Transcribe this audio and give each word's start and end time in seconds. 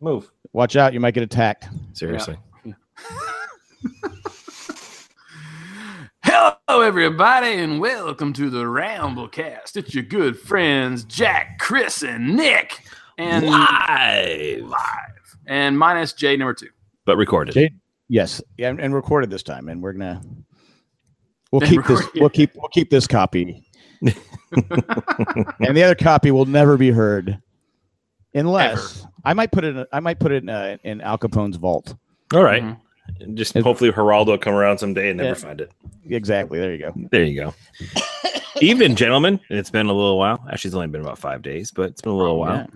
Move. 0.00 0.30
Watch 0.52 0.76
out, 0.76 0.92
you 0.92 1.00
might 1.00 1.14
get 1.14 1.22
attacked. 1.22 1.68
Seriously. 1.92 2.36
Hello, 6.24 6.80
everybody, 6.80 7.54
and 7.54 7.78
welcome 7.80 8.32
to 8.32 8.50
the 8.50 8.64
Ramblecast. 8.64 9.76
It's 9.76 9.94
your 9.94 10.04
good 10.04 10.38
friends 10.38 11.04
Jack, 11.04 11.58
Chris, 11.60 12.02
and 12.02 12.34
Nick, 12.36 12.82
and 13.18 13.46
Live. 13.46 14.62
live, 14.62 15.36
and 15.46 15.78
minus 15.78 16.12
J 16.14 16.36
number 16.36 16.54
two. 16.54 16.70
But 17.04 17.16
recorded. 17.16 17.54
Jade, 17.54 17.78
yes, 18.08 18.42
yeah, 18.56 18.70
and, 18.70 18.80
and 18.80 18.94
recorded 18.94 19.30
this 19.30 19.42
time, 19.42 19.68
and 19.68 19.82
we're 19.82 19.92
gonna 19.92 20.22
we'll 21.52 21.62
And 21.62 21.70
keep 21.70 21.84
this 21.84 22.02
we'll 22.16 22.30
keep 22.30 22.50
we'll 22.56 22.70
keep 22.70 22.90
this 22.90 23.06
copy, 23.06 23.64
and 24.02 24.16
the 25.76 25.82
other 25.84 25.94
copy 25.94 26.30
will 26.30 26.46
never 26.46 26.76
be 26.76 26.90
heard, 26.90 27.38
unless 28.34 29.06
I 29.24 29.32
might 29.34 29.50
put 29.52 29.64
it 29.64 29.76
in, 29.76 29.86
I 29.92 30.00
might 30.00 30.18
put 30.18 30.32
it 30.32 30.42
in, 30.42 30.48
uh, 30.48 30.76
in 30.84 31.00
Al 31.00 31.18
Capone's 31.18 31.56
vault. 31.56 31.94
All 32.32 32.42
right. 32.42 32.62
Mhm. 32.62 33.34
Just 33.34 33.54
It- 33.56 33.62
hopefully 33.62 33.90
Geraldo 33.92 34.26
will 34.28 34.38
come 34.38 34.54
around 34.54 34.78
someday 34.78 35.10
and 35.10 35.18
never 35.18 35.28
Yeah. 35.30 35.34
find 35.34 35.60
it. 35.60 35.70
Exactly. 36.08 36.58
There 36.58 36.72
you 36.72 36.78
go. 36.78 36.92
There 37.10 37.24
you 37.24 37.34
go. 37.40 37.54
Evening, 38.60 38.94
gentlemen. 38.96 39.40
It's 39.50 39.70
been 39.70 39.86
a 39.86 39.92
little 39.92 40.18
while. 40.18 40.44
Actually, 40.50 40.68
it's 40.70 40.74
only 40.76 40.86
been 40.88 41.00
about 41.00 41.18
five 41.18 41.42
days, 41.42 41.70
but 41.70 41.90
it's 41.90 42.00
been 42.00 42.12
a 42.12 42.16
little 42.16 42.38
while. 42.38 42.56
Yeah. 42.56 42.66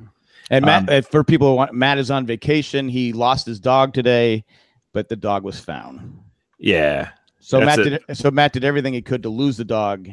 And 0.51 0.65
Matt, 0.65 0.89
Um, 0.89 0.99
uh, 0.99 1.03
for 1.03 1.23
people 1.25 1.49
who 1.51 1.55
want, 1.57 1.73
Matt 1.75 1.99
is 1.99 2.11
on 2.11 2.27
vacation. 2.27 2.89
He 2.89 3.13
lost 3.13 3.47
his 3.47 3.61
dog 3.61 3.93
today, 3.95 4.45
but 4.93 5.09
the 5.09 5.17
dog 5.17 5.45
was 5.45 5.61
found. 5.61 6.19
Yeah. 6.59 7.11
So 7.41 7.61
Matt 7.61 7.79
it. 7.79 8.03
did 8.07 8.17
so 8.17 8.31
Matt 8.31 8.53
did 8.53 8.65
everything 8.65 8.93
he 8.95 9.03
could 9.03 9.23
to 9.23 9.29
lose 9.29 9.57
the 9.57 9.65
dog, 9.65 10.09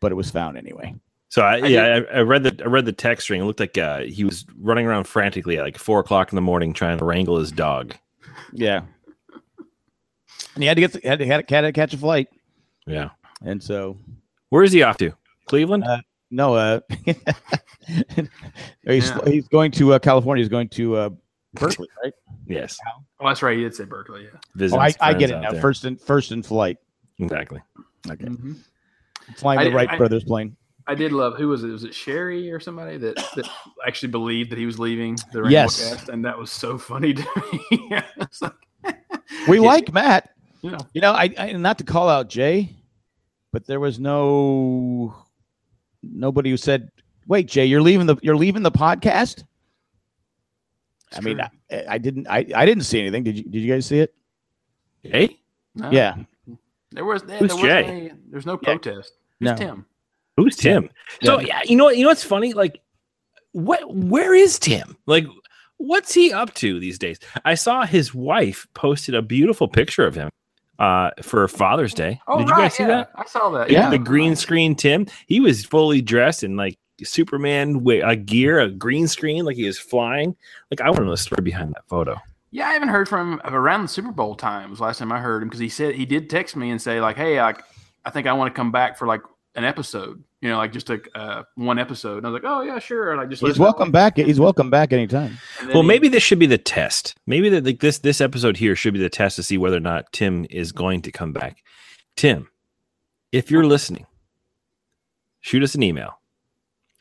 but 0.00 0.12
it 0.12 0.14
was 0.14 0.30
found 0.30 0.56
anyway. 0.56 0.94
So 1.28 1.42
I, 1.42 1.54
I 1.54 1.66
yeah, 1.66 2.00
I, 2.12 2.18
I 2.18 2.20
read 2.20 2.44
the 2.44 2.64
I 2.64 2.68
read 2.68 2.84
the 2.86 2.92
text 2.92 3.24
string. 3.24 3.40
It 3.40 3.44
looked 3.44 3.60
like 3.60 3.76
uh, 3.76 4.00
he 4.02 4.24
was 4.24 4.46
running 4.60 4.86
around 4.86 5.04
frantically 5.04 5.58
at 5.58 5.64
like 5.64 5.76
four 5.78 5.98
o'clock 6.00 6.30
in 6.32 6.36
the 6.36 6.42
morning 6.42 6.72
trying 6.72 6.98
to 6.98 7.04
wrangle 7.04 7.38
his 7.38 7.50
dog. 7.50 7.94
Yeah. 8.52 8.82
And 10.54 10.62
he 10.62 10.66
had 10.66 10.74
to 10.76 10.80
get 10.80 11.04
had 11.04 11.18
to, 11.18 11.26
had 11.26 11.46
to, 11.48 11.54
had 11.54 11.60
to 11.62 11.72
catch 11.72 11.92
a 11.94 11.98
flight, 11.98 12.28
Yeah. 12.86 13.10
and 13.44 13.62
so 13.62 13.98
Where 14.50 14.62
is 14.62 14.72
he 14.72 14.82
off 14.82 14.96
to? 14.98 15.12
Cleveland. 15.46 15.84
Uh, 15.84 15.98
no, 16.30 16.54
uh, 16.54 16.80
he's 17.86 19.10
Yeah. 19.10 19.18
he's 19.26 19.48
going 19.48 19.70
to 19.72 19.94
uh, 19.94 19.98
California. 19.98 20.42
He's 20.42 20.48
going 20.48 20.68
to 20.70 20.96
uh, 20.96 21.10
Berkeley, 21.54 21.88
right? 22.02 22.12
yes. 22.46 22.78
Oh, 23.20 23.26
that's 23.28 23.42
right. 23.42 23.56
You 23.56 23.64
did 23.64 23.74
say 23.74 23.84
Berkeley, 23.84 24.24
yeah. 24.24 24.38
Visiting 24.54 24.80
Oh, 24.80 24.84
I, 24.84 24.94
I 25.00 25.14
get 25.14 25.30
it 25.30 25.40
now. 25.40 25.52
there. 25.52 25.60
First 25.60 25.84
in 25.84 25.96
first 25.96 26.32
in 26.32 26.42
flight. 26.42 26.78
Exactly. 27.18 27.60
Okay, 28.08 28.24
Mm-hmm. 28.24 28.52
flying 29.36 29.60
the 29.60 29.70
I- 29.70 29.74
Wright 29.74 29.90
I- 29.90 29.96
brothers 29.98 30.24
plane. 30.24 30.56
I 30.88 30.94
did 30.94 31.12
love 31.12 31.36
who 31.36 31.48
was 31.48 31.64
it? 31.64 31.68
Was 31.68 31.84
it 31.84 31.94
Sherry 31.94 32.50
or 32.50 32.60
somebody 32.60 32.96
that, 32.98 33.16
that 33.34 33.48
actually 33.86 34.10
believed 34.10 34.50
that 34.52 34.58
he 34.58 34.66
was 34.66 34.78
leaving 34.78 35.16
the 35.32 35.42
Rainbow 35.42 35.50
Yes. 35.50 35.88
Cast, 35.90 36.08
and 36.08 36.24
that 36.24 36.38
was 36.38 36.50
so 36.52 36.78
funny 36.78 37.12
to 37.20 37.22
me. 37.52 37.90
It's 38.18 38.40
like- 38.42 38.52
We 39.48 39.56
Yeah. 39.58 39.62
like 39.64 39.92
Matt. 39.92 40.30
you 40.62 40.70
know, 40.70 40.78
You 40.94 41.00
know, 41.00 41.12
I, 41.12 41.34
I 41.38 41.52
not 41.52 41.78
to 41.78 41.84
call 41.84 42.08
out 42.08 42.28
Jay, 42.28 42.70
but 43.52 43.66
there 43.66 43.80
was 43.80 43.98
no 43.98 45.14
nobody 46.02 46.50
who 46.50 46.56
said, 46.56 46.90
"Wait, 47.26 47.48
Jay, 47.48 47.66
you're 47.66 47.82
leaving 47.82 48.06
the 48.06 48.16
you're 48.22 48.36
leaving 48.36 48.62
the 48.62 48.70
podcast." 48.70 49.42
I 51.16 51.20
mean, 51.20 51.40
I, 51.40 51.50
I 51.88 51.98
didn't 51.98 52.26
I, 52.28 52.46
I 52.54 52.66
didn't 52.66 52.84
see 52.84 53.00
anything. 53.00 53.24
Did 53.24 53.38
you 53.38 53.44
did 53.44 53.58
you 53.62 53.72
guys 53.72 53.86
see 53.86 53.98
it? 54.00 54.14
Hey, 55.02 55.38
no. 55.74 55.90
Yeah. 55.90 56.16
there 56.92 57.04
was 57.04 57.22
there, 57.22 57.38
Who's 57.38 57.50
there 57.56 57.58
Jay? 57.60 57.82
wasn't 57.82 58.00
any- 58.00 58.12
there's 58.30 58.46
no 58.46 58.58
Yeah. 58.62 58.68
protest. 58.76 59.12
Who's 59.40 59.50
No. 59.50 59.56
Tim? 59.56 59.86
Who's 60.36 60.56
Tim? 60.56 60.90
So 61.22 61.40
yeah, 61.40 61.60
you 61.64 61.76
know 61.76 61.84
what? 61.84 61.96
You 61.96 62.02
know 62.02 62.08
what's 62.08 62.24
funny? 62.24 62.52
Like, 62.52 62.80
what? 63.52 63.94
Where 63.94 64.34
is 64.34 64.58
Tim? 64.58 64.96
Like, 65.06 65.26
what's 65.78 66.12
he 66.14 66.32
up 66.32 66.54
to 66.54 66.78
these 66.80 66.98
days? 66.98 67.18
I 67.44 67.54
saw 67.54 67.86
his 67.86 68.14
wife 68.14 68.66
posted 68.74 69.14
a 69.14 69.22
beautiful 69.22 69.68
picture 69.68 70.06
of 70.06 70.14
him 70.14 70.30
uh, 70.78 71.10
for 71.22 71.46
Father's 71.48 71.94
Day. 71.94 72.20
Oh, 72.28 72.38
Did 72.38 72.48
you 72.48 72.54
right, 72.54 72.62
guys 72.62 72.74
see 72.74 72.82
yeah. 72.84 72.88
that? 72.88 73.10
I 73.14 73.24
saw 73.24 73.50
that. 73.50 73.70
Yeah. 73.70 73.90
The 73.90 73.98
green 73.98 74.36
screen 74.36 74.74
Tim. 74.74 75.06
He 75.26 75.40
was 75.40 75.64
fully 75.64 76.02
dressed 76.02 76.42
in 76.42 76.56
like 76.56 76.78
Superman 77.02 77.74
wi- 77.74 78.08
a 78.08 78.16
gear, 78.16 78.60
a 78.60 78.70
green 78.70 79.08
screen, 79.08 79.44
like 79.44 79.56
he 79.56 79.66
was 79.66 79.78
flying. 79.78 80.36
Like 80.70 80.80
I 80.80 80.86
want 80.86 80.98
to 80.98 81.04
know 81.04 81.10
the 81.10 81.16
story 81.16 81.42
behind 81.42 81.74
that 81.74 81.86
photo. 81.88 82.16
Yeah, 82.52 82.68
I 82.68 82.72
haven't 82.72 82.88
heard 82.88 83.08
from 83.08 83.40
him 83.40 83.40
around 83.44 83.82
the 83.82 83.88
Super 83.88 84.12
Bowl 84.12 84.34
times. 84.34 84.80
Last 84.80 84.98
time 84.98 85.12
I 85.12 85.18
heard 85.18 85.42
him 85.42 85.48
because 85.48 85.60
he 85.60 85.68
said 85.68 85.94
he 85.94 86.06
did 86.06 86.30
text 86.30 86.56
me 86.56 86.70
and 86.70 86.80
say 86.80 87.00
like, 87.00 87.16
"Hey, 87.16 87.40
like, 87.40 87.62
I 88.04 88.10
think 88.10 88.26
I 88.26 88.32
want 88.32 88.54
to 88.54 88.56
come 88.56 88.72
back 88.72 88.96
for 88.96 89.06
like 89.06 89.20
an 89.56 89.64
episode. 89.64 90.22
You 90.40 90.50
know, 90.50 90.58
like 90.58 90.72
just 90.72 90.88
like 90.88 91.08
uh, 91.14 91.42
one 91.56 91.78
episode." 91.78 92.18
And 92.18 92.26
I 92.26 92.30
was 92.30 92.42
like, 92.42 92.50
"Oh 92.50 92.62
yeah, 92.62 92.78
sure." 92.78 93.10
And 93.12 93.20
I 93.20 93.24
just 93.26 93.42
He's 93.42 93.58
welcome 93.58 93.90
back. 93.90 94.16
He's 94.16 94.38
welcome 94.38 94.70
back 94.70 94.92
anytime. 94.92 95.38
Well, 95.68 95.82
he- 95.82 95.88
maybe 95.88 96.08
this 96.08 96.22
should 96.22 96.38
be 96.38 96.46
the 96.46 96.58
test. 96.58 97.16
Maybe 97.26 97.48
that 97.48 97.64
like 97.64 97.80
this 97.80 97.98
this 97.98 98.20
episode 98.20 98.56
here 98.58 98.76
should 98.76 98.94
be 98.94 99.00
the 99.00 99.10
test 99.10 99.36
to 99.36 99.42
see 99.42 99.58
whether 99.58 99.76
or 99.76 99.80
not 99.80 100.12
Tim 100.12 100.46
is 100.50 100.70
going 100.72 101.02
to 101.02 101.10
come 101.12 101.32
back. 101.32 101.58
Tim, 102.16 102.48
if 103.32 103.50
you're 103.50 103.66
listening, 103.66 104.06
shoot 105.40 105.62
us 105.62 105.74
an 105.74 105.82
email. 105.82 106.18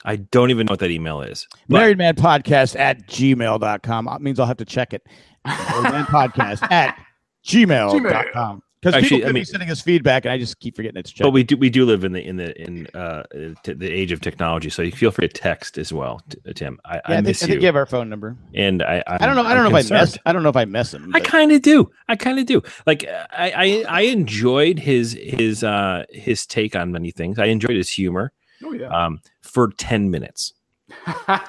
I 0.08 0.18
don't 0.18 0.52
even 0.52 0.68
know 0.68 0.74
what 0.74 0.80
that 0.80 0.92
email 0.92 1.22
is. 1.22 1.48
but- 1.68 1.78
Married 1.80 1.98
Man 1.98 2.16
Podcast 2.16 2.78
at 2.80 3.08
gmail.com. 3.08 4.06
That 4.06 4.22
means 4.22 4.40
I'll 4.40 4.46
have 4.46 4.58
to 4.58 4.66
check 4.66 4.94
it. 4.94 5.06
Married 5.46 5.84
Man 5.92 6.06
Podcast 6.06 6.62
at 6.72 6.98
gmail.com. 7.46 8.62
Because 8.86 9.04
Actually, 9.04 9.18
people 9.18 9.26
I 9.26 9.30
could 9.30 9.34
be 9.34 9.46
sending 9.46 9.72
us 9.72 9.82
feedback, 9.82 10.26
and 10.26 10.32
I 10.32 10.38
just 10.38 10.60
keep 10.60 10.76
forgetting 10.76 11.00
it's 11.00 11.10
checked. 11.12 11.24
But 11.24 11.32
we 11.32 11.44
do 11.44 11.58
we 11.58 11.72
do 11.72 11.86
live 11.86 12.04
in 12.04 12.12
the 12.12 12.24
in 12.24 12.38
the 12.38 12.62
in 12.62 12.88
uh 12.94 13.24
t- 13.64 13.74
the 13.74 13.90
age 13.92 14.12
of 14.12 14.22
technology, 14.22 14.70
so 14.70 14.84
you 14.84 14.92
feel 14.92 15.10
free 15.10 15.28
to 15.28 15.34
text 15.34 15.80
as 15.80 15.92
well, 15.92 16.22
t- 16.30 16.54
Tim. 16.54 16.80
I, 16.86 16.96
yeah, 16.96 17.02
I 17.06 17.16
I, 17.16 17.22
miss 17.22 17.40
think, 17.40 17.50
I 17.50 17.54
think 17.54 17.62
you 17.62 17.66
have 17.68 17.76
our 17.76 17.88
phone 17.88 18.10
number. 18.10 18.38
and 18.54 18.84
I 18.84 19.04
I'm, 19.08 19.18
I 19.22 19.26
don't 19.26 19.36
know. 19.36 19.44
I 19.44 19.52
I'm 19.52 19.58
don't 19.58 19.72
know 19.72 19.78
if 19.78 19.92
I 19.92 19.96
mess. 19.96 20.18
I 20.26 20.34
don't 20.34 20.44
know 20.44 20.50
if 20.50 20.56
I 20.56 20.66
mess 20.66 20.94
him. 20.94 21.12
I 21.16 21.20
kind 21.20 21.52
of 21.52 21.64
do. 21.64 21.90
I 22.08 22.16
kind 22.16 22.38
of 22.38 22.46
do. 22.46 22.62
Like 22.86 23.06
I, 23.06 23.52
I 23.56 23.86
I 23.90 24.02
enjoyed 24.02 24.78
his 24.78 25.14
his 25.20 25.64
uh 25.64 26.04
his 26.12 26.46
take 26.46 26.76
on 26.76 26.92
many 26.92 27.12
things. 27.12 27.40
I 27.40 27.46
enjoyed 27.46 27.76
his 27.78 27.90
humor. 27.90 28.34
Oh 28.64 28.74
yeah. 28.74 28.88
Um, 28.90 29.20
for 29.42 29.72
ten 29.78 30.12
minutes. 30.12 30.54
well, 31.28 31.40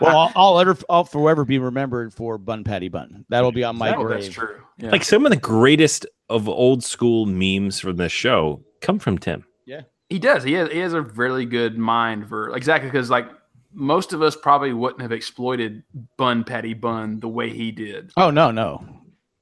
I'll, 0.00 0.32
I'll 0.36 0.60
ever, 0.60 0.76
I'll 0.88 1.04
forever 1.04 1.44
be 1.44 1.58
remembered 1.58 2.12
for 2.14 2.38
Bun 2.38 2.64
Patty 2.64 2.88
Bun. 2.88 3.24
That'll 3.28 3.52
be 3.52 3.64
on 3.64 3.76
my 3.76 3.90
That- 3.90 3.98
grave. 3.98 4.22
that's 4.22 4.34
true. 4.34 4.60
Yeah. 4.78 4.90
Like 4.90 5.04
some 5.04 5.24
of 5.24 5.30
the 5.30 5.36
greatest 5.38 6.06
of 6.28 6.48
old 6.48 6.84
school 6.84 7.24
memes 7.26 7.80
from 7.80 7.96
this 7.96 8.12
show 8.12 8.62
come 8.82 8.98
from 8.98 9.16
Tim. 9.18 9.44
Yeah, 9.64 9.82
he 10.10 10.18
does. 10.18 10.44
He 10.44 10.52
has, 10.52 10.70
he 10.70 10.78
has 10.80 10.92
a 10.92 11.00
really 11.02 11.46
good 11.46 11.78
mind 11.78 12.28
for 12.28 12.54
exactly 12.54 12.90
because 12.90 13.08
like 13.08 13.26
most 13.72 14.12
of 14.12 14.20
us 14.22 14.36
probably 14.36 14.72
wouldn't 14.74 15.00
have 15.00 15.12
exploited 15.12 15.82
Bun 16.18 16.44
Patty 16.44 16.74
Bun 16.74 17.20
the 17.20 17.28
way 17.28 17.48
he 17.50 17.70
did. 17.72 18.12
Oh 18.18 18.30
no, 18.30 18.50
no. 18.50 18.86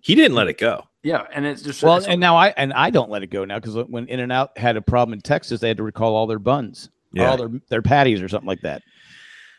He 0.00 0.14
didn't 0.14 0.36
let 0.36 0.46
it 0.48 0.58
go. 0.58 0.84
Yeah, 1.02 1.26
and 1.32 1.44
it's 1.44 1.62
just 1.62 1.82
Well, 1.82 1.96
it's- 1.96 2.08
and 2.08 2.20
now 2.20 2.36
I 2.36 2.48
and 2.56 2.72
I 2.72 2.90
don't 2.90 3.10
let 3.10 3.22
it 3.24 3.28
go 3.28 3.44
now 3.44 3.58
because 3.58 3.74
when 3.88 4.06
In 4.06 4.20
and 4.20 4.30
Out 4.32 4.56
had 4.56 4.76
a 4.76 4.82
problem 4.82 5.14
in 5.14 5.20
Texas, 5.20 5.60
they 5.60 5.68
had 5.68 5.78
to 5.78 5.82
recall 5.82 6.14
all 6.14 6.26
their 6.28 6.38
buns, 6.38 6.90
or 7.18 7.26
all 7.26 7.36
their 7.36 7.50
their 7.70 7.82
patties, 7.82 8.22
or 8.22 8.28
something 8.28 8.46
like 8.48 8.60
that, 8.62 8.82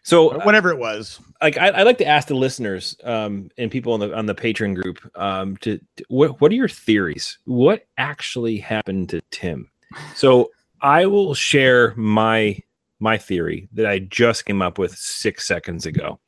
So 0.05 0.31
or 0.33 0.39
whatever 0.45 0.69
it 0.69 0.77
was. 0.77 1.19
like 1.41 1.57
I, 1.57 1.69
I'd 1.79 1.83
like 1.83 1.97
to 1.97 2.05
ask 2.05 2.27
the 2.27 2.35
listeners 2.35 2.95
um, 3.03 3.49
and 3.57 3.71
people 3.71 3.91
on 3.93 3.99
the 3.99 4.15
on 4.15 4.27
the 4.27 4.35
patron 4.35 4.75
group 4.75 4.99
um, 5.15 5.57
to, 5.57 5.79
to 5.97 6.05
what 6.09 6.39
what 6.39 6.51
are 6.51 6.55
your 6.55 6.67
theories? 6.69 7.39
What 7.45 7.87
actually 7.97 8.57
happened 8.57 9.09
to 9.09 9.21
Tim? 9.31 9.67
So 10.15 10.51
I 10.81 11.07
will 11.07 11.33
share 11.33 11.95
my 11.95 12.59
my 12.99 13.17
theory 13.17 13.67
that 13.73 13.87
I 13.87 13.97
just 13.99 14.45
came 14.45 14.61
up 14.61 14.77
with 14.77 14.95
six 14.95 15.47
seconds 15.47 15.87
ago. 15.87 16.19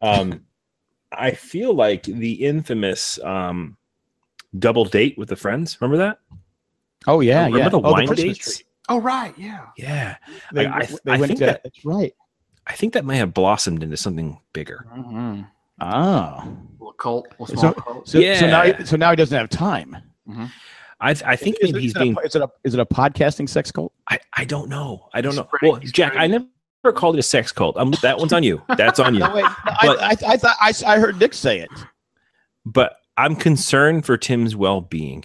Um, 0.00 0.40
I 1.12 1.32
feel 1.32 1.74
like 1.74 2.04
the 2.04 2.32
infamous 2.32 3.18
um, 3.22 3.76
double 4.58 4.86
date 4.86 5.18
with 5.18 5.28
the 5.28 5.36
friends. 5.36 5.76
Remember 5.80 5.98
that? 6.04 6.20
Oh 7.06 7.20
yeah, 7.20 7.44
Remember 7.44 7.58
yeah. 7.58 7.68
the 7.68 7.80
oh, 7.82 7.92
wine 7.92 8.06
Christmas 8.06 8.38
dates? 8.38 8.56
tree. 8.58 8.66
oh 8.88 8.98
right, 9.00 9.34
yeah. 9.36 9.66
Yeah, 9.76 10.16
They, 10.54 10.64
I- 10.66 10.78
I- 10.78 10.88
they 11.04 11.12
I 11.12 11.16
went 11.18 11.26
think 11.28 11.38
to. 11.40 11.46
that- 11.46 11.62
that's 11.64 11.84
right. 11.84 12.14
I 12.66 12.72
think 12.74 12.94
that 12.94 13.04
may 13.04 13.16
have 13.18 13.32
blossomed 13.34 13.82
into 13.82 13.96
something 13.96 14.38
bigger. 14.52 14.86
Mm-hmm. 14.96 15.42
Oh, 15.80 16.56
little 16.78 16.92
cult, 16.94 17.28
little 17.38 17.46
So- 17.46 17.54
small 17.60 17.74
cult. 17.74 18.08
so 18.08 18.20
so 18.20 18.46
now 18.46 18.62
Yeah. 18.64 18.84
so 18.84 18.96
now 18.96 19.10
he 19.10 19.16
doesn't 19.16 19.36
have 19.36 19.48
time. 19.50 19.96
I 21.00 21.10
I 21.10 21.36
think 21.36 21.56
is, 21.60 21.72
maybe 21.72 21.78
it- 21.78 21.82
he's 21.82 21.96
it 21.96 21.98
being 22.00 22.16
a, 22.16 22.20
is 22.26 22.34
it 22.34 22.42
a 22.42 22.48
is 22.64 22.74
it 22.74 22.80
a 22.80 22.86
podcasting 22.86 23.48
sex 23.48 23.70
cult? 23.70 23.92
I, 24.08 24.18
I 24.34 24.44
don't 24.44 24.68
know. 24.68 25.08
I 25.12 25.20
don't 25.20 25.36
know. 25.36 25.44
Spreading- 25.44 25.72
Well, 25.72 25.80
Jack, 25.82 26.14
I 26.16 26.26
never 26.26 26.46
called 26.94 27.16
it 27.16 27.18
a 27.18 27.22
sex 27.22 27.52
cult. 27.52 27.76
Um, 27.76 27.92
that 28.02 28.18
one's 28.18 28.32
on 28.32 28.42
you. 28.42 28.62
That's 28.76 28.98
on 28.98 29.14
you. 29.14 29.20
No, 29.20 29.34
wait, 29.34 29.42
no, 29.42 29.50
But- 29.82 30.00
I, 30.00 30.08
I, 30.10 30.16
I 30.32 30.36
thought 30.36 30.56
I, 30.60 30.72
I 30.86 30.98
heard 30.98 31.18
Nick 31.20 31.34
say 31.34 31.60
it. 31.60 31.68
But 32.64 32.96
I'm 33.16 33.36
concerned 33.36 34.06
for 34.06 34.16
Tim's 34.16 34.56
well 34.56 34.80
being. 34.80 35.24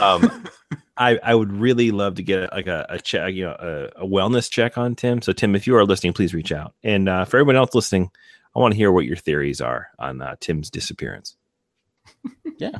Um, 0.00 0.44
I 0.96 1.18
I 1.22 1.34
would 1.34 1.52
really 1.52 1.90
love 1.90 2.14
to 2.16 2.22
get 2.22 2.52
like 2.52 2.66
a, 2.66 2.86
a 2.88 2.98
check, 2.98 3.34
you 3.34 3.44
know, 3.44 3.56
a, 3.98 4.02
a 4.04 4.06
wellness 4.06 4.50
check 4.50 4.78
on 4.78 4.94
Tim. 4.94 5.20
So 5.22 5.32
Tim, 5.32 5.54
if 5.54 5.66
you 5.66 5.76
are 5.76 5.84
listening, 5.84 6.12
please 6.12 6.32
reach 6.34 6.52
out. 6.52 6.74
And 6.82 7.08
uh, 7.08 7.24
for 7.24 7.36
everyone 7.38 7.56
else 7.56 7.74
listening, 7.74 8.10
I 8.54 8.58
want 8.60 8.72
to 8.72 8.76
hear 8.76 8.90
what 8.92 9.04
your 9.04 9.16
theories 9.16 9.60
are 9.60 9.88
on 9.98 10.22
uh, 10.22 10.36
Tim's 10.40 10.70
disappearance. 10.70 11.36
Yeah, 12.58 12.70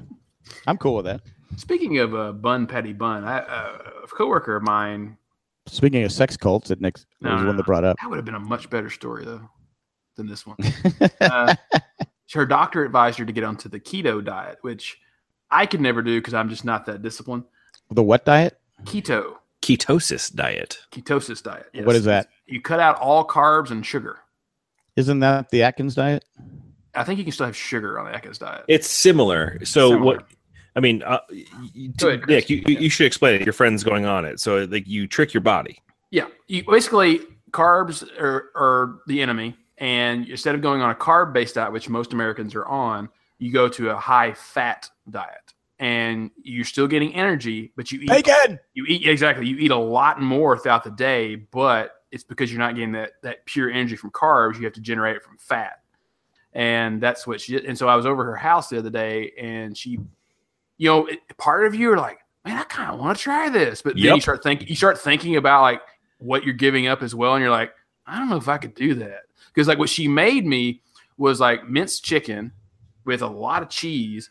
I'm 0.66 0.78
cool 0.78 0.94
with 0.94 1.04
that. 1.04 1.20
Speaking 1.56 1.98
of 1.98 2.14
uh, 2.14 2.32
Bun 2.32 2.66
Patty 2.66 2.94
Bun, 2.94 3.24
I, 3.24 3.40
uh, 3.40 3.78
a 4.04 4.06
coworker 4.06 4.56
of 4.56 4.62
mine, 4.62 5.18
Speaking 5.66 6.02
of 6.04 6.12
sex 6.12 6.34
cults, 6.36 6.68
that 6.68 6.80
Nick 6.80 6.96
No, 7.20 7.32
was 7.34 7.42
no, 7.42 7.46
one 7.48 7.56
that 7.58 7.66
brought 7.66 7.84
up. 7.84 7.96
that 8.00 8.08
would 8.08 8.16
have 8.16 8.24
been 8.24 8.36
a 8.36 8.40
much 8.40 8.70
better 8.70 8.88
story 8.88 9.24
though 9.26 9.42
than 10.16 10.26
this 10.26 10.46
one. 10.46 10.56
uh, 11.20 11.54
her 12.32 12.46
doctor 12.46 12.84
advised 12.86 13.18
her 13.18 13.24
to 13.26 13.32
get 13.32 13.44
onto 13.44 13.68
the 13.68 13.78
keto 13.80 14.24
diet, 14.24 14.56
which 14.62 14.96
I 15.50 15.66
could 15.66 15.80
never 15.82 16.00
do 16.00 16.18
because 16.20 16.32
I'm 16.34 16.48
just 16.48 16.64
not 16.64 16.86
that 16.86 17.02
disciplined. 17.02 17.44
The 17.90 18.02
what 18.02 18.24
diet? 18.24 18.58
Keto, 18.84 19.34
Ketosis 19.62 20.32
diet. 20.34 20.78
ketosis 20.92 21.42
diet. 21.42 21.66
yes. 21.72 21.84
What 21.86 21.96
is 21.96 22.04
that? 22.04 22.28
You 22.46 22.60
cut 22.60 22.78
out 22.80 22.96
all 23.00 23.26
carbs 23.26 23.70
and 23.70 23.84
sugar. 23.84 24.18
Isn't 24.96 25.20
that 25.20 25.50
the 25.50 25.62
Atkins 25.62 25.94
diet? 25.94 26.24
I 26.94 27.04
think 27.04 27.18
you 27.18 27.24
can 27.24 27.32
still 27.32 27.46
have 27.46 27.56
sugar 27.56 27.98
on 27.98 28.06
the 28.06 28.14
Atkins 28.14 28.38
diet. 28.38 28.64
It's 28.68 28.88
similar. 28.88 29.58
So 29.64 29.90
Similar. 29.90 30.04
what? 30.04 30.26
I 30.76 30.80
mean, 30.80 31.02
uh, 31.02 31.18
you, 31.30 31.92
ahead, 32.02 32.26
Nick, 32.28 32.50
you, 32.50 32.62
you 32.66 32.76
you 32.80 32.90
should 32.90 33.06
explain 33.06 33.40
it. 33.40 33.44
Your 33.46 33.52
friend's 33.54 33.82
going 33.82 34.04
on 34.04 34.24
it, 34.26 34.40
so 34.40 34.64
like 34.64 34.86
you 34.86 35.06
trick 35.06 35.32
your 35.32 35.40
body. 35.40 35.82
Yeah, 36.10 36.26
you, 36.48 36.64
basically 36.68 37.20
carbs 37.50 38.02
are, 38.20 38.50
are 38.54 38.96
the 39.06 39.22
enemy, 39.22 39.56
and 39.78 40.28
instead 40.28 40.54
of 40.54 40.60
going 40.60 40.82
on 40.82 40.90
a 40.90 40.94
carb-based 40.94 41.54
diet, 41.54 41.72
which 41.72 41.88
most 41.88 42.12
Americans 42.12 42.54
are 42.54 42.66
on, 42.66 43.08
you 43.38 43.50
go 43.52 43.68
to 43.70 43.88
a 43.90 43.96
high-fat 43.96 44.90
diet, 45.08 45.45
and 45.78 46.30
you're 46.42 46.64
still 46.64 46.86
getting 46.86 47.14
energy, 47.14 47.72
but 47.76 47.92
you 47.92 48.00
eat 48.00 48.08
Bacon. 48.08 48.58
you 48.74 48.84
eat 48.86 49.06
exactly 49.06 49.46
you 49.46 49.56
eat 49.58 49.70
a 49.70 49.76
lot 49.76 50.20
more 50.20 50.58
throughout 50.58 50.84
the 50.84 50.90
day, 50.90 51.36
but 51.36 52.02
it's 52.10 52.24
because 52.24 52.50
you're 52.50 52.60
not 52.60 52.74
getting 52.74 52.92
that 52.92 53.12
that 53.22 53.44
pure 53.46 53.70
energy 53.70 53.96
from 53.96 54.10
carbs. 54.10 54.56
You 54.56 54.64
have 54.64 54.72
to 54.74 54.80
generate 54.80 55.16
it 55.16 55.22
from 55.22 55.36
fat, 55.38 55.82
and 56.52 57.00
that's 57.00 57.26
what 57.26 57.40
she 57.40 57.52
did. 57.52 57.66
And 57.66 57.76
so 57.76 57.88
I 57.88 57.96
was 57.96 58.06
over 58.06 58.24
her 58.24 58.36
house 58.36 58.68
the 58.68 58.78
other 58.78 58.90
day, 58.90 59.32
and 59.38 59.76
she, 59.76 59.98
you 60.78 60.88
know, 60.88 61.06
it, 61.06 61.20
part 61.36 61.66
of 61.66 61.74
you 61.74 61.92
are 61.92 61.98
like, 61.98 62.18
man, 62.44 62.56
I 62.56 62.64
kind 62.64 62.90
of 62.90 62.98
want 62.98 63.18
to 63.18 63.22
try 63.22 63.50
this, 63.50 63.82
but 63.82 63.94
then 63.96 64.14
you 64.14 64.20
start 64.20 64.42
thinking, 64.42 64.68
you 64.68 64.76
start 64.76 64.98
thinking 64.98 65.36
about 65.36 65.62
like 65.62 65.82
what 66.18 66.44
you're 66.44 66.54
giving 66.54 66.86
up 66.86 67.02
as 67.02 67.14
well, 67.14 67.34
and 67.34 67.42
you're 67.42 67.50
like, 67.50 67.72
I 68.06 68.18
don't 68.18 68.30
know 68.30 68.36
if 68.36 68.48
I 68.48 68.56
could 68.56 68.74
do 68.74 68.94
that 68.94 69.22
because 69.52 69.68
like 69.68 69.78
what 69.78 69.90
she 69.90 70.08
made 70.08 70.46
me 70.46 70.80
was 71.18 71.40
like 71.40 71.68
minced 71.68 72.04
chicken 72.04 72.52
with 73.04 73.22
a 73.22 73.26
lot 73.26 73.62
of 73.62 73.68
cheese 73.68 74.30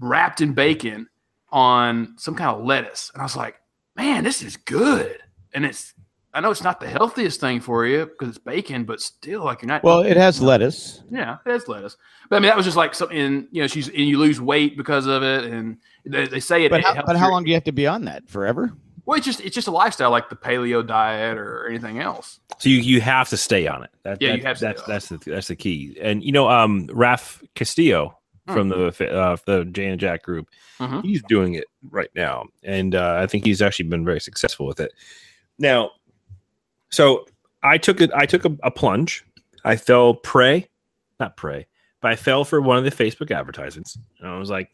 wrapped 0.00 0.40
in 0.40 0.52
bacon 0.52 1.08
on 1.50 2.14
some 2.18 2.34
kind 2.34 2.50
of 2.50 2.64
lettuce, 2.64 3.10
and 3.14 3.20
I 3.22 3.24
was 3.24 3.36
like, 3.36 3.56
man, 3.96 4.24
this 4.24 4.42
is 4.42 4.56
good, 4.56 5.18
and 5.52 5.64
it's. 5.64 5.94
I 6.34 6.40
know 6.40 6.50
it's 6.50 6.62
not 6.62 6.78
the 6.78 6.86
healthiest 6.88 7.40
thing 7.40 7.58
for 7.58 7.86
you 7.86 8.04
because 8.04 8.28
it's 8.28 8.38
bacon, 8.38 8.84
but 8.84 9.00
still, 9.00 9.44
like 9.44 9.62
you're 9.62 9.68
not. 9.68 9.82
Well, 9.82 10.00
it 10.02 10.16
has 10.18 10.42
lettuce. 10.42 11.02
Yeah, 11.10 11.38
it 11.44 11.50
has 11.50 11.66
lettuce. 11.66 11.96
But 12.28 12.36
I 12.36 12.38
mean, 12.40 12.48
that 12.48 12.56
was 12.56 12.66
just 12.66 12.76
like 12.76 12.94
something. 12.94 13.48
You 13.50 13.62
know, 13.62 13.66
she's 13.66 13.88
and 13.88 13.96
you 13.96 14.18
lose 14.18 14.38
weight 14.40 14.76
because 14.76 15.06
of 15.06 15.22
it, 15.22 15.44
and 15.44 15.78
they, 16.04 16.26
they 16.28 16.38
say 16.40 16.64
it. 16.66 16.70
But 16.70 16.80
it 16.80 16.86
how, 16.86 16.94
helps 16.94 17.06
but 17.06 17.16
how 17.16 17.24
your- 17.24 17.32
long 17.32 17.44
do 17.44 17.48
you 17.48 17.54
have 17.54 17.64
to 17.64 17.72
be 17.72 17.86
on 17.86 18.04
that? 18.04 18.28
Forever? 18.28 18.72
Well, 19.06 19.16
it's 19.16 19.24
just 19.24 19.40
it's 19.40 19.54
just 19.54 19.68
a 19.68 19.72
lifestyle 19.72 20.10
like 20.10 20.28
the 20.28 20.36
paleo 20.36 20.86
diet 20.86 21.38
or 21.38 21.66
anything 21.66 21.98
else. 21.98 22.40
So 22.58 22.68
you, 22.68 22.76
you 22.76 23.00
have 23.00 23.30
to 23.30 23.38
stay 23.38 23.66
on 23.66 23.84
it. 23.84 23.90
That, 24.02 24.20
Yeah, 24.20 24.32
that- 24.32 24.38
you 24.38 24.44
have 24.44 24.58
to 24.58 24.64
that's 24.66 24.82
stay 24.82 24.84
on 24.92 24.94
that's 24.94 25.08
the 25.08 25.30
that's 25.30 25.48
the 25.48 25.56
key. 25.56 25.96
And 26.00 26.22
you 26.22 26.30
know, 26.30 26.48
um, 26.50 26.90
Raf 26.92 27.42
Castillo 27.54 28.18
from 28.52 28.68
the 28.68 28.86
uh, 29.10 29.36
the 29.46 29.64
Jay 29.66 29.86
and 29.86 30.00
Jack 30.00 30.22
group, 30.22 30.48
Mhm. 30.80 31.02
he's 31.04 31.22
doing 31.28 31.54
it 31.54 31.66
right 31.90 32.10
now, 32.14 32.46
and 32.62 32.94
uh, 32.94 33.16
I 33.20 33.26
think 33.26 33.44
he's 33.44 33.62
actually 33.62 33.88
been 33.88 34.04
very 34.04 34.20
successful 34.20 34.66
with 34.66 34.80
it. 34.80 34.92
Now, 35.58 35.90
so 36.90 37.26
I 37.62 37.78
took 37.78 38.00
it. 38.00 38.10
I 38.14 38.26
took 38.26 38.44
a, 38.44 38.56
a 38.62 38.70
plunge. 38.70 39.24
I 39.64 39.76
fell 39.76 40.14
prey, 40.14 40.68
not 41.20 41.36
prey, 41.36 41.66
but 42.00 42.10
I 42.12 42.16
fell 42.16 42.44
for 42.44 42.60
one 42.60 42.78
of 42.78 42.84
the 42.84 42.90
Facebook 42.90 43.30
advertisements, 43.30 43.98
and 44.20 44.28
I 44.28 44.38
was 44.38 44.50
like, 44.50 44.70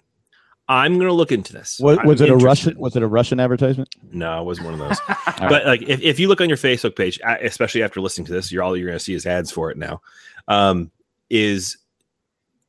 "I'm 0.68 0.94
going 0.94 1.08
to 1.08 1.12
look 1.14 1.32
into 1.32 1.52
this." 1.52 1.80
Was, 1.80 1.98
was 2.04 2.20
it 2.20 2.30
a. 2.30 2.36
Russian? 2.36 2.78
Was 2.78 2.94
it 2.96 3.02
a 3.02 3.06
Russian 3.08 3.40
advertisement? 3.40 3.94
No, 4.12 4.40
it 4.40 4.44
wasn't 4.44 4.66
one 4.66 4.74
of 4.74 4.80
those 4.88 5.00
All 5.40 5.48
but 5.48 5.66
like 5.66 5.82
if, 5.82 6.00
if 6.02 6.20
you 6.20 6.28
look 6.28 6.40
on 6.40 6.48
your 6.48 6.56
facebook 6.58 6.94
page 6.94 7.18
especially 7.42 7.82
after 7.82 8.00
listening 8.00 8.26
to 8.26 8.32
this 8.32 8.52
you're 8.52 8.62
all 8.62 8.76
you're 8.76 8.86
going 8.86 8.98
to 8.98 9.04
see 9.04 9.14
is 9.14 9.26
ads 9.26 9.50
for 9.50 9.68
it 9.72 9.76
now 9.76 10.00
um 10.46 10.92
is 11.28 11.78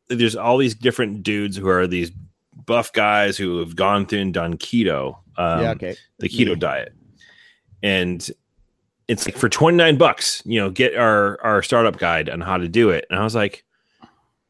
there's 0.07 0.35
all 0.35 0.57
these 0.57 0.75
different 0.75 1.23
dudes 1.23 1.57
who 1.57 1.67
are 1.67 1.87
these 1.87 2.11
buff 2.65 2.91
guys 2.93 3.37
who 3.37 3.59
have 3.59 3.75
gone 3.75 4.05
through 4.05 4.19
and 4.21 4.33
done 4.33 4.57
keto 4.57 5.15
um 5.37 5.61
yeah. 5.61 5.71
Okay. 5.71 5.95
the 6.19 6.29
keto 6.29 6.49
Yeah. 6.49 6.55
diet 6.55 6.93
and 7.83 8.29
it's 9.07 9.25
like 9.27 9.37
for 9.37 9.49
29 9.49 9.97
bucks 9.97 10.41
you 10.45 10.59
know 10.59 10.69
get 10.69 10.95
our 10.95 11.39
our 11.43 11.61
startup 11.61 11.97
guide 11.97 12.29
on 12.29 12.41
how 12.41 12.57
to 12.57 12.67
do 12.67 12.89
it 12.89 13.05
and 13.09 13.19
i 13.19 13.23
was 13.23 13.35
like 13.35 13.63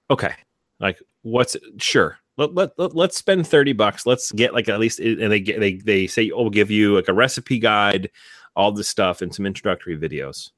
okay 0.09 0.33
like 0.79 0.99
what's 1.23 1.57
sure 1.77 2.17
let, 2.37 2.53
let, 2.53 2.77
let, 2.77 2.95
let's 2.95 3.17
spend 3.17 3.47
30 3.47 3.73
bucks 3.73 4.05
let's 4.05 4.31
get 4.33 4.53
like 4.53 4.69
at 4.69 4.79
least 4.79 4.99
and 4.99 5.31
they 5.31 5.39
get 5.39 5.59
they 5.59 5.75
they 5.75 6.05
say 6.07 6.29
oh 6.31 6.41
we'll 6.43 6.49
give 6.49 6.69
you 6.69 6.95
like 6.95 7.07
a 7.07 7.13
recipe 7.13 7.57
guide 7.59 8.09
all 8.55 8.71
this 8.71 8.87
stuff 8.87 9.21
and 9.21 9.33
some 9.33 9.45
introductory 9.45 9.97
videos 9.97 10.51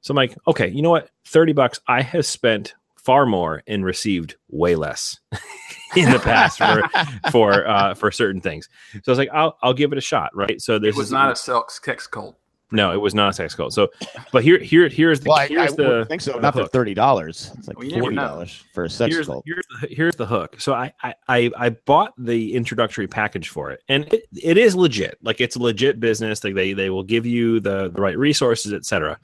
so 0.00 0.12
i'm 0.12 0.16
like 0.16 0.36
okay 0.46 0.68
you 0.68 0.80
know 0.82 0.90
what 0.90 1.10
30 1.26 1.52
bucks 1.52 1.80
i 1.88 2.00
have 2.00 2.24
spent 2.24 2.74
far 3.04 3.26
more 3.26 3.62
and 3.66 3.84
received 3.84 4.36
way 4.48 4.74
less 4.76 5.18
in 5.96 6.10
the 6.10 6.18
past 6.18 6.58
for 6.58 6.82
for 7.30 7.66
uh 7.68 7.94
for 7.94 8.10
certain 8.10 8.40
things 8.40 8.68
so 8.94 9.00
i 9.06 9.10
was 9.10 9.18
like 9.18 9.28
i'll 9.32 9.56
i'll 9.62 9.74
give 9.74 9.92
it 9.92 9.98
a 9.98 10.00
shot 10.00 10.34
right 10.34 10.60
so 10.60 10.76
It 10.76 10.80
this 10.80 10.96
was 10.96 11.06
is 11.06 11.12
not 11.12 11.30
a 11.32 11.36
sex 11.36 11.80
sex 11.84 12.06
cult. 12.06 12.36
no 12.72 12.92
it 12.92 13.00
was 13.00 13.14
not 13.14 13.28
a 13.28 13.32
sex 13.34 13.54
cult 13.54 13.72
so 13.74 13.90
but 14.32 14.42
here 14.42 14.58
here 14.58 14.88
here's 14.88 15.20
the 15.20 15.28
Well, 15.28 15.38
I, 15.38 15.44
I 15.44 15.46
here's 15.48 15.74
the 15.74 16.06
think 16.08 16.22
so. 16.22 16.38
Not 16.38 16.54
for 16.54 16.66
thirty 16.66 16.94
dollars. 16.94 17.50
It's 17.58 17.68
like 17.68 17.78
Well, 17.78 17.88
forty 17.90 18.16
dollars 18.16 18.64
for 18.72 18.84
a 18.84 18.90
sex 18.90 19.14
here's, 19.14 19.26
cult. 19.26 19.44
here's, 19.46 19.64
the, 19.80 19.88
here's 19.94 20.16
the 20.16 20.26
hook. 20.26 20.60
So 20.60 20.72
I, 20.72 20.92
I, 21.02 21.14
I, 21.28 21.50
I 21.56 21.68
bought 21.70 22.14
the 22.18 22.54
introductory 22.54 23.06
package 23.06 23.48
for 23.50 23.70
it, 23.70 23.80
and 23.88 24.10
it, 24.12 24.24
it 24.42 24.56
is 24.58 24.74
legit. 24.74 25.18
Like 25.22 25.40
it's 25.40 25.56
a 25.56 25.62
legit 25.62 26.00
business. 26.00 26.42
Like 26.42 26.54
they, 26.54 26.72
they 26.72 26.90
will 26.90 27.04
give 27.04 27.26
you 27.26 27.60
the, 27.60 27.90
the 27.90 28.00
right 28.00 28.18
resources, 28.18 28.72
etc. 28.72 29.18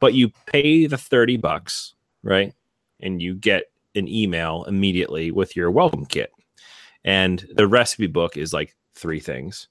But 0.00 0.14
you 0.14 0.30
pay 0.46 0.86
the 0.86 0.98
thirty 0.98 1.36
bucks, 1.36 1.94
right? 2.22 2.54
And 3.02 3.20
you 3.20 3.34
get 3.34 3.64
an 3.94 4.08
email 4.08 4.64
immediately 4.64 5.30
with 5.30 5.56
your 5.56 5.70
welcome 5.70 6.06
kit, 6.06 6.32
and 7.04 7.44
the 7.54 7.66
recipe 7.66 8.06
book 8.06 8.36
is 8.36 8.52
like 8.52 8.74
three 8.94 9.20
things. 9.20 9.68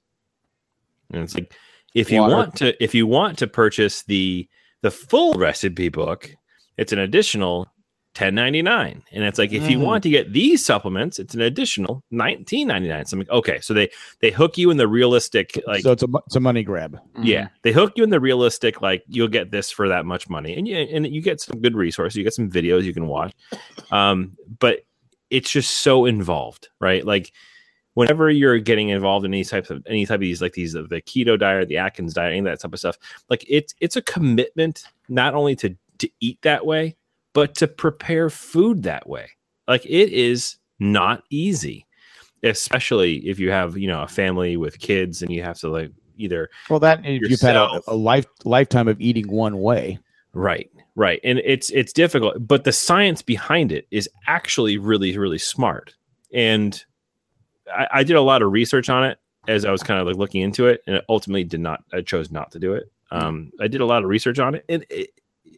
And 1.12 1.22
it's 1.22 1.34
like 1.34 1.54
if 1.94 2.10
you 2.10 2.20
Water. 2.20 2.34
want 2.34 2.56
to 2.56 2.82
if 2.82 2.94
you 2.94 3.06
want 3.06 3.38
to 3.38 3.46
purchase 3.46 4.02
the 4.02 4.48
the 4.82 4.90
full 4.90 5.34
recipe 5.34 5.88
book, 5.88 6.34
it's 6.76 6.92
an 6.92 6.98
additional 6.98 7.71
1099 8.14 9.02
and 9.10 9.24
it's 9.24 9.38
like 9.38 9.52
if 9.52 9.70
you 9.70 9.78
Mm. 9.78 9.84
want 9.84 10.02
to 10.02 10.10
get 10.10 10.32
these 10.34 10.62
supplements 10.64 11.18
it's 11.18 11.34
an 11.34 11.40
additional 11.40 12.04
1999 12.10 13.06
so 13.06 13.14
i'm 13.14 13.18
like 13.20 13.30
okay. 13.30 13.58
So 13.60 13.72
they 13.72 13.88
they 14.20 14.30
hook 14.30 14.58
you 14.58 14.70
in 14.70 14.76
the 14.76 14.86
realistic 14.86 15.58
like 15.66 15.82
so 15.82 15.92
it's 15.92 16.02
a 16.02 16.08
it's 16.26 16.36
a 16.36 16.40
money 16.40 16.62
grab. 16.62 16.98
Mhm. 17.16 17.24
yeah. 17.24 17.48
They 17.62 17.72
hook 17.72 17.92
you 17.96 18.04
in 18.04 18.10
the 18.10 18.20
realistic 18.20 18.82
like 18.82 19.02
you'll 19.08 19.28
get 19.28 19.50
this 19.50 19.70
for 19.70 19.88
that 19.88 20.04
much 20.04 20.28
money. 20.28 20.54
And 20.56 20.68
you 20.68 20.76
and 20.76 21.06
you 21.06 21.22
get 21.22 21.40
some 21.40 21.60
good 21.60 21.74
resources. 21.74 22.16
You 22.16 22.24
get 22.24 22.34
some 22.34 22.50
videos 22.50 22.82
you 22.84 22.92
can 22.92 23.06
watch. 23.06 23.32
Um 23.90 24.36
but 24.58 24.80
it's 25.30 25.50
just 25.50 25.78
so 25.78 26.04
involved 26.04 26.68
right? 26.80 27.06
Like 27.06 27.32
whenever 27.94 28.30
you're 28.30 28.58
getting 28.58 28.90
involved 28.90 29.24
in 29.24 29.32
any 29.32 29.44
types 29.44 29.70
of 29.70 29.82
any 29.86 30.04
type 30.06 30.16
of 30.16 30.20
these 30.20 30.42
like 30.42 30.52
these 30.52 30.72
the 30.74 31.02
keto 31.06 31.38
diet 31.38 31.68
the 31.68 31.76
atkins 31.78 32.14
diet 32.14 32.30
any 32.30 32.38
of 32.40 32.44
that 32.44 32.60
type 32.60 32.72
of 32.72 32.78
stuff 32.78 32.96
like 33.30 33.44
it's 33.48 33.74
it's 33.80 33.96
a 33.96 34.02
commitment 34.02 34.84
not 35.08 35.34
only 35.34 35.54
to 35.56 35.74
to 35.98 36.08
eat 36.20 36.38
that 36.42 36.64
way 36.66 36.96
but 37.34 37.54
to 37.54 37.66
prepare 37.66 38.30
food 38.30 38.82
that 38.82 39.08
way 39.08 39.28
like 39.68 39.84
it 39.86 40.10
is 40.12 40.56
not 40.78 41.22
easy 41.30 41.86
especially 42.42 43.18
if 43.28 43.38
you 43.38 43.50
have 43.50 43.76
you 43.76 43.86
know 43.86 44.02
a 44.02 44.08
family 44.08 44.56
with 44.56 44.78
kids 44.78 45.22
and 45.22 45.32
you 45.32 45.42
have 45.42 45.58
to 45.58 45.68
like 45.68 45.90
either 46.16 46.50
Well, 46.70 46.80
that 46.80 47.04
if 47.04 47.28
you've 47.28 47.40
had 47.40 47.56
a, 47.56 47.80
a 47.86 47.94
life 47.94 48.26
lifetime 48.44 48.88
of 48.88 49.00
eating 49.00 49.28
one 49.28 49.58
way. 49.58 49.98
Right, 50.34 50.70
right, 50.96 51.20
and 51.24 51.40
it's 51.44 51.68
it's 51.70 51.92
difficult, 51.92 52.46
but 52.46 52.64
the 52.64 52.72
science 52.72 53.20
behind 53.20 53.70
it 53.70 53.86
is 53.90 54.08
actually 54.26 54.78
really 54.78 55.16
really 55.18 55.38
smart. 55.38 55.94
And 56.32 56.82
I, 57.70 57.86
I 57.92 58.02
did 58.02 58.16
a 58.16 58.22
lot 58.22 58.40
of 58.40 58.50
research 58.50 58.88
on 58.88 59.04
it 59.04 59.18
as 59.46 59.66
I 59.66 59.70
was 59.70 59.82
kind 59.82 60.00
of 60.00 60.06
like 60.06 60.16
looking 60.16 60.40
into 60.40 60.68
it, 60.68 60.82
and 60.86 60.96
it 60.96 61.04
ultimately 61.08 61.44
did 61.44 61.60
not. 61.60 61.84
I 61.92 62.00
chose 62.00 62.30
not 62.30 62.50
to 62.52 62.58
do 62.58 62.72
it. 62.72 62.90
Um, 63.10 63.52
I 63.60 63.68
did 63.68 63.82
a 63.82 63.86
lot 63.86 64.02
of 64.02 64.08
research 64.08 64.38
on 64.38 64.54
it, 64.54 64.64
and 64.70 64.86
it, 64.88 65.10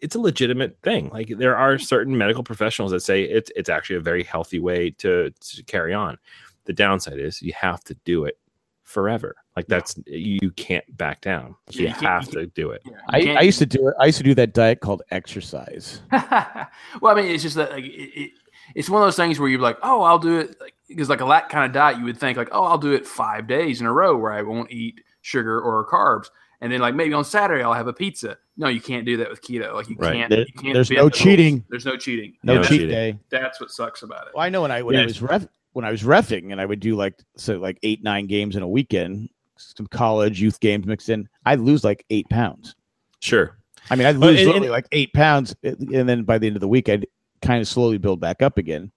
it's 0.04 0.14
a 0.14 0.20
legitimate 0.20 0.76
thing. 0.82 1.08
Like 1.08 1.32
there 1.38 1.56
are 1.56 1.78
certain 1.78 2.16
medical 2.16 2.42
professionals 2.42 2.92
that 2.92 3.00
say 3.00 3.23
it's 3.23 3.50
it's 3.56 3.70
actually 3.70 3.96
a 3.96 4.00
very 4.00 4.23
healthy 4.23 4.61
way 4.61 4.90
to 4.99 5.30
to 5.30 5.62
carry 5.64 5.94
on. 5.94 6.18
The 6.66 6.75
downside 6.75 7.18
is 7.18 7.40
you 7.40 7.54
have 7.54 7.82
to 7.84 7.94
do 8.04 8.26
it 8.26 8.38
forever. 8.82 9.34
Like 9.56 9.66
that's 9.66 9.99
you 10.06 10.50
can't 10.52 10.84
back 10.96 11.23
down. 11.23 11.56
Yeah, 11.70 11.80
you 11.80 11.87
you 11.87 11.94
have 11.94 12.26
you 12.26 12.32
to 12.32 12.46
do 12.49 12.70
it. 12.70 12.82
Yeah, 12.84 12.99
I, 13.08 13.37
I 13.37 13.40
used 13.40 13.58
to 13.61 13.66
do 13.66 13.88
it. 13.88 13.94
I 13.99 14.06
used 14.06 14.18
to 14.18 14.25
do 14.25 14.34
that 14.34 14.52
diet 14.52 14.80
called 14.80 15.02
exercise. 15.11 16.02
well, 16.12 16.68
I 17.02 17.14
mean, 17.14 17.26
it's 17.26 17.42
just 17.42 17.56
that 17.56 17.73
like, 17.73 17.84
it, 17.84 18.20
it, 18.20 18.30
it's 18.75 18.90
one 18.90 19.00
of 19.00 19.06
those 19.06 19.16
things 19.16 19.40
where 19.40 19.49
you're 19.49 19.61
like, 19.61 19.78
oh, 19.82 20.02
I'll 20.02 20.18
do 20.18 20.38
it 20.38 20.56
because 20.88 21.08
like 21.08 21.23
a 21.23 21.26
that 21.26 21.49
kind 21.49 21.64
of 21.64 21.73
diet, 21.73 21.99
you 21.99 22.04
would 22.04 22.18
think 22.18 22.37
like, 22.37 22.50
oh, 22.52 22.64
I'll 22.64 22.78
do 22.78 22.92
it 22.92 23.06
five 23.06 23.46
days 23.46 23.80
in 23.80 23.87
a 23.87 23.92
row 23.92 24.16
where 24.16 24.32
I 24.32 24.42
won't 24.42 24.70
eat 24.70 25.00
sugar 25.23 25.58
or 25.58 25.87
carbs, 25.88 26.26
and 26.64 26.73
then 26.73 26.80
like 26.80 26.94
maybe 26.97 27.12
on 27.14 27.25
Saturday 27.25 27.62
I'll 27.62 27.73
have 27.75 27.87
a 27.87 27.92
pizza. 27.92 28.37
No, 28.56 28.68
you 28.68 28.80
can't 28.80 29.04
do 29.04 29.16
that 29.18 29.28
with 29.30 29.42
keto. 29.42 29.75
Like 29.75 29.88
you 29.88 29.97
Right. 29.99 30.14
can't. 30.14 30.30
There- 30.30 30.40
you 30.40 30.52
can't 30.61 30.75
there's 30.75 30.90
no 30.90 30.97
the 30.97 31.02
rules. 31.02 31.12
cheating. 31.18 31.64
There's 31.68 31.85
no 31.85 31.97
cheating. 31.97 32.35
No 32.42 32.54
No 32.56 32.62
cheat 32.62 32.71
cheating. 32.71 32.88
day. 32.88 33.18
That's 33.30 33.61
what 33.61 33.71
sucks 33.71 34.02
about 34.02 34.26
it. 34.26 34.33
Well, 34.35 34.42
I 34.44 34.49
know 34.49 34.62
when 34.62 34.71
I 34.73 34.83
when 34.83 34.97
I 34.97 35.04
was 35.04 35.21
ref 35.23 35.47
when 35.75 35.85
I 35.85 35.90
was 35.90 36.02
refing 36.02 36.50
and 36.52 36.61
I 36.61 36.66
would 36.66 36.80
do 36.80 36.97
like 36.97 37.14
so 37.37 37.59
like 37.59 37.78
eight 37.83 38.02
nine 38.02 38.26
games 38.26 38.56
in 38.56 38.62
a 38.62 38.68
weekend, 38.68 39.28
some 39.59 39.87
college 39.87 40.40
youth 40.40 40.59
games 40.61 40.87
mixed 40.87 41.09
in. 41.11 41.28
I'd 41.47 41.61
lose 41.61 41.85
like 41.85 42.04
eight 42.11 42.28
pounds. 42.30 42.75
Sure. 43.21 43.56
I 43.90 43.97
mean, 43.97 44.06
I'd 44.06 44.18
But- 44.18 44.26
lose 44.30 44.38
and- 44.40 44.47
literally 44.47 44.66
and- 44.68 44.73
like 44.73 44.88
eight 44.92 45.12
pounds, 45.12 45.54
and 45.62 46.09
then 46.09 46.23
by 46.25 46.38
the 46.38 46.47
end 46.47 46.56
of 46.56 46.61
the 46.61 46.68
week, 46.68 46.88
I'd 46.88 47.06
kind 47.42 47.61
of 47.61 47.68
slowly 47.68 47.99
build 47.99 48.18
back 48.21 48.40
up 48.40 48.56
again. 48.56 48.90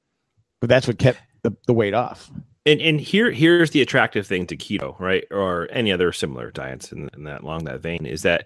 But 0.61 0.69
that's 0.69 0.87
what 0.87 0.97
kept 0.97 1.19
the, 1.43 1.51
the 1.67 1.73
weight 1.73 1.93
off. 1.93 2.31
And 2.67 2.81
and 2.81 3.01
here 3.01 3.31
here's 3.31 3.71
the 3.71 3.81
attractive 3.81 4.27
thing 4.27 4.45
to 4.47 4.57
keto 4.57 4.99
right? 4.99 5.25
Or 5.31 5.67
any 5.71 5.91
other 5.91 6.11
similar 6.11 6.51
diets 6.51 6.91
in, 6.91 7.09
in 7.15 7.23
that 7.23 7.41
along 7.41 7.63
that 7.65 7.81
vein 7.81 8.05
is 8.05 8.21
that 8.23 8.45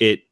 it 0.00 0.22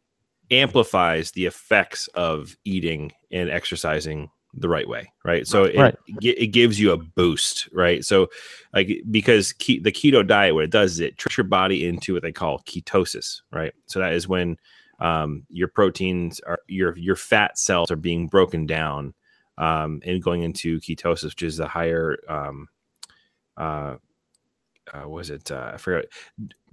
amplifies 0.51 1.33
the 1.33 1.47
effects 1.47 2.09
of 2.15 2.57
eating 2.65 3.13
and 3.33 3.51
exercising 3.51 4.31
the 4.55 4.69
right 4.71 4.89
way 4.89 5.13
right? 5.25 5.47
So 5.47 5.65
it, 5.65 5.77
Right. 5.77 5.97
it 6.23 6.49
gives 6.49 6.81
you 6.81 6.93
a 6.93 6.97
boost 6.97 7.69
right? 7.73 8.05
So 8.05 8.29
like 8.75 9.03
because 9.11 9.53
ke- 9.53 9.83
the 9.83 9.93
keto 9.93 10.27
diet 10.27 10.55
what 10.55 10.65
it 10.65 10.71
does 10.71 10.93
is 10.93 11.01
it 11.01 11.19
tricks 11.19 11.37
your 11.37 11.45
body 11.45 11.87
into 11.87 12.15
what 12.15 12.23
they 12.23 12.33
call 12.33 12.61
ketosis 12.61 13.43
right? 13.53 13.75
So 13.87 14.01
that 14.01 14.15
is 14.15 14.27
when 14.27 14.57
um, 15.01 15.45
your 15.51 15.69
proteins 15.69 16.41
are 16.41 16.61
your 16.69 16.97
your 16.97 17.17
fat 17.17 17.59
cells 17.59 17.91
are 17.91 17.97
being 17.97 18.29
broken 18.29 18.65
down 18.67 19.13
um, 19.59 20.01
and 20.07 20.23
going 20.23 20.43
into 20.43 20.81
ketosis 20.81 21.25
which 21.25 21.43
is 21.43 21.59
the 21.59 21.69
higher 21.69 22.17
um, 22.29 22.69
uh, 23.57 23.97
uh 24.95 25.09
was 25.09 25.31
it 25.31 25.51
uh, 25.51 25.73
I 25.75 25.77
forgot 25.79 26.05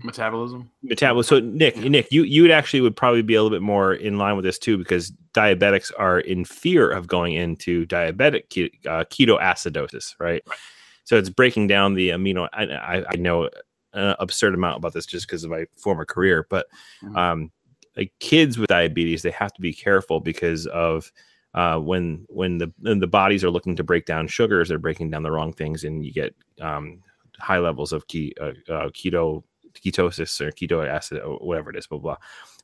Metabolism. 0.03 0.69
metabolism. 0.83 1.23
So 1.23 1.39
Nick, 1.39 1.77
Nick, 1.77 2.11
you 2.11 2.23
you 2.23 2.41
would 2.41 2.51
actually 2.51 2.81
would 2.81 2.95
probably 2.95 3.21
be 3.21 3.35
a 3.35 3.41
little 3.41 3.55
bit 3.55 3.63
more 3.63 3.93
in 3.93 4.17
line 4.17 4.35
with 4.35 4.43
this 4.43 4.59
too 4.59 4.77
because 4.77 5.11
diabetics 5.33 5.91
are 5.97 6.19
in 6.19 6.43
fear 6.43 6.91
of 6.91 7.07
going 7.07 7.33
into 7.33 7.85
diabetic 7.85 8.49
ke- 8.49 8.85
uh, 8.85 9.05
ketoacidosis, 9.05 10.15
right? 10.19 10.43
right? 10.45 10.57
So 11.05 11.17
it's 11.17 11.29
breaking 11.29 11.67
down 11.67 11.93
the 11.93 12.09
amino. 12.09 12.49
I, 12.53 12.65
I, 12.65 13.05
I 13.11 13.15
know 13.15 13.49
an 13.93 14.15
absurd 14.19 14.53
amount 14.53 14.77
about 14.77 14.93
this 14.93 15.05
just 15.05 15.27
because 15.27 15.43
of 15.45 15.51
my 15.51 15.65
former 15.77 16.05
career, 16.05 16.47
but 16.49 16.67
Mhm. 17.03 17.17
um, 17.17 17.51
like 17.95 18.11
kids 18.19 18.57
with 18.57 18.67
diabetes, 18.69 19.21
they 19.21 19.31
have 19.31 19.53
to 19.53 19.61
be 19.61 19.73
careful 19.73 20.19
because 20.19 20.67
of 20.67 21.11
uh, 21.53 21.77
when 21.79 22.25
when 22.29 22.57
the 22.57 22.73
when 22.79 22.99
the 22.99 23.07
bodies 23.07 23.43
are 23.43 23.51
looking 23.51 23.75
to 23.75 23.83
break 23.83 24.05
down 24.05 24.27
sugars, 24.27 24.69
they're 24.69 24.79
breaking 24.79 25.11
down 25.11 25.23
the 25.23 25.31
wrong 25.31 25.53
things, 25.53 25.83
and 25.83 26.05
you 26.05 26.11
get 26.11 26.35
um, 26.61 27.01
high 27.39 27.59
levels 27.59 27.93
of 27.93 28.07
ke- 28.07 28.33
uh, 28.41 28.53
uh, 28.71 28.89
keto 28.89 29.43
ketosis 29.75 30.39
or 30.41 30.51
keto 30.51 30.87
acid 30.87 31.21
or 31.21 31.37
whatever 31.37 31.69
it 31.69 31.75
is, 31.75 31.87
blah 31.87 31.99
blah. 31.99 32.17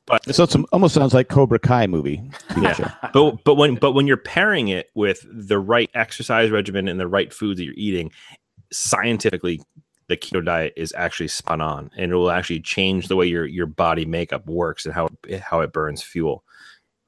But 0.06 0.34
So 0.34 0.44
it's 0.44 0.56
almost 0.72 0.94
sounds 0.94 1.14
like 1.14 1.28
Cobra 1.28 1.58
Kai 1.58 1.86
movie. 1.86 2.22
Yeah. 2.60 2.94
but 3.12 3.44
but 3.44 3.54
when 3.54 3.76
but 3.76 3.92
when 3.92 4.06
you're 4.06 4.16
pairing 4.16 4.68
it 4.68 4.90
with 4.94 5.24
the 5.30 5.58
right 5.58 5.90
exercise 5.94 6.50
regimen 6.50 6.88
and 6.88 6.98
the 6.98 7.06
right 7.08 7.32
foods 7.32 7.58
that 7.58 7.64
you're 7.64 7.74
eating, 7.76 8.10
scientifically, 8.72 9.60
the 10.08 10.16
keto 10.16 10.44
diet 10.44 10.72
is 10.76 10.92
actually 10.96 11.28
spun 11.28 11.60
on, 11.60 11.90
and 11.96 12.10
it 12.10 12.14
will 12.16 12.30
actually 12.30 12.60
change 12.60 13.06
the 13.06 13.14
way 13.16 13.26
your 13.26 13.46
your 13.46 13.66
body 13.66 14.04
makeup 14.04 14.46
works 14.46 14.84
and 14.84 14.94
how 14.94 15.08
it, 15.28 15.40
how 15.40 15.60
it 15.60 15.72
burns 15.72 16.02
fuel. 16.02 16.42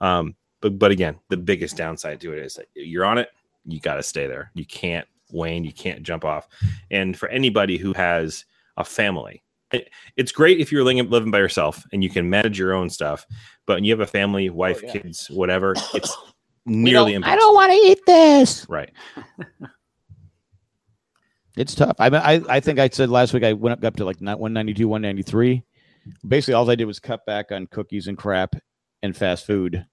Um, 0.01 0.37
but 0.63 0.79
but 0.79 0.91
again, 0.91 1.19
the 1.29 1.37
biggest 1.37 1.77
downside 1.77 2.21
to 2.23 2.33
it 2.33 2.39
is 2.39 2.55
that 2.55 2.69
you're 2.75 3.05
on 3.05 3.19
it, 3.19 3.29
you 3.67 3.81
got 3.81 3.97
to 3.97 4.03
stay 4.03 4.27
there. 4.27 4.51
You 4.55 4.65
can't 4.65 5.07
wane, 5.31 5.65
you 5.65 5.73
can't 5.73 6.03
jump 6.03 6.25
off. 6.25 6.49
And 6.91 7.17
for 7.17 7.29
anybody 7.29 7.77
who 7.77 7.93
has 7.93 8.45
a 8.77 8.85
family, 8.85 9.43
it, 9.73 9.91
it's 10.17 10.33
great 10.33 10.61
if 10.61 10.73
you're 10.73 10.85
living, 10.85 11.11
living 11.11 11.31
by 11.31 11.39
yourself 11.39 11.85
and 11.93 12.03
you 12.03 12.11
can 12.11 12.31
manage 12.31 12.59
your 12.59 12.73
own 12.73 12.89
stuff. 12.89 13.27
But 13.67 13.75
when 13.77 13.85
you 13.85 13.93
have 13.93 14.01
a 14.01 14.07
family, 14.07 14.49
oh, 14.49 14.55
wife, 14.55 14.83
yeah. 14.83 14.93
kids, 14.93 15.29
whatever, 15.31 15.75
it's 15.95 16.17
nearly 16.67 17.15
impossible. 17.15 17.37
I 17.37 17.41
don't 17.41 17.55
want 17.55 17.73
to 17.73 17.79
eat 17.79 18.01
this. 18.07 18.67
Right. 18.69 18.91
It's 21.57 21.75
tough. 21.75 21.97
I, 21.99 22.07
I 22.07 22.43
I 22.49 22.61
think 22.61 22.79
I 22.79 22.89
said 22.89 23.11
last 23.11 23.35
week 23.35 23.45
I 23.45 23.53
went 23.53 23.79
up, 23.79 23.85
up 23.85 23.97
to 23.97 24.05
like 24.05 24.17
192, 24.21 24.89
193. 24.89 25.63
Basically, 26.27 26.55
all 26.55 26.71
I 26.71 26.75
did 26.75 26.87
was 26.87 26.99
cut 26.99 27.27
back 27.27 27.53
on 27.53 27.67
cookies 27.67 28.09
and 28.09 28.17
crap 28.17 28.57
and 29.03 29.15
fast 29.17 29.47
food. 29.47 29.85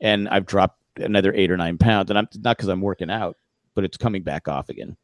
Yeah. 0.00 0.12
And 0.12 0.28
I've 0.28 0.46
dropped 0.46 0.78
another 1.00 1.32
eight 1.34 1.50
or 1.50 1.56
nine 1.56 1.78
pounds. 1.78 2.10
And 2.10 2.18
I'm 2.18 2.28
not 2.36 2.56
because 2.56 2.68
I'm 2.68 2.80
working 2.80 3.10
out, 3.10 3.36
but 3.74 3.84
it's 3.84 3.96
coming 3.96 4.22
back 4.22 4.48
off 4.48 4.68
again. 4.68 4.96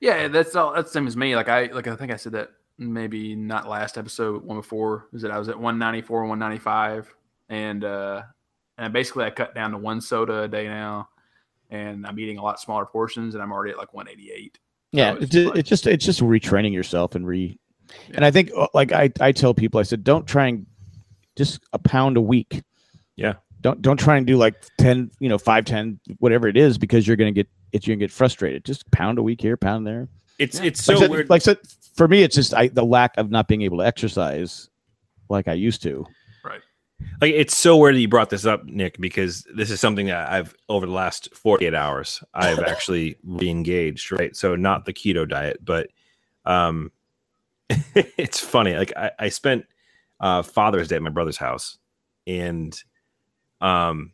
Yeah, 0.00 0.28
that's 0.28 0.54
all. 0.54 0.72
That's 0.74 0.90
the 0.90 0.94
same 0.94 1.06
as 1.06 1.16
me. 1.16 1.36
Like 1.36 1.48
I 1.48 1.66
like 1.66 1.86
I 1.86 1.96
think 1.96 2.12
I 2.12 2.16
said 2.16 2.32
that 2.32 2.50
maybe 2.78 3.34
not 3.34 3.68
last 3.68 3.98
episode, 3.98 4.42
one 4.44 4.56
before. 4.56 5.06
Is 5.12 5.22
that 5.22 5.30
I 5.30 5.38
was 5.38 5.48
at 5.48 5.56
194, 5.56 6.24
195, 6.26 7.14
and 7.48 7.84
uh, 7.84 8.22
and 8.78 8.92
basically 8.92 9.24
I 9.24 9.30
cut 9.30 9.54
down 9.54 9.70
to 9.72 9.78
one 9.78 10.00
soda 10.00 10.42
a 10.42 10.48
day 10.48 10.66
now, 10.66 11.08
and 11.70 12.06
I'm 12.06 12.18
eating 12.18 12.38
a 12.38 12.42
lot 12.42 12.60
smaller 12.60 12.86
portions, 12.86 13.34
and 13.34 13.42
I'm 13.42 13.52
already 13.52 13.72
at 13.72 13.78
like 13.78 13.94
188. 13.94 14.58
Yeah, 14.92 15.14
it's 15.14 15.24
it's, 15.24 15.32
just, 15.32 15.56
it's 15.56 15.68
just 15.68 15.86
it's 15.86 16.04
just 16.04 16.20
retraining 16.20 16.72
yourself 16.72 17.14
and 17.14 17.26
re. 17.26 17.58
And 18.14 18.24
I 18.24 18.30
think 18.30 18.50
uh, 18.56 18.68
like 18.74 18.92
I 18.92 19.10
I 19.20 19.32
tell 19.32 19.54
people 19.54 19.80
I 19.80 19.84
said 19.84 20.04
don't 20.04 20.26
try 20.26 20.48
and 20.48 20.66
just 21.36 21.60
a 21.72 21.78
pound 21.78 22.16
a 22.16 22.20
week. 22.20 22.62
Yeah. 23.16 23.34
Don't 23.62 23.80
don't 23.80 23.96
try 23.96 24.16
and 24.16 24.26
do 24.26 24.36
like 24.36 24.56
ten 24.78 25.10
you 25.20 25.28
know 25.28 25.38
five 25.38 25.64
ten 25.64 25.98
whatever 26.18 26.46
it 26.48 26.56
is 26.56 26.76
because 26.78 27.06
you're 27.06 27.16
gonna 27.16 27.32
get 27.32 27.48
it's 27.72 27.86
you're 27.86 27.96
gonna 27.96 28.00
get 28.04 28.10
frustrated. 28.12 28.64
Just 28.64 28.90
pound 28.90 29.18
a 29.18 29.22
week 29.22 29.40
here, 29.40 29.56
pound 29.56 29.86
there. 29.86 30.08
It's 30.38 30.58
Yeah. 30.60 30.66
it's 30.66 30.86
Like 30.88 30.96
so 30.96 30.98
I 30.98 31.06
said- 31.06 31.10
weird. 31.10 31.30
Like 31.30 31.42
I 31.42 31.44
said, 31.44 31.58
for 31.94 32.08
me, 32.08 32.22
it's 32.22 32.34
just 32.34 32.52
I 32.54 32.68
the 32.68 32.84
lack 32.84 33.16
of 33.16 33.30
not 33.30 33.48
being 33.48 33.62
able 33.62 33.78
to 33.78 33.86
exercise 33.86 34.68
like 35.30 35.48
I 35.48 35.54
used 35.54 35.82
to. 35.84 36.04
Right 36.44 36.60
like 37.20 37.32
it's 37.34 37.56
so 37.56 37.76
weird 37.76 37.94
that 37.96 38.00
you 38.00 38.08
brought 38.08 38.30
this 38.30 38.44
up, 38.46 38.64
Nick, 38.64 39.00
because 39.00 39.44
this 39.54 39.70
is 39.70 39.80
something 39.80 40.06
that 40.06 40.30
I've 40.30 40.54
over 40.68 40.86
the 40.86 40.92
last 40.92 41.34
48 41.34 41.74
hours 41.74 42.22
I've 42.34 42.58
actually 42.66 43.16
re-engaged, 43.24 44.10
right? 44.12 44.34
So 44.36 44.54
not 44.56 44.84
the 44.84 44.92
keto 44.92 45.28
diet, 45.28 45.64
but 45.64 45.88
um 46.44 46.90
it's 47.94 48.40
funny. 48.40 48.74
Like 48.76 48.92
I, 48.96 49.10
I 49.18 49.28
spent 49.28 49.66
uh 50.20 50.42
Father's 50.42 50.88
Day 50.88 50.96
at 50.96 51.02
my 51.02 51.10
brother's 51.10 51.36
house 51.36 51.78
and 52.26 52.76
um 53.62 54.12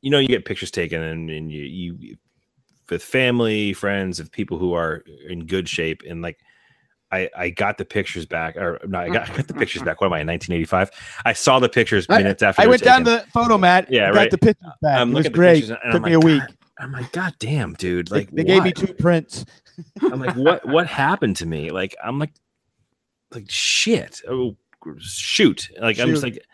you 0.00 0.10
know 0.10 0.18
you 0.18 0.28
get 0.28 0.44
pictures 0.44 0.70
taken 0.70 1.02
and, 1.02 1.28
and 1.30 1.52
you 1.52 1.62
you 1.62 2.16
with 2.90 3.02
family, 3.02 3.72
friends, 3.72 4.20
of 4.20 4.30
people 4.30 4.58
who 4.58 4.74
are 4.74 5.02
in 5.28 5.46
good 5.46 5.68
shape 5.68 6.02
and 6.08 6.22
like 6.22 6.38
I, 7.14 7.30
I 7.36 7.50
got 7.50 7.78
the 7.78 7.84
pictures 7.84 8.26
back, 8.26 8.56
or 8.56 8.80
no, 8.86 8.98
I 8.98 9.08
got, 9.08 9.30
I 9.30 9.36
got 9.36 9.46
the 9.46 9.54
pictures 9.54 9.82
back. 9.82 10.00
What 10.00 10.08
am 10.08 10.14
I 10.14 10.20
in 10.20 10.26
1985? 10.26 10.90
I 11.24 11.32
saw 11.32 11.60
the 11.60 11.68
pictures 11.68 12.06
I- 12.08 12.18
minutes 12.18 12.42
after. 12.42 12.62
I 12.62 12.66
went 12.66 12.82
down 12.82 13.04
taken. 13.04 13.24
the 13.24 13.30
photo 13.30 13.56
mat. 13.56 13.86
Yeah, 13.88 14.10
got 14.10 14.16
right. 14.16 14.30
the 14.30 14.38
pictures 14.38 14.72
back. 14.82 14.98
I'm 14.98 15.12
it 15.12 15.14
was 15.14 15.28
great. 15.28 15.66
Took 15.66 15.78
I'm 15.84 16.02
me 16.02 16.16
like, 16.16 16.24
a 16.24 16.26
week. 16.26 16.40
God, 16.40 16.56
I'm 16.78 16.92
like, 16.92 17.12
God 17.12 17.34
damn, 17.38 17.74
dude! 17.74 18.10
Like, 18.10 18.32
they, 18.32 18.42
gave 18.42 18.64
me 18.64 18.72
two 18.72 18.92
prints. 18.94 19.44
I'm 20.02 20.20
like, 20.20 20.34
what? 20.34 20.66
What 20.66 20.88
happened 20.88 21.36
to 21.36 21.46
me? 21.46 21.70
Like, 21.70 21.94
I'm 22.04 22.18
like, 22.18 22.32
like 23.32 23.48
shit. 23.48 24.20
Oh, 24.28 24.56
shoot! 24.98 25.68
Like, 25.80 26.00
I'm 26.00 26.08
just 26.08 26.24
like, 26.24 26.44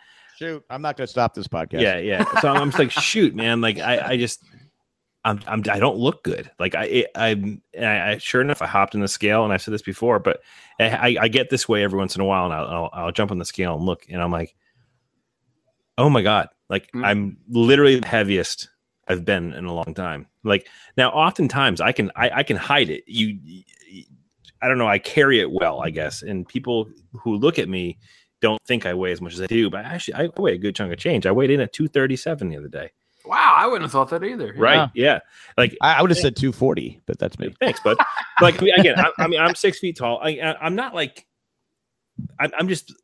Shoot, 0.40 0.64
I'm 0.70 0.80
not 0.80 0.96
going 0.96 1.06
to 1.06 1.10
stop 1.10 1.34
this 1.34 1.46
podcast. 1.46 1.82
yeah, 1.82 1.98
yeah. 1.98 2.24
So 2.40 2.48
I'm 2.48 2.68
just 2.70 2.78
like, 2.78 2.90
shoot, 2.90 3.34
man. 3.34 3.60
Like, 3.60 3.78
I, 3.78 4.12
I 4.12 4.16
just, 4.16 4.42
I'm, 5.22 5.38
I'm, 5.46 5.62
I 5.70 5.78
don't 5.78 5.98
look 5.98 6.24
good. 6.24 6.50
Like, 6.58 6.74
I, 6.74 7.04
I'm, 7.14 7.60
I, 7.78 8.12
I, 8.12 8.18
sure 8.18 8.40
enough, 8.40 8.62
I 8.62 8.66
hopped 8.66 8.94
in 8.94 9.02
the 9.02 9.08
scale, 9.08 9.44
and 9.44 9.52
I've 9.52 9.60
said 9.60 9.74
this 9.74 9.82
before, 9.82 10.18
but 10.18 10.40
I, 10.80 10.88
I, 10.88 11.16
I 11.24 11.28
get 11.28 11.50
this 11.50 11.68
way 11.68 11.84
every 11.84 11.98
once 11.98 12.14
in 12.14 12.22
a 12.22 12.24
while, 12.24 12.46
and 12.46 12.54
I'll, 12.54 12.66
I'll, 12.66 12.90
I'll 12.94 13.12
jump 13.12 13.30
on 13.30 13.38
the 13.38 13.44
scale 13.44 13.74
and 13.76 13.84
look, 13.84 14.06
and 14.08 14.22
I'm 14.22 14.32
like, 14.32 14.54
oh 15.98 16.08
my 16.08 16.22
god, 16.22 16.48
like 16.70 16.90
Mm. 16.92 17.04
I'm 17.04 17.36
literally 17.50 18.00
the 18.00 18.06
heaviest 18.08 18.70
I've 19.06 19.26
been 19.26 19.52
in 19.52 19.66
a 19.66 19.74
long 19.74 19.92
time. 19.92 20.26
Like 20.42 20.66
now, 20.96 21.10
oftentimes 21.10 21.82
I 21.82 21.92
can, 21.92 22.10
I, 22.16 22.30
I 22.36 22.42
can 22.42 22.56
hide 22.56 22.88
it. 22.88 23.04
You- 23.06 23.38
I 24.62 24.68
don't 24.68 24.76
know. 24.76 24.86
I 24.88 24.98
carry 24.98 25.40
it 25.40 25.50
well, 25.50 25.80
I 25.80 25.88
guess, 25.88 26.20
and 26.20 26.46
people 26.46 26.86
who 27.12 27.36
look 27.36 27.58
at 27.58 27.66
me 27.66 27.98
don't 28.40 28.60
think 28.66 28.86
I 28.86 28.94
weigh 28.94 29.12
as 29.12 29.20
much 29.20 29.34
as 29.34 29.40
I 29.42 29.46
do, 29.46 29.70
but 29.70 29.84
actually, 29.84 30.14
I 30.14 30.28
weigh 30.36 30.54
a 30.54 30.58
good 30.58 30.74
chunk 30.74 30.92
of 30.92 30.98
change. 30.98 31.26
I 31.26 31.30
weighed 31.32 31.50
in 31.50 31.60
at 31.60 31.72
237 31.72 32.48
the 32.48 32.56
other 32.56 32.68
day. 32.68 32.90
Wow, 33.26 33.54
I 33.56 33.66
wouldn't 33.66 33.82
have 33.82 33.92
thought 33.92 34.08
that 34.10 34.24
either. 34.24 34.54
Right. 34.56 34.88
Yeah. 34.94 35.18
Like, 35.58 35.76
I, 35.82 35.94
I 35.94 36.00
would 36.02 36.10
have 36.10 36.18
eh, 36.18 36.22
said 36.22 36.36
240, 36.36 37.02
but 37.06 37.18
that's 37.18 37.38
me. 37.38 37.54
thanks, 37.60 37.78
bud. 37.80 37.98
like, 38.40 38.60
I 38.62 38.64
mean, 38.64 38.74
again, 38.80 38.98
I, 38.98 39.10
I 39.18 39.28
mean, 39.28 39.40
I'm 39.40 39.54
six 39.54 39.78
feet 39.78 39.96
tall. 39.98 40.18
I, 40.22 40.30
I, 40.42 40.56
I'm 40.60 40.74
not 40.74 40.94
like, 40.94 41.26
I'm, 42.38 42.50
I'm 42.58 42.68
just 42.68 42.94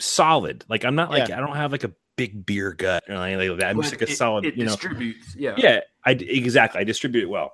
solid. 0.00 0.64
Like, 0.68 0.84
I'm 0.84 0.94
not 0.94 1.10
like, 1.10 1.30
I 1.30 1.36
don't 1.40 1.56
have 1.56 1.72
like 1.72 1.84
a 1.84 1.92
big 2.16 2.46
beer 2.46 2.72
gut 2.72 3.04
or 3.08 3.14
anything 3.16 3.50
like 3.50 3.58
that. 3.60 3.68
I'm 3.70 3.76
But 3.76 3.82
just 3.82 3.94
like 3.94 4.08
a 4.08 4.10
it- 4.12 4.16
solid, 4.16 4.44
It 4.46 4.56
you 4.56 4.64
know. 4.64 4.70
distributes. 4.70 5.36
Yeah. 5.36 5.54
Yeah, 5.58 5.80
I 6.04 6.12
exactly. 6.12 6.80
I 6.80 6.84
distribute 6.84 7.22
it 7.24 7.28
well. 7.30 7.52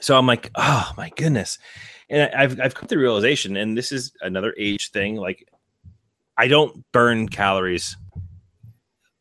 So 0.00 0.16
I'm 0.16 0.26
like, 0.26 0.50
oh 0.54 0.92
my 0.96 1.10
goodness, 1.16 1.58
and 2.08 2.22
I- 2.32 2.42
I've 2.44 2.60
I've 2.60 2.74
come 2.76 2.86
to 2.88 2.94
the 2.94 2.98
realization, 3.00 3.56
and 3.56 3.76
this 3.76 3.90
is 3.90 4.12
another 4.20 4.54
age 4.56 4.90
thing. 4.92 5.16
Like, 5.16 5.48
I 6.38 6.46
don't 6.46 6.84
burn 6.92 7.28
calories 7.28 7.96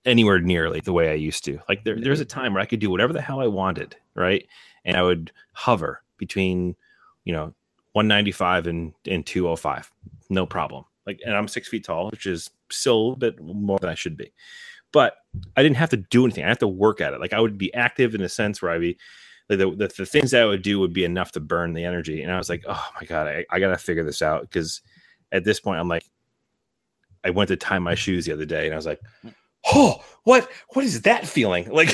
anywhere 0.06 0.40
nearly 0.40 0.80
the 0.80 0.94
way 0.94 1.10
I 1.10 1.16
used 1.16 1.44
to. 1.46 1.60
Like 1.68 1.84
there, 1.84 2.00
there's 2.00 2.22
a 2.22 2.26
mm-hmm. 2.26 2.40
time 2.40 2.54
where 2.54 2.62
I 2.62 2.68
could 2.68 2.80
do 2.80 2.92
whatever 2.92 3.12
the 3.12 3.22
hell 3.22 3.42
I 3.42 3.48
wanted, 3.48 3.96
right? 4.16 4.48
And 4.86 4.96
I 4.96 5.02
would 5.02 5.32
hover 5.54 6.04
between, 6.18 6.76
you 7.26 7.34
know, 7.34 7.54
195 7.94 8.68
and 8.68 8.94
and 9.06 9.26
205, 9.26 9.92
no 10.30 10.46
problem. 10.46 10.86
Like, 11.08 11.20
and 11.26 11.36
I'm 11.36 11.48
six 11.48 11.68
feet 11.68 11.84
tall, 11.84 12.10
which 12.10 12.28
is 12.28 12.52
still 12.70 13.14
a 13.14 13.16
bit 13.16 13.42
more 13.42 13.80
than 13.80 13.90
I 13.90 13.96
should 13.96 14.16
be. 14.16 14.32
But 14.92 15.16
I 15.56 15.64
didn't 15.64 15.78
have 15.78 15.90
to 15.90 15.98
do 15.98 16.24
anything. 16.24 16.46
I 16.46 16.50
have 16.50 16.60
to 16.60 16.68
work 16.68 17.02
at 17.02 17.14
it. 17.14 17.20
Like 17.20 17.34
I 17.34 17.40
would 17.40 17.58
be 17.58 17.74
active 17.74 18.14
in 18.14 18.22
a 18.22 18.30
sense 18.30 18.62
where 18.62 18.72
I'd 18.72 18.82
be 18.82 18.98
like 19.50 19.60
the, 19.60 19.72
the, 19.72 19.88
the 19.88 20.06
things 20.06 20.32
that 20.32 20.44
I 20.44 20.46
would 20.46 20.62
do 20.62 20.80
would 20.80 20.94
be 20.94 21.06
enough 21.06 21.32
to 21.34 21.40
burn 21.40 21.74
the 21.74 21.86
energy. 21.86 22.22
And 22.22 22.32
I 22.32 22.38
was 22.38 22.50
like, 22.50 22.64
oh 22.68 22.90
my 23.00 23.06
God, 23.08 23.28
I, 23.28 23.46
I 23.50 23.60
got 23.60 23.70
to 23.70 23.78
figure 23.78 24.04
this 24.04 24.22
out. 24.22 24.50
Cause 24.52 24.82
at 25.32 25.44
this 25.44 25.60
point, 25.60 25.80
I'm 25.80 25.88
like, 25.88 26.06
I 27.28 27.30
went 27.32 27.50
to 27.50 27.56
tie 27.56 27.80
my 27.80 27.94
shoes 27.96 28.26
the 28.26 28.34
other 28.34 28.46
day 28.46 28.66
and 28.66 28.74
I 28.74 28.78
was 28.78 28.86
like, 28.86 29.02
oh, 29.74 30.04
what, 30.24 30.50
what 30.70 30.86
is 30.86 31.02
that 31.02 31.28
feeling? 31.28 31.70
Like, 31.74 31.94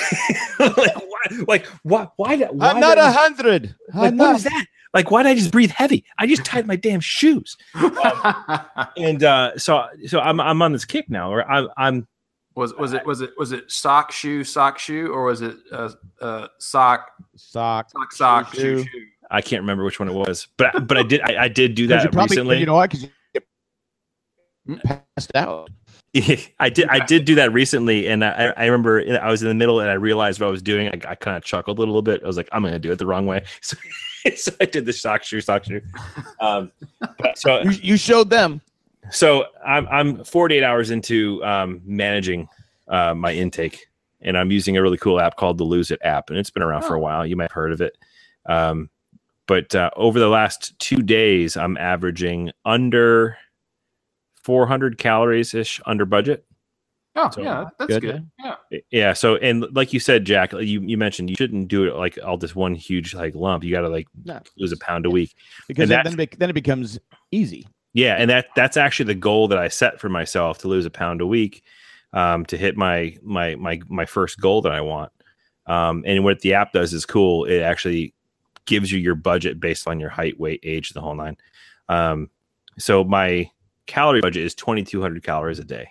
like, 0.60 0.96
why, 0.96 1.44
like, 1.48 1.66
why, 1.84 2.08
why, 2.18 2.38
why 2.38 2.70
I'm 2.70 2.80
not 2.80 2.98
a 2.98 3.12
hundred. 3.12 3.76
like, 3.94 4.12
I'm 4.12 4.18
what 4.18 4.26
not. 4.28 4.36
is 4.38 4.44
that? 4.44 4.66
Like, 4.94 5.10
why 5.10 5.24
did 5.24 5.30
I 5.30 5.36
just 5.36 5.52
breathe 5.52 5.72
heavy? 5.72 6.06
I 6.20 6.28
just 6.28 6.46
tied 6.46 6.68
my 6.68 6.76
damn 6.76 7.00
shoes. 7.00 7.58
And, 8.98 9.24
uh, 9.24 9.58
so, 9.58 9.88
so 10.08 10.20
I'm, 10.20 10.40
I'm 10.40 10.62
on 10.62 10.72
this 10.74 10.86
kick 10.86 11.10
now 11.10 11.30
where 11.32 11.50
I'm, 11.50 11.68
I'm, 11.78 12.08
was 12.56 12.72
was 12.76 12.94
it 12.94 13.04
was 13.04 13.22
it 13.22 13.32
was 13.36 13.52
it 13.52 13.72
sock 13.72 14.12
shoe 14.12 14.44
sock 14.44 14.78
shoe 14.78 15.12
or 15.12 15.24
was 15.24 15.42
it 15.42 15.56
uh, 15.72 15.90
uh, 16.22 16.48
sock 16.60 17.10
Sock. 17.36 17.90
sock 17.90 18.12
sock 18.14 18.54
Shoe, 18.54 18.60
shoe 18.62 18.78
shoe. 18.84 18.84
shoe? 18.84 19.06
I 19.32 19.42
can't 19.42 19.62
remember 19.64 19.84
which 19.84 20.00
one 20.00 20.08
it 20.08 20.14
was, 20.14 20.48
but, 20.58 20.86
but 20.88 20.96
I 20.98 21.02
did, 21.02 21.22
I, 21.22 21.46
I 21.46 21.48
did 21.48 21.74
do 21.74 21.88
that 21.88 22.04
you 22.04 22.10
probably, 22.12 22.36
recently. 22.36 22.60
You 22.60 22.68
know 22.68 22.76
what? 22.76 22.92
Because 22.92 23.02
you 23.04 23.08
Mm. 23.08 23.12
get 23.12 23.18
passed 24.84 25.36
out. 25.36 25.70
I 26.60 26.70
did. 26.70 26.88
I 26.90 27.00
did 27.06 27.26
do 27.26 27.36
that 27.36 27.52
recently, 27.54 28.08
and 28.08 28.24
I, 28.24 28.54
I 28.56 28.66
remember 28.66 29.04
I 29.20 29.32
was 29.32 29.42
in 29.42 29.48
the 29.48 29.56
middle, 29.56 29.80
and 29.80 29.90
I 29.90 29.94
realized 29.94 30.40
what 30.40 30.48
I 30.48 30.52
was 30.52 30.62
doing. 30.62 30.88
I, 30.90 31.12
I 31.12 31.16
kind 31.16 31.36
of 31.36 31.44
chuckled 31.44 31.80
a 31.80 31.82
little 31.82 32.04
bit. 32.04 32.24
I 32.24 32.28
was 32.28 32.38
like, 32.38 32.50
"I'm 32.52 32.62
going 32.62 32.74
to 32.74 32.80
do 32.80 32.92
it 32.92 33.00
the 33.00 33.08
wrong 33.08 33.26
way," 33.26 33.44
so, 33.62 33.78
so 34.36 34.52
I 34.62 34.66
did 34.66 34.86
the 34.86 34.94
sock 34.94 35.24
shoe, 35.24 35.42
sock 35.42 35.64
shoe. 35.64 35.82
Um, 36.40 36.72
but- 37.00 37.38
so, 37.38 37.62
You, 37.64 37.72
you 37.72 37.98
showed 37.98 38.30
them. 38.30 38.62
so 39.10 39.46
I'm 39.66 39.88
I'm 39.88 40.24
48 40.24 40.64
hours 40.64 40.92
into 40.92 41.44
um, 41.44 41.82
managing 41.84 42.48
uh, 42.88 43.16
my 43.16 43.34
intake, 43.34 43.88
and 44.22 44.38
I'm 44.38 44.52
using 44.52 44.78
a 44.78 44.84
really 44.84 44.98
cool 44.98 45.20
app 45.20 45.36
called 45.36 45.58
the 45.58 45.64
Lose 45.64 45.90
It 45.90 46.00
app, 46.04 46.30
and 46.30 46.38
it's 46.38 46.52
been 46.52 46.64
around 46.64 46.84
for 46.84 46.94
a 46.94 47.00
while. 47.00 47.26
You 47.26 47.36
might 47.36 47.46
have 47.46 47.52
heard 47.54 47.72
of 47.72 47.82
it. 47.82 47.98
Um, 48.46 48.92
but 49.48 49.74
uh, 49.74 49.90
over 49.96 50.20
the 50.20 50.30
last 50.30 50.78
two 50.80 51.02
days, 51.02 51.58
I'm 51.58 51.76
averaging 51.78 52.52
under 52.66 53.36
400 54.44 54.98
calories 54.98 55.54
ish 55.54 55.80
under 55.86 56.06
budget. 56.06 56.46
Oh 57.16 57.30
So, 57.30 57.42
yeah, 57.44 57.66
that's 57.78 57.88
good, 57.90 58.02
good. 58.02 58.30
Yeah. 58.44 58.56
Yeah. 58.90 59.14
So, 59.14 59.36
and 59.36 59.66
like 59.76 59.94
you 59.94 60.00
said, 60.00 60.26
Jack, 60.26 60.52
you, 60.54 60.82
you 60.82 60.98
mentioned 60.98 61.30
you 61.30 61.36
shouldn't 61.36 61.68
do 61.68 61.86
it 61.88 61.96
like 61.96 62.18
all 62.26 62.38
this 62.38 62.56
one 62.56 62.74
huge 62.74 63.14
like 63.14 63.36
lump. 63.36 63.64
You 63.64 63.72
got 63.72 63.82
to 63.82 63.90
like 63.90 64.08
No. 64.26 64.40
lose 64.58 64.72
a 64.72 64.78
pound 64.78 65.06
a 65.06 65.12
week. 65.12 65.36
Because 65.68 65.84
And 65.84 65.92
then, 65.92 66.16
then, 66.16 66.20
it, 66.22 66.40
then 66.40 66.50
it 66.50 66.54
becomes 66.54 67.00
easy. 67.32 67.68
Yeah, 67.94 68.16
and 68.18 68.28
that 68.32 68.48
that's 68.56 68.76
actually 68.76 69.06
the 69.06 69.14
goal 69.20 69.48
that 69.50 69.60
I 69.60 69.68
set 69.68 70.00
for 70.00 70.10
myself 70.10 70.58
to 70.60 70.68
lose 70.68 70.88
a 70.88 70.90
pound 70.90 71.22
a 71.22 71.28
week, 71.28 71.64
um, 72.12 72.44
to 72.48 72.58
hit 72.58 72.76
my 72.76 73.16
my 73.22 73.54
my 73.54 73.80
my 73.88 74.06
first 74.08 74.40
goal 74.42 74.62
that 74.64 74.72
I 74.72 74.82
want. 74.82 75.12
Um, 75.68 76.04
and 76.08 76.24
what 76.24 76.40
the 76.40 76.56
app 76.56 76.74
does 76.74 76.92
is 76.92 77.06
cool. 77.06 77.46
It 77.46 77.60
actually 77.60 78.16
gives 78.66 78.92
you 78.92 78.98
your 78.98 79.14
budget 79.14 79.60
based 79.60 79.88
on 79.88 80.00
your 80.00 80.10
height, 80.10 80.40
weight, 80.40 80.62
age, 80.64 80.90
the 80.90 81.02
whole 81.02 81.14
nine. 81.14 81.38
Um, 81.88 82.32
so 82.80 83.04
my 83.04 83.52
calorie 83.86 84.22
budget 84.22 84.44
is 84.44 84.56
twenty 84.56 84.84
two 84.84 85.02
hundred 85.02 85.24
calories 85.24 85.60
a 85.60 85.64
day, 85.64 85.90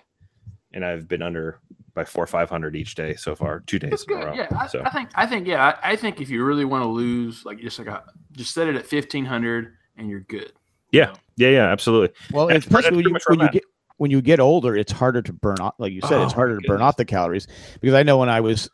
and 0.72 0.84
I've 0.84 1.08
been 1.08 1.22
under 1.22 1.60
by 1.94 2.04
four 2.04 2.24
or 2.24 2.26
five 2.26 2.48
hundred 2.48 2.74
each 2.76 2.94
day 2.94 3.14
so 3.14 3.34
far, 3.34 3.60
two 3.60 3.78
days 3.78 4.04
in 4.08 4.14
a 4.16 4.26
row. 4.26 4.32
Yeah, 4.34 4.48
I, 4.58 4.66
so 4.66 4.82
I 4.84 4.90
think 4.90 5.10
I 5.14 5.26
think 5.26 5.46
yeah, 5.46 5.74
I, 5.82 5.92
I 5.92 5.96
think 5.96 6.20
if 6.20 6.30
you 6.30 6.44
really 6.44 6.64
want 6.64 6.82
to 6.84 6.88
lose, 6.88 7.44
like 7.44 7.60
just 7.60 7.78
like 7.78 7.88
a, 7.88 8.02
just 8.32 8.54
set 8.54 8.68
it 8.68 8.76
at 8.76 8.86
fifteen 8.86 9.24
hundred 9.24 9.74
and 9.96 10.08
you're 10.08 10.20
good. 10.20 10.52
yeah, 10.90 11.12
yeah, 11.36 11.48
yeah, 11.50 11.66
absolutely. 11.70 12.14
Well, 12.32 12.46
That's- 12.46 12.64
that's 12.64 12.86
especially 12.86 12.96
when 13.04 13.14
you, 13.14 13.18
when 13.28 13.40
you 13.40 13.50
get 13.50 13.64
when 13.98 14.10
you 14.10 14.22
get 14.22 14.40
older, 14.40 14.74
it's 14.74 14.90
harder 14.90 15.22
to 15.22 15.32
burn 15.32 15.60
off. 15.60 15.74
Like 15.78 15.92
you 15.92 16.00
said, 16.00 16.22
it's 16.22 16.32
Oh, 16.32 16.36
harder 16.36 16.54
my 16.56 16.60
to 16.62 16.68
burn 16.68 16.80
off 16.82 16.96
the 16.96 17.04
calories 17.04 17.46
because 17.80 17.94
I 17.94 18.02
know 18.02 18.16
when 18.18 18.28
I 18.30 18.40
was 18.40 18.70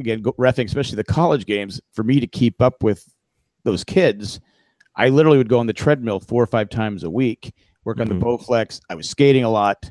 again 0.00 0.22
refing, 0.22 0.64
especially 0.64 0.96
the 0.96 1.04
college 1.04 1.44
games, 1.46 1.80
for 1.92 2.02
me 2.02 2.18
to 2.18 2.26
keep 2.26 2.62
up 2.62 2.82
with 2.82 3.06
those 3.64 3.84
kids, 3.84 4.40
I 4.96 5.10
literally 5.10 5.36
would 5.38 5.48
go 5.48 5.58
on 5.58 5.66
the 5.66 5.72
treadmill 5.72 6.18
four 6.20 6.42
or 6.42 6.46
five 6.46 6.70
times 6.70 7.04
a 7.04 7.10
week, 7.10 7.54
work 7.84 8.00
on 8.00 8.06
Mhm. 8.08 8.18
the 8.20 8.24
Bowflex. 8.26 8.80
I 8.90 8.94
was 8.94 9.08
skating 9.08 9.44
a 9.44 9.50
lot, 9.50 9.90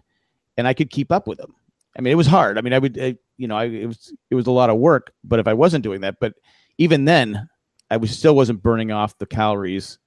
and 0.57 0.67
I 0.67 0.73
could 0.73 0.89
keep 0.89 1.11
up 1.11 1.27
with 1.27 1.37
them. 1.37 1.53
I 1.97 2.01
mean, 2.01 2.11
it 2.11 2.15
was 2.15 2.27
hard. 2.27 2.57
I 2.57 2.61
mean, 2.61 2.73
I 2.73 2.79
would, 2.79 2.99
I, 2.99 3.15
you 3.37 3.47
know, 3.47 3.55
I, 3.55 3.65
it 3.65 3.85
was 3.87 4.13
it 4.29 4.35
was 4.35 4.47
a 4.47 4.51
lot 4.51 4.69
of 4.69 4.77
work. 4.77 5.13
But 5.23 5.39
if 5.39 5.47
I 5.47 5.53
wasn't 5.53 5.83
doing 5.83 6.01
that, 6.01 6.17
but 6.19 6.33
even 6.77 7.05
then, 7.05 7.47
I 7.91 7.97
was 7.97 8.17
still 8.17 8.35
wasn't 8.35 8.63
burning 8.63 8.91
off 8.91 9.17
the 9.19 9.25
calories 9.27 9.99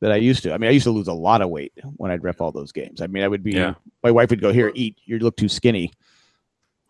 that 0.00 0.10
I 0.10 0.16
used 0.16 0.42
to. 0.42 0.52
I 0.52 0.58
mean, 0.58 0.68
I 0.68 0.72
used 0.72 0.84
to 0.84 0.90
lose 0.90 1.06
a 1.08 1.12
lot 1.14 1.40
of 1.40 1.48
weight 1.50 1.72
when 1.96 2.10
I'd 2.10 2.24
ref 2.24 2.40
all 2.40 2.50
those 2.52 2.72
games. 2.72 3.00
I 3.00 3.06
mean, 3.06 3.22
I 3.22 3.28
would 3.28 3.42
be, 3.44 3.52
Yeah. 3.52 3.74
my 4.02 4.10
wife 4.10 4.28
would 4.30 4.40
go, 4.40 4.52
Here, 4.52 4.72
eat. 4.74 4.98
You 5.04 5.18
look 5.20 5.36
too 5.36 5.48
skinny. 5.48 5.92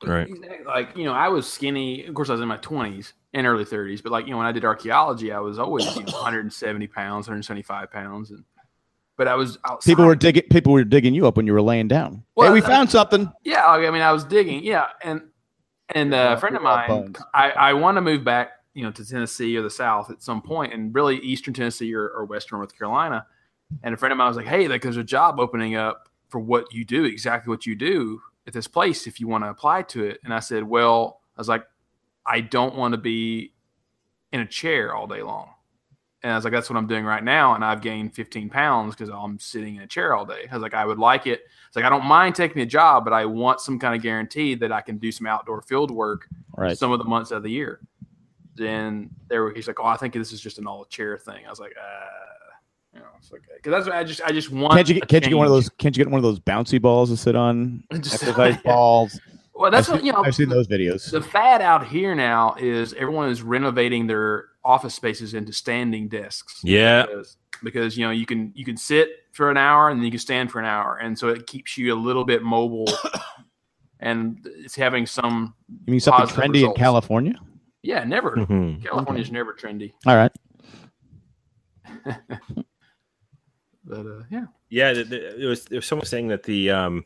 Right. 0.03 0.29
Like 0.67 0.97
you 0.97 1.05
know, 1.05 1.13
I 1.13 1.29
was 1.29 1.47
skinny. 1.51 2.05
Of 2.07 2.15
course, 2.15 2.29
I 2.29 2.33
was 2.33 2.41
in 2.43 2.49
my 2.49 2.57
twenties 2.59 3.13
and 3.33 3.47
early 3.47 3.65
thirties. 3.65 4.03
But 4.03 4.13
like 4.13 4.27
you 4.27 4.33
know, 4.33 4.39
when 4.39 4.47
I 4.47 4.53
did 4.53 4.65
archaeology, 4.65 5.33
I 5.33 5.39
was 5.39 5.59
always 5.59 5.85
you 5.97 6.03
know 6.03 6.13
170 6.13 6.87
pounds, 6.89 7.27
175 7.27 7.91
pounds, 7.91 8.31
and 8.31 8.45
but 9.17 9.29
I 9.29 9.35
was 9.35 9.59
outside. 9.69 9.91
People 9.91 10.07
were 10.07 10.17
digging, 10.17 10.45
people 10.51 10.73
were 10.73 10.85
digging 10.85 11.15
you 11.15 11.27
up 11.27 11.37
when 11.37 11.47
you 11.47 11.53
were 11.53 11.63
laying 11.63 11.89
down. 11.89 12.25
Well, 12.35 12.49
hey, 12.49 12.55
we 12.55 12.61
found 12.61 12.91
something. 12.91 13.31
Yeah, 13.45 13.65
I 13.67 13.91
mean, 13.91 14.03
I 14.03 14.13
was 14.13 14.25
digging. 14.25 14.65
Yeah, 14.65 14.87
and 15.03 15.23
and 15.95 16.15
uh, 16.15 16.35
a 16.37 16.41
friend 16.41 16.57
of 16.57 16.63
mine. 16.63 17.15
I 17.33 17.51
I 17.51 17.73
want 17.75 17.97
to 17.97 18.01
move 18.01 18.25
back, 18.25 18.53
you 18.75 18.83
know, 18.83 18.91
to 18.91 19.05
Tennessee 19.05 19.57
or 19.57 19.63
the 19.63 19.71
South 19.71 20.11
at 20.11 20.23
some 20.23 20.43
point, 20.43 20.73
and 20.73 20.95
really 20.95 21.19
Eastern 21.19 21.55
Tennessee 21.55 21.95
or, 21.95 22.09
or 22.09 22.25
Western 22.25 22.59
North 22.59 22.77
Carolina. 22.77 23.27
And 23.83 23.95
a 23.95 23.97
friend 23.97 24.13
of 24.13 24.19
mine 24.19 24.29
was 24.29 24.37
like, 24.37 24.47
"Hey, 24.47 24.69
like, 24.69 24.83
there's 24.83 24.97
a 24.97 25.05
job 25.05 25.39
opening 25.39 25.75
up 25.75 26.09
for 26.29 26.39
what 26.39 26.73
you 26.73 26.85
do, 26.85 27.05
exactly 27.05 27.51
what 27.51 27.67
you 27.67 27.75
do 27.75 28.21
at 28.47 28.53
this 28.53 28.67
place, 28.67 29.07
if 29.07 29.21
you 29.21 29.29
want 29.29 29.45
to 29.45 29.49
apply 29.49 29.83
to 29.83 30.05
it." 30.05 30.21
And 30.25 30.35
I 30.35 30.41
said, 30.41 30.65
"Well, 30.65 31.21
I 31.37 31.41
was 31.41 31.49
like, 31.49 31.65
I 32.27 32.41
don't 32.41 32.75
want 32.75 32.93
to 32.93 32.99
be 32.99 33.53
in 34.33 34.41
a 34.41 34.47
chair 34.47 34.95
all 34.95 35.07
day 35.07 35.23
long." 35.23 35.54
And 36.25 36.33
I 36.33 36.37
was 36.37 36.45
like, 36.45 36.55
that's 36.55 36.71
what 36.71 36.77
I'm 36.79 36.87
doing 36.87 37.05
right 37.05 37.23
now. 37.23 37.55
And 37.55 37.63
I've 37.63 37.83
gained 37.83 38.15
15 38.15 38.49
pounds 38.49 38.95
because 38.97 39.11
I'm 39.11 39.39
sitting 39.39 39.77
in 39.77 39.83
a 39.83 39.87
chair 39.87 40.15
all 40.15 40.25
day. 40.25 40.47
I 40.51 40.55
was 40.55 40.63
like, 40.63 40.73
I 40.73 40.87
would 40.87 40.99
like 40.99 41.27
it. 41.27 41.43
It's 41.69 41.77
like, 41.77 41.85
I 41.85 41.91
don't 41.91 42.07
mind 42.07 42.35
taking 42.35 42.63
a 42.63 42.67
job, 42.67 43.05
but 43.05 43.13
I 43.13 43.27
want 43.27 43.61
some 43.61 43.79
kind 43.79 43.95
of 43.95 44.01
guarantee 44.03 44.55
that 44.55 44.73
I 44.73 44.81
can 44.81 44.97
do 44.97 45.13
some 45.13 45.27
outdoor 45.27 45.61
field 45.61 45.91
work 45.91 46.27
Right. 46.57 46.79
some 46.79 46.93
of 46.93 46.99
the 46.99 47.05
months 47.05 47.31
of 47.31 47.43
the 47.43 47.51
year. 47.51 47.81
Then 48.57 49.11
there, 49.29 49.53
he's 49.53 49.67
like, 49.67 49.79
oh, 49.81 49.85
I 49.85 49.97
think 49.99 50.15
this 50.15 50.33
is 50.33 50.41
just 50.41 50.59
an 50.59 50.67
all 50.67 50.87
chair 50.87 51.19
thing. 51.19 51.45
I 51.47 51.51
was 51.51 51.61
like, 51.61 51.75
uh, 51.79 52.07
you 52.95 53.01
know, 53.01 53.07
it's 53.19 53.31
like 53.31 53.43
because 53.57 53.71
that's 53.73 53.87
what 53.87 53.95
I 53.97 54.05
just 54.05 54.23
I 54.23 54.31
just 54.31 54.51
want. 54.51 54.75
Can't 54.75 54.89
you 54.89 54.95
get, 54.95 55.09
can't 55.09 55.25
you 55.25 55.31
get 55.31 55.37
one 55.37 55.47
of 55.49 55.53
those? 55.53 55.69
Can't 55.69 55.97
you 55.97 56.05
get 56.05 56.11
one 56.11 56.19
of 56.19 56.23
those 56.23 56.39
bouncy 56.39 56.81
balls 56.81 57.11
to 57.11 57.17
sit 57.17 57.35
on? 57.35 57.83
Just- 57.93 58.15
Exercise 58.23 58.57
balls. 58.65 59.19
Well, 59.55 59.71
that's 59.71 59.89
I've 59.89 59.93
what 59.93 59.99
seen, 60.01 60.07
you 60.07 60.13
know. 60.13 60.25
I've 60.25 60.35
seen 60.35 60.49
those 60.49 60.67
videos. 60.67 61.11
The 61.11 61.21
fad 61.23 61.63
out 61.63 61.87
here 61.87 62.15
now 62.15 62.57
is 62.59 62.93
everyone 62.95 63.29
is 63.31 63.41
renovating 63.43 64.07
their 64.07 64.47
office 64.65 64.95
spaces 64.95 65.35
into 65.35 65.53
standing 65.53 66.09
desks. 66.09 66.61
Yeah. 66.65 67.03
because, 67.07 67.37
because 67.63 67.97
you 67.97 68.05
know 68.05 68.11
you 68.11 68.27
can 68.27 68.51
you 68.57 68.65
can 68.65 68.77
sit 68.77 69.11
for 69.33 69.51
an 69.51 69.57
hour 69.57 69.91
and 69.91 69.99
then 70.01 70.05
you 70.05 70.11
can 70.11 70.19
stand 70.21 70.51
for 70.51 70.59
an 70.59 70.65
hour, 70.67 70.97
and 70.97 71.17
so 71.19 71.29
it 71.29 71.47
keeps 71.47 71.79
you 71.79 71.95
a 71.95 71.97
little 71.97 72.25
bit 72.25 72.43
mobile. 72.43 72.87
and 74.01 74.39
it's 74.45 74.75
having 74.75 75.07
some 75.07 75.55
You 75.87 75.93
mean 75.93 76.01
something 76.01 76.27
trendy 76.27 76.55
results. 76.55 76.77
in 76.79 76.83
California? 76.83 77.35
yeah 77.83 78.03
never 78.03 78.33
Mhm. 78.37 78.83
California's 78.85 79.31
never 79.31 79.53
trendy, 79.55 79.93
All 80.07 80.17
right. 80.17 80.33
but 83.85 84.07
uh, 84.07 84.23
yeah. 84.31 84.47
Yeah, 84.71 84.93
th- 84.95 85.09
th- 85.09 85.35
there 85.39 85.49
was 85.49 85.65
there 85.67 85.79
was 85.79 85.87
someone 85.87 86.07
saying 86.07 86.29
that 86.29 86.43
the 86.43 86.71
um 86.71 87.05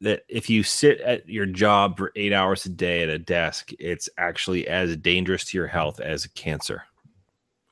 that 0.00 0.22
if 0.28 0.48
you 0.48 0.62
sit 0.62 1.00
at 1.00 1.28
your 1.28 1.46
job 1.46 1.98
for 1.98 2.12
eight 2.14 2.32
hours 2.32 2.64
a 2.66 2.68
day 2.68 3.02
at 3.02 3.08
a 3.08 3.18
desk, 3.18 3.72
it's 3.78 4.08
actually 4.18 4.68
as 4.68 4.96
dangerous 4.96 5.44
to 5.46 5.58
your 5.58 5.66
health 5.66 6.00
as 6.00 6.26
cancer. 6.28 6.84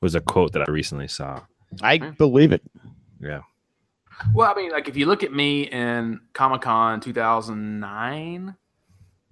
Was 0.01 0.13
a 0.13 0.21
quote 0.21 0.53
that 0.53 0.67
I 0.67 0.71
recently 0.71 1.07
saw. 1.07 1.41
I 1.81 1.97
believe 1.97 2.51
it. 2.51 2.61
Yeah. 3.19 3.41
Well, 4.33 4.51
I 4.51 4.55
mean, 4.55 4.71
like 4.71 4.87
if 4.87 4.95
you 4.95 5.05
look 5.05 5.23
at 5.23 5.33
me 5.33 5.63
in 5.63 6.19
Comic 6.33 6.61
Con 6.61 6.99
2009, 6.99 8.55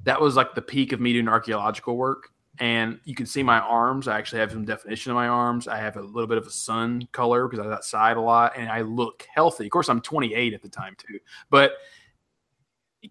that 0.04 0.22
was 0.22 0.36
like 0.36 0.56
the 0.56 0.62
peak 0.62 0.92
of 0.92 1.00
me 1.00 1.14
doing 1.14 1.28
archaeological 1.28 1.98
work. 1.98 2.30
And 2.58 3.00
you 3.04 3.16
can 3.16 3.26
see 3.26 3.44
my 3.44 3.60
arms. 3.60 4.08
I 4.08 4.18
actually 4.18 4.40
have 4.40 4.52
some 4.52 4.64
definition 4.64 5.12
of 5.12 5.16
my 5.16 5.28
arms. 5.28 5.68
I 5.68 5.78
have 5.78 5.98
a 5.98 6.02
little 6.02 6.28
bit 6.28 6.38
of 6.38 6.48
a 6.48 6.52
sun 6.52 7.08
color 7.12 7.48
because 7.48 7.60
I 7.60 7.68
was 7.68 7.76
outside 7.76 8.16
a 8.16 8.22
lot 8.22 8.54
and 8.56 8.70
I 8.70 8.82
look 8.82 9.28
healthy. 9.34 9.66
Of 9.66 9.72
course, 9.72 9.90
I'm 9.90 10.00
28 10.00 10.54
at 10.54 10.62
the 10.62 10.70
time 10.70 10.96
too. 10.98 11.20
But 11.50 11.74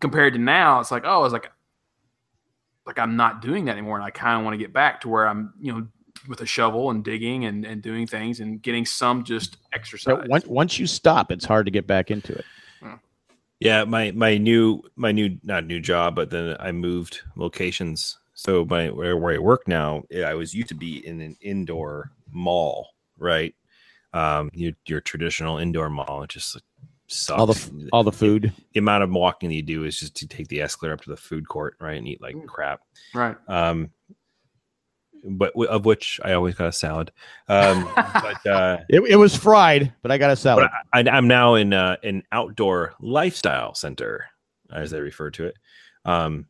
compared 0.01 0.35
to 0.35 0.39
now, 0.39 0.81
it's 0.81 0.91
like, 0.91 1.05
oh, 1.05 1.25
it's 1.25 1.33
like, 1.33 1.51
like 2.87 2.99
I'm 2.99 3.17
not 3.17 3.43
doing 3.43 3.65
that 3.67 3.73
anymore. 3.73 3.97
And 3.97 4.05
I 4.05 4.11
kind 4.11 4.39
of 4.39 4.45
want 4.45 4.55
to 4.55 4.59
get 4.59 4.73
back 4.73 5.01
to 5.03 5.09
where 5.09 5.27
I'm, 5.27 5.55
you 5.61 5.73
know, 5.73 5.87
with 6.29 6.41
a 6.41 6.47
shovel 6.47 6.91
and 6.91 7.05
digging 7.05 7.45
and, 7.45 7.65
and 7.65 7.83
doing 7.83 8.07
things 8.07 8.41
and 8.41 8.63
getting 8.63 8.87
some 8.87 9.25
just 9.25 9.57
exercise. 9.73 10.23
So 10.23 10.27
once 10.29 10.47
once 10.47 10.79
you 10.79 10.87
stop, 10.87 11.31
it's 11.31 11.45
hard 11.45 11.67
to 11.67 11.71
get 11.71 11.87
back 11.87 12.11
into 12.11 12.35
it. 12.35 12.45
Yeah, 13.61 13.85
my 13.85 14.11
my 14.11 14.37
new 14.37 14.83
my 14.97 15.13
new 15.13 15.39
not 15.43 15.65
new 15.65 15.81
job, 15.81 16.15
but 16.15 16.29
then 16.29 16.57
I 16.61 16.73
moved 16.73 17.23
locations. 17.37 18.19
So 18.35 18.65
my 18.65 18.91
where, 18.91 19.17
where 19.17 19.35
I 19.35 19.39
work 19.39 19.67
now, 19.67 20.03
I 20.15 20.35
was 20.35 20.53
used 20.53 20.69
to 20.69 20.75
be 20.75 21.07
in 21.07 21.21
an 21.21 21.37
indoor 21.41 22.11
mall, 22.31 22.89
right? 23.17 23.55
Um, 24.13 24.51
your 24.53 24.73
your 24.87 25.01
traditional 25.01 25.59
indoor 25.59 25.89
mall. 25.89 26.23
It 26.25 26.31
just 26.31 26.61
sucks. 27.07 27.39
All 27.39 27.47
the 27.47 27.89
all 27.93 28.05
the 28.05 28.13
food. 28.13 28.53
the 28.73 28.79
amount 28.79 29.05
of 29.05 29.11
walking 29.11 29.51
you 29.51 29.63
do 29.63 29.85
is 29.85 29.99
just 30.01 30.15
to 30.17 30.27
take 30.27 30.49
the 30.49 30.61
escalator 30.63 30.95
up 30.95 31.01
to 31.03 31.11
the 31.11 31.17
food 31.17 31.47
court, 31.49 31.77
right, 31.81 31.97
and 31.99 32.09
eat 32.09 32.21
like 32.23 32.35
Mm. 32.37 32.47
crap. 32.47 32.81
right. 33.15 33.37
Um, 33.49 33.91
but 35.27 35.53
w- 35.55 35.71
of 35.71 35.85
which 35.87 36.21
I 36.23 36.33
always 36.35 36.55
got 36.55 36.69
a 36.69 36.73
salad. 36.73 37.11
Um, 37.49 37.89
but 37.97 38.47
uh, 38.47 38.79
It, 38.89 39.01
it 39.09 39.17
was 39.17 39.35
fried, 39.35 39.93
but 40.03 40.11
I 40.11 40.19
got 40.19 40.31
a 40.31 40.37
salad. 40.37 40.69
but 40.93 41.09
I, 41.09 41.17
I'm 41.17 41.27
now 41.29 41.55
in 41.55 41.73
uh, 41.73 41.97
an 42.03 42.23
outdoor 42.33 42.95
lifestyle 43.01 43.75
center, 43.75 44.27
as 44.73 44.91
they 44.91 45.01
refer 45.01 45.31
to 45.33 45.47
it. 45.47 45.55
Um, 46.05 46.47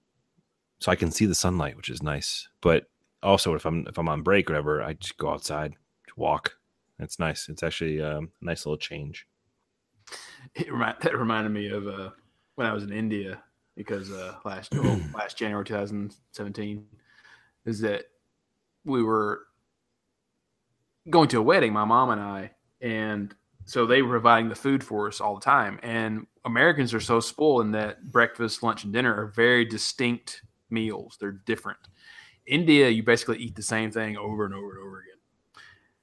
so 0.81 0.91
I 0.91 0.97
can 0.97 1.11
see 1.13 1.27
the 1.27 1.35
sunlight, 1.37 1.77
which 1.77 1.89
is 1.89 2.03
nice. 2.03 2.49
But 2.61 2.87
also, 3.23 3.55
if 3.55 3.65
I'm 3.65 3.87
if 3.87 3.97
I'm 3.97 4.09
on 4.09 4.23
break, 4.23 4.51
or 4.51 4.55
whatever, 4.55 4.83
I 4.83 4.95
just 4.95 5.17
go 5.19 5.31
outside, 5.31 5.73
to 6.09 6.13
walk. 6.17 6.57
It's 6.99 7.19
nice. 7.19 7.49
It's 7.49 7.63
actually 7.63 8.03
um, 8.03 8.31
a 8.43 8.45
nice 8.45 8.67
little 8.67 8.77
change. 8.77 9.27
It 10.55 10.71
remind, 10.71 10.99
that 11.01 11.19
reminded 11.19 11.51
me 11.51 11.69
of 11.69 11.89
uh, 11.89 12.11
when 12.55 12.69
I 12.69 12.73
was 12.73 12.85
in 12.85 12.93
India 12.93 13.43
because 13.77 14.13
uh, 14.13 14.37
last 14.45 14.73
well, 14.73 15.01
last 15.15 15.37
January 15.37 15.65
2017 15.65 16.85
is 17.67 17.81
that 17.81 18.05
we 18.85 19.03
were 19.03 19.41
going 21.11 21.29
to 21.31 21.41
a 21.41 21.43
wedding, 21.43 21.73
my 21.73 21.85
mom 21.85 22.11
and 22.11 22.21
I, 22.21 22.53
and 22.81 23.35
so 23.65 23.87
they 23.87 24.03
were 24.03 24.11
providing 24.11 24.49
the 24.49 24.55
food 24.55 24.85
for 24.85 25.09
us 25.09 25.21
all 25.21 25.35
the 25.35 25.41
time. 25.41 25.81
And 25.83 26.27
Americans 26.45 26.93
are 26.93 27.01
so 27.01 27.21
spoiled 27.21 27.63
in 27.63 27.73
that 27.73 28.11
breakfast, 28.11 28.63
lunch, 28.63 28.85
and 28.85 28.93
dinner 28.93 29.15
are 29.15 29.27
very 29.29 29.65
distinct 29.65 30.43
meals. 30.71 31.17
They're 31.19 31.33
different. 31.33 31.79
India, 32.47 32.89
you 32.91 33.03
basically 33.03 33.39
eat 33.39 33.57
the 33.57 33.63
same 33.63 33.91
thing 33.91 34.17
over 34.17 34.45
and 34.45 34.55
over 34.55 34.71
and 34.71 34.87
over 34.87 35.01
again. 35.01 35.14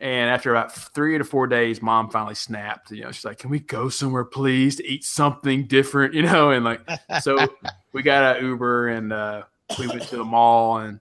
And 0.01 0.31
after 0.31 0.49
about 0.49 0.73
three 0.73 1.15
to 1.19 1.23
four 1.23 1.45
days, 1.45 1.79
mom 1.79 2.09
finally 2.09 2.33
snapped. 2.33 2.89
You 2.89 3.03
know, 3.03 3.11
she's 3.11 3.23
like, 3.23 3.37
"Can 3.37 3.51
we 3.51 3.59
go 3.59 3.87
somewhere, 3.87 4.25
please, 4.25 4.77
to 4.77 4.87
eat 4.87 5.03
something 5.03 5.67
different?" 5.67 6.13
You 6.21 6.23
know, 6.23 6.49
and 6.49 6.65
like, 6.65 6.81
so 7.21 7.47
we 7.93 8.01
got 8.01 8.37
an 8.37 8.45
Uber 8.45 8.89
and 8.89 9.13
uh, 9.13 9.43
we 9.77 9.87
went 9.87 10.01
to 10.03 10.17
the 10.17 10.23
mall 10.23 10.77
and 10.77 10.99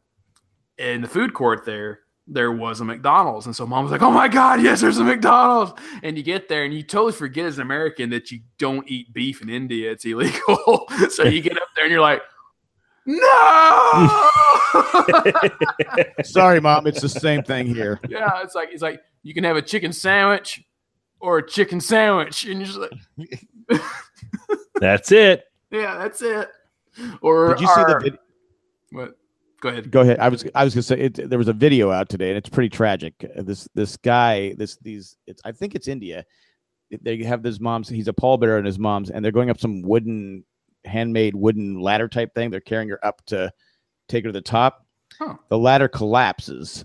in 0.77 1.03
the 1.03 1.09
food 1.09 1.35
court 1.35 1.65
there, 1.65 2.01
there 2.27 2.53
was 2.53 2.81
a 2.81 2.85
McDonald's, 2.85 3.47
and 3.47 3.55
so 3.55 3.67
mom 3.67 3.85
was 3.85 3.93
like, 3.93 4.03
"Oh 4.03 4.11
my 4.11 4.29
god, 4.29 4.63
yes, 4.63 4.81
there's 4.81 4.99
a 4.99 5.05
McDonald's!" 5.05 5.73
And 6.03 6.17
you 6.17 6.23
get 6.23 6.49
there 6.49 6.65
and 6.65 6.73
you 6.73 6.83
totally 6.83 7.13
forget 7.13 7.45
as 7.45 7.57
an 7.57 7.63
American 7.63 8.11
that 8.11 8.31
you 8.31 8.41
don't 8.59 8.89
eat 8.89 9.13
beef 9.13 9.43
in 9.43 9.51
India; 9.51 9.91
it's 9.91 10.05
illegal. 10.05 10.89
so 11.11 11.25
you 11.25 11.41
get 11.41 11.57
up 11.57 11.69
there 11.75 11.85
and 11.85 11.93
you're 11.93 12.01
like, 12.01 12.23
"No!" 13.07 14.29
Sorry, 16.25 16.61
mom. 16.61 16.87
It's 16.87 17.01
the 17.01 17.09
same 17.09 17.43
thing 17.43 17.67
here. 17.67 18.01
yeah, 18.09 18.43
it's 18.43 18.55
like 18.55 18.69
it's 18.73 18.83
like 18.83 19.01
you 19.23 19.35
can 19.35 19.45
have 19.45 19.57
a 19.57 19.63
chicken 19.63 19.93
sandwich 19.93 20.63
or 21.21 21.39
a 21.39 21.47
chicken 21.47 21.81
sandwich, 21.81 22.45
and 22.45 22.61
you're 22.61 22.67
just 22.67 22.79
like, 22.79 23.81
That's 24.81 25.13
it. 25.13 25.45
yeah, 25.71 25.99
that's 25.99 26.23
it. 26.23 26.49
Or 27.21 27.49
Did 27.55 27.61
you 27.61 27.67
see 27.69 27.83
the 27.87 27.99
video? 28.03 28.19
what? 28.91 29.17
Go 29.61 29.69
ahead. 29.69 29.91
Go 29.91 30.01
ahead. 30.01 30.19
I 30.19 30.29
was 30.31 30.45
I 30.55 30.65
was 30.65 30.75
gonna 30.75 30.83
say 30.83 30.99
it, 31.01 31.29
there 31.29 31.39
was 31.39 31.49
a 31.49 31.53
video 31.53 31.91
out 31.91 32.09
today, 32.09 32.29
and 32.31 32.39
it's 32.39 32.49
pretty 32.49 32.71
tragic. 32.71 33.15
Uh, 33.37 33.43
This 33.43 33.69
this 33.75 33.97
guy, 33.99 34.55
this 34.55 34.77
these, 34.79 35.17
it's 35.27 35.43
I 35.45 35.53
think 35.53 35.75
it's 35.75 35.87
India. 35.89 36.25
They 37.03 37.23
have 37.25 37.43
this 37.43 37.61
mom's. 37.61 37.89
He's 37.89 38.09
a 38.09 38.13
pallbearer 38.13 38.57
and 38.57 38.67
his 38.67 38.79
mom's, 38.79 39.11
and 39.11 39.23
they're 39.25 39.31
going 39.33 39.51
up 39.51 39.61
some 39.61 39.83
wooden, 39.83 40.45
handmade 40.85 41.35
wooden 41.35 41.81
ladder 41.81 42.09
type 42.09 42.35
thing. 42.35 42.51
They're 42.51 42.61
carrying 42.61 42.89
her 42.89 43.05
up 43.05 43.25
to 43.27 43.53
take 44.09 44.25
her 44.25 44.29
to 44.29 44.33
the 44.33 44.41
top. 44.41 44.87
Huh. 45.19 45.37
The 45.49 45.59
ladder 45.59 45.89
collapses. 45.89 46.85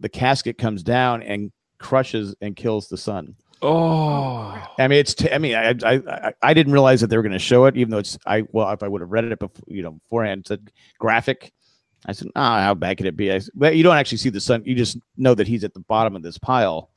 The 0.00 0.08
casket 0.08 0.58
comes 0.58 0.82
down 0.82 1.22
and 1.22 1.52
crushes 1.78 2.34
and 2.40 2.56
kills 2.56 2.88
the 2.88 2.96
son. 2.96 3.36
Oh, 3.62 4.62
I 4.78 4.86
mean, 4.86 4.98
it's. 4.98 5.14
T- 5.14 5.32
I 5.32 5.38
mean, 5.38 5.54
I, 5.54 5.74
I 5.82 5.94
I 5.94 6.32
I 6.42 6.54
didn't 6.54 6.74
realize 6.74 7.00
that 7.00 7.06
they 7.06 7.16
were 7.16 7.22
going 7.22 7.32
to 7.32 7.38
show 7.38 7.64
it, 7.64 7.76
even 7.76 7.90
though 7.90 7.98
it's. 7.98 8.18
I 8.26 8.44
well, 8.52 8.70
if 8.70 8.82
I 8.82 8.88
would 8.88 9.00
have 9.00 9.10
read 9.10 9.24
it 9.24 9.38
before, 9.38 9.64
you 9.66 9.82
know, 9.82 9.92
beforehand, 9.92 10.40
it 10.40 10.48
said 10.48 10.70
graphic. 10.98 11.52
I 12.04 12.12
said, 12.12 12.28
"Ah, 12.36 12.60
how 12.60 12.74
bad 12.74 12.98
could 12.98 13.06
it 13.06 13.16
be?" 13.16 13.32
I 13.32 13.38
said, 13.38 13.52
but 13.54 13.74
you 13.74 13.82
don't 13.82 13.96
actually 13.96 14.18
see 14.18 14.28
the 14.28 14.40
son. 14.40 14.62
You 14.66 14.74
just 14.74 14.98
know 15.16 15.34
that 15.34 15.48
he's 15.48 15.64
at 15.64 15.72
the 15.72 15.80
bottom 15.80 16.14
of 16.14 16.22
this 16.22 16.36
pile, 16.36 16.90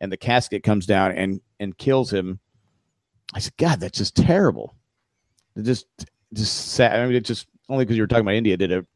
and 0.00 0.12
the 0.12 0.18
casket 0.18 0.62
comes 0.62 0.84
down 0.84 1.12
and 1.12 1.40
and 1.58 1.76
kills 1.78 2.12
him. 2.12 2.40
I 3.32 3.38
said, 3.38 3.56
"God, 3.56 3.80
that's 3.80 3.98
just 3.98 4.14
terrible." 4.14 4.76
It 5.56 5.62
just 5.62 5.86
just 6.32 6.72
sad. 6.72 6.98
I 6.98 7.06
mean, 7.06 7.14
it 7.14 7.24
just 7.24 7.46
only 7.68 7.84
because 7.84 7.96
you 7.96 8.02
were 8.02 8.06
talking 8.06 8.22
about 8.24 8.34
India 8.34 8.56
did 8.56 8.70
it. 8.72 8.86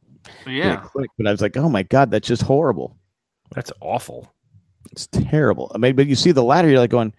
did 0.45 0.55
it 0.55 0.57
Yeah, 0.57 0.77
click, 0.77 1.11
but 1.19 1.27
I 1.27 1.31
was 1.31 1.41
like, 1.41 1.57
"Oh 1.57 1.69
my 1.69 1.83
God, 1.83 2.11
that's 2.11 2.27
just 2.29 2.43
horrible." 2.43 2.97
that's 3.55 3.73
awful. 3.81 4.33
It's 4.91 5.07
terrible. 5.07 5.71
I 5.75 5.79
mean, 5.79 5.95
but 5.95 6.07
you 6.09 6.17
see 6.17 6.33
the 6.33 6.43
ladder, 6.43 6.69
you're 6.69 6.81
like 6.81 6.91
going, 6.91 7.13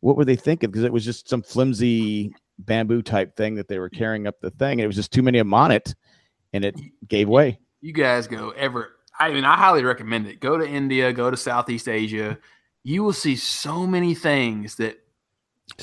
what 0.00 0.16
were 0.16 0.24
they 0.24 0.36
thinking? 0.36 0.70
Because 0.70 0.84
it 0.84 0.92
was 0.92 1.04
just 1.04 1.28
some 1.28 1.42
flimsy 1.42 2.32
bamboo 2.60 3.02
type 3.02 3.36
thing 3.36 3.56
that 3.56 3.66
they 3.66 3.78
were 3.80 3.88
carrying 3.88 4.26
up 4.28 4.40
the 4.40 4.50
thing. 4.50 4.72
And 4.72 4.82
it 4.82 4.86
was 4.86 4.94
just 4.96 5.12
too 5.12 5.22
many 5.22 5.38
of 5.38 5.46
them 5.46 5.54
on 5.54 5.72
it, 5.72 5.94
and 6.52 6.64
it 6.64 6.76
gave 7.08 7.28
way. 7.28 7.58
you 7.80 7.92
guys 7.92 8.26
go 8.28 8.50
ever. 8.50 8.92
I 9.18 9.32
mean, 9.32 9.44
I 9.44 9.56
highly 9.56 9.82
recommend 9.84 10.26
it. 10.28 10.38
Go 10.40 10.56
to 10.56 10.66
India. 10.66 11.12
Go 11.12 11.30
to 11.30 11.36
Southeast 11.36 11.88
Asia. 11.88 12.38
You 12.84 13.02
will 13.02 13.12
see 13.12 13.34
so 13.36 13.86
many 13.86 14.14
things 14.14 14.76
that 14.76 14.98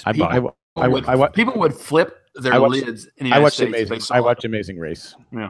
I, 0.05 0.13
People- 0.13 0.55
I, 0.77 0.81
I, 0.81 0.87
would, 0.87 1.05
I, 1.07 1.13
I, 1.21 1.27
people 1.27 1.59
would 1.59 1.73
flip 1.73 2.18
their 2.35 2.53
I 2.53 2.57
watched- 2.59 2.85
lids. 2.85 3.07
In 3.17 3.29
the 3.29 3.33
I 3.35 3.39
watched 3.39 3.55
States 3.57 3.89
Amazing. 3.89 4.15
I 4.15 4.19
watched 4.21 4.45
Amazing 4.45 4.79
Race. 4.79 5.15
Yeah, 5.31 5.49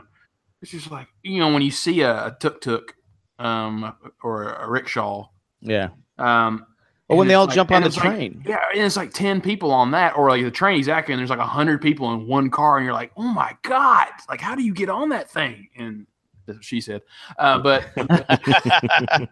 it's 0.62 0.72
just 0.72 0.90
like 0.92 1.08
you 1.24 1.40
know 1.40 1.54
when 1.54 1.62
you 1.62 1.72
see 1.72 2.02
a, 2.02 2.28
a 2.28 2.38
tuk 2.40 2.62
tuk, 2.62 2.96
um, 3.40 3.94
or 4.24 4.54
a 4.54 4.70
rickshaw, 4.70 5.28
Yeah. 5.62 5.90
um. 6.18 6.66
Or 7.12 7.18
when 7.18 7.28
they 7.28 7.34
all 7.34 7.48
like- 7.48 7.56
jump 7.56 7.72
on 7.72 7.82
the 7.82 7.88
it's 7.88 7.98
like- 7.98 8.06
train. 8.06 8.44
yeah, 8.46 8.60
and 8.72 8.84
it's 8.84 8.96
like 8.96 9.12
ten 9.12 9.42
people 9.42 9.72
on 9.72 9.90
that, 9.92 10.16
or 10.16 10.30
like 10.30 10.44
the 10.44 10.52
train 10.52 10.78
exactly, 10.78 11.12
and 11.14 11.20
there's 11.20 11.32
like 11.32 11.40
hundred 11.40 11.82
people 11.82 12.14
in 12.14 12.28
one 12.28 12.52
car, 12.52 12.78
and 12.78 12.86
you're 12.86 12.94
like, 12.94 13.12
oh 13.18 13.24
my 13.24 13.58
god, 13.64 14.08
like 14.30 14.40
how 14.42 14.54
do 14.54 14.62
you 14.64 14.74
get 14.76 14.90
on 14.90 15.10
that 15.10 15.28
thing? 15.32 15.68
And 15.76 16.06
that's 16.46 16.58
what 16.60 16.64
she 16.66 16.80
said, 16.82 17.02
uh, 17.40 17.58
but 17.58 17.86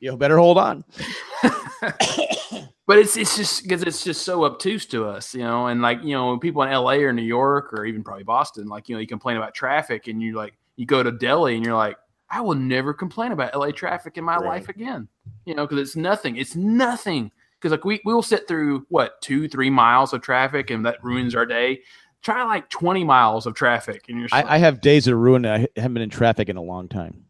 you 0.00 0.16
better 0.16 0.38
hold 0.38 0.58
on. 0.58 0.84
but 2.88 2.98
it's 2.98 3.16
it's 3.16 3.36
just 3.36 3.62
because 3.62 3.82
it's 3.82 4.02
just 4.02 4.22
so 4.22 4.44
obtuse 4.44 4.86
to 4.86 5.04
us, 5.06 5.34
you 5.34 5.42
know, 5.42 5.68
and 5.68 5.80
like 5.80 6.02
you 6.02 6.14
know, 6.14 6.36
people 6.38 6.62
in 6.62 6.70
L.A. 6.70 7.04
or 7.04 7.12
New 7.12 7.22
York 7.22 7.72
or 7.72 7.84
even 7.84 8.02
probably 8.02 8.24
Boston, 8.24 8.66
like 8.66 8.88
you 8.88 8.96
know, 8.96 9.00
you 9.00 9.06
complain 9.06 9.36
about 9.36 9.54
traffic, 9.54 10.08
and 10.08 10.20
you 10.20 10.34
like 10.34 10.54
you 10.76 10.86
go 10.86 11.02
to 11.04 11.12
Delhi, 11.12 11.54
and 11.54 11.64
you're 11.64 11.76
like, 11.76 11.96
I 12.30 12.40
will 12.40 12.54
never 12.56 12.92
complain 12.94 13.30
about 13.32 13.54
L.A. 13.54 13.72
traffic 13.72 14.16
in 14.18 14.24
my 14.24 14.36
Right. 14.36 14.46
life 14.46 14.68
again, 14.68 15.06
you 15.44 15.54
know, 15.54 15.66
because 15.66 15.78
it's 15.86 15.96
nothing, 15.96 16.36
it's 16.36 16.56
nothing 16.56 17.30
because 17.60 17.70
like 17.72 17.84
we 17.84 18.00
we 18.04 18.12
will 18.14 18.22
sit 18.22 18.48
through 18.48 18.86
what 18.88 19.20
two 19.20 19.48
three 19.48 19.70
miles 19.70 20.12
of 20.12 20.22
traffic 20.22 20.70
and 20.70 20.84
that 20.86 21.02
ruins 21.04 21.34
our 21.34 21.46
day. 21.46 21.82
Try 22.22 22.42
like 22.44 22.68
twenty 22.70 23.04
miles 23.04 23.46
of 23.46 23.54
traffic 23.54 24.06
and 24.08 24.18
you're. 24.18 24.28
I, 24.32 24.54
I 24.54 24.58
have 24.58 24.80
days 24.80 25.04
that 25.04 25.12
are 25.12 25.18
ruined. 25.18 25.46
I 25.46 25.68
haven't 25.76 25.94
been 25.94 26.02
in 26.02 26.10
traffic 26.10 26.48
in 26.48 26.56
a 26.56 26.62
long 26.62 26.88
time. 26.88 27.24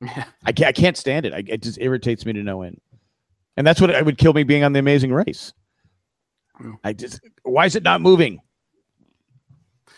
like- 0.00 0.26
I 0.44 0.52
can't, 0.52 0.68
I 0.68 0.72
can't 0.72 0.96
stand 0.96 1.26
it. 1.26 1.34
I, 1.34 1.42
it 1.46 1.62
just 1.62 1.78
irritates 1.80 2.24
me 2.24 2.32
to 2.34 2.42
no 2.42 2.62
end. 2.62 2.80
And 3.56 3.66
that's 3.66 3.80
what 3.80 3.90
it 3.90 4.04
would 4.04 4.18
kill 4.18 4.32
me 4.32 4.42
being 4.44 4.64
on 4.64 4.72
the 4.72 4.78
Amazing 4.78 5.12
Race. 5.12 5.52
I 6.84 6.92
just 6.92 7.20
why 7.42 7.66
is 7.66 7.76
it 7.76 7.82
not 7.82 8.00
moving? 8.00 8.40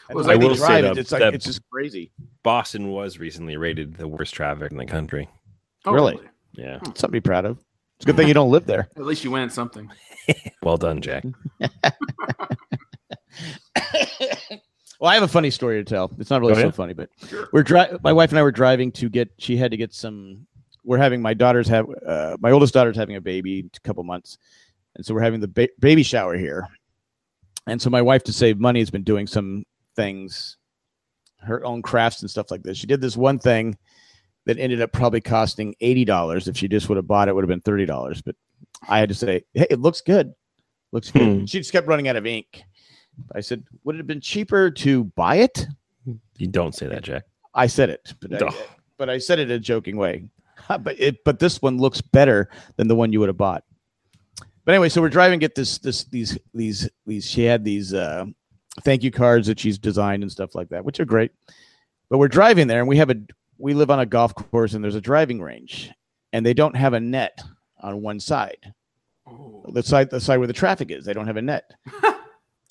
And 0.08 0.16
Was 0.16 0.26
the 0.26 0.32
I 0.32 0.36
they 0.36 0.46
will 0.46 0.54
say 0.54 0.66
drive 0.66 0.84
it, 0.84 0.94
that- 0.94 1.00
it's 1.00 1.12
like 1.12 1.20
that- 1.20 1.34
it's 1.34 1.44
just 1.44 1.62
crazy. 1.70 2.12
Boston 2.42 2.90
was 2.90 3.18
recently 3.18 3.56
rated 3.56 3.96
the 3.96 4.06
worst 4.08 4.34
traffic 4.34 4.70
in 4.70 4.76
the 4.78 4.86
country. 4.86 5.28
Oh, 5.86 5.92
Really? 5.92 6.18
Yeah. 6.52 6.78
Hmm. 6.78 6.84
Something 6.86 7.08
to 7.08 7.12
be 7.12 7.20
proud 7.20 7.44
of. 7.46 7.58
It's 7.96 8.04
a 8.04 8.06
good 8.06 8.16
thing 8.16 8.28
you 8.28 8.34
don't 8.34 8.50
live 8.50 8.66
there. 8.66 8.88
At 8.96 9.04
least 9.04 9.24
you 9.24 9.30
win 9.30 9.48
something. 9.50 9.90
Well 10.62 10.78
done, 10.78 11.02
Jack. 11.02 11.24
well, 11.60 11.70
I 15.10 15.14
have 15.14 15.22
a 15.22 15.28
funny 15.28 15.50
story 15.50 15.82
to 15.82 15.84
tell. 15.84 16.10
It's 16.18 16.30
not 16.30 16.40
really 16.40 16.54
so 16.54 16.70
funny, 16.70 16.94
but 16.94 17.10
Sure. 17.28 17.48
we're 17.52 17.62
dri- 17.62 17.98
my 18.02 18.12
wife 18.12 18.30
and 18.30 18.38
I 18.38 18.42
were 18.42 18.52
driving 18.52 18.90
to 18.92 19.10
get 19.10 19.30
she 19.38 19.56
had 19.58 19.70
to 19.72 19.76
get 19.76 19.92
some 19.92 20.46
we're 20.85 20.99
having 20.99 21.23
my 21.23 21.35
daughter's 21.35 21.68
have 21.68 21.87
uh, 22.07 22.37
my 22.40 22.51
oldest 22.51 22.75
daughter's 22.75 22.97
having 22.97 23.16
a 23.16 23.20
baby 23.20 23.61
in 23.61 23.70
a 23.75 23.81
couple 23.81 24.05
months. 24.05 24.38
And 24.97 25.05
so 25.05 25.14
we're 25.14 25.23
having 25.23 25.40
the 25.40 25.49
ba- 25.49 25.68
baby 25.81 26.03
shower 26.03 26.37
here. 26.37 26.68
And 27.66 27.81
so 27.81 27.90
my 27.90 28.03
wife 28.03 28.23
to 28.25 28.33
save 28.33 28.61
money 28.61 28.81
has 28.81 28.90
been 28.90 29.03
doing 29.03 29.27
some 29.27 29.64
things 29.97 30.57
her 31.40 31.64
own 31.64 31.83
crafts 31.83 32.20
and 32.23 32.31
stuff 32.31 32.51
like 32.51 32.62
this. 32.62 32.79
She 32.79 32.87
did 32.87 33.01
this 33.01 33.16
one 33.16 33.38
thing 33.38 33.77
that 34.47 34.59
ended 34.59 34.81
up 34.81 34.92
probably 34.92 35.20
costing 35.20 35.75
$80 35.81 36.49
if 36.49 36.57
she 36.57 36.68
just 36.68 36.88
would 36.88 36.97
have 36.97 37.07
bought 37.07 37.29
it 37.29 37.35
would 37.35 37.44
have 37.44 37.49
been 37.49 37.61
$30, 37.61 38.23
but 38.25 38.37
I 38.88 38.99
had 38.99 39.09
to 39.09 39.14
say, 39.14 39.44
"Hey, 39.55 39.66
it 39.70 39.81
looks 39.81 40.01
good." 40.01 40.35
Looks 40.92 41.11
good. 41.11 41.23
Hmm. 41.40 41.44
She 41.47 41.59
just 41.59 41.73
kept 41.73 41.87
running 41.87 42.09
out 42.09 42.16
of 42.16 42.27
ink. 42.27 42.62
I 43.35 43.40
said, 43.40 43.64
"Would 43.85 43.97
it 43.97 43.99
have 43.99 44.07
been 44.07 44.20
cheaper 44.20 44.70
to 44.70 45.05
buy 45.05 45.37
it?" 45.37 45.66
You 46.37 46.49
don't 46.49 46.75
say 46.75 46.87
that, 46.87 47.03
Jack. 47.03 47.25
I 47.55 47.66
said 47.66 47.88
it, 47.90 48.12
but 48.20 48.42
I, 48.42 48.53
but 48.99 49.09
I 49.09 49.18
said 49.18 49.38
it 49.38 49.51
in 49.51 49.57
a 49.57 49.59
joking 49.59 49.97
way. 49.97 50.25
but 50.81 50.98
it, 50.98 51.24
but 51.24 51.38
this 51.38 51.61
one 51.62 51.79
looks 51.79 52.00
better 52.00 52.48
than 52.77 52.88
the 52.88 52.96
one 52.96 53.12
you 53.12 53.20
would 53.20 53.29
have 53.29 53.37
bought. 53.37 53.64
But 54.64 54.74
anyway, 54.74 54.88
so 54.88 55.00
we're 55.00 55.11
driving. 55.11 55.38
Get 55.38 55.55
this 55.55 55.79
this 55.79 56.05
these 56.05 56.38
these 56.55 56.88
these. 57.07 57.29
She 57.29 57.44
had 57.44 57.64
these 57.64 57.92
uh, 57.92 58.27
thank 58.83 59.03
you 59.03 59.11
cards 59.11 59.46
that 59.46 59.61
she's 59.61 59.79
designed 59.79 60.22
and 60.22 60.33
stuff 60.33 60.55
like 60.55 60.70
that, 60.70 60.85
which 60.85 61.00
are 61.00 61.05
great. 61.05 61.33
But 62.09 62.18
we're 62.18 62.29
driving 62.29 62.66
there, 62.66 62.81
and 62.81 62.88
we 62.88 62.96
have 62.96 63.11
a 63.11 63.16
we 63.59 63.74
live 63.74 63.90
on 63.90 64.00
a 64.00 64.07
golf 64.07 64.35
course, 64.35 64.74
and 64.74 64.83
there's 64.83 64.94
a 64.94 65.00
driving 65.00 65.40
range, 65.40 65.90
and 66.33 66.44
they 66.44 66.55
don't 66.55 66.77
have 66.77 66.94
a 66.94 67.00
net 67.00 67.42
on 67.81 68.00
one 68.00 68.20
side. 68.20 68.72
Oh. 69.27 69.64
The 69.68 69.83
side 69.83 70.11
the 70.11 70.20
side 70.20 70.38
where 70.38 70.46
the 70.46 70.53
traffic 70.55 70.90
is, 70.90 71.05
they 71.05 71.12
don't 71.12 71.27
have 71.27 71.37
a 71.37 71.42
net. 71.42 71.70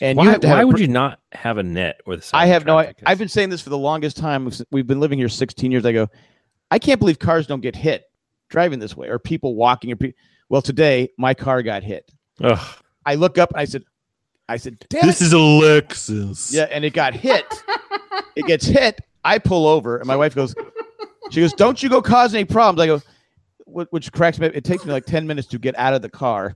And 0.02 0.18
why 0.18 0.24
you 0.24 0.30
have 0.32 0.42
to 0.42 0.48
have 0.48 0.58
why 0.58 0.64
a 0.64 0.68
would 0.68 0.76
pr- 0.78 0.82
you 0.82 0.88
not 0.88 1.20
have 1.32 1.60
a 1.60 1.64
net 1.64 2.02
where 2.06 2.18
the 2.18 2.30
I 2.34 2.48
have 2.48 2.66
no. 2.66 2.80
I. 2.80 2.94
I've 3.06 3.20
been 3.20 3.30
saying 3.30 3.50
this 3.50 3.62
for 3.62 3.70
the 3.70 3.78
longest 3.78 4.18
time. 4.18 4.52
We've 4.72 4.88
been 4.88 5.00
living 5.00 5.20
here 5.20 5.30
16 5.30 5.72
years. 5.72 5.86
I 5.86 5.92
go, 5.92 6.10
I 6.74 6.80
can't 6.80 7.00
believe 7.00 7.20
cars 7.20 7.46
don't 7.46 7.62
get 7.62 7.76
hit 7.76 8.06
driving 8.50 8.80
this 8.80 8.98
way, 8.98 9.08
or 9.08 9.20
people 9.20 9.54
walking. 9.54 9.92
Or 9.92 9.96
pe- 9.96 10.14
well, 10.50 10.64
today 10.64 11.10
my 11.20 11.36
car 11.36 11.62
got 11.62 11.84
hit. 11.84 12.12
Ugh, 12.42 12.60
I 13.06 13.14
look 13.14 13.38
up 13.38 13.52
and 13.52 13.60
I 13.60 13.66
said, 13.66 13.84
I 14.50 14.58
said, 14.58 14.84
Damn 14.90 15.06
this 15.06 15.22
it. 15.22 15.26
is 15.26 15.34
a 15.34 15.36
Lexus. 15.36 16.52
yeah, 16.52 16.64
and 16.72 16.84
it 16.84 16.94
got 16.94 17.14
hit. 17.14 17.46
it 18.36 18.48
gets 18.48 18.66
hit. 18.66 19.00
I 19.24 19.38
pull 19.38 19.68
over, 19.68 19.98
and 19.98 20.08
my 20.08 20.16
wife 20.16 20.34
goes, 20.34 20.56
she 21.30 21.42
goes, 21.42 21.54
"Don't 21.54 21.82
you 21.84 21.90
go 21.90 22.02
cause 22.02 22.34
any 22.34 22.44
problems?" 22.44 22.82
I 22.82 22.88
go, 22.88 23.86
which 23.92 24.12
cracks 24.12 24.40
me. 24.40 24.48
up. 24.48 24.56
It 24.56 24.64
takes 24.64 24.84
me 24.84 24.92
like 24.94 25.06
10 25.06 25.28
minutes 25.28 25.48
to 25.50 25.60
get 25.60 25.78
out 25.78 25.94
of 25.94 26.02
the 26.02 26.10
car. 26.10 26.56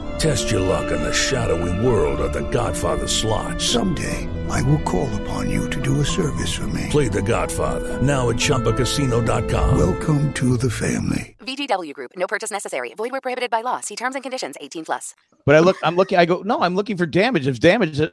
Test 0.21 0.51
your 0.51 0.59
luck 0.59 0.91
in 0.91 1.01
the 1.01 1.11
shadowy 1.11 1.83
world 1.83 2.19
of 2.19 2.31
The 2.31 2.47
Godfather 2.51 3.07
slot. 3.07 3.59
Someday, 3.59 4.29
I 4.51 4.61
will 4.61 4.77
call 4.83 5.09
upon 5.19 5.49
you 5.49 5.67
to 5.71 5.81
do 5.81 5.99
a 5.99 6.05
service 6.05 6.53
for 6.53 6.67
me. 6.67 6.89
Play 6.91 7.07
The 7.07 7.23
Godfather 7.23 7.99
now 8.03 8.29
at 8.29 8.35
ChumbaCasino.com. 8.35 9.79
Welcome 9.79 10.31
to 10.33 10.57
the 10.57 10.69
family. 10.69 11.35
VGW 11.39 11.91
Group. 11.95 12.11
No 12.15 12.27
purchase 12.27 12.51
necessary. 12.51 12.93
Void 12.93 13.11
where 13.11 13.19
prohibited 13.19 13.49
by 13.49 13.61
law. 13.61 13.79
See 13.79 13.95
terms 13.95 14.13
and 14.13 14.21
conditions. 14.21 14.57
18 14.61 14.85
plus. 14.85 15.15
But 15.43 15.55
I 15.55 15.59
look, 15.59 15.77
I'm 15.81 15.95
looking. 15.95 16.19
I 16.19 16.25
go, 16.25 16.43
no, 16.43 16.61
I'm 16.61 16.75
looking 16.75 16.97
for 16.97 17.07
damage. 17.07 17.47
If 17.47 17.59
damage, 17.59 17.99
uh, 17.99 18.11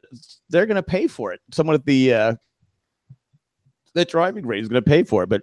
they're 0.49 0.65
going 0.65 0.77
to 0.77 0.83
pay 0.83 1.09
for 1.09 1.35
it. 1.35 1.43
Someone 1.53 1.75
at 1.75 1.85
the 1.85 2.15
uh, 2.15 2.35
the 3.93 4.07
driving 4.07 4.47
range 4.47 4.63
is 4.63 4.71
going 4.71 4.83
to 4.83 4.91
pay 4.91 5.03
for 5.03 5.25
it. 5.25 5.29
But 5.29 5.43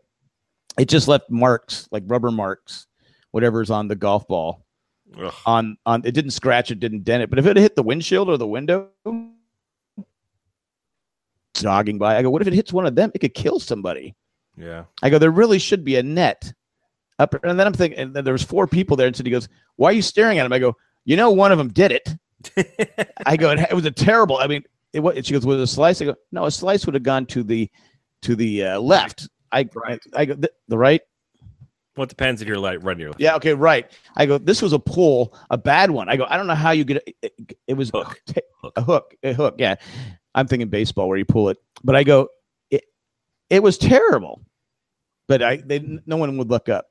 it 0.79 0.89
just 0.89 1.07
left 1.07 1.29
marks, 1.29 1.87
like 1.91 2.01
rubber 2.07 2.31
marks, 2.31 2.87
whatever's 3.29 3.69
on 3.69 3.87
the 3.87 3.95
golf 3.95 4.27
ball. 4.27 4.64
Ugh. 5.19 5.33
On 5.45 5.77
on, 5.85 6.01
it 6.05 6.11
didn't 6.11 6.31
scratch 6.31 6.71
it, 6.71 6.79
didn't 6.79 7.03
dent 7.03 7.23
it. 7.23 7.29
But 7.29 7.39
if 7.39 7.45
it 7.45 7.57
hit 7.57 7.75
the 7.75 7.83
windshield 7.83 8.29
or 8.29 8.37
the 8.37 8.47
window, 8.47 8.89
jogging 11.53 11.97
by, 11.97 12.17
I 12.17 12.21
go, 12.21 12.29
what 12.29 12.41
if 12.41 12.47
it 12.47 12.53
hits 12.53 12.73
one 12.73 12.85
of 12.85 12.95
them? 12.95 13.11
It 13.13 13.19
could 13.19 13.33
kill 13.33 13.59
somebody. 13.59 14.15
Yeah. 14.57 14.85
I 15.01 15.09
go, 15.09 15.17
there 15.17 15.31
really 15.31 15.59
should 15.59 15.83
be 15.83 15.95
a 15.95 16.03
net 16.03 16.53
up. 17.19 17.35
And 17.43 17.59
then 17.59 17.67
I'm 17.67 17.73
thinking, 17.73 17.99
and 17.99 18.13
then 18.13 18.23
there 18.23 18.33
was 18.33 18.43
four 18.43 18.67
people 18.67 18.97
there. 18.97 19.07
And 19.07 19.15
so 19.15 19.23
he 19.23 19.29
goes, 19.29 19.47
why 19.75 19.89
are 19.89 19.93
you 19.93 20.01
staring 20.01 20.39
at 20.39 20.45
him? 20.45 20.53
I 20.53 20.59
go, 20.59 20.75
you 21.05 21.15
know, 21.15 21.31
one 21.31 21.51
of 21.51 21.57
them 21.57 21.69
did 21.69 21.91
it. 21.91 22.09
I 23.25 23.37
go, 23.37 23.51
it, 23.51 23.73
was 23.73 23.85
a 23.85 23.91
terrible. 23.91 24.37
I 24.37 24.47
mean, 24.47 24.63
it 24.93 24.99
was. 24.99 25.25
She 25.25 25.33
goes, 25.33 25.45
was 25.45 25.59
it 25.59 25.63
a 25.63 25.67
slice? 25.67 26.01
I 26.01 26.05
go, 26.05 26.15
no, 26.31 26.45
a 26.45 26.51
slice 26.51 26.85
would 26.85 26.95
have 26.95 27.03
gone 27.03 27.25
to 27.27 27.43
the 27.43 27.69
to 28.21 28.35
the 28.35 28.63
uh, 28.63 28.79
left. 28.79 29.27
I, 29.51 29.67
Right. 29.73 29.99
I, 30.13 30.21
I 30.21 30.25
go, 30.25 30.33
the, 30.35 30.51
the 30.67 30.77
right. 30.77 31.01
Well, 31.95 32.03
it 32.03 32.09
depends 32.09 32.41
if 32.41 32.47
you're 32.47 32.59
like 32.59 32.79
running 32.83 33.01
your 33.01 33.13
Yeah, 33.17 33.35
okay, 33.35 33.53
right. 33.53 33.89
I 34.15 34.25
go, 34.25 34.37
this 34.37 34.61
was 34.61 34.73
a 34.73 34.79
pull, 34.79 35.33
a 35.49 35.57
bad 35.57 35.91
one. 35.91 36.09
I 36.09 36.17
go, 36.17 36.25
I 36.29 36.35
don't 36.37 36.47
know 36.47 36.55
how 36.55 36.71
you 36.71 36.83
get 36.83 37.03
it. 37.07 37.15
It, 37.21 37.57
it 37.67 37.73
was 37.75 37.89
Hook. 37.89 38.19
ta- 38.27 38.41
Hook. 38.61 38.73
a 38.75 38.81
hook, 38.81 39.15
a 39.23 39.33
hook. 39.33 39.55
Yeah, 39.57 39.75
I'm 40.33 40.47
thinking 40.47 40.67
baseball 40.69 41.07
where 41.07 41.17
you 41.17 41.25
pull 41.25 41.49
it, 41.49 41.57
but 41.83 41.95
I 41.95 42.03
go, 42.03 42.29
it, 42.69 42.83
it 43.49 43.63
was 43.63 43.77
terrible. 43.77 44.41
But 45.27 45.41
I, 45.41 45.57
they, 45.57 45.79
no 46.05 46.17
one 46.17 46.37
would 46.37 46.49
look 46.49 46.69
up. 46.69 46.87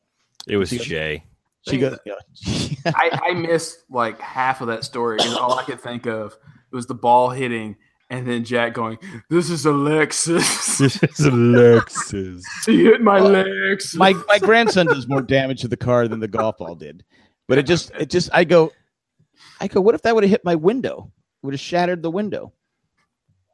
It 0.48 0.56
was 0.56 0.70
She- 0.70 0.78
Jay. 0.78 1.24
She 1.68 1.78
goes, 1.78 1.96
yeah. 2.04 2.14
I, 2.94 3.20
I 3.30 3.32
missed 3.32 3.84
like 3.88 4.20
half 4.20 4.60
of 4.60 4.66
that 4.66 4.84
story 4.84 5.16
because 5.16 5.34
all 5.34 5.58
I 5.58 5.62
could 5.64 5.80
think 5.80 6.06
of 6.06 6.36
was 6.70 6.86
the 6.86 6.94
ball 6.94 7.30
hitting 7.30 7.76
and 8.10 8.26
then 8.26 8.44
Jack 8.44 8.74
going, 8.74 8.98
"This 9.30 9.50
is 9.50 9.66
Alexis. 9.66 10.78
This 10.78 11.02
is 11.02 11.20
Alexis. 11.26 12.12
Lexus. 12.12 12.42
he 12.66 12.84
hit 12.84 13.00
my 13.00 13.18
legs." 13.18 13.94
my 13.94 14.12
my 14.28 14.38
grandson 14.38 14.86
does 14.86 15.06
more 15.08 15.22
damage 15.22 15.60
to 15.62 15.68
the 15.68 15.76
car 15.76 16.08
than 16.08 16.20
the 16.20 16.28
golf 16.28 16.58
ball 16.58 16.74
did. 16.74 17.04
But 17.48 17.58
it 17.58 17.66
just 17.66 17.90
it 17.92 18.10
just 18.10 18.30
I 18.32 18.44
go 18.44 18.72
I 19.60 19.68
go, 19.68 19.80
what 19.80 19.94
if 19.94 20.02
that 20.02 20.14
would 20.14 20.24
have 20.24 20.30
hit 20.30 20.44
my 20.44 20.54
window? 20.54 21.12
Would 21.42 21.54
have 21.54 21.60
shattered 21.60 22.02
the 22.02 22.10
window. 22.10 22.52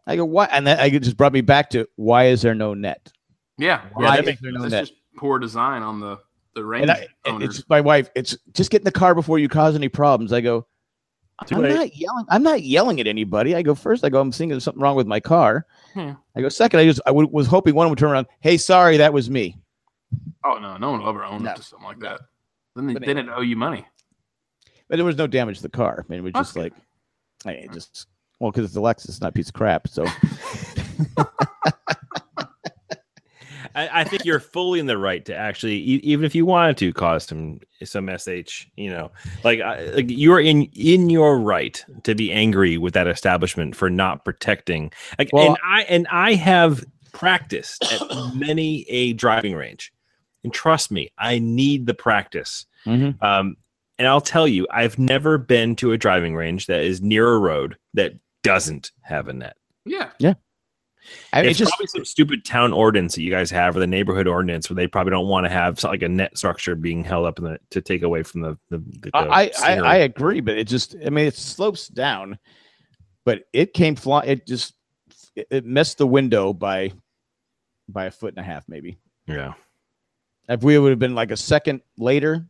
I 0.06 0.16
go, 0.16 0.24
why? 0.24 0.46
And 0.46 0.66
that 0.66 0.80
I 0.80 0.88
just 0.90 1.16
brought 1.16 1.32
me 1.32 1.40
back 1.40 1.70
to 1.70 1.86
why 1.96 2.26
is 2.26 2.42
there 2.42 2.54
no 2.54 2.74
net? 2.74 3.12
yeah, 3.58 3.82
Why 3.92 4.14
yeah, 4.14 4.20
is 4.20 4.26
that's, 4.26 4.40
there 4.40 4.52
no 4.52 4.60
that's 4.62 4.72
net? 4.72 4.84
just 4.86 4.94
poor 5.16 5.38
design 5.38 5.82
on 5.82 6.00
the 6.00 6.18
the 6.54 6.64
range 6.64 6.82
And 6.82 6.90
I, 6.90 7.06
owners. 7.26 7.58
it's 7.60 7.68
my 7.68 7.80
wife. 7.80 8.10
It's 8.16 8.36
just 8.54 8.70
get 8.70 8.80
in 8.80 8.84
the 8.84 8.90
car 8.92 9.14
before 9.14 9.38
you 9.38 9.48
cause 9.48 9.74
any 9.76 9.88
problems. 9.88 10.32
I 10.32 10.40
go, 10.40 10.62
Too 10.62 10.66
I'm 11.50 11.62
late. 11.62 11.74
not 11.74 11.96
yelling. 11.96 12.24
I'm 12.28 12.42
not 12.42 12.62
yelling 12.62 13.00
at 13.00 13.06
anybody. 13.06 13.54
I 13.56 13.62
go 13.62 13.74
first. 13.74 14.04
I 14.04 14.08
go, 14.10 14.20
I'm 14.20 14.30
thinking 14.30 14.50
there's 14.50 14.64
something 14.64 14.82
wrong 14.82 14.96
with 14.96 15.06
my 15.06 15.20
car. 15.20 15.66
Hmm. 15.94 16.12
I 16.36 16.40
go 16.42 16.48
second. 16.48 16.80
I 16.80 16.84
just 16.84 17.00
I 17.06 17.10
w- 17.10 17.28
was 17.32 17.46
hoping 17.46 17.74
one 17.74 17.88
would 17.88 17.98
turn 17.98 18.10
around. 18.10 18.26
Hey, 18.40 18.56
sorry, 18.56 18.96
that 18.98 19.12
was 19.12 19.30
me. 19.30 19.56
oh 20.44 20.58
no, 20.60 20.76
no 20.76 20.90
one 20.90 21.00
will 21.00 21.08
ever 21.08 21.24
own 21.24 21.42
No. 21.42 21.50
up 21.50 21.56
to 21.56 21.62
something 21.62 21.86
like 21.88 22.00
that. 22.00 22.20
Then 22.76 22.86
they 22.86 22.92
But 22.94 23.04
didn't 23.04 23.30
owe 23.30 23.40
you 23.40 23.56
money. 23.56 23.86
But 24.88 24.96
there 24.96 25.04
was 25.04 25.16
no 25.16 25.26
damage 25.26 25.56
to 25.58 25.62
the 25.62 25.68
car. 25.68 26.04
I 26.06 26.10
mean, 26.10 26.18
it 26.20 26.22
was 26.22 26.32
just 26.34 26.56
Okay. 26.56 26.64
like, 26.64 26.72
I 27.46 27.52
it 27.52 27.72
just 27.72 28.06
well, 28.38 28.50
because 28.50 28.64
it's 28.66 28.76
a 28.76 28.80
Lexus, 28.80 29.20
not 29.20 29.28
a 29.28 29.32
piece 29.32 29.48
of 29.48 29.54
crap. 29.54 29.88
So 29.88 30.04
I, 33.74 34.00
I 34.00 34.04
think 34.04 34.24
you're 34.24 34.40
fully 34.40 34.80
in 34.80 34.86
the 34.86 34.98
right 34.98 35.24
to 35.26 35.34
actually, 35.34 35.76
even 35.76 36.24
if 36.24 36.34
you 36.34 36.44
wanted 36.46 36.76
to 36.78 36.92
cause 36.92 37.24
some 37.24 37.60
some 37.84 38.10
sh, 38.18 38.66
you 38.76 38.90
know, 38.90 39.10
like, 39.44 39.60
I, 39.60 39.84
like 39.90 40.06
you're 40.08 40.40
in 40.40 40.64
in 40.74 41.10
your 41.10 41.38
right 41.38 41.84
to 42.04 42.14
be 42.14 42.32
angry 42.32 42.76
with 42.78 42.94
that 42.94 43.06
establishment 43.06 43.76
for 43.76 43.88
not 43.90 44.24
protecting. 44.24 44.92
Like, 45.18 45.30
Well- 45.32 45.48
and 45.48 45.58
I 45.64 45.82
and 45.82 46.06
I 46.10 46.34
have 46.34 46.84
practiced 47.12 47.82
at 47.92 48.34
many 48.34 48.82
a 48.88 49.12
driving 49.14 49.54
range, 49.54 49.92
and 50.44 50.52
trust 50.52 50.90
me, 50.90 51.10
I 51.18 51.38
need 51.38 51.86
the 51.86 51.94
practice. 51.94 52.66
Mhm. 52.86 53.22
Um, 53.22 53.56
and 53.98 54.08
I'll 54.08 54.20
tell 54.22 54.48
you, 54.48 54.66
I've 54.70 54.98
never 54.98 55.36
been 55.36 55.76
to 55.76 55.92
a 55.92 55.98
driving 55.98 56.34
range 56.34 56.66
that 56.66 56.80
is 56.82 57.02
near 57.02 57.28
a 57.34 57.38
road 57.38 57.76
that 57.94 58.14
doesn't 58.42 58.92
have 59.02 59.28
a 59.28 59.32
net. 59.34 59.56
Yeah, 59.84 60.10
yeah. 60.18 60.34
I 61.32 61.42
mean, 61.42 61.50
it's 61.50 61.52
it's 61.52 61.58
just 61.58 61.70
probably 61.72 61.86
some 61.86 62.04
stupid 62.04 62.44
town 62.44 62.72
ordinance 62.72 63.14
that 63.14 63.22
you 63.22 63.30
guys 63.30 63.50
have, 63.50 63.76
or 63.76 63.80
the 63.80 63.86
neighborhood 63.86 64.26
ordinance, 64.26 64.68
where 64.68 64.74
they 64.74 64.86
probably 64.86 65.10
don't 65.10 65.28
want 65.28 65.46
to 65.46 65.50
have 65.50 65.82
like 65.84 66.02
a 66.02 66.08
net 66.08 66.36
structure 66.36 66.74
being 66.74 67.04
held 67.04 67.26
up 67.26 67.38
in 67.38 67.44
the, 67.44 67.58
to 67.70 67.80
take 67.80 68.02
away 68.02 68.22
from 68.22 68.42
the 68.42 68.58
the. 68.68 68.78
the 68.78 69.10
I, 69.14 69.50
I, 69.62 69.76
I. 69.78 69.96
Agree, 69.96 70.40
but 70.40 70.58
it 70.58 70.64
just 70.66 70.96
I 71.04 71.10
mean 71.10 71.26
it 71.26 71.34
slopes 71.34 71.88
down, 71.88 72.38
but 73.24 73.44
it 73.52 73.72
came 73.74 73.96
fly. 73.96 74.24
It 74.24 74.46
just 74.46 74.74
it, 75.34 75.64
missed 75.64 75.98
the 75.98 76.06
window 76.06 76.52
by 76.52 76.92
by 77.88 78.06
a 78.06 78.10
foot 78.10 78.34
and 78.34 78.38
a 78.38 78.42
half, 78.42 78.68
maybe. 78.68 78.98
yeah. 79.26 79.54
If 80.48 80.64
we 80.64 80.78
would 80.78 80.90
have 80.90 80.98
been 80.98 81.14
like 81.14 81.30
a 81.30 81.36
second 81.36 81.80
later, 81.96 82.44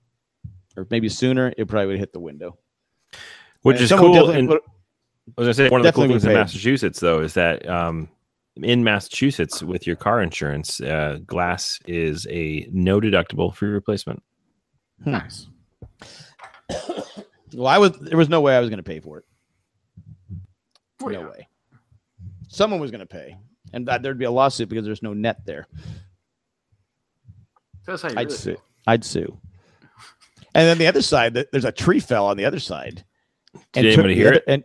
or 0.77 0.87
maybe 0.91 1.09
sooner, 1.11 1.53
it 1.57 1.69
probably 1.69 1.87
would 1.87 1.97
have 1.97 2.01
hit 2.01 2.13
the 2.15 2.21
window. 2.21 2.59
Which 3.63 3.77
And 3.77 3.85
is 3.85 3.93
cool. 3.93 4.31
And 4.31 4.49
put- 4.49 4.63
I 5.37 5.41
was 5.41 5.47
gonna 5.47 5.55
say 5.55 5.69
one 5.69 5.81
of 5.81 5.87
the 5.87 5.93
cool 5.93 6.09
things 6.09 6.25
in. 6.25 6.33
Massachusetts 6.33 6.99
though 6.99 7.21
is 7.21 7.35
that 7.35 7.69
um, 7.69 8.09
in 8.63 8.85
Massachusetts 8.85 9.63
with 9.63 9.87
your 9.87 9.97
car 9.97 10.21
insurance, 10.23 10.81
uh, 10.81 11.19
glass 11.27 11.79
is 11.87 12.27
a 12.31 12.69
no 12.73 13.01
deductible 13.01 13.55
free 13.55 13.71
replacement. 13.71 14.23
Hmm. 15.05 15.11
Nice. 15.13 15.47
well, 17.55 17.67
I 17.67 17.79
was 17.79 17.93
there 17.99 18.19
was 18.19 18.29
no 18.29 18.41
way 18.41 18.57
I 18.57 18.61
was 18.61 18.69
going 18.69 18.79
to 18.79 18.83
pay 18.83 19.01
for 19.01 19.19
it. 19.19 19.25
Well, 21.01 21.13
no 21.13 21.21
yeah. 21.21 21.29
way. 21.29 21.49
Someone 22.49 22.81
was 22.81 22.91
going 22.91 23.01
to 23.01 23.07
pay, 23.07 23.37
and 23.73 23.87
that, 23.87 24.03
there'd 24.03 24.19
be 24.19 24.25
a 24.25 24.31
lawsuit 24.31 24.69
because 24.69 24.85
there's 24.85 25.03
no 25.03 25.15
net 25.15 25.45
there. 25.47 25.67
That's 27.87 28.03
how 28.03 28.09
you 28.09 28.15
I'd 28.17 28.27
really 28.27 28.37
sue. 28.39 28.53
feel. 28.53 28.63
I'd 28.87 29.05
sue. 29.05 29.39
And 30.55 30.67
then 30.67 30.79
the 30.79 30.87
other 30.89 31.03
side, 31.03 31.35
there's 31.53 31.65
a 31.65 31.73
tree 31.73 32.01
fell 32.01 32.27
on 32.27 32.37
the 32.37 32.45
other 32.45 32.59
side. 32.59 33.05
Did 33.73 33.83
took 33.83 33.85
anybody 33.85 34.15
the 34.15 34.21
hear 34.21 34.29
other- 34.29 34.37
it? 34.37 34.45
And 34.47 34.65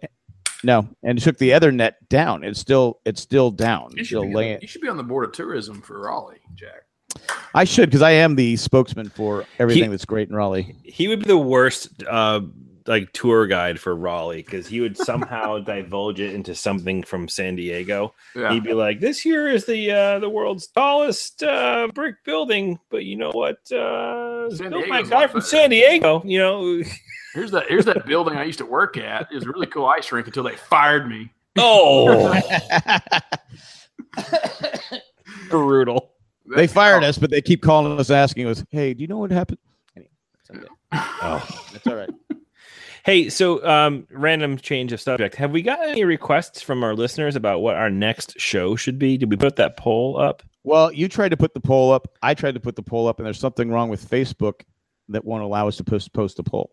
no, 0.63 0.87
and 1.03 1.19
took 1.21 1.37
the 1.37 1.53
other 1.53 1.71
net 1.71 2.07
down. 2.09 2.43
It's 2.43 2.59
still 2.59 2.99
it's 3.05 3.21
still 3.21 3.51
down. 3.51 3.91
You 3.91 4.03
should, 4.03 4.07
Still 4.07 4.23
be, 4.27 4.33
laying. 4.33 4.61
you 4.61 4.67
should 4.67 4.81
be 4.81 4.89
on 4.89 4.97
the 4.97 5.03
board 5.03 5.25
of 5.25 5.31
tourism 5.33 5.81
for 5.81 5.99
Raleigh, 5.99 6.41
Jack. 6.55 6.83
I 7.53 7.63
should 7.63 7.89
because 7.89 8.01
I 8.01 8.11
am 8.11 8.35
the 8.35 8.57
spokesman 8.57 9.09
for 9.09 9.45
everything 9.59 9.83
He- 9.83 9.89
that's 9.89 10.05
great 10.05 10.29
in 10.29 10.35
Raleigh. 10.35 10.75
He 10.83 11.07
would 11.07 11.19
be 11.19 11.25
the 11.27 11.37
worst 11.37 12.03
uh, 12.09 12.41
like 12.87 13.11
tour 13.13 13.47
guide 13.47 13.79
for 13.79 13.95
Raleigh 13.95 14.43
because 14.43 14.67
he 14.67 14.81
would 14.81 14.97
somehow 14.97 15.59
divulge 15.65 16.19
it 16.19 16.33
into 16.35 16.53
something 16.55 17.03
from 17.03 17.27
San 17.29 17.55
Diego. 17.55 18.13
Yeah. 18.35 18.51
He'd 18.53 18.63
be 18.65 18.73
like, 18.73 18.99
"This 18.99 19.19
here 19.21 19.47
is 19.47 19.65
the 19.65 19.91
uh, 19.91 20.19
the 20.19 20.29
world's 20.29 20.67
tallest 20.67 21.41
uh, 21.43 21.87
brick 21.93 22.23
building, 22.25 22.79
but 22.89 23.05
you 23.05 23.15
know 23.15 23.31
what? 23.31 23.57
Uh, 23.71 24.47
it's 24.51 24.59
built 24.59 24.87
by 24.89 24.99
a 24.99 25.03
guy 25.03 25.27
from. 25.27 25.41
San 25.41 25.69
Diego. 25.69 26.21
You 26.25 26.39
know, 26.39 26.81
Here's 27.35 27.51
that 27.51 27.65
here's 27.67 27.83
that 27.83 28.05
building 28.05 28.37
I 28.37 28.45
used 28.45 28.59
to 28.59 28.65
work 28.65 28.97
at. 28.97 29.27
It 29.29 29.35
was 29.35 29.43
a 29.43 29.49
really 29.49 29.67
cool 29.67 29.85
ice 29.85 30.09
rink 30.09 30.25
until 30.25 30.43
they 30.43 30.55
fired 30.55 31.09
me. 31.09 31.29
oh, 31.57 32.41
brutal. 35.49 36.11
they 36.55 36.65
fired 36.65 37.03
us, 37.03 37.17
but 37.17 37.31
they 37.31 37.41
keep 37.41 37.61
calling 37.61 37.99
us, 37.99 38.09
asking 38.09 38.47
us, 38.47 38.63
"Hey, 38.69 38.93
do 38.93 39.01
you 39.01 39.07
know 39.07 39.17
what 39.17 39.31
happened?" 39.31 39.59
Anyway. 39.97 40.65
Oh. 40.93 41.45
That's 41.73 41.87
all 41.87 41.95
right. 41.95 42.09
Hey, 43.03 43.29
so 43.29 43.65
um, 43.67 44.07
random 44.11 44.57
change 44.57 44.93
of 44.93 45.01
subject. 45.01 45.35
Have 45.35 45.51
we 45.51 45.61
got 45.61 45.85
any 45.85 46.05
requests 46.05 46.61
from 46.61 46.85
our 46.85 46.95
listeners 46.95 47.35
about 47.35 47.61
what 47.61 47.75
our 47.75 47.89
next 47.89 48.39
show 48.39 48.77
should 48.77 48.97
be? 48.97 49.17
Did 49.17 49.29
we 49.29 49.35
put 49.35 49.57
that 49.57 49.75
poll 49.75 50.17
up? 50.17 50.41
Well, 50.63 50.91
you 50.93 51.09
tried 51.09 51.29
to 51.29 51.37
put 51.37 51.53
the 51.53 51.59
poll 51.59 51.91
up. 51.91 52.07
I 52.23 52.33
tried 52.33 52.53
to 52.53 52.61
put 52.61 52.77
the 52.77 52.81
poll 52.81 53.07
up, 53.09 53.19
and 53.19 53.25
there's 53.25 53.39
something 53.39 53.69
wrong 53.69 53.89
with 53.89 54.09
Facebook 54.09 54.61
that 55.09 55.25
won't 55.25 55.43
allow 55.43 55.67
us 55.67 55.75
to 55.77 55.83
post 55.83 56.13
post 56.13 56.39
a 56.39 56.43
poll. 56.43 56.71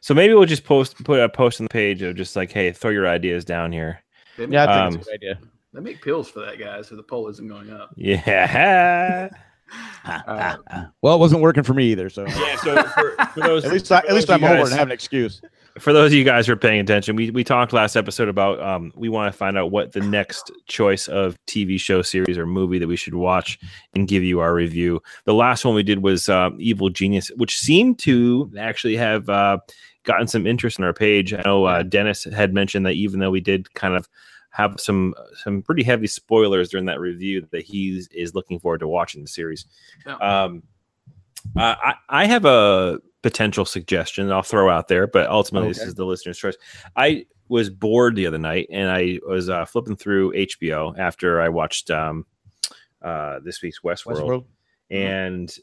So 0.00 0.14
maybe 0.14 0.34
we'll 0.34 0.44
just 0.46 0.64
post 0.64 1.02
put 1.04 1.20
a 1.20 1.28
post 1.28 1.60
on 1.60 1.64
the 1.66 1.70
page 1.70 2.02
of 2.02 2.16
just 2.16 2.36
like, 2.36 2.52
hey, 2.52 2.72
throw 2.72 2.90
your 2.90 3.08
ideas 3.08 3.44
down 3.44 3.72
here. 3.72 4.02
Make, 4.38 4.50
Yeah, 4.50 4.64
I 4.64 4.66
think 4.66 4.76
Um, 4.78 4.94
it's 5.00 5.08
a 5.08 5.10
good 5.10 5.14
idea. 5.14 5.38
they 5.74 5.80
make 5.80 6.00
pills 6.02 6.30
for 6.30 6.40
that 6.40 6.58
guy, 6.58 6.80
so 6.82 6.96
the 6.96 7.02
poll 7.02 7.28
isn't 7.28 7.46
going 7.48 7.70
up. 7.70 7.90
Yeah. 7.96 9.28
Uh, 10.06 10.56
Well, 11.02 11.14
it 11.14 11.18
wasn't 11.18 11.42
working 11.42 11.62
for 11.62 11.74
me 11.74 11.90
either. 11.92 12.08
So 12.08 12.24
yeah. 12.26 12.56
So 12.56 12.82
for, 12.84 13.10
for 13.34 13.40
those, 13.40 13.64
at 13.66 13.72
least 13.72 13.92
I, 13.92 13.98
at 13.98 14.14
least 14.14 14.30
I'm 14.30 14.42
of 14.42 14.50
over 14.50 14.62
and 14.62 14.72
have 14.72 14.88
an 14.88 14.92
excuse. 14.92 15.42
For 15.78 15.92
those 15.92 16.12
of 16.12 16.14
you 16.14 16.24
guys 16.24 16.46
who 16.46 16.52
are 16.52 16.56
paying 16.56 16.80
attention, 16.80 17.16
we, 17.16 17.30
we 17.30 17.44
talked 17.44 17.72
last 17.72 17.96
episode 17.96 18.28
about 18.28 18.60
um, 18.60 18.92
we 18.94 19.08
want 19.08 19.32
to 19.32 19.36
find 19.36 19.56
out 19.58 19.70
what 19.70 19.92
the 19.92 20.00
next 20.00 20.50
choice 20.66 21.08
of 21.08 21.36
TV 21.46 21.78
show, 21.78 22.02
series, 22.02 22.38
or 22.38 22.46
movie 22.46 22.78
that 22.78 22.88
we 22.88 22.96
should 22.96 23.14
watch 23.14 23.58
and 23.94 24.08
give 24.08 24.22
you 24.22 24.40
our 24.40 24.54
review. 24.54 25.00
The 25.24 25.34
last 25.34 25.64
one 25.64 25.74
we 25.74 25.82
did 25.82 26.02
was 26.02 26.28
um, 26.28 26.56
Evil 26.60 26.90
Genius, 26.90 27.30
which 27.36 27.58
seemed 27.58 27.98
to 28.00 28.52
actually 28.58 28.96
have 28.96 29.28
uh, 29.28 29.58
gotten 30.04 30.26
some 30.26 30.46
interest 30.46 30.78
on 30.78 30.86
our 30.86 30.94
page. 30.94 31.32
I 31.34 31.42
know 31.44 31.64
uh, 31.64 31.82
Dennis 31.82 32.24
had 32.24 32.54
mentioned 32.54 32.86
that 32.86 32.94
even 32.94 33.20
though 33.20 33.30
we 33.30 33.40
did 33.40 33.72
kind 33.74 33.94
of 33.94 34.08
have 34.50 34.80
some 34.80 35.14
some 35.34 35.62
pretty 35.62 35.82
heavy 35.82 36.06
spoilers 36.06 36.70
during 36.70 36.86
that 36.86 37.00
review, 37.00 37.46
that 37.52 37.62
he 37.62 38.02
is 38.12 38.34
looking 38.34 38.58
forward 38.58 38.78
to 38.78 38.88
watching 38.88 39.22
the 39.22 39.28
series. 39.28 39.66
Yeah. 40.06 40.16
Um, 40.16 40.62
uh, 41.56 41.74
I, 41.82 41.94
I 42.08 42.26
have 42.26 42.44
a 42.44 43.00
potential 43.22 43.64
suggestion 43.64 44.28
that 44.28 44.34
I'll 44.34 44.42
throw 44.42 44.70
out 44.70 44.88
there, 44.88 45.06
but 45.06 45.28
ultimately 45.28 45.68
this 45.70 45.82
is 45.82 45.94
the 45.94 46.04
listener's 46.04 46.38
choice. 46.38 46.56
I 46.96 47.26
was 47.48 47.70
bored 47.70 48.14
the 48.14 48.26
other 48.26 48.38
night 48.38 48.68
and 48.70 48.90
I 48.90 49.18
was 49.26 49.48
uh, 49.48 49.64
flipping 49.64 49.96
through 49.96 50.32
HBO 50.34 50.96
after 50.98 51.40
I 51.40 51.48
watched 51.48 51.90
um, 51.90 52.26
uh, 53.02 53.40
this 53.42 53.62
week's 53.62 53.80
Westworld, 53.80 54.20
Westworld. 54.20 54.44
and 54.90 55.56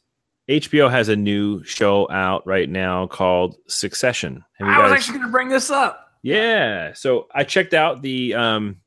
HBO 0.49 0.89
has 0.91 1.09
a 1.09 1.15
new 1.15 1.63
show 1.63 2.09
out 2.11 2.45
right 2.45 2.69
now 2.69 3.07
called 3.07 3.55
Succession. 3.67 4.43
Have 4.59 4.67
you 4.67 4.73
I 4.73 4.77
was 4.83 4.91
guys- 4.91 4.99
actually 4.99 5.13
going 5.19 5.27
to 5.27 5.31
bring 5.31 5.49
this 5.49 5.69
up. 5.71 6.11
yeah. 6.23 6.93
So 6.93 7.27
I 7.33 7.43
checked 7.43 7.73
out 7.73 8.01
the 8.01 8.33
um 8.35 8.77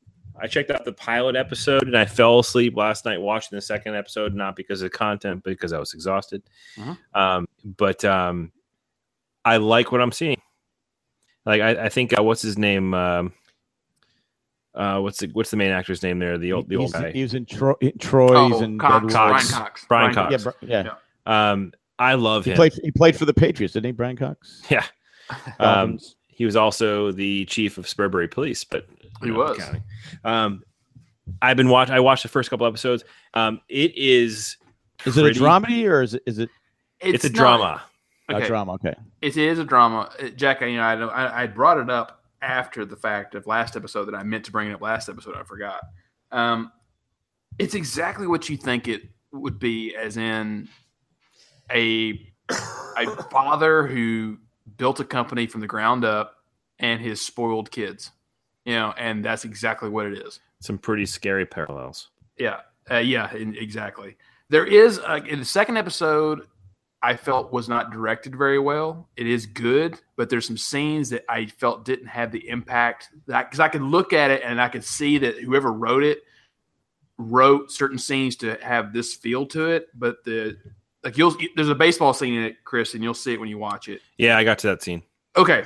I 0.40 0.46
checked 0.46 0.70
out 0.70 0.84
the 0.84 0.92
pilot 0.92 1.34
episode 1.34 1.82
and 1.82 1.96
I 1.98 2.04
fell 2.04 2.38
asleep 2.38 2.76
last 2.76 3.04
night 3.04 3.20
watching 3.20 3.56
the 3.56 3.60
second 3.60 3.96
episode, 3.96 4.34
not 4.34 4.54
because 4.54 4.82
of 4.82 4.92
content, 4.92 5.42
but 5.42 5.50
because 5.50 5.72
I 5.72 5.80
was 5.80 5.94
exhausted. 5.94 6.42
Mhm. 6.76 6.96
Um, 7.14 7.48
but 7.64 8.04
um 8.04 8.52
I 9.48 9.56
like 9.56 9.90
what 9.92 10.00
I'm 10.00 10.12
seeing. 10.12 10.40
Like 11.46 11.60
I, 11.62 11.84
I 11.86 11.88
think 11.88 12.18
uh, 12.18 12.22
what's 12.22 12.42
his 12.42 12.58
name? 12.58 12.94
Um 12.94 13.32
uh 14.74 15.00
what's 15.00 15.18
the 15.18 15.28
what's 15.32 15.50
the 15.50 15.56
main 15.56 15.70
actor's 15.70 16.02
name 16.02 16.18
there? 16.18 16.38
The 16.38 16.52
old 16.52 16.68
the 16.68 16.76
old 16.76 16.92
he's, 16.94 17.02
guy. 17.02 17.10
He's 17.12 17.34
in 17.34 17.46
Troy. 17.46 17.74
Troy's 17.98 18.52
Oh, 18.54 18.62
and 18.62 18.78
Cox, 18.78 19.12
Deadwood. 19.12 19.12
Brian 19.12 19.46
Cox. 19.46 19.84
Brian 19.88 20.10
Yeah, 20.10 20.14
Cox. 20.38 20.44
Bri- 20.44 20.68
yeah. 20.68 20.82
Yeah. 21.26 21.50
Um 21.50 21.72
I 21.98 22.14
love 22.14 22.44
He 22.44 22.52
him. 22.52 22.56
played. 22.56 22.72
He 22.84 22.90
played 22.92 23.16
for 23.16 23.24
the 23.24 23.34
Patriots, 23.34 23.74
didn't 23.74 23.86
he, 23.86 23.92
Brian 23.92 24.16
Cox? 24.16 24.62
yeah. 24.70 24.84
Um, 25.58 25.98
he 26.28 26.44
was 26.46 26.54
also 26.56 27.10
the 27.12 27.44
chief 27.46 27.76
of 27.76 27.88
Spurbury 27.88 28.28
Police, 28.28 28.62
but 28.64 28.86
He 29.20 29.28
know, 29.30 29.38
was. 29.38 29.58
counting. 29.58 29.82
Um, 30.24 30.62
I've 31.42 31.56
been 31.56 31.68
watching. 31.68 31.94
I 31.94 32.00
watched 32.00 32.22
the 32.22 32.28
first 32.30 32.48
couple 32.48 32.66
episodes. 32.66 33.02
Um, 33.34 33.60
it 33.68 33.94
is. 33.96 34.56
is 35.04 35.16
it 35.18 35.20
a 35.20 35.24
pretty- 35.24 35.40
dramedy 35.40 35.86
or 35.90 36.00
is 36.02 36.14
it 36.14 36.22
is 36.24 36.38
it 36.38 36.48
It's, 37.00 37.24
a 37.24 37.28
not- 37.30 37.34
drama. 37.36 37.82
Okay. 38.30 38.44
a 38.44 38.46
drama? 38.46 38.72
Okay. 38.74 38.94
It 39.20 39.36
is 39.36 39.58
a 39.58 39.64
drama, 39.64 40.10
Uh, 40.22 40.28
Jack. 40.28 40.60
You 40.60 40.76
know, 40.76 40.82
I, 40.82 40.94
I 40.94 41.42
I 41.42 41.46
brought 41.46 41.78
it 41.78 41.90
up 41.90 42.22
after 42.40 42.84
the 42.84 42.96
fact 42.96 43.34
of 43.34 43.46
last 43.46 43.76
episode 43.76 44.04
that 44.06 44.14
I 44.14 44.22
meant 44.22 44.44
to 44.44 44.52
bring 44.52 44.70
it 44.70 44.74
up 44.74 44.80
last 44.80 45.08
episode. 45.08 45.34
I 45.36 45.42
forgot. 45.42 45.80
Um, 46.30 46.70
it's 47.58 47.74
exactly 47.74 48.26
what 48.26 48.48
you 48.48 48.56
think 48.56 48.86
it 48.86 49.02
would 49.32 49.58
be, 49.58 49.94
as 49.96 50.16
in 50.16 50.68
a 51.72 52.32
a 52.96 53.06
father 53.30 53.86
who 53.86 54.38
built 54.76 55.00
a 55.00 55.04
company 55.04 55.46
from 55.46 55.60
the 55.60 55.66
ground 55.66 56.04
up 56.04 56.36
and 56.78 57.00
his 57.00 57.20
spoiled 57.20 57.70
kids. 57.70 58.10
You 58.64 58.74
know, 58.74 58.94
and 58.96 59.24
that's 59.24 59.44
exactly 59.44 59.88
what 59.88 60.06
it 60.06 60.18
is. 60.26 60.40
Some 60.60 60.78
pretty 60.78 61.06
scary 61.06 61.46
parallels. 61.46 62.08
Yeah, 62.38 62.60
uh, 62.90 62.98
yeah, 62.98 63.32
in- 63.34 63.56
exactly. 63.56 64.16
There 64.50 64.64
is 64.66 64.98
uh, 64.98 65.20
in 65.26 65.38
the 65.40 65.44
second 65.44 65.76
episode, 65.76 66.42
I 67.02 67.16
felt 67.16 67.52
was 67.52 67.68
not 67.68 67.92
directed 67.92 68.34
very 68.34 68.58
well. 68.58 69.08
It 69.16 69.26
is 69.26 69.46
good, 69.46 70.00
but 70.16 70.28
there's 70.28 70.46
some 70.46 70.56
scenes 70.56 71.10
that 71.10 71.24
I 71.28 71.46
felt 71.46 71.84
didn't 71.84 72.08
have 72.08 72.32
the 72.32 72.48
impact 72.48 73.10
that 73.26 73.48
because 73.48 73.60
I 73.60 73.68
could 73.68 73.82
look 73.82 74.12
at 74.12 74.30
it 74.30 74.42
and 74.44 74.60
I 74.60 74.68
could 74.68 74.84
see 74.84 75.18
that 75.18 75.38
whoever 75.38 75.72
wrote 75.72 76.02
it 76.02 76.22
wrote 77.18 77.70
certain 77.70 77.98
scenes 77.98 78.36
to 78.36 78.58
have 78.62 78.92
this 78.92 79.14
feel 79.14 79.46
to 79.46 79.66
it, 79.66 79.88
but 79.94 80.24
the 80.24 80.56
like 81.04 81.16
you'll 81.16 81.36
there's 81.54 81.68
a 81.68 81.74
baseball 81.74 82.12
scene 82.12 82.34
in 82.34 82.44
it, 82.44 82.64
Chris, 82.64 82.94
and 82.94 83.02
you'll 83.02 83.14
see 83.14 83.32
it 83.32 83.40
when 83.40 83.48
you 83.48 83.58
watch 83.58 83.88
it. 83.88 84.00
Yeah, 84.16 84.36
I 84.36 84.44
got 84.44 84.58
to 84.60 84.66
that 84.68 84.82
scene. 84.82 85.02
Okay, 85.36 85.64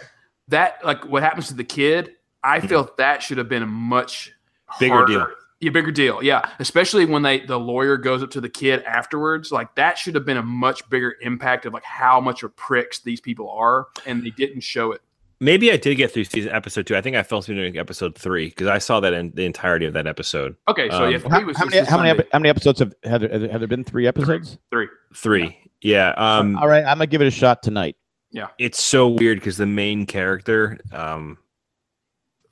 that 0.48 0.84
like 0.84 1.06
what 1.06 1.22
happens 1.22 1.48
to 1.48 1.54
the 1.54 1.64
kid, 1.64 2.12
I 2.42 2.58
mm-hmm. 2.58 2.68
felt 2.68 2.96
that 2.98 3.22
should 3.22 3.38
have 3.38 3.48
been 3.48 3.62
a 3.62 3.66
much 3.66 4.32
Bigger 4.78 4.94
harder- 4.94 5.12
deal. 5.12 5.26
Yeah, 5.62 5.70
bigger 5.70 5.92
deal. 5.92 6.20
Yeah, 6.24 6.50
especially 6.58 7.04
when 7.04 7.22
they 7.22 7.38
the 7.40 7.58
lawyer 7.58 7.96
goes 7.96 8.20
up 8.20 8.30
to 8.32 8.40
the 8.40 8.48
kid 8.48 8.82
afterwards. 8.82 9.52
Like 9.52 9.72
that 9.76 9.96
should 9.96 10.16
have 10.16 10.26
been 10.26 10.36
a 10.36 10.42
much 10.42 10.88
bigger 10.90 11.14
impact 11.20 11.66
of 11.66 11.72
like 11.72 11.84
how 11.84 12.20
much 12.20 12.42
of 12.42 12.54
pricks 12.56 12.98
these 12.98 13.20
people 13.20 13.48
are, 13.48 13.86
and 14.04 14.24
they 14.24 14.30
didn't 14.30 14.62
show 14.62 14.90
it. 14.90 15.02
Maybe 15.38 15.70
I 15.70 15.76
did 15.76 15.94
get 15.94 16.12
through 16.12 16.24
season 16.24 16.50
episode 16.52 16.88
two. 16.88 16.96
I 16.96 17.00
think 17.00 17.14
I 17.14 17.22
fell 17.22 17.38
asleep 17.38 17.58
during 17.58 17.78
episode 17.78 18.16
three 18.16 18.48
because 18.48 18.66
I 18.66 18.78
saw 18.78 18.98
that 19.00 19.12
in 19.12 19.30
the 19.34 19.44
entirety 19.44 19.86
of 19.86 19.92
that 19.94 20.08
episode. 20.08 20.56
Okay, 20.66 20.90
so 20.90 21.04
Um, 21.04 21.12
yeah, 21.12 21.18
three 21.18 21.30
How, 21.30 21.44
was 21.44 21.56
how 21.56 21.64
many 21.66 21.86
how 21.86 21.96
many 22.02 22.24
how 22.32 22.38
many 22.40 22.48
episodes 22.48 22.80
have 22.80 22.94
had 23.04 23.20
there, 23.20 23.48
have 23.48 23.60
there 23.60 23.68
been 23.68 23.84
three 23.84 24.08
episodes? 24.08 24.58
Three. 24.70 24.88
Three, 25.14 25.56
yeah. 25.80 26.10
Um, 26.16 26.56
All 26.56 26.66
right, 26.66 26.84
I'm 26.84 26.98
gonna 26.98 27.06
give 27.06 27.20
it 27.22 27.28
a 27.28 27.30
shot 27.30 27.62
tonight. 27.62 27.96
Yeah, 28.32 28.48
it's 28.58 28.82
so 28.82 29.06
weird 29.06 29.38
because 29.38 29.58
the 29.58 29.66
main 29.66 30.06
character, 30.06 30.78
um, 30.92 31.38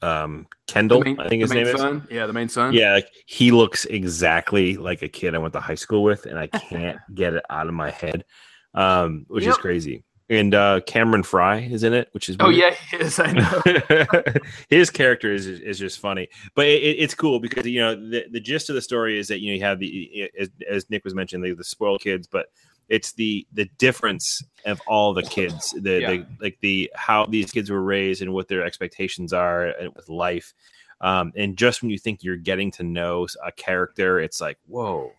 um, 0.03 0.46
Kendall, 0.66 1.01
main- 1.03 1.18
I 1.20 1.28
think 1.28 1.42
his 1.42 1.53
name 1.53 1.66
is. 1.66 1.80
son? 1.80 2.07
Yeah, 2.11 2.26
the 2.26 2.32
main 2.32 2.48
son. 2.48 2.72
Yeah, 2.72 2.94
like 2.94 3.09
he 3.26 3.51
looks 3.51 3.84
exactly 3.86 4.76
like 4.76 5.03
a 5.03 5.09
kid 5.09 5.34
I 5.34 5.38
went 5.38 5.53
to 5.55 5.61
high 5.61 5.74
school 5.74 6.03
with, 6.03 6.26
and 6.26 6.38
I 6.38 6.46
can't 6.46 6.98
get 7.14 7.34
it 7.34 7.44
out 7.51 7.66
of 7.66 7.74
my 7.74 7.90
head, 7.90 8.24
um, 8.74 9.24
which 9.28 9.44
is 9.46 9.57
crazy. 9.57 10.05
And 10.28 10.55
uh, 10.55 10.80
Cameron 10.86 11.24
Fry 11.24 11.59
is 11.59 11.82
in 11.82 11.92
it, 11.92 12.09
which 12.12 12.28
is 12.28 12.36
Oh 12.38 12.51
yeah, 12.51 12.72
he 12.90 12.98
is. 12.98 13.18
I 13.18 13.32
know. 13.32 14.22
his 14.70 14.88
character 14.88 15.32
is 15.32 15.46
is 15.48 15.76
just 15.78 15.98
funny, 15.98 16.28
but 16.55 16.66
it, 16.66 16.82
it- 16.82 16.96
it's 17.01 17.14
cool 17.14 17.40
because 17.40 17.66
you 17.66 17.80
know 17.80 17.96
the, 17.96 18.26
the 18.30 18.38
gist 18.40 18.68
of 18.68 18.76
the 18.76 18.80
story 18.82 19.18
is 19.18 19.26
that 19.28 19.40
you 19.40 19.51
know 19.51 19.55
you 19.57 19.62
have 19.62 19.80
the 19.80 20.30
as, 20.38 20.51
as 20.68 20.88
Nick 20.88 21.05
was 21.05 21.14
mentioning 21.16 21.42
the, 21.42 21.55
the 21.57 21.64
spoiled 21.64 22.01
kids, 22.01 22.28
but 22.28 22.46
it's 22.91 23.12
the 23.12 23.47
the 23.55 23.64
difference 23.78 24.43
of 24.66 24.80
all 24.86 25.14
the 25.14 25.22
kids, 25.22 25.72
the, 25.80 26.01
Yeah. 26.01 26.11
the 26.11 26.26
like 26.41 26.59
the 26.61 26.91
how 26.95 27.24
these 27.24 27.51
kids 27.51 27.70
were 27.70 27.82
raised 27.82 28.20
and 28.20 28.34
what 28.34 28.49
their 28.49 28.62
expectations 28.62 29.32
are 29.32 29.68
and 29.68 29.95
with 29.97 30.09
life. 30.11 30.53
Um, 31.01 31.32
and 31.34 31.57
just 31.57 31.80
when 31.80 31.91
you 31.91 31.97
think 31.99 32.22
you're 32.22 32.36
getting 32.36 32.70
to 32.72 32.82
know 32.82 33.26
a 33.43 33.51
character, 33.53 34.20
it's 34.20 34.38
like, 34.38 34.59
whoa, 34.66 35.12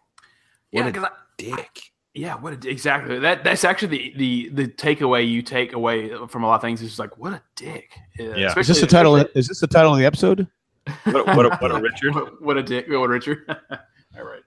what 0.69 0.84
yeah, 0.84 0.88
a 0.88 0.91
'cause 0.91 1.03
I- 1.05 1.09
dick. 1.38 1.82
yeah. 2.13 2.36
What 2.36 2.63
a, 2.63 2.69
exactly 2.69 3.17
that? 3.17 3.43
That's 3.43 3.63
actually 3.63 3.88
the 3.97 4.13
the 4.17 4.49
the 4.49 4.67
takeaway 4.67 5.28
you 5.28 5.41
take 5.41 5.74
away 5.74 6.11
from 6.28 6.43
a 6.43 6.47
lot 6.47 6.55
of 6.55 6.61
things 6.61 6.84
is 6.84 6.99
like 6.99 7.17
what 7.17 7.34
a 7.34 7.41
dick. 7.55 7.93
Yeah. 8.19 8.53
Is 8.59 8.67
this 8.67 8.80
the 8.82 8.86
title? 8.86 9.15
Is 9.15 9.47
this 9.47 9.59
the 9.59 9.65
title 9.67 9.93
of 9.93 9.97
the 9.97 10.05
episode? 10.05 10.47
What 11.05 11.15
a, 11.28 11.36
what 11.36 11.45
a, 11.45 11.49
what 11.57 11.72
a 11.72 11.80
Richard. 11.80 12.13
What, 12.15 12.41
what 12.47 12.57
a 12.57 12.63
dick. 12.63 12.86
What 12.89 12.97
a 13.05 13.07
Richard. 13.07 13.45
I 13.49 14.22
write 14.22 14.39
it 14.39 14.45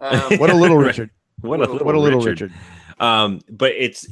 down. 0.00 0.32
Um, 0.32 0.38
What 0.38 0.50
a 0.50 0.54
little 0.54 0.76
Richard. 0.78 1.10
What 1.42 1.60
a 1.60 1.64
little, 1.70 1.84
What 1.86 1.94
a 1.94 2.00
little 2.00 2.20
Richard. 2.20 2.50
Richard. 2.52 2.52
um 3.00 3.40
but 3.50 3.72
it's 3.76 4.06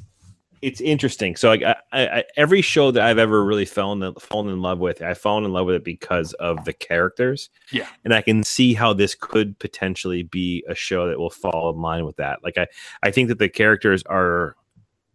it's 0.62 0.80
interesting 0.82 1.36
so 1.36 1.48
like 1.48 1.62
I, 1.62 1.74
I, 1.92 2.06
I 2.18 2.24
every 2.36 2.60
show 2.60 2.90
that 2.90 3.02
i've 3.02 3.16
ever 3.16 3.42
really 3.42 3.64
fallen 3.64 4.02
in, 4.02 4.12
fallen 4.16 4.48
in 4.52 4.60
love 4.60 4.78
with 4.78 5.00
i've 5.00 5.16
fallen 5.16 5.44
in 5.44 5.52
love 5.52 5.64
with 5.66 5.74
it 5.76 5.84
because 5.84 6.34
of 6.34 6.64
the 6.66 6.74
characters 6.74 7.48
Yeah. 7.72 7.86
and 8.04 8.12
i 8.12 8.20
can 8.20 8.42
see 8.44 8.74
how 8.74 8.92
this 8.92 9.14
could 9.14 9.58
potentially 9.58 10.22
be 10.22 10.62
a 10.68 10.74
show 10.74 11.08
that 11.08 11.18
will 11.18 11.30
fall 11.30 11.70
in 11.70 11.80
line 11.80 12.04
with 12.04 12.16
that 12.16 12.40
like 12.44 12.58
i 12.58 12.66
i 13.02 13.10
think 13.10 13.28
that 13.28 13.38
the 13.38 13.48
characters 13.48 14.02
are 14.04 14.54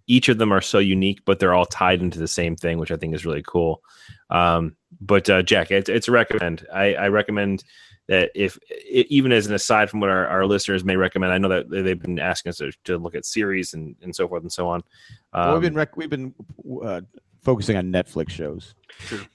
each 0.08 0.30
of 0.30 0.40
them 0.40 0.52
are 0.52 0.62
so 0.62 0.80
unique 0.80 1.20
but 1.26 1.38
they're 1.40 1.54
all 1.54 1.66
tied 1.68 2.02
into 2.02 2.18
the 2.18 2.28
same 2.28 2.56
thing 2.56 2.80
which 2.80 2.92
i 2.92 2.96
think 2.96 3.14
is 3.14 3.26
really 3.26 3.44
cool 3.46 3.84
um 4.32 4.76
but 5.00 5.30
uh 5.30 5.44
jack 5.44 5.70
it's, 5.70 5.90
it's 5.90 6.08
a 6.08 6.12
recommend 6.12 6.66
i 6.74 6.96
i 6.96 7.08
recommend 7.08 7.64
that 8.08 8.32
if 8.36 8.60
even 8.90 9.32
as 9.32 9.48
an 9.48 9.54
aside 9.54 9.90
from 9.90 10.00
what 10.00 10.10
our, 10.10 10.28
our 10.28 10.46
listeners 10.46 10.84
may 10.84 10.96
recommend, 10.96 11.34
I 11.34 11.38
know 11.38 11.50
that 11.50 11.70
they've 11.70 12.00
been 12.00 12.20
asking 12.20 12.52
us 12.52 12.58
to, 12.58 12.72
to 12.86 12.98
look 12.98 13.16
at 13.16 13.26
series 13.26 13.74
and, 13.74 13.96
and 14.02 14.16
so 14.16 14.28
forth 14.28 14.44
and 14.44 14.52
so 14.52 14.68
on. 14.68 14.84
Um, 15.34 15.46
well, 15.46 15.54
we've 15.54 15.62
been 15.64 15.76
rec- 15.76 15.98
we've 15.98 16.10
been 16.10 16.34
uh, 16.84 17.02
focusing 17.42 17.78
on 17.78 17.92
Netflix 17.92 18.30
shows. 18.30 18.76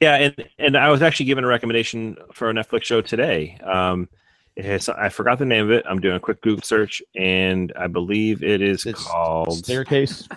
yeah, 0.00 0.16
and 0.16 0.48
and 0.58 0.76
I 0.76 0.90
was 0.90 1.02
actually 1.02 1.26
given 1.26 1.44
a 1.44 1.48
recommendation 1.48 2.16
for 2.32 2.50
a 2.50 2.52
Netflix 2.52 2.84
show 2.84 3.00
today. 3.00 3.58
Um, 3.64 4.08
it 4.56 4.64
has, 4.64 4.88
I 4.88 5.08
forgot 5.08 5.38
the 5.38 5.46
name 5.46 5.64
of 5.64 5.70
it. 5.70 5.84
I'm 5.88 6.00
doing 6.00 6.16
a 6.16 6.20
quick 6.20 6.42
Google 6.42 6.62
search, 6.62 7.00
and 7.16 7.72
I 7.76 7.86
believe 7.86 8.42
it 8.42 8.60
is 8.60 8.84
It's 8.84 9.02
called 9.04 9.64
Staircase. 9.64 10.28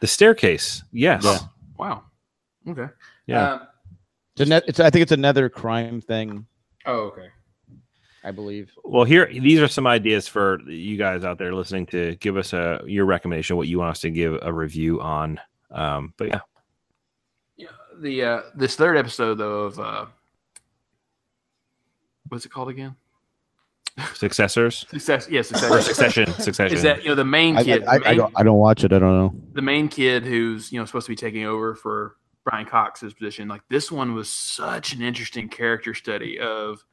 The 0.00 0.06
Staircase. 0.06 0.82
Yes. 0.92 1.22
Yeah. 1.24 1.38
wow. 1.76 2.04
Okay. 2.66 2.86
Yeah. 3.26 3.52
Um, 3.52 3.60
It's, 4.34 4.40
a 4.40 4.46
net, 4.46 4.64
it's 4.66 4.80
I 4.80 4.90
think 4.90 5.02
it's 5.02 5.12
another 5.12 5.48
crime 5.48 6.00
thing. 6.00 6.46
Oh, 6.86 6.98
okay. 7.12 7.28
I 8.22 8.30
believe. 8.32 8.70
Well, 8.84 9.04
here 9.04 9.26
these 9.32 9.60
are 9.60 9.68
some 9.68 9.86
ideas 9.86 10.28
for 10.28 10.60
you 10.68 10.98
guys 10.98 11.24
out 11.24 11.38
there 11.38 11.54
listening 11.54 11.86
to 11.86 12.16
give 12.16 12.36
us 12.36 12.52
a 12.52 12.82
your 12.86 13.06
recommendation, 13.06 13.56
what 13.56 13.66
you 13.68 13.78
want 13.78 13.92
us 13.92 14.00
to 14.00 14.10
give 14.10 14.38
a 14.42 14.52
review 14.52 15.00
on. 15.00 15.40
Um, 15.70 16.12
but 16.18 16.28
yeah, 16.28 16.40
Yeah. 17.56 17.68
The 18.00 18.22
uh, 18.24 18.40
this 18.54 18.76
third 18.76 18.96
episode 18.98 19.36
though 19.36 19.60
of 19.62 19.80
uh, 19.80 20.06
what's 22.28 22.44
it 22.44 22.50
called 22.52 22.68
again? 22.68 22.94
successors 24.14 24.86
Success. 24.90 25.26
Yes. 25.30 25.50
or 25.52 25.56
Success. 25.82 25.86
succession, 25.86 26.32
succession. 26.34 26.76
Is 26.76 26.82
that 26.82 27.02
you 27.02 27.08
know 27.10 27.14
the 27.14 27.24
main 27.24 27.56
kid? 27.56 27.84
I, 27.84 27.98
the 27.98 28.04
I, 28.04 28.08
main- 28.10 28.18
don't, 28.18 28.32
I 28.36 28.42
don't 28.42 28.58
watch 28.58 28.84
it. 28.84 28.92
I 28.92 28.98
don't 28.98 29.12
know. 29.16 29.34
the 29.52 29.62
main 29.62 29.88
kid 29.88 30.24
who's 30.24 30.70
you 30.72 30.78
know 30.78 30.84
supposed 30.84 31.06
to 31.06 31.12
be 31.12 31.16
taking 31.16 31.44
over 31.44 31.74
for 31.74 32.16
Brian 32.44 32.66
Cox's 32.66 33.14
position. 33.14 33.48
Like 33.48 33.62
this 33.68 33.90
one 33.90 34.14
was 34.14 34.30
such 34.30 34.92
an 34.92 35.02
interesting 35.02 35.48
character 35.48 35.94
study 35.94 36.38
of 36.38 36.84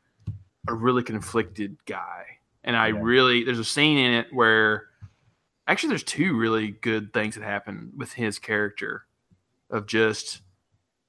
a 0.68 0.74
really 0.74 1.04
conflicted 1.04 1.78
guy, 1.86 2.26
and 2.64 2.76
I 2.76 2.88
really 2.90 3.44
there's 3.44 3.60
a 3.60 3.66
scene 3.66 3.98
in 3.98 4.14
it 4.14 4.28
where 4.32 4.88
actually 5.68 5.90
there's 5.90 6.04
two 6.04 6.36
really 6.36 6.72
good 6.72 7.14
things 7.14 7.36
that 7.36 7.44
happen 7.44 7.92
with 7.96 8.14
his 8.14 8.40
character 8.40 9.06
of 9.70 9.86
just 9.86 10.42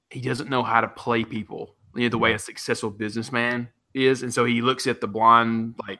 he 0.09 0.21
doesn't 0.21 0.49
know 0.49 0.63
how 0.63 0.81
to 0.81 0.87
play 0.87 1.23
people 1.23 1.75
you 1.95 2.03
know, 2.03 2.09
the 2.09 2.17
way 2.17 2.33
a 2.33 2.39
successful 2.39 2.89
businessman 2.89 3.69
is, 3.93 4.23
and 4.23 4.33
so 4.33 4.45
he 4.45 4.61
looks 4.61 4.87
at 4.87 5.01
the 5.01 5.07
blonde 5.07 5.75
like 5.87 5.99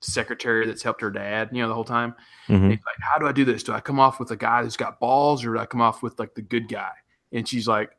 secretary 0.00 0.66
that's 0.66 0.82
helped 0.82 1.00
her 1.00 1.10
dad, 1.10 1.50
you 1.52 1.62
know, 1.62 1.68
the 1.68 1.74
whole 1.74 1.84
time. 1.84 2.14
Mhm. 2.48 2.70
He's 2.70 2.80
like, 2.84 2.96
how 3.00 3.18
do 3.18 3.26
I 3.26 3.32
do 3.32 3.44
this? 3.44 3.62
Do 3.62 3.72
I 3.72 3.80
come 3.80 3.98
off 3.98 4.20
with 4.20 4.30
a 4.30 4.36
guy 4.36 4.62
who's 4.62 4.76
got 4.76 5.00
balls 5.00 5.44
or 5.44 5.54
do 5.54 5.58
I 5.58 5.66
come 5.66 5.80
off 5.80 6.02
with 6.02 6.18
like 6.18 6.34
the 6.34 6.42
good 6.42 6.68
guy? 6.68 6.92
And 7.32 7.46
she's 7.48 7.66
like, 7.68 7.90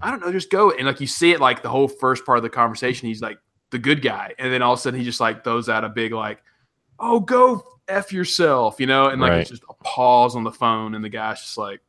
I 0.00 0.10
don't 0.10 0.20
know, 0.20 0.32
just 0.32 0.50
go. 0.50 0.70
And 0.70 0.86
like 0.86 1.00
you 1.00 1.06
see 1.06 1.32
it 1.32 1.40
like 1.40 1.62
the 1.62 1.68
whole 1.68 1.88
first 1.88 2.24
part 2.24 2.38
of 2.38 2.42
the 2.44 2.50
conversation, 2.50 3.08
he's 3.08 3.22
like 3.22 3.38
the 3.70 3.78
good 3.78 4.02
guy. 4.02 4.34
And 4.38 4.52
then 4.52 4.62
all 4.62 4.74
of 4.74 4.78
a 4.78 4.82
sudden 4.82 4.98
he 4.98 5.04
just 5.04 5.20
like 5.20 5.44
throws 5.44 5.68
out 5.68 5.84
a 5.84 5.88
big 5.88 6.12
like, 6.12 6.42
oh, 6.98 7.20
go 7.20 7.64
F 7.88 8.12
yourself, 8.12 8.78
you 8.78 8.86
know? 8.86 9.06
And 9.08 9.20
like 9.20 9.32
it's 9.32 9.50
just 9.50 9.64
a 9.68 9.74
pause 9.84 10.36
on 10.36 10.44
the 10.44 10.52
phone 10.52 10.94
and 10.94 11.04
the 11.04 11.08
guy's 11.08 11.40
just 11.40 11.58
like, 11.58 11.80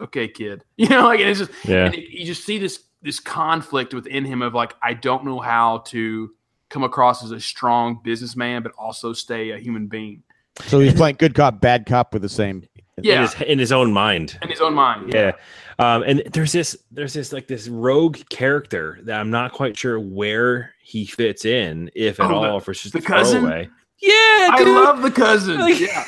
okay, 0.00 0.28
kid. 0.28 0.64
You 0.76 0.88
know, 0.88 1.04
like 1.04 1.20
and 1.20 1.28
it's 1.28 1.40
just 1.40 1.52
Yeah. 1.64 1.86
and 1.86 1.94
you 1.94 2.26
just 2.26 2.44
see 2.44 2.58
this 2.58 2.84
this 3.02 3.20
conflict 3.20 3.94
within 3.94 4.24
him 4.24 4.42
of 4.42 4.54
like, 4.54 4.74
I 4.82 4.94
don't 4.94 5.24
know 5.24 5.38
how 5.38 5.78
to 5.86 6.30
come 6.68 6.82
across 6.84 7.24
as 7.24 7.30
a 7.30 7.40
strong 7.40 8.00
businessman, 8.02 8.62
but 8.62 8.72
also 8.72 9.12
stay 9.12 9.50
a 9.50 9.58
human 9.58 9.86
being. 9.86 10.22
So 10.66 10.80
he's 10.80 10.94
playing 10.94 11.16
good 11.18 11.34
cop, 11.34 11.60
bad 11.60 11.86
cop 11.86 12.12
with 12.12 12.22
the 12.22 12.28
same. 12.28 12.64
In 12.98 13.04
Yeah. 13.04 13.22
his 13.22 13.40
in 13.42 13.58
his 13.58 13.72
own 13.72 13.92
mind. 13.92 14.38
In 14.42 14.48
his 14.48 14.60
own 14.60 14.74
mind. 14.74 15.12
Yeah. 15.12 15.32
Um, 15.80 16.02
and 16.02 16.22
there's 16.32 16.52
this 16.52 16.76
there's 16.90 17.12
this 17.12 17.32
like 17.32 17.46
this 17.46 17.68
rogue 17.68 18.18
character 18.30 18.98
that 19.02 19.20
I'm 19.20 19.30
not 19.30 19.52
quite 19.52 19.76
sure 19.76 19.98
where 20.00 20.72
he 20.82 21.04
fits 21.04 21.44
in, 21.44 21.90
if 21.94 22.18
at 22.20 22.30
Oh, 22.30 22.34
all, 22.44 22.58
if 22.58 22.68
it's 22.68 22.82
just 22.82 22.94
the 22.94 23.00
cousin? 23.00 23.42
throwaway. 23.42 23.68
Yeah, 24.00 24.50
I 24.52 24.62
love 24.64 25.02
the 25.02 25.10
cousin. 25.10 25.58
Like- 25.58 25.80
yeah. 25.80 26.04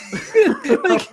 like 0.85 1.09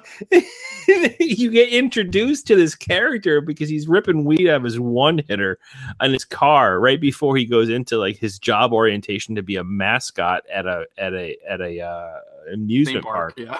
you 1.19 1.51
get 1.51 1.69
introduced 1.69 2.47
to 2.47 2.55
this 2.55 2.75
character 2.75 3.41
because 3.41 3.69
he's 3.69 3.87
ripping 3.87 4.23
weed 4.23 4.47
out 4.47 4.57
of 4.57 4.63
his 4.63 4.79
one 4.79 5.21
hitter 5.27 5.59
on 5.99 6.13
his 6.13 6.23
car 6.23 6.79
right 6.79 7.01
before 7.01 7.35
he 7.35 7.45
goes 7.45 7.69
into 7.69 7.97
like 7.97 8.17
his 8.17 8.39
job 8.39 8.73
orientation 8.73 9.35
to 9.35 9.43
be 9.43 9.55
a 9.57 9.63
mascot 9.63 10.43
at 10.51 10.65
a 10.65 10.85
at 10.97 11.13
a 11.13 11.37
at 11.47 11.61
a 11.61 11.81
uh, 11.81 12.19
amusement 12.53 13.03
Theme 13.03 13.11
park. 13.11 13.33
Yeah. 13.37 13.57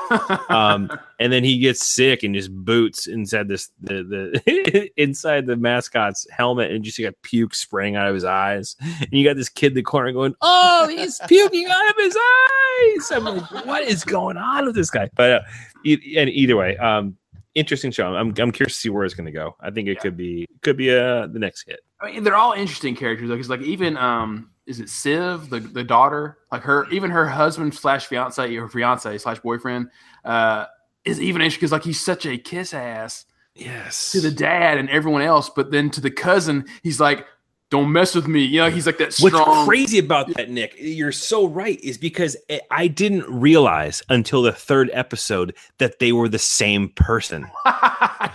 um, 0.50 0.90
and 1.20 1.34
then 1.34 1.44
he 1.44 1.60
gets 1.60 1.86
sick 1.86 2.24
and 2.24 2.34
just 2.34 2.54
boots 2.54 3.08
inside 3.08 3.48
this 3.48 3.72
the 3.82 4.04
the 4.04 4.90
inside 5.02 5.46
the 5.46 5.58
mascot's 5.58 6.28
helmet 6.32 6.72
and 6.72 6.84
just 6.84 6.98
you 6.98 7.06
got 7.06 7.22
puke 7.24 7.56
spraying 7.56 7.96
out 7.96 8.08
of 8.08 8.14
his 8.14 8.24
eyes. 8.24 8.76
And 8.80 9.12
you 9.12 9.26
got 9.26 9.36
this 9.36 9.50
kid 9.50 9.68
in 9.68 9.76
the 9.76 9.84
corner 9.84 10.12
going, 10.14 10.36
"Oh, 10.42 10.88
he's 10.88 11.20
puking 11.28 11.68
out 11.68 11.90
of 11.90 11.96
his 11.98 12.16
eyes." 12.16 13.07
I'm 13.16 13.26
like, 13.26 13.66
"What 13.66 13.84
is 13.84 14.04
going 14.04 14.38
on 14.38 14.66
with 14.66 14.76
this 14.76 14.90
guy?" 14.90 15.10
But 15.16 15.32
uh, 15.32 15.40
e- 15.86 16.16
and 16.18 16.30
either 16.30 16.58
way, 16.58 16.78
um, 16.78 17.18
interesting 17.56 17.92
show. 17.92 18.16
I'm 18.16 18.34
I'm 18.38 18.52
curious 18.52 18.74
to 18.76 18.80
see 18.80 18.90
where 18.90 19.06
it's 19.06 19.14
going 19.16 19.26
to 19.28 19.32
go. 19.32 19.56
I 19.60 19.72
think 19.72 19.88
it 19.90 19.96
Yeah. 19.96 20.02
could 20.02 20.18
be 20.18 20.48
could 20.64 20.78
be 20.78 20.92
uh 20.92 21.28
the 21.28 21.40
next 21.40 21.66
hit. 21.68 21.80
I 22.02 22.12
mean, 22.12 22.24
they're 22.24 22.36
all 22.36 22.54
interesting 22.54 22.96
characters 22.96 23.30
though, 23.30 23.36
because 23.36 23.50
like 23.50 23.62
even 23.62 23.98
um, 23.98 24.52
is 24.68 24.80
it 24.80 24.90
Civ, 24.90 25.50
the 25.50 25.60
the 25.60 25.84
daughter, 25.84 26.38
like 26.52 26.64
her, 26.64 26.90
even 26.92 27.12
her 27.12 27.28
husband 27.28 27.74
slash 27.76 28.06
fiance 28.08 28.56
or 28.58 28.70
fiance 28.70 29.18
slash 29.20 29.40
boyfriend, 29.40 29.90
uh, 30.26 30.66
is 31.06 31.22
even 31.22 31.42
interesting 31.42 31.62
because 31.62 31.72
like 31.72 31.84
he's 31.84 32.00
such 32.00 32.26
a 32.26 32.38
kiss 32.38 32.74
ass 32.74 33.26
Yes. 33.56 34.12
to 34.12 34.22
the 34.22 34.32
dad 34.32 34.78
and 34.78 34.90
everyone 34.90 35.24
else, 35.24 35.50
but 35.50 35.72
then 35.72 35.90
to 35.92 36.02
the 36.02 36.12
cousin, 36.12 36.66
he's 36.84 37.00
like, 37.00 37.26
"Don't 37.70 37.92
mess 37.92 38.16
with 38.16 38.28
me," 38.28 38.44
you 38.44 38.60
know. 38.62 38.70
He's 38.70 38.86
like 38.86 38.98
that 39.00 39.16
What's 39.20 39.66
crazy 39.66 40.00
about 40.00 40.34
that, 40.36 40.50
Nick? 40.50 40.76
You're 40.80 41.12
so 41.12 41.48
right. 41.48 41.80
Is 41.82 41.98
because 41.98 42.38
I- 42.50 42.62
I 42.72 42.88
didn't 42.88 43.26
realize 43.30 44.02
until 44.10 44.42
the 44.42 44.52
third 44.54 44.90
episode 44.94 45.56
that 45.80 46.00
they 46.00 46.12
were 46.14 46.30
the 46.30 46.40
same 46.40 46.90
person. 46.90 47.46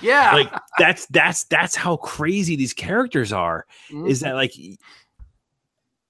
yeah, 0.00 0.32
Like 0.34 0.52
that's 0.78 1.06
that's 1.06 1.44
that's 1.44 1.74
how 1.74 1.96
crazy 1.96 2.56
these 2.56 2.74
characters 2.74 3.32
are. 3.32 3.66
Mhm. 3.90 4.08
Is 4.10 4.20
that 4.20 4.34
like 4.34 4.52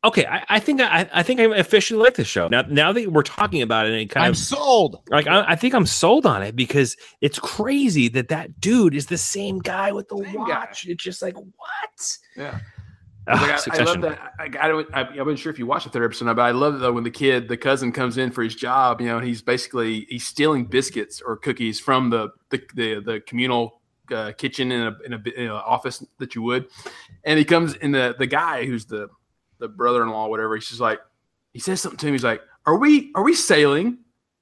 okay, 0.05 0.27
I, 0.27 0.45
I 0.49 0.59
think 0.59 0.81
I, 0.81 1.09
I 1.15 1.23
think 1.23 1.39
I 1.39 1.45
officially 1.57 2.03
like 2.03 2.15
this 2.15 2.27
show 2.27 2.49
now. 2.49 2.63
Now 2.63 2.93
that 2.93 3.13
we're 3.13 3.23
talking 3.23 3.63
about 3.63 3.87
it, 3.87 3.93
and 3.93 4.01
it 4.01 4.11
kind 4.11 4.25
I'm 4.27 4.33
of 4.33 4.37
sold. 4.39 5.01
like 5.11 5.27
I, 5.29 5.45
I 5.53 5.57
think 5.57 5.75
I'm 5.75 5.87
sold 5.87 6.27
on 6.27 6.43
it 6.43 6.57
because 6.57 6.97
it's 7.21 7.39
crazy 7.39 8.09
that 8.09 8.29
that 8.29 8.61
dude 8.61 8.95
is 8.97 9.07
the 9.07 9.19
same 9.19 9.61
guy 9.61 9.93
with 9.93 10.09
the 10.09 10.17
Same 10.25 10.35
guy. 10.45 10.59
watch. 10.67 10.87
It's 10.89 11.03
just 11.05 11.23
like 11.23 11.37
what? 11.37 12.19
Yeah. 12.37 12.59
Ah, 13.29 13.61
Like, 13.69 13.79
I, 13.79 13.83
I 13.83 13.85
love 13.85 14.01
that. 14.01 14.33
I, 14.39 14.45
I, 14.45 14.69
don't, 14.69 14.95
I, 14.95 15.23
wasn't 15.23 15.39
sure 15.39 15.53
if 15.53 15.59
you 15.59 15.67
watched 15.67 15.85
the 15.85 15.91
third 15.91 16.05
episode, 16.05 16.35
but 16.35 16.43
I 16.43 16.51
love 16.51 16.75
it 16.75 16.79
though 16.79 16.93
when 16.93 17.05
the 17.05 17.11
kid, 17.11 17.49
the 17.49 17.57
cousin, 17.57 17.93
comes 17.93 18.19
in 18.19 18.31
for 18.31 18.43
his 18.43 18.55
job. 18.55 19.01
You 19.01 19.09
know, 19.09 19.19
and 19.19 19.27
he's 19.27 19.43
basically 19.43 20.07
he's 20.09 20.27
stealing 20.27 20.65
biscuits 20.65 21.21
or 21.21 21.37
cookies 21.37 21.79
from 21.79 22.11
the 22.11 22.31
the 22.51 22.63
the, 22.75 23.01
the 23.01 23.21
communal 23.21 23.81
uh, 24.13 24.33
kitchen 24.33 24.73
in 24.73 24.83
a 24.83 24.97
in 25.05 25.13
a 25.13 25.23
in 25.37 25.47
a 25.49 25.55
office 25.55 26.05
that 26.19 26.35
you 26.35 26.43
would, 26.43 26.67
and 27.25 27.39
he 27.39 27.45
comes 27.45 27.75
in 27.75 27.93
the 27.93 28.17
the 28.19 28.27
guy 28.27 28.67
who's 28.67 28.87
the 28.87 29.09
the 29.59 29.69
brother 29.69 30.03
in 30.03 30.11
law, 30.11 30.27
whatever. 30.27 30.57
He's 30.57 30.69
just 30.69 30.81
like 30.81 31.01
he 31.53 31.61
says 31.61 31.81
something 31.81 31.99
to 31.99 32.07
him. 32.09 32.15
He's 32.15 32.25
like, 32.25 32.43
"Are 32.67 32.77
we 32.77 33.13
are 33.15 33.23
we 33.23 33.35
sailing? 33.35 33.99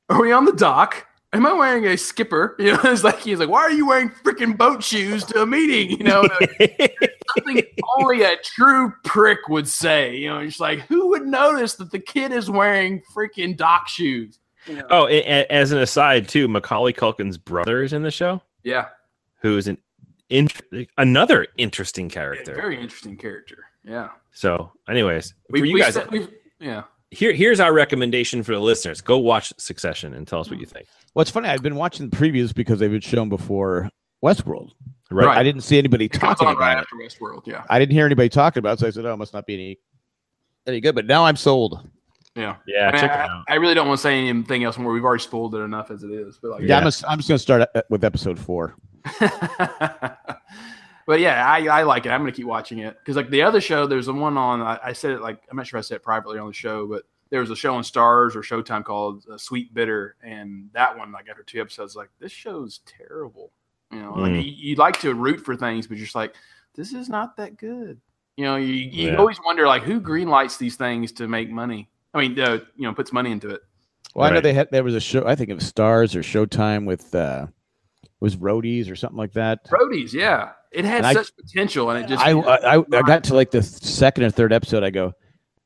Are 0.09 0.21
we 0.21 0.33
on 0.33 0.47
the 0.47 0.53
dock?" 0.53 1.07
Am 1.33 1.47
I 1.47 1.53
wearing 1.53 1.87
a 1.87 1.97
skipper? 1.97 2.57
You 2.61 2.73
know, 2.73 2.81
it's 2.85 3.05
like 3.05 3.21
he's 3.21 3.39
like, 3.39 3.49
why 3.49 3.61
are 3.63 3.71
you 3.73 3.87
wearing 3.87 4.11
freaking 4.11 4.57
boat 4.57 4.83
shoes 4.83 5.25
to 5.27 5.43
a 5.43 5.47
meeting? 5.47 5.97
You 5.99 6.05
know, 6.05 6.29
something 7.37 7.63
only 7.99 8.23
a 8.23 8.37
true 8.43 8.93
prick 9.05 9.49
would 9.49 9.69
say. 9.69 10.17
You 10.17 10.29
know, 10.31 10.39
it's 10.39 10.59
like 10.61 10.81
who 10.81 11.09
would 11.11 11.27
notice 11.27 11.75
that 11.77 11.91
the 11.93 11.99
kid 12.01 12.33
is 12.33 12.51
wearing 12.51 13.03
freaking 13.15 13.57
dock 13.57 13.89
shoes? 13.89 14.39
You 14.67 14.77
know? 14.77 14.87
oh, 14.91 15.05
as 15.07 15.73
an 15.73 15.79
aside, 15.79 16.29
too, 16.29 16.47
Macaulay 16.49 16.93
Culkin's 16.93 17.39
brother 17.39 17.83
is 17.83 17.93
in 17.95 18.03
the 18.03 18.11
show, 18.11 18.43
yeah, 18.63 18.89
who 19.41 19.57
is 19.57 19.69
an 19.69 19.79
in, 20.29 20.49
another 20.99 21.47
interesting 21.57 22.07
Yeah, 22.11 22.15
character. 22.15 22.55
very 22.57 22.79
interesting 22.79 23.17
character. 23.17 23.65
Yeah, 23.85 24.11
So, 24.33 24.73
anyways, 24.89 25.33
we, 25.49 25.61
for 25.61 25.65
you 25.67 25.79
guys, 25.79 25.95
said- 25.95 26.29
yeah, 26.61 26.83
here 27.11 27.33
here's 27.33 27.61
our 27.61 27.73
recommendation 27.73 28.43
for 28.43 28.53
the 28.53 28.61
listeners: 28.61 29.01
go 29.01 29.19
watch 29.19 29.53
Succession 29.57 30.15
and 30.15 30.27
tell 30.27 30.41
us 30.41 30.51
what 30.51 30.61
you 30.61 30.67
think. 30.67 30.87
Well, 31.15 31.23
it's 31.23 31.31
funny. 31.31 31.49
I've 31.49 31.63
been 31.63 31.77
watching 31.77 32.09
the 32.09 32.17
previews 32.17 32.55
because 32.55 32.79
they've 32.79 32.91
been 32.91 33.01
shown 33.01 33.29
before 33.29 33.91
Westworld. 34.25 34.71
Right. 35.11 35.27
Right. 35.27 35.39
I 35.39 35.43
didn't 35.43 35.63
see 35.63 35.77
anybody 35.77 36.05
it 36.05 36.13
talking 36.13 36.47
on 36.47 36.57
right 36.57 36.73
about 36.73 36.79
it. 36.79 36.81
after 36.83 36.97
Westworld. 36.97 37.47
Yeah, 37.47 37.65
I 37.69 37.79
didn't 37.81 37.93
hear 37.93 38.07
anybody 38.07 38.29
talking 38.29 38.61
about 38.61 38.75
it, 38.75 38.81
so 38.81 38.87
I 38.87 38.91
said, 38.91 39.05
"Oh, 39.05 39.13
it 39.13 39.17
must 39.17 39.35
not 39.35 39.45
be 39.47 39.55
any 39.55 39.79
any 40.67 40.81
good." 40.81 40.95
But 40.95 41.07
now 41.07 41.25
I'm 41.25 41.37
sold. 41.37 41.89
yeah. 42.37 42.57
Yeah, 42.67 42.89
I, 42.89 42.93
mean, 42.93 43.01
check 43.01 43.11
it 43.11 43.17
I, 43.17 43.25
out. 43.25 43.45
I 43.49 43.55
really 43.57 43.75
don't 43.75 43.89
want 43.89 43.99
to 43.99 44.03
say 44.03 44.29
anything 44.29 44.63
else 44.63 44.79
more. 44.79 44.93
We've 44.93 45.05
already 45.05 45.23
spoiled 45.23 45.55
it 45.57 45.59
enough 45.59 45.91
as 45.91 46.05
it 46.05 46.13
is. 46.13 46.39
But 46.41 46.53
like, 46.53 46.63
Yeah, 46.63 46.79
I'm, 46.79 46.85
just, 46.85 47.05
I'm 47.09 47.19
just 47.19 47.29
going 47.29 47.39
to 47.39 47.43
start 47.43 47.69
uh, 47.75 47.83
with 47.91 48.05
episode 48.05 48.39
four. 48.39 48.77
but 51.07 51.21
yeah, 51.21 51.47
I, 51.47 51.67
I 51.67 51.83
like 51.83 52.07
it. 52.07 52.11
I'm 52.11 52.21
gonna 52.21 52.33
keep 52.33 52.47
watching 52.47 52.79
it 52.81 52.97
because 52.99 53.17
like 53.17 53.31
the 53.31 53.43
other 53.43 53.61
show, 53.61 53.87
there's 53.87 54.07
the 54.07 54.15
one 54.15 54.37
on. 54.37 54.61
I, 54.61 54.79
I 54.85 54.93
said 54.93 55.13
it 55.13 55.21
like 55.21 55.43
I'm 55.51 55.57
not 55.57 55.67
sure 55.67 55.79
if 55.79 55.85
I 55.85 55.87
said 55.89 55.97
it 55.97 56.03
privately 56.03 56.39
on 56.39 56.47
the 56.47 56.53
show, 56.53 56.87
but 56.87 57.03
there 57.31 57.41
was 57.41 57.51
a 57.51 57.57
show 57.57 57.75
on 57.75 57.83
Starz 57.83 58.35
or 58.35 58.41
Showtime 58.43 58.85
called 58.85 59.25
uh, 59.33 59.39
Sweet 59.39 59.73
Bitter, 59.73 60.17
and 60.23 60.69
that 60.73 60.97
one 60.99 61.13
like 61.13 61.29
after 61.29 61.43
two 61.43 61.61
episodes, 61.61 61.95
like 61.97 62.11
this 62.19 62.33
show's 62.33 62.81
terrible. 62.87 63.53
You 63.93 64.01
know, 64.03 64.15
like 64.15 64.33
Mm. 64.33 64.45
you, 64.45 64.53
you 64.71 64.77
like 64.77 65.01
to 65.01 65.15
root 65.15 65.41
for 65.45 65.57
things, 65.57 65.87
but 65.87 65.97
you're 65.97 66.05
just 66.07 66.15
like 66.15 66.35
this 66.75 66.93
is 66.93 67.09
not 67.09 67.37
that 67.37 67.57
good. 67.57 68.01
You 68.37 68.45
know, 68.45 68.57
you, 68.57 68.73
you 68.75 69.11
Yeah. 69.11 69.17
always 69.19 69.39
wonder 69.45 69.67
like 69.67 69.83
who 69.83 70.01
green 70.01 70.29
lights 70.29 70.57
these 70.57 70.77
things 70.77 71.13
to 71.13 71.27
make 71.29 71.51
money. 71.51 71.89
I 72.15 72.21
mean, 72.21 72.39
uh, 72.41 72.59
you 72.77 72.87
know, 72.89 72.95
puts 72.95 73.13
money 73.13 73.31
into 73.33 73.49
it. 73.51 73.61
Well, 74.15 74.29
I 74.29 74.33
know 74.35 74.41
they 74.41 74.53
had 74.53 74.69
there 74.71 74.83
was 74.83 74.95
a 74.95 75.01
show. 75.01 75.25
I 75.27 75.35
think 75.37 75.51
it 75.51 75.55
was 75.55 75.71
Starz 75.71 76.15
or 76.17 76.21
Showtime 76.21 76.85
with 76.85 77.15
uh, 77.15 77.47
it 78.03 78.09
was 78.21 78.37
Roadies 78.37 78.91
or 78.91 78.97
something 78.97 79.19
like 79.19 79.33
that. 79.35 79.65
Roadies, 79.71 80.13
yeah, 80.13 80.53
it 80.73 80.85
had 80.85 80.99
And 80.99 81.07
I- 81.07 81.15
such 81.15 81.35
potential, 81.37 81.91
and 81.91 82.05
it 82.05 82.09
just 82.09 82.25
I, 82.25 82.33
I 82.33 82.79
I 82.79 83.03
got 83.03 83.25
to 83.25 83.35
like 83.35 83.51
the 83.51 83.63
second 83.63 84.25
or 84.25 84.31
third 84.31 84.53
episode. 84.53 84.83
I 84.85 84.91
go, 84.91 85.13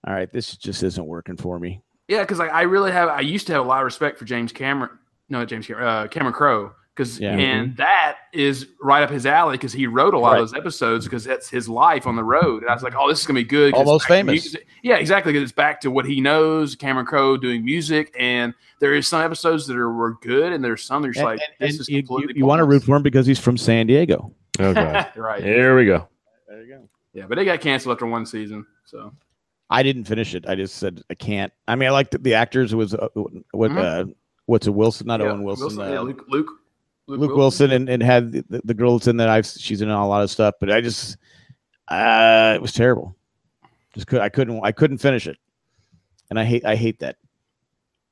all 0.06 0.14
right, 0.14 0.30
this 0.32 0.56
just 0.56 0.82
isn't 0.82 1.06
working 1.06 1.36
for 1.36 1.58
me. 1.58 1.82
Yeah, 2.08 2.20
because 2.20 2.38
like 2.38 2.52
I 2.52 2.62
really 2.62 2.92
have, 2.92 3.08
I 3.08 3.20
used 3.20 3.46
to 3.48 3.52
have 3.54 3.64
a 3.64 3.68
lot 3.68 3.78
of 3.80 3.84
respect 3.86 4.18
for 4.18 4.24
James 4.26 4.52
Cameron. 4.52 4.90
No, 5.30 5.44
James 5.46 5.66
Cameron, 5.66 5.86
uh, 5.88 6.06
Cameron 6.08 6.34
Crowe, 6.34 6.72
because 6.94 7.18
Yeah. 7.18 7.32
and 7.34 7.74
that 7.78 8.16
is 8.34 8.66
right 8.82 9.02
up 9.02 9.08
his 9.08 9.24
alley 9.24 9.54
because 9.56 9.72
he 9.72 9.86
wrote 9.86 10.12
a 10.12 10.18
lot 10.18 10.32
Right. 10.32 10.40
of 10.42 10.50
those 10.50 10.58
episodes 10.58 11.06
because 11.06 11.24
that's 11.24 11.48
his 11.48 11.66
life 11.66 12.06
on 12.06 12.14
the 12.16 12.22
road. 12.24 12.62
And 12.62 12.70
I 12.70 12.74
was 12.74 12.82
like, 12.82 12.94
oh, 12.94 13.08
this 13.08 13.20
is 13.20 13.26
gonna 13.26 13.40
be 13.40 13.44
good. 13.44 13.70
it's 13.70 13.78
Almost 13.78 14.06
famous. 14.06 14.54
Yeah, 14.82 14.96
exactly. 14.96 15.32
Because 15.32 15.44
it's 15.44 15.56
back 15.56 15.80
to 15.80 15.90
what 15.90 16.04
he 16.04 16.20
knows. 16.20 16.74
Cameron 16.76 17.06
Crowe 17.06 17.38
doing 17.38 17.64
music, 17.64 18.14
and 18.18 18.52
there 18.80 18.92
is 18.94 19.08
some 19.08 19.22
episodes 19.22 19.66
that 19.68 19.76
are 19.78 19.90
were 19.90 20.18
good, 20.20 20.52
and 20.52 20.62
there's 20.62 20.82
some 20.84 21.00
that 21.00 21.08
are 21.08 21.12
just 21.12 21.20
And, 21.20 21.38
like 21.38 21.40
and- 21.40 21.68
this 21.68 21.76
and 21.76 21.80
is 21.80 21.88
you, 21.88 22.02
completely. 22.02 22.34
you 22.36 22.44
want 22.44 22.60
to 22.60 22.64
root 22.66 22.82
for 22.82 22.96
him 22.96 23.02
because 23.02 23.26
he's 23.26 23.38
from 23.40 23.56
San 23.56 23.86
Diego. 23.86 24.30
Oh 24.58 24.72
god. 24.74 25.12
right? 25.16 25.42
Here 25.42 25.76
we 25.76 25.86
go. 25.86 26.08
There 26.48 26.62
you 26.62 26.68
go. 26.74 26.88
Yeah, 27.12 27.26
but 27.28 27.38
it 27.38 27.44
got 27.44 27.60
canceled 27.60 27.92
after 27.94 28.06
one 28.06 28.26
season. 28.26 28.66
So 28.84 29.12
I 29.70 29.82
didn't 29.82 30.04
finish 30.04 30.34
it. 30.34 30.46
I 30.46 30.54
just 30.54 30.76
said 30.76 31.02
I 31.10 31.14
can't. 31.14 31.52
I 31.68 31.74
mean, 31.76 31.88
I 31.88 31.92
liked 31.92 32.10
the, 32.12 32.18
the 32.18 32.34
actors. 32.34 32.72
It 32.72 32.76
was 32.76 32.94
uh, 32.94 33.08
what 33.14 33.70
Mhm. 33.70 34.08
uh, 34.10 34.12
what's 34.46 34.66
a 34.66 34.72
Wilson, 34.72 35.06
not 35.06 35.20
yeah, 35.20 35.26
Owen 35.26 35.42
Wilson. 35.42 35.78
yeah, 35.78 35.98
uh, 35.98 36.02
Luke, 36.02 36.24
Luke, 36.28 36.50
Luke 37.06 37.36
Wilson 37.36 37.70
and, 37.70 37.88
and 37.88 38.02
had 38.02 38.32
the, 38.32 38.60
the 38.64 38.74
girl 38.74 38.98
that's 38.98 39.06
in 39.08 39.16
that 39.18 39.28
I've 39.28 39.46
she's 39.46 39.80
in 39.82 39.90
a 39.90 40.08
lot 40.08 40.22
of 40.22 40.30
stuff, 40.30 40.54
but 40.60 40.70
I 40.70 40.80
just 40.80 41.16
uh 41.88 42.52
it 42.54 42.62
was 42.62 42.72
terrible. 42.72 43.16
Just 43.94 44.06
could 44.06 44.20
I 44.20 44.28
couldn't 44.28 44.60
I 44.64 44.72
couldn't 44.72 44.98
finish 44.98 45.26
it, 45.26 45.36
and 46.30 46.38
I 46.38 46.44
hate 46.44 46.64
I 46.64 46.76
hate 46.76 46.98
that. 47.00 47.16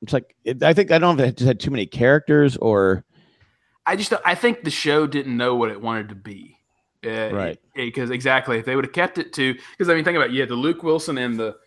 It's 0.01 0.13
like 0.13 0.35
it, 0.43 0.63
I 0.63 0.73
think 0.73 0.91
I 0.91 0.97
don't 0.97 1.17
know 1.17 1.23
if 1.23 1.29
it 1.29 1.37
just 1.37 1.47
had 1.47 1.59
too 1.59 1.71
many 1.71 1.85
characters 1.85 2.57
or 2.57 3.03
I 3.85 3.95
just 3.95 4.13
I 4.25 4.35
think 4.35 4.63
the 4.63 4.71
show 4.71 5.07
didn't 5.07 5.35
know 5.35 5.55
what 5.55 5.69
it 5.69 5.81
wanted 5.81 6.09
to 6.09 6.15
be. 6.15 6.57
Uh, 7.05 7.29
Right. 7.33 7.59
Because 7.75 8.11
exactly, 8.11 8.57
if 8.57 8.65
they 8.65 8.75
would 8.75 8.85
have 8.85 8.93
kept 8.93 9.17
it 9.17 9.33
to, 9.33 9.53
because 9.53 9.89
I 9.89 9.95
mean, 9.95 10.03
think 10.03 10.15
about 10.15 10.29
it, 10.29 10.33
you 10.33 10.39
had 10.39 10.49
the 10.49 10.55
Luke 10.55 10.83
Wilson 10.83 11.17
and 11.17 11.37
the 11.39 11.57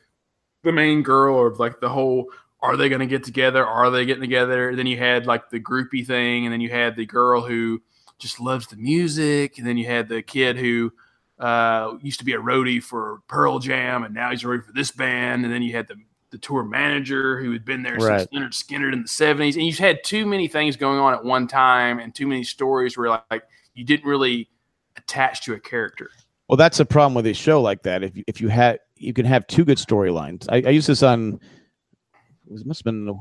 the 0.62 0.72
main 0.72 1.02
girl, 1.02 1.36
or 1.36 1.54
like 1.54 1.80
the 1.80 1.88
whole, 1.88 2.26
are 2.60 2.76
they 2.76 2.88
going 2.88 3.00
to 3.00 3.06
get 3.06 3.22
together? 3.22 3.64
Are 3.64 3.90
they 3.90 4.04
getting 4.06 4.22
together? 4.22 4.74
Then 4.74 4.86
you 4.86 4.96
had 4.96 5.26
like 5.26 5.50
the 5.50 5.60
groupie 5.60 6.06
thing, 6.06 6.46
and 6.46 6.52
then 6.52 6.60
you 6.60 6.70
had 6.70 6.96
the 6.96 7.06
girl 7.06 7.42
who 7.42 7.82
just 8.18 8.40
loves 8.40 8.66
the 8.66 8.76
music, 8.76 9.58
and 9.58 9.66
then 9.66 9.76
you 9.76 9.86
had 9.86 10.08
the 10.08 10.22
kid 10.22 10.56
who 10.56 10.92
uh, 11.38 11.96
used 12.02 12.18
to 12.18 12.24
be 12.24 12.32
a 12.32 12.38
roadie 12.38 12.82
for 12.82 13.20
Pearl 13.28 13.58
Jam, 13.58 14.04
and 14.04 14.14
now 14.14 14.30
he's 14.30 14.42
a 14.42 14.46
roadie 14.46 14.64
for 14.64 14.72
this 14.72 14.90
band, 14.90 15.44
and 15.44 15.52
then 15.52 15.62
you 15.62 15.72
had 15.72 15.86
the 15.86 15.96
the 16.40 16.46
tour 16.46 16.62
manager 16.62 17.40
who 17.40 17.52
had 17.52 17.64
been 17.64 17.82
there 17.82 17.94
Right. 17.96 18.20
since 18.20 18.32
Lynyrd 18.32 18.52
Skynyrd 18.52 18.92
in 18.92 19.02
the 19.02 19.08
seventies, 19.08 19.56
and 19.56 19.64
you 19.64 19.70
just 19.72 19.80
had 19.80 20.04
too 20.04 20.26
many 20.26 20.48
things 20.48 20.76
going 20.76 20.98
on 20.98 21.14
at 21.14 21.24
one 21.24 21.46
time, 21.48 21.98
and 21.98 22.14
too 22.14 22.26
many 22.26 22.44
stories 22.44 22.96
where 22.98 23.20
like 23.30 23.42
you 23.74 23.84
didn't 23.84 24.06
really 24.08 24.48
attach 24.96 25.42
to 25.44 25.54
a 25.54 25.60
character. 25.60 26.10
well 26.48 26.56
that's 26.56 26.78
the 26.78 26.84
problem 26.84 27.14
with 27.14 27.26
a 27.26 27.32
show 27.34 27.60
like 27.60 27.82
that. 27.84 28.02
If 28.02 28.16
you, 28.16 28.24
if 28.26 28.40
you 28.40 28.48
had 28.48 28.80
you 28.96 29.12
can 29.12 29.24
have 29.26 29.46
two 29.46 29.64
good 29.64 29.78
storylines. 29.78 30.46
I, 30.50 30.56
I 30.66 30.70
used 30.70 30.88
this 30.88 31.02
on 31.02 31.40
it 32.46 32.52
was- 32.52 32.64
must 32.64 32.80
have 32.80 32.84
been 32.84 33.18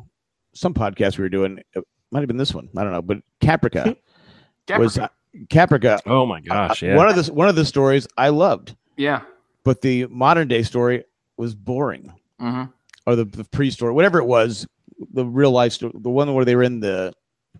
some 0.53 0.73
podcast 0.73 1.17
we 1.17 1.23
were 1.23 1.29
doing. 1.29 1.59
It 1.73 1.83
might 2.11 2.19
have 2.21 2.27
been 2.27 2.37
this 2.37 2.53
one. 2.53 2.69
I 2.77 2.83
don't 2.83 2.91
know, 2.93 3.01
but 3.01 3.17
Caprica 3.41 3.95
was 4.77 4.97
Caprica. 4.97 5.09
Caprica. 5.49 5.99
Oh 6.05 6.25
my 6.25 6.39
gosh. 6.41 6.81
Yeah. 6.81 6.95
One 6.95 7.09
of 7.09 7.15
the 7.25 7.33
one 7.33 7.49
of 7.49 7.55
the 7.55 7.65
stories 7.65 8.07
I 8.17 8.29
loved. 8.29 8.75
yeah. 8.97 9.21
but 9.63 9.81
the 9.81 10.05
modern 10.07 10.47
day 10.47 10.63
story 10.63 11.03
was 11.37 11.53
boring 11.55 12.13
hmm 12.39 12.63
or 13.05 13.15
the, 13.15 13.25
the 13.25 13.43
pre-story 13.45 13.93
whatever 13.93 14.19
it 14.19 14.25
was 14.25 14.65
the 15.13 15.25
real 15.25 15.51
life 15.51 15.73
story 15.73 15.91
the 15.95 16.09
one 16.09 16.33
where 16.33 16.45
they 16.45 16.55
were 16.55 16.63
in 16.63 16.79
the 16.79 17.13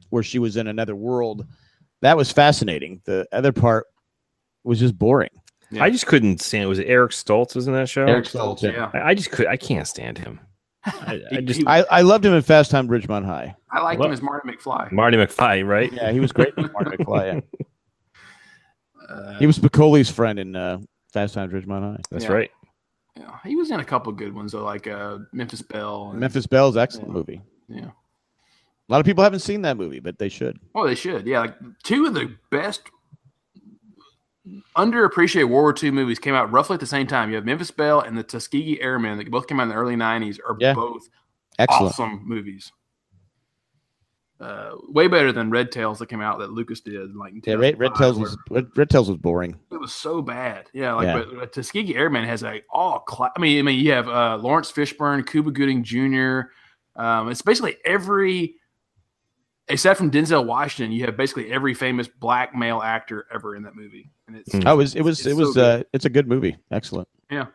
where 0.10 0.24
she 0.24 0.39
was 0.39 0.58
in 0.58 0.68
another 0.68 0.96
world 0.96 1.46
that 2.02 2.16
was 2.18 2.32
fascinating 2.32 3.02
the 3.06 3.28
other 3.32 3.52
part 3.52 3.88
was 4.64 4.80
just 4.80 4.98
boring 4.98 5.30
I 5.82 5.89
just 5.89 6.06
couldn't 6.08 6.39
stand. 6.41 6.70
Was 6.70 6.80
it 6.80 6.86
Eric 6.86 7.12
Stoltz? 7.12 7.54
Was 7.54 7.68
in 7.68 7.74
that 7.74 7.89
show? 7.89 8.06
Eric 8.06 8.26
Stoltz, 8.26 8.60
Stoltz, 8.60 8.72
yeah. 8.74 8.91
I, 8.93 9.10
I 9.10 9.14
just 9.14 9.32
could. 9.32 9.48
I 9.48 9.58
can't 9.58 9.86
stand 9.86 10.18
him. 10.18 10.39
I, 10.86 11.22
I 11.34 11.41
just 11.41 11.64
i, 11.68 11.84
I 11.91 12.02
loved 12.02 12.24
him 12.24 12.34
in 12.34 12.41
fast 12.43 12.72
time 12.72 12.88
ridgemont 12.88 13.26
high 13.26 13.56
I 13.72 13.82
liked 13.82 14.00
What? 14.00 14.06
him 14.06 14.14
as 14.14 14.22
Marty 14.22 14.48
McFly. 14.48 14.89
Marty 14.93 15.18
McFly, 15.18 15.68
right? 15.68 15.91
yeah 15.91 16.12
he 16.14 16.22
was 16.22 16.32
great 16.32 16.56
Marty 16.56 16.72
McFly, 16.98 17.41
yeah. 17.60 17.66
Uh, 19.10 19.38
he 19.39 19.46
was 19.48 19.58
Spicoli's 19.60 20.10
friend 20.10 20.39
in 20.39 20.56
uh, 20.56 20.78
fast 21.12 21.34
times 21.34 21.52
ridgemont 21.52 21.82
high 21.96 22.02
That's 22.10 22.26
Yeah. 22.26 22.32
right. 22.32 22.52
Yeah, 23.18 23.38
he 23.45 23.55
was 23.55 23.72
in 23.72 23.80
a 23.80 23.86
couple 23.86 24.11
good 24.13 24.34
ones 24.34 24.51
though, 24.51 24.63
like 24.63 24.88
uh, 24.88 25.20
Memphis 25.32 25.61
Belle. 25.61 26.09
and- 26.11 26.20
memphis 26.20 26.47
bell's 26.47 26.78
excellent 26.78 27.07
Yeah. 27.09 27.13
movie 27.13 27.41
Yeah. 27.68 27.86
a 27.86 28.89
lot 28.89 28.99
of 28.99 29.05
people 29.05 29.24
haven't 29.24 29.39
seen 29.39 29.61
that 29.63 29.78
movie 29.78 29.99
but 29.99 30.20
they 30.20 30.30
should 30.30 30.59
Oh, 30.76 30.86
they 30.88 30.95
should. 30.95 31.26
Yeah, 31.26 31.39
like 31.41 31.55
two 31.84 32.05
of 32.05 32.13
the 32.13 32.36
best 32.51 32.82
underappreciated 34.76 35.45
World 35.49 35.51
War 35.51 35.76
II 35.84 35.91
movies 35.91 36.20
came 36.20 36.36
out 36.36 36.51
roughly 36.51 36.76
at 36.76 36.80
the 36.80 36.86
same 36.86 37.07
time. 37.07 37.30
You 37.30 37.36
have 37.36 37.45
Memphis 37.45 37.72
Belle 37.72 38.01
and 38.01 38.18
the 38.18 38.24
Tuskegee 38.24 38.80
Airmen 38.82 39.18
that 39.18 39.32
both 39.32 39.47
came 39.47 39.59
out 39.59 39.63
in 39.63 39.70
the 39.70 39.76
early 39.76 39.95
'90s. 39.95 40.39
Are 40.47 40.55
Yeah. 40.59 40.74
both 40.74 41.09
excellent 41.57 41.93
awesome 41.93 42.22
movies. 42.28 42.72
Uh, 44.38 44.71
way 44.89 45.07
better 45.07 45.31
than 45.31 45.49
Red 45.49 45.71
Tails 45.71 45.97
that 45.99 46.07
came 46.09 46.19
out 46.19 46.39
that 46.39 46.51
Lucas 46.51 46.81
did. 46.81 47.15
Like 47.15 47.33
yeah 47.47 47.53
red, 47.53 47.79
red 47.79 47.95
tails 47.95 48.19
was 48.19 48.38
red, 48.49 48.67
red 48.75 48.89
tails 48.89 49.07
was 49.07 49.17
boring 49.17 49.57
it 49.71 49.79
was 49.79 49.93
so 49.93 50.21
bad. 50.21 50.69
Yeah, 50.73 50.91
like 50.93 51.05
Yeah. 51.05 51.17
But, 51.19 51.36
but 51.39 51.53
Tuskegee 51.53 51.95
Airmen 51.95 52.25
has 52.25 52.43
a 52.43 52.61
all. 52.69 52.99
Cla- 52.99 53.31
I 53.36 53.39
mean, 53.39 53.59
I 53.59 53.61
mean, 53.61 53.79
you 53.79 53.93
have 53.93 54.09
uh, 54.09 54.36
Laurence 54.41 54.69
Fishburne, 54.71 55.25
Cuba 55.25 55.51
Gooding 55.51 55.83
Jr. 55.86 56.49
Um, 56.97 57.29
it's 57.29 57.41
basically 57.41 57.77
every, 57.86 58.55
except 59.69 59.97
from 59.97 60.11
Denzel 60.11 60.45
Washington, 60.45 60.91
you 60.91 61.05
have 61.05 61.15
basically 61.15 61.49
every 61.51 61.73
famous 61.73 62.09
black 62.09 62.53
male 62.53 62.81
actor 62.81 63.25
ever 63.33 63.55
in 63.55 63.63
that 63.63 63.75
movie, 63.75 64.09
and 64.27 64.36
it's 64.36 64.49
Mm. 64.49 64.63
oh 64.65 64.73
it 64.73 64.77
was 64.77 64.95
it 64.95 65.01
was 65.01 65.19
It's 65.19 65.27
it 65.27 65.33
was 65.38 65.53
good. 65.53 65.81
uh 65.81 65.83
it's 65.93 66.03
a 66.05 66.09
good 66.09 66.27
movie 66.27 66.57
excellent 66.71 67.07
yeah. 67.31 67.45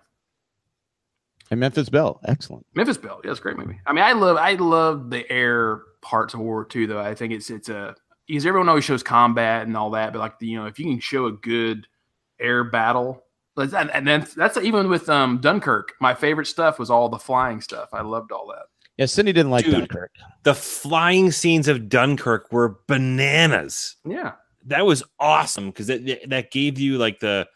And 1.51 1.59
Memphis 1.61 1.89
Belle, 1.89 2.21
excellent. 2.25 2.65
Memphis 2.75 2.97
Belle, 2.97 3.21
yeah, 3.25 3.33
it's 3.33 3.41
a 3.41 3.43
great 3.43 3.57
movie. 3.59 3.81
I 3.85 3.93
mean, 3.93 4.05
I 4.05 4.13
love 4.13 4.37
I 4.37 4.55
love 4.55 5.11
the 5.11 5.31
air 5.31 5.83
parts 6.03 6.35
of 6.35 6.41
World 6.41 6.49
War 6.75 6.83
II, 6.83 6.87
though. 6.87 7.01
I 7.01 7.15
think 7.15 7.33
it's 7.33 7.51
it's 7.51 7.69
a 7.69 7.95
because 8.27 8.47
everyone 8.47 8.69
always 8.69 8.85
shows 8.85 9.03
combat 9.03 9.67
and 9.67 9.77
all 9.77 9.91
that, 9.91 10.13
but 10.13 10.21
like 10.21 10.39
the, 10.39 10.47
you 10.47 10.57
know, 10.59 10.67
if 10.67 10.79
you 10.79 10.85
can 10.87 11.01
show 11.01 11.27
a 11.27 11.33
good 11.33 11.87
air 12.39 12.63
battle, 12.65 13.25
like, 13.57 13.73
and, 13.73 13.91
and 13.91 14.07
then 14.07 14.27
that's 14.37 14.57
even 14.57 14.89
with 14.89 15.09
um 15.09 15.39
Dunkirk. 15.41 15.93
My 16.01 16.15
favorite 16.15 16.47
stuff 16.47 16.79
was 16.79 16.91
all 16.91 17.09
the 17.09 17.19
flying 17.19 17.61
stuff. 17.61 17.89
I 17.93 18.03
loved 18.03 18.31
all 18.33 18.47
that. 18.49 18.67
Yeah, 18.97 19.07
Cindy 19.07 19.33
didn't 19.33 19.51
like 19.51 19.65
Dude. 19.65 19.75
Dunkirk. 19.75 20.13
The 20.43 20.55
flying 20.55 21.31
scenes 21.33 21.69
of 21.69 21.89
Dunkirk 21.89 22.53
were 22.53 22.77
bananas. 22.87 23.97
Yeah, 24.05 24.33
That 24.67 24.85
was 24.87 25.03
awesome 25.19 25.71
because 25.71 25.87
that 25.89 26.29
that 26.29 26.51
gave 26.51 26.79
you 26.79 26.99
like 26.99 27.21
the 27.21 27.49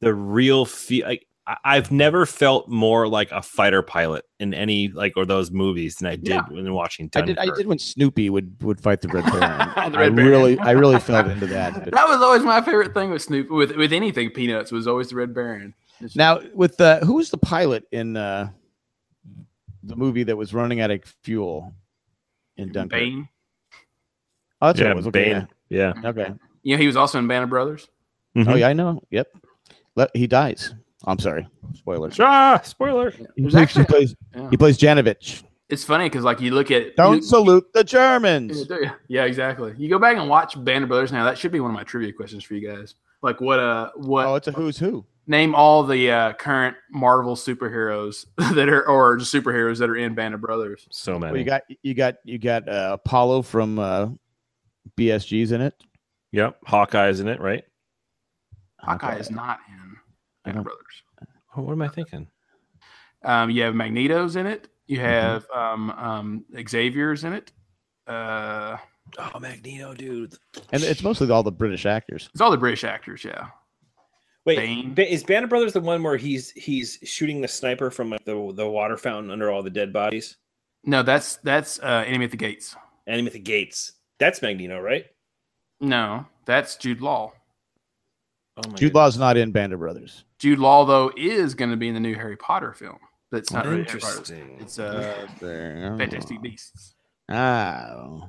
the 0.00 0.12
real 0.14 0.64
feel. 0.66 1.06
Like 1.06 1.20
I- 1.22 1.26
I've 1.64 1.90
never 1.90 2.24
felt 2.24 2.68
more 2.68 3.08
like 3.08 3.32
a 3.32 3.42
fighter 3.42 3.82
pilot 3.82 4.24
in 4.38 4.54
any 4.54 4.88
like 4.88 5.14
or 5.16 5.26
those 5.26 5.50
movies 5.50 5.96
than 5.96 6.06
I 6.08 6.14
did 6.16 6.28
Yeah. 6.28 6.42
when 6.48 6.72
watching 6.72 7.10
I 7.16 7.20
did. 7.22 7.36
I 7.38 7.46
did 7.46 7.66
when 7.66 7.78
Snoopy 7.80 8.30
would 8.30 8.62
would 8.62 8.80
fight 8.80 9.00
the 9.00 9.08
Red 9.08 9.24
Baron. 9.32 9.40
The 9.40 9.80
I 9.80 9.84
Red 9.86 10.14
Baron. 10.14 10.14
really, 10.16 10.58
I 10.60 10.70
really 10.70 11.00
felt 11.00 11.26
into 11.26 11.46
that. 11.48 11.74
But 11.84 11.94
that 11.94 12.06
was 12.08 12.22
always 12.22 12.42
my 12.42 12.60
favorite 12.60 12.94
thing 12.94 13.10
with 13.10 13.22
Snoop. 13.22 13.50
With 13.50 13.74
with 13.76 13.92
anything 13.92 14.30
Peanuts 14.30 14.70
was 14.70 14.86
always 14.86 15.08
the 15.08 15.16
Red 15.16 15.34
Baron. 15.34 15.74
It's- 15.96 16.14
now, 16.14 16.40
with 16.54 16.80
uh, 16.80 17.00
who 17.00 17.14
was 17.14 17.30
the 17.30 17.38
pilot 17.38 17.84
in 17.90 18.16
uh, 18.16 18.50
the 19.82 19.96
movie 19.96 20.22
that 20.22 20.36
was 20.36 20.54
running 20.54 20.80
out 20.80 20.90
of 20.92 21.00
fuel 21.24 21.74
in 22.56 22.70
Dunkirk? 22.70 23.00
Bane. 23.00 23.28
Oh, 24.60 24.68
that's 24.68 24.78
what 24.78 24.84
yeah, 24.86 24.90
it 24.92 24.96
was. 24.96 25.06
Okay, 25.08 25.24
Bane. 25.32 25.48
Yeah. 25.68 25.92
yeah. 26.02 26.08
okay. 26.08 26.34
You 26.62 26.76
know, 26.76 26.80
he 26.80 26.86
was 26.86 26.96
also 26.96 27.18
in 27.18 27.26
Band 27.26 27.44
of 27.44 27.50
Brothers. 27.50 27.88
Mhm. 28.36 28.48
Oh 28.48 28.54
yeah, 28.54 28.68
I 28.68 28.72
know. 28.74 29.02
Yep. 29.10 29.26
Let, 29.96 30.16
he 30.16 30.26
dies. 30.28 30.72
I'm 31.04 31.18
sorry. 31.18 31.46
Spoilers. 31.74 32.18
Ah, 32.20 32.60
spoiler. 32.64 33.10
He 33.10 33.26
There's 33.36 33.52
plays, 33.52 33.54
actually- 33.54 33.82
he 33.82 33.86
plays, 33.86 34.14
Yeah. 34.34 34.50
he 34.50 34.56
plays 34.56 34.78
Janovec. 34.78 35.42
It's 35.68 35.84
funny 35.84 36.04
because 36.06 36.22
like 36.22 36.40
you 36.40 36.50
look 36.52 36.70
at 36.70 36.96
Don't 36.96 37.16
you- 37.16 37.22
salute 37.22 37.64
the 37.72 37.82
Germans. 37.82 38.68
Yeah, 39.08 39.24
exactly. 39.24 39.74
You 39.78 39.88
go 39.88 39.98
back 39.98 40.16
and 40.18 40.28
watch 40.28 40.62
Band 40.62 40.84
of 40.84 40.88
Brothers 40.88 41.12
now. 41.12 41.24
That 41.24 41.38
should 41.38 41.50
be 41.52 41.60
one 41.60 41.70
of 41.70 41.74
my 41.74 41.82
trivia 41.82 42.12
questions 42.12 42.44
for 42.44 42.54
you 42.54 42.68
guys. 42.68 42.94
Like 43.22 43.40
what 43.40 43.58
uh 43.58 43.90
what 43.96 44.26
Oh, 44.26 44.34
it's 44.34 44.48
a 44.48 44.52
who's 44.52 44.78
who. 44.78 45.06
name 45.26 45.54
all 45.54 45.82
the 45.84 46.10
uh, 46.10 46.32
current 46.34 46.76
Marvel 46.90 47.36
superheroes 47.36 48.26
that 48.54 48.68
are 48.68 48.86
or 48.86 49.16
just 49.16 49.32
superheroes 49.32 49.78
that 49.78 49.88
are 49.88 49.96
in 49.96 50.14
Band 50.14 50.34
of 50.34 50.40
Brothers. 50.42 50.86
So 50.90 51.18
many. 51.18 51.32
Well, 51.32 51.38
you 51.38 51.44
got 51.46 51.62
you 51.82 51.94
got 51.94 52.14
you 52.24 52.38
got 52.38 52.68
uh, 52.68 52.90
Apollo 53.02 53.42
from 53.42 53.78
uh, 53.78 54.08
BSG's 54.98 55.52
in 55.52 55.62
it. 55.62 55.74
yep. 56.32 56.58
Hawkeye's 56.66 57.20
in 57.20 57.28
it, 57.28 57.40
right? 57.40 57.64
Hawkeye 58.80 59.12
Okay. 59.12 59.20
is 59.20 59.30
not 59.30 59.60
in 59.68 59.81
I 60.44 60.48
Band 60.48 60.58
of 60.58 60.64
Brothers. 60.64 61.02
Oh, 61.56 61.62
what 61.62 61.72
am 61.72 61.82
I 61.82 61.88
thinking? 61.88 62.28
Um, 63.24 63.50
you 63.50 63.62
have 63.62 63.74
Magneto's 63.74 64.36
in 64.36 64.46
it. 64.46 64.68
You 64.86 64.98
Mm-hmm. 64.98 65.06
have 65.06 65.46
um, 65.54 65.90
um, 65.90 66.44
Xavier's 66.68 67.24
in 67.24 67.32
it. 67.34 67.52
Uh, 68.06 68.76
Oh, 69.18 69.38
Magneto, 69.40 69.92
dude. 69.94 70.34
and 70.72 70.82
it's 70.82 71.02
mostly 71.02 71.28
all 71.30 71.42
the 71.42 71.50
British 71.52 71.86
actors. 71.86 72.30
it's 72.32 72.40
all 72.40 72.50
the 72.52 72.56
British 72.56 72.84
actors. 72.84 73.24
Yeah. 73.24 73.48
Wait, 74.46 74.56
Bane. 74.56 74.94
Is 74.96 75.24
Band 75.24 75.42
of 75.44 75.50
Brothers 75.50 75.72
the 75.72 75.80
one 75.80 76.02
where 76.02 76.16
he's 76.16 76.50
he's 76.52 76.98
shooting 77.02 77.40
the 77.40 77.48
sniper 77.48 77.90
from 77.90 78.10
like 78.10 78.24
the 78.24 78.52
the 78.54 78.66
water 78.68 78.96
fountain 78.96 79.30
under 79.30 79.50
all 79.50 79.62
the 79.62 79.70
dead 79.70 79.92
bodies? 79.92 80.36
No, 80.84 81.02
that's 81.02 81.36
that's 81.38 81.78
uh, 81.80 82.04
Enemy 82.06 82.26
at 82.26 82.30
the 82.30 82.36
Gates. 82.36 82.76
Enemy 83.06 83.26
at 83.26 83.32
the 83.34 83.38
gates. 83.40 83.92
That's 84.18 84.40
Magneto, 84.40 84.80
right? 84.80 85.06
No, 85.80 86.26
that's 86.46 86.76
Jude 86.76 87.00
Law. 87.00 87.32
Oh 88.64 88.70
my 88.70 88.76
Jude 88.76 88.94
Law's 88.94 89.18
not 89.18 89.36
in 89.36 89.50
Band 89.52 89.72
of 89.72 89.78
Brothers. 89.80 90.24
Jude 90.38 90.58
Law 90.58 90.84
though 90.84 91.12
is 91.16 91.54
going 91.54 91.70
to 91.70 91.76
be 91.76 91.88
in 91.88 91.94
the 91.94 92.00
new 92.00 92.14
Harry 92.14 92.36
Potter 92.36 92.72
film. 92.72 92.98
That's 93.30 93.50
not 93.50 93.64
really 93.66 93.80
Interesting. 93.80 94.58
It's 94.60 94.78
uh, 94.78 95.26
There. 95.40 95.96
Fantastic 95.98 96.42
Beasts. 96.42 96.94
Oh, 97.30 98.28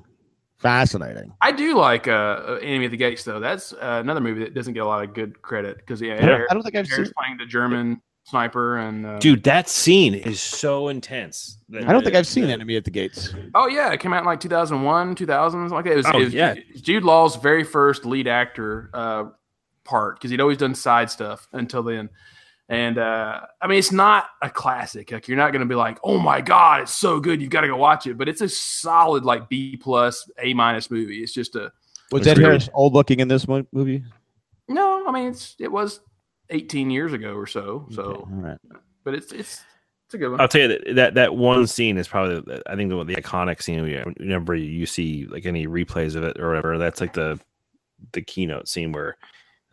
fascinating. 0.60 1.34
I 1.42 1.52
do 1.52 1.78
like 1.78 2.08
uh, 2.08 2.58
Enemy 2.62 2.86
at 2.86 2.92
the 2.92 2.98
Gates 2.98 3.24
though. 3.24 3.40
That's 3.40 3.74
uh, 3.74 4.00
another 4.02 4.22
movie 4.22 4.42
that 4.42 4.54
doesn't 4.54 4.74
get 4.74 4.82
a 4.82 4.86
lot 4.86 5.04
of 5.04 5.14
good 5.14 5.42
credit 5.42 5.78
because 5.78 6.02
yeah, 6.02 6.16
I 6.22 6.26
don't, 6.26 6.42
I 6.50 6.54
don't 6.54 6.64
think 6.64 6.76
I've 6.76 6.88
Harry's 6.88 7.08
seen. 7.08 7.14
playing 7.18 7.38
the 7.38 7.46
German 7.46 8.02
sniper 8.26 8.78
and 8.78 9.06
uh, 9.06 9.20
Dude, 9.20 9.44
that 9.44 9.68
scene 9.68 10.14
is 10.14 10.40
so 10.40 10.88
intense. 10.88 11.58
I 11.76 11.92
don't 11.92 12.04
think 12.04 12.16
I've 12.16 12.28
seen 12.28 12.46
Enemy 12.46 12.78
at 12.78 12.86
the 12.86 12.92
Gates. 12.92 13.34
Oh 13.54 13.68
yeah, 13.68 13.92
it 13.92 14.00
came 14.00 14.14
out 14.14 14.20
in 14.20 14.26
like 14.26 14.40
2001, 14.40 15.16
2000, 15.16 15.70
like 15.70 15.84
that. 15.86 15.92
It 15.92 15.98
was, 15.98 16.06
Oh, 16.06 16.20
it 16.20 16.24
was 16.26 16.34
yeah. 16.34 16.56
Jude 16.82 17.04
Law's 17.04 17.36
very 17.36 17.66
first 17.66 18.06
lead 18.06 18.30
actor 18.30 18.90
uh, 18.94 19.26
part 19.86 20.16
because 20.16 20.32
he'd 20.32 20.42
always 20.42 20.58
done 20.58 20.76
side 20.76 21.10
stuff 21.10 21.48
until 21.54 21.84
then. 21.84 22.10
And 22.70 22.98
uh, 22.98 23.42
I 23.62 23.68
mean, 23.68 23.78
it's 23.78 23.92
not 23.92 24.26
a 24.42 24.50
classic. 24.50 25.12
Like 25.12 25.28
you're 25.28 25.38
not 25.38 25.52
going 25.52 25.60
to 25.62 25.68
be 25.68 25.76
like, 25.76 26.00
"Oh 26.04 26.18
my 26.18 26.40
god, 26.42 26.82
it's 26.84 26.94
so 26.94 27.20
good, 27.20 27.42
you've 27.42 27.50
got 27.52 27.62
to 27.62 27.68
go 27.68 27.76
watch 27.76 28.08
it." 28.08 28.18
But 28.18 28.30
it's 28.30 28.42
a 28.42 28.48
solid 28.50 29.26
like 29.26 29.50
B 29.50 29.76
plus, 29.76 30.30
A 30.40 30.54
minus 30.54 30.90
movie. 30.90 31.22
It's 31.22 31.34
just 31.34 31.56
a 31.56 31.72
Was 32.12 32.22
It's 32.22 32.28
Ed 32.28 32.38
Harris 32.38 32.70
old 32.74 32.94
looking 32.94 33.20
in 33.20 33.28
this 33.28 33.48
movie? 33.48 34.04
no. 34.70 35.06
I 35.08 35.12
mean, 35.12 35.28
it's 35.28 35.56
it 35.60 35.72
was 35.72 36.00
18 36.50 36.90
years 36.90 37.12
ago 37.12 37.34
or 37.34 37.46
so. 37.48 37.86
So, 37.92 38.02
Okay, 38.02 38.14
all 38.22 38.28
right. 38.42 38.58
but 39.04 39.14
it's 39.14 39.34
it's 39.34 39.62
it's 40.08 40.14
a 40.14 40.18
good 40.18 40.30
one. 40.32 40.40
I'll 40.40 40.48
tell 40.48 40.62
you 40.62 40.68
that 40.70 40.96
that, 40.96 41.14
that 41.16 41.36
one 41.36 41.68
scene 41.68 41.98
is 41.98 42.08
probably 42.08 42.40
the- 42.40 42.64
I 42.66 42.76
think 42.78 42.90
the, 42.90 43.04
the 43.04 43.16
iconic 43.16 43.62
scene. 43.62 43.84
we- 43.84 44.02
Whenever 44.18 44.56
you 44.56 44.86
see 44.86 45.26
like 45.30 45.46
any 45.46 45.68
replays 45.68 46.16
of 46.16 46.24
it 46.24 46.40
or 46.40 46.48
whatever, 46.48 46.78
that's 46.78 47.02
like 47.02 47.12
the 47.14 47.38
the 48.14 48.22
keynote 48.22 48.70
scene 48.70 48.94
where 48.94 49.18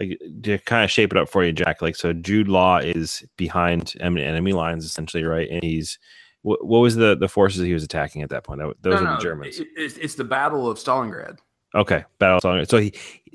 like 0.01 0.19
to 0.43 0.59
kind 0.59 0.85
of 0.85 0.91
shape 0.91 1.13
it 1.13 1.19
up 1.19 1.29
for 1.29 1.45
you, 1.45 1.53
Jack. 1.53 1.83
Like 1.83 1.95
so, 1.97 2.13
Jude 2.13 2.49
Law 2.49 2.79
is 2.79 3.25
behind 3.37 3.93
enemy, 4.01 4.23
enemy 4.25 4.53
lines 4.53 4.85
essentially, 4.85 5.25
right? 5.25 5.49
And 5.51 5.63
he's 5.63 5.99
what, 6.43 6.65
what 6.67 6.79
was 6.79 6.97
the 6.97 7.17
the 7.17 7.29
forces 7.29 7.63
he 7.63 7.75
was 7.75 7.85
attacking 7.85 8.23
at 8.23 8.31
that 8.31 8.45
point? 8.45 8.61
That, 8.61 8.75
those 8.83 8.95
No, 9.01 9.07
are 9.07 9.11
no, 9.13 9.17
the 9.17 9.23
Germans. 9.23 9.61
it- 9.61 9.69
it's, 9.77 9.97
it's 9.99 10.15
the 10.15 10.25
Battle 10.25 10.69
of 10.71 10.79
Stalingrad. 10.79 11.39
Okay, 11.75 12.05
battle 12.19 12.41
song. 12.41 12.65
So 12.65 12.79
he 12.79 12.93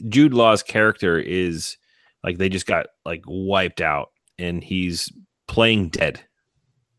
Jude 0.09 0.34
Law's 0.34 0.61
character 0.63 1.18
is 1.20 1.78
like 2.24 2.38
they 2.38 2.49
just 2.49 2.66
got 2.66 2.88
like 3.05 3.24
wiped 3.28 3.80
out, 3.80 4.09
and 4.38 4.61
he's 4.63 5.09
playing 5.47 5.89
dead, 5.89 6.22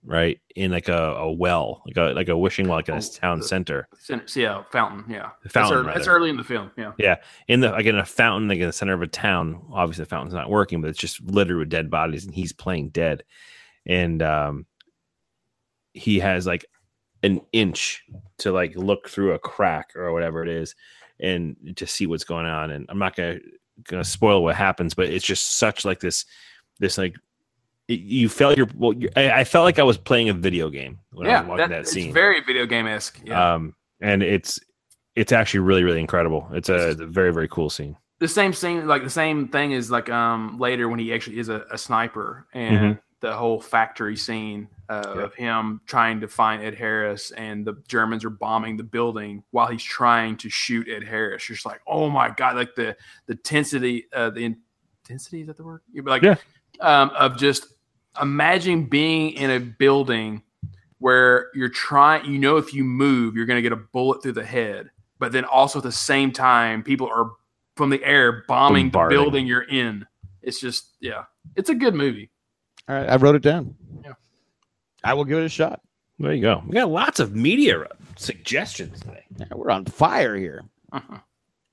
right 0.06 0.40
in 0.54 0.70
like 0.70 0.88
a, 0.88 0.96
a 0.96 1.32
well, 1.32 1.82
like 1.86 1.96
a 1.96 2.14
like 2.14 2.28
a 2.28 2.38
wishing 2.38 2.68
well, 2.68 2.78
like 2.78 2.88
in 2.88 2.94
a 2.94 2.98
Oh, 2.98 3.00
town 3.00 3.42
center, 3.42 3.88
Center, 3.98 4.24
yeah, 4.40 4.62
fountain. 4.70 5.04
Yeah, 5.12 5.30
fountain, 5.48 5.78
early, 5.78 5.92
that's 5.92 6.06
early 6.06 6.30
in 6.30 6.36
the 6.36 6.44
film. 6.44 6.70
Yeah. 6.78 6.92
Yeah. 6.98 7.16
In 7.48 7.60
the 7.60 7.70
like 7.70 7.86
in 7.86 7.98
a 7.98 8.04
fountain, 8.04 8.48
like 8.48 8.60
in 8.60 8.66
the 8.66 8.72
center 8.72 8.94
of 8.94 9.02
a 9.02 9.06
town. 9.06 9.62
Obviously, 9.72 10.04
the 10.04 10.08
fountain's 10.08 10.34
not 10.34 10.48
working, 10.48 10.80
but 10.80 10.88
it's 10.88 10.98
just 10.98 11.20
littered 11.22 11.58
with 11.58 11.68
dead 11.68 11.90
bodies, 11.90 12.24
and 12.24 12.34
he's 12.34 12.52
playing 12.52 12.90
dead, 12.90 13.24
and 13.84 14.22
um, 14.22 14.66
he 15.92 16.20
has 16.20 16.46
like 16.46 16.64
an 17.22 17.40
inch 17.52 18.04
to 18.38 18.52
like 18.52 18.76
look 18.76 19.08
through 19.08 19.32
a 19.32 19.38
crack 19.38 19.90
or 19.96 20.12
whatever 20.12 20.42
it 20.42 20.48
is 20.48 20.74
and 21.18 21.56
to 21.76 21.86
see 21.86 22.06
what's 22.06 22.24
going 22.24 22.44
on 22.44 22.70
and 22.70 22.86
i'm 22.90 22.98
not 22.98 23.16
gonna 23.16 23.38
gonna 23.84 24.04
spoil 24.04 24.42
what 24.42 24.54
happens 24.54 24.92
but 24.92 25.08
it's 25.08 25.24
just 25.24 25.56
such 25.58 25.84
like 25.84 25.98
this 25.98 26.26
this 26.78 26.98
like 26.98 27.16
it- 27.88 28.00
you 28.00 28.28
felt 28.28 28.56
your 28.56 28.68
well 28.76 28.92
you 28.92 29.08
I, 29.16 29.30
I 29.40 29.44
felt 29.44 29.64
like 29.64 29.78
i 29.78 29.82
was 29.82 29.96
playing 29.98 30.28
a 30.28 30.34
video 30.34 30.68
game 30.70 30.98
when 31.12 31.26
i 31.26 31.30
yeah, 31.30 31.40
was 31.40 31.48
watching 31.48 31.58
that- 31.64 31.68
that, 31.70 31.80
it's 31.82 31.92
scene 31.92 32.12
very 32.12 32.40
video 32.42 32.66
game 32.66 32.86
esque. 32.86 33.20
Yeah. 33.24 33.54
um 33.54 33.74
and 34.00 34.22
it's 34.22 34.58
it's 35.14 35.32
actually 35.32 35.60
really 35.60 35.84
really 35.84 36.00
incredible 36.00 36.48
it's 36.52 36.68
a, 36.68 36.90
it's 36.90 37.00
a 37.00 37.06
very 37.06 37.32
very 37.32 37.48
cool 37.48 37.70
scene 37.70 37.96
the 38.18 38.28
same 38.28 38.54
scene, 38.54 38.86
like 38.86 39.04
the 39.04 39.10
same 39.10 39.46
thing 39.48 39.72
is 39.72 39.90
like 39.90 40.08
um 40.08 40.58
later 40.58 40.88
when 40.88 40.98
he 40.98 41.12
actually 41.12 41.38
is 41.38 41.48
a, 41.50 41.64
a 41.70 41.76
sniper 41.78 42.46
and 42.54 42.78
Mhm. 42.96 43.00
the 43.20 43.34
whole 43.34 43.60
factory 43.60 44.16
scene 44.16 44.68
uh, 44.88 45.02
Yeah. 45.16 45.22
of 45.24 45.34
him 45.34 45.80
trying 45.86 46.20
to 46.20 46.28
find 46.28 46.62
Ed 46.62 46.74
Harris 46.76 47.30
and 47.32 47.66
the 47.66 47.74
Germans 47.88 48.24
are 48.24 48.30
bombing 48.30 48.76
the 48.76 48.84
building 48.84 49.42
while 49.50 49.66
he's 49.66 49.82
trying 49.82 50.36
to 50.38 50.48
shoot 50.48 50.88
Ed 50.88 51.02
Harris. 51.02 51.48
You're 51.48 51.56
just 51.56 51.66
like, 51.66 51.80
oh 51.88 52.08
my 52.08 52.30
god, 52.30 52.54
like 52.56 52.74
the 52.76 52.96
the 53.26 53.32
intensity, 53.32 54.06
uh, 54.14 54.30
the 54.30 54.54
intensity 55.04 55.40
is 55.40 55.48
that 55.48 55.56
the 55.56 55.64
word? 55.64 55.80
You're 55.92 56.04
like, 56.04 56.22
Yeah. 56.22 56.36
um, 56.80 57.10
of 57.10 57.36
just 57.36 57.66
imagine 58.20 58.84
being 58.84 59.32
in 59.32 59.50
a 59.50 59.60
building 59.60 60.42
where 60.98 61.48
you're 61.54 61.68
trying, 61.68 62.30
you 62.30 62.38
know, 62.38 62.56
if 62.56 62.72
you 62.72 62.82
move, 62.84 63.36
you're 63.36 63.46
going 63.46 63.58
to 63.58 63.62
get 63.62 63.72
a 63.72 63.76
bullet 63.76 64.22
through 64.22 64.32
the 64.32 64.44
head, 64.44 64.90
but 65.18 65.32
then 65.32 65.44
also 65.44 65.78
at 65.78 65.82
the 65.82 65.92
same 65.92 66.32
time, 66.32 66.82
people 66.82 67.08
are 67.08 67.30
from 67.76 67.90
the 67.90 68.02
air 68.02 68.44
bombing 68.48 68.86
Bombarding. 68.88 69.16
the 69.18 69.22
building 69.22 69.46
you're 69.46 69.62
in. 69.68 70.06
It's 70.42 70.58
just, 70.60 70.94
yeah, 71.00 71.24
it's 71.54 71.68
a 71.70 71.74
good 71.74 71.94
movie. 71.94 72.30
All 72.88 72.94
right, 72.96 73.08
I 73.08 73.16
wrote 73.16 73.34
it 73.34 73.42
down. 73.42 73.74
Yeah. 74.04 74.12
I 75.04 75.14
will 75.14 75.24
give 75.24 75.38
it 75.38 75.44
a 75.44 75.48
shot. 75.48 75.80
there 76.18 76.32
you 76.32 76.40
go 76.40 76.62
we 76.66 76.72
got 76.72 76.88
lots 76.88 77.20
of 77.20 77.34
media 77.36 77.84
suggestions 78.16 79.00
today 79.00 79.24
Yeah, 79.38 79.46
we're 79.54 79.70
on 79.70 79.84
fire 79.84 80.34
here. 80.36 80.64
Uh-huh. 80.92 81.18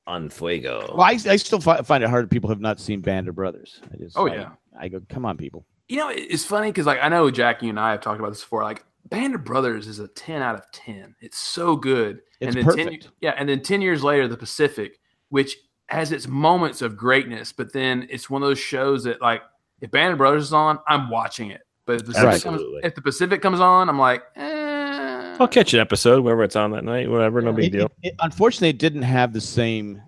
on 0.05 0.29
fuego 0.29 0.87
Well, 0.93 1.01
I, 1.01 1.11
I 1.11 1.35
still 1.37 1.61
fi- 1.61 1.81
find 1.83 2.03
it 2.03 2.09
hard. 2.09 2.29
People 2.29 2.49
have 2.49 2.59
not 2.59 2.79
seen 2.79 2.99
Band 2.99 3.29
of 3.29 3.35
Brothers. 3.35 3.79
I 3.93 3.97
just, 3.97 4.17
Oh, 4.17 4.27
I- 4.27 4.35
yeah. 4.35 4.49
I 4.77 4.87
go, 4.89 5.01
come 5.07 5.23
on, 5.25 5.37
people. 5.37 5.65
You 5.89 5.97
know, 5.97 6.09
it's 6.09 6.45
funny 6.45 6.69
because 6.69 6.85
like 6.85 6.99
I 7.01 7.09
know 7.09 7.29
Jackie 7.29 7.69
and 7.69 7.79
I 7.79 7.91
have 7.91 8.01
talked 8.01 8.19
about 8.19 8.29
this 8.29 8.41
before. 8.41 8.63
Like 8.63 8.83
Band 9.09 9.35
of 9.35 9.43
Brothers 9.43 9.87
is 9.87 9.99
a 9.99 10.07
ten 10.07 10.41
out 10.41 10.55
of 10.55 10.63
ten. 10.71 11.15
It's 11.21 11.37
so 11.37 11.75
good. 11.75 12.21
It's 12.39 12.47
and 12.47 12.55
then 12.55 12.63
perfect. 12.65 13.03
10, 13.03 13.11
yeah, 13.21 13.35
and 13.37 13.47
then 13.47 13.61
ten 13.61 13.81
years 13.81 14.03
later, 14.03 14.27
The 14.27 14.37
Pacific, 14.37 14.99
which 15.29 15.57
has 15.89 16.11
its 16.11 16.27
moments 16.27 16.81
of 16.81 16.95
greatness, 16.97 17.51
but 17.51 17.73
then 17.73 18.07
it's 18.09 18.29
one 18.29 18.41
of 18.41 18.47
those 18.47 18.59
shows 18.59 19.03
that 19.03 19.21
like 19.21 19.41
if 19.81 19.91
Band 19.91 20.13
of 20.13 20.17
Brothers 20.17 20.43
is 20.43 20.53
on, 20.53 20.79
I'm 20.87 21.09
watching 21.09 21.51
it. 21.51 21.61
But 21.85 21.95
if 21.97 22.05
the 22.05 22.13
Pacific, 22.13 22.43
comes, 22.43 22.61
if 22.83 22.95
the 22.95 23.01
Pacific 23.01 23.41
comes 23.41 23.59
on, 23.59 23.89
I'm 23.89 23.99
like, 23.99 24.23
eh. 24.37 25.35
I'll 25.39 25.47
catch 25.49 25.73
an 25.73 25.81
episode 25.81 26.23
wherever 26.23 26.43
it's 26.43 26.55
on 26.55 26.71
that 26.71 26.85
night. 26.85 27.09
Whatever, 27.09 27.41
no 27.41 27.51
big 27.51 27.65
It- 27.65 27.77
deal. 27.77 27.85
it- 28.01 28.09
it- 28.09 28.15
unfortunately, 28.19 28.69
it 28.69 28.77
didn't 28.79 29.01
have 29.01 29.33
the 29.33 29.41
same. 29.41 30.01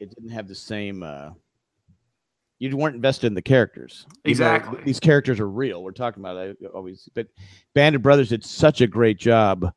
It 0.00 0.10
didn't 0.14 0.30
have 0.30 0.48
the 0.48 0.54
same. 0.54 1.02
uh 1.02 1.30
You 2.70 2.76
weren't 2.76 2.94
invested 2.94 3.26
in 3.26 3.34
the 3.34 3.42
characters. 3.42 4.06
Even 4.24 4.38
though 4.44 4.54
Exactly. 4.54 4.80
These 4.84 5.00
characters 5.00 5.40
are 5.40 5.48
real. 5.48 5.82
We're 5.82 5.90
talking 5.90 6.22
about 6.22 6.36
it 6.36 6.58
always, 6.72 7.08
but 7.14 7.26
Band 7.74 7.96
of 7.96 8.02
Brothers 8.02 8.28
did 8.28 8.44
such 8.44 8.80
a 8.80 8.86
great 8.86 9.18
job 9.18 9.72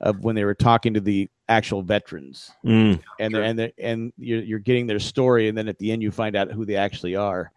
of 0.00 0.20
when 0.22 0.36
they 0.36 0.44
were 0.44 0.54
talking 0.54 0.94
to 0.94 1.00
the 1.00 1.28
actual 1.48 1.82
veterans, 1.82 2.52
Mm. 2.64 3.02
and 3.18 3.34
they're, 3.34 3.42
and 3.42 3.58
they're, 3.58 3.72
and 3.78 4.12
you're 4.16 4.42
you're 4.42 4.58
getting 4.60 4.86
their 4.86 5.00
story, 5.00 5.48
and 5.48 5.58
then 5.58 5.66
at 5.68 5.78
the 5.78 5.90
end 5.90 6.02
you 6.02 6.12
find 6.12 6.36
out 6.36 6.52
who 6.52 6.64
they 6.64 6.76
actually 6.76 7.16
are. 7.16 7.50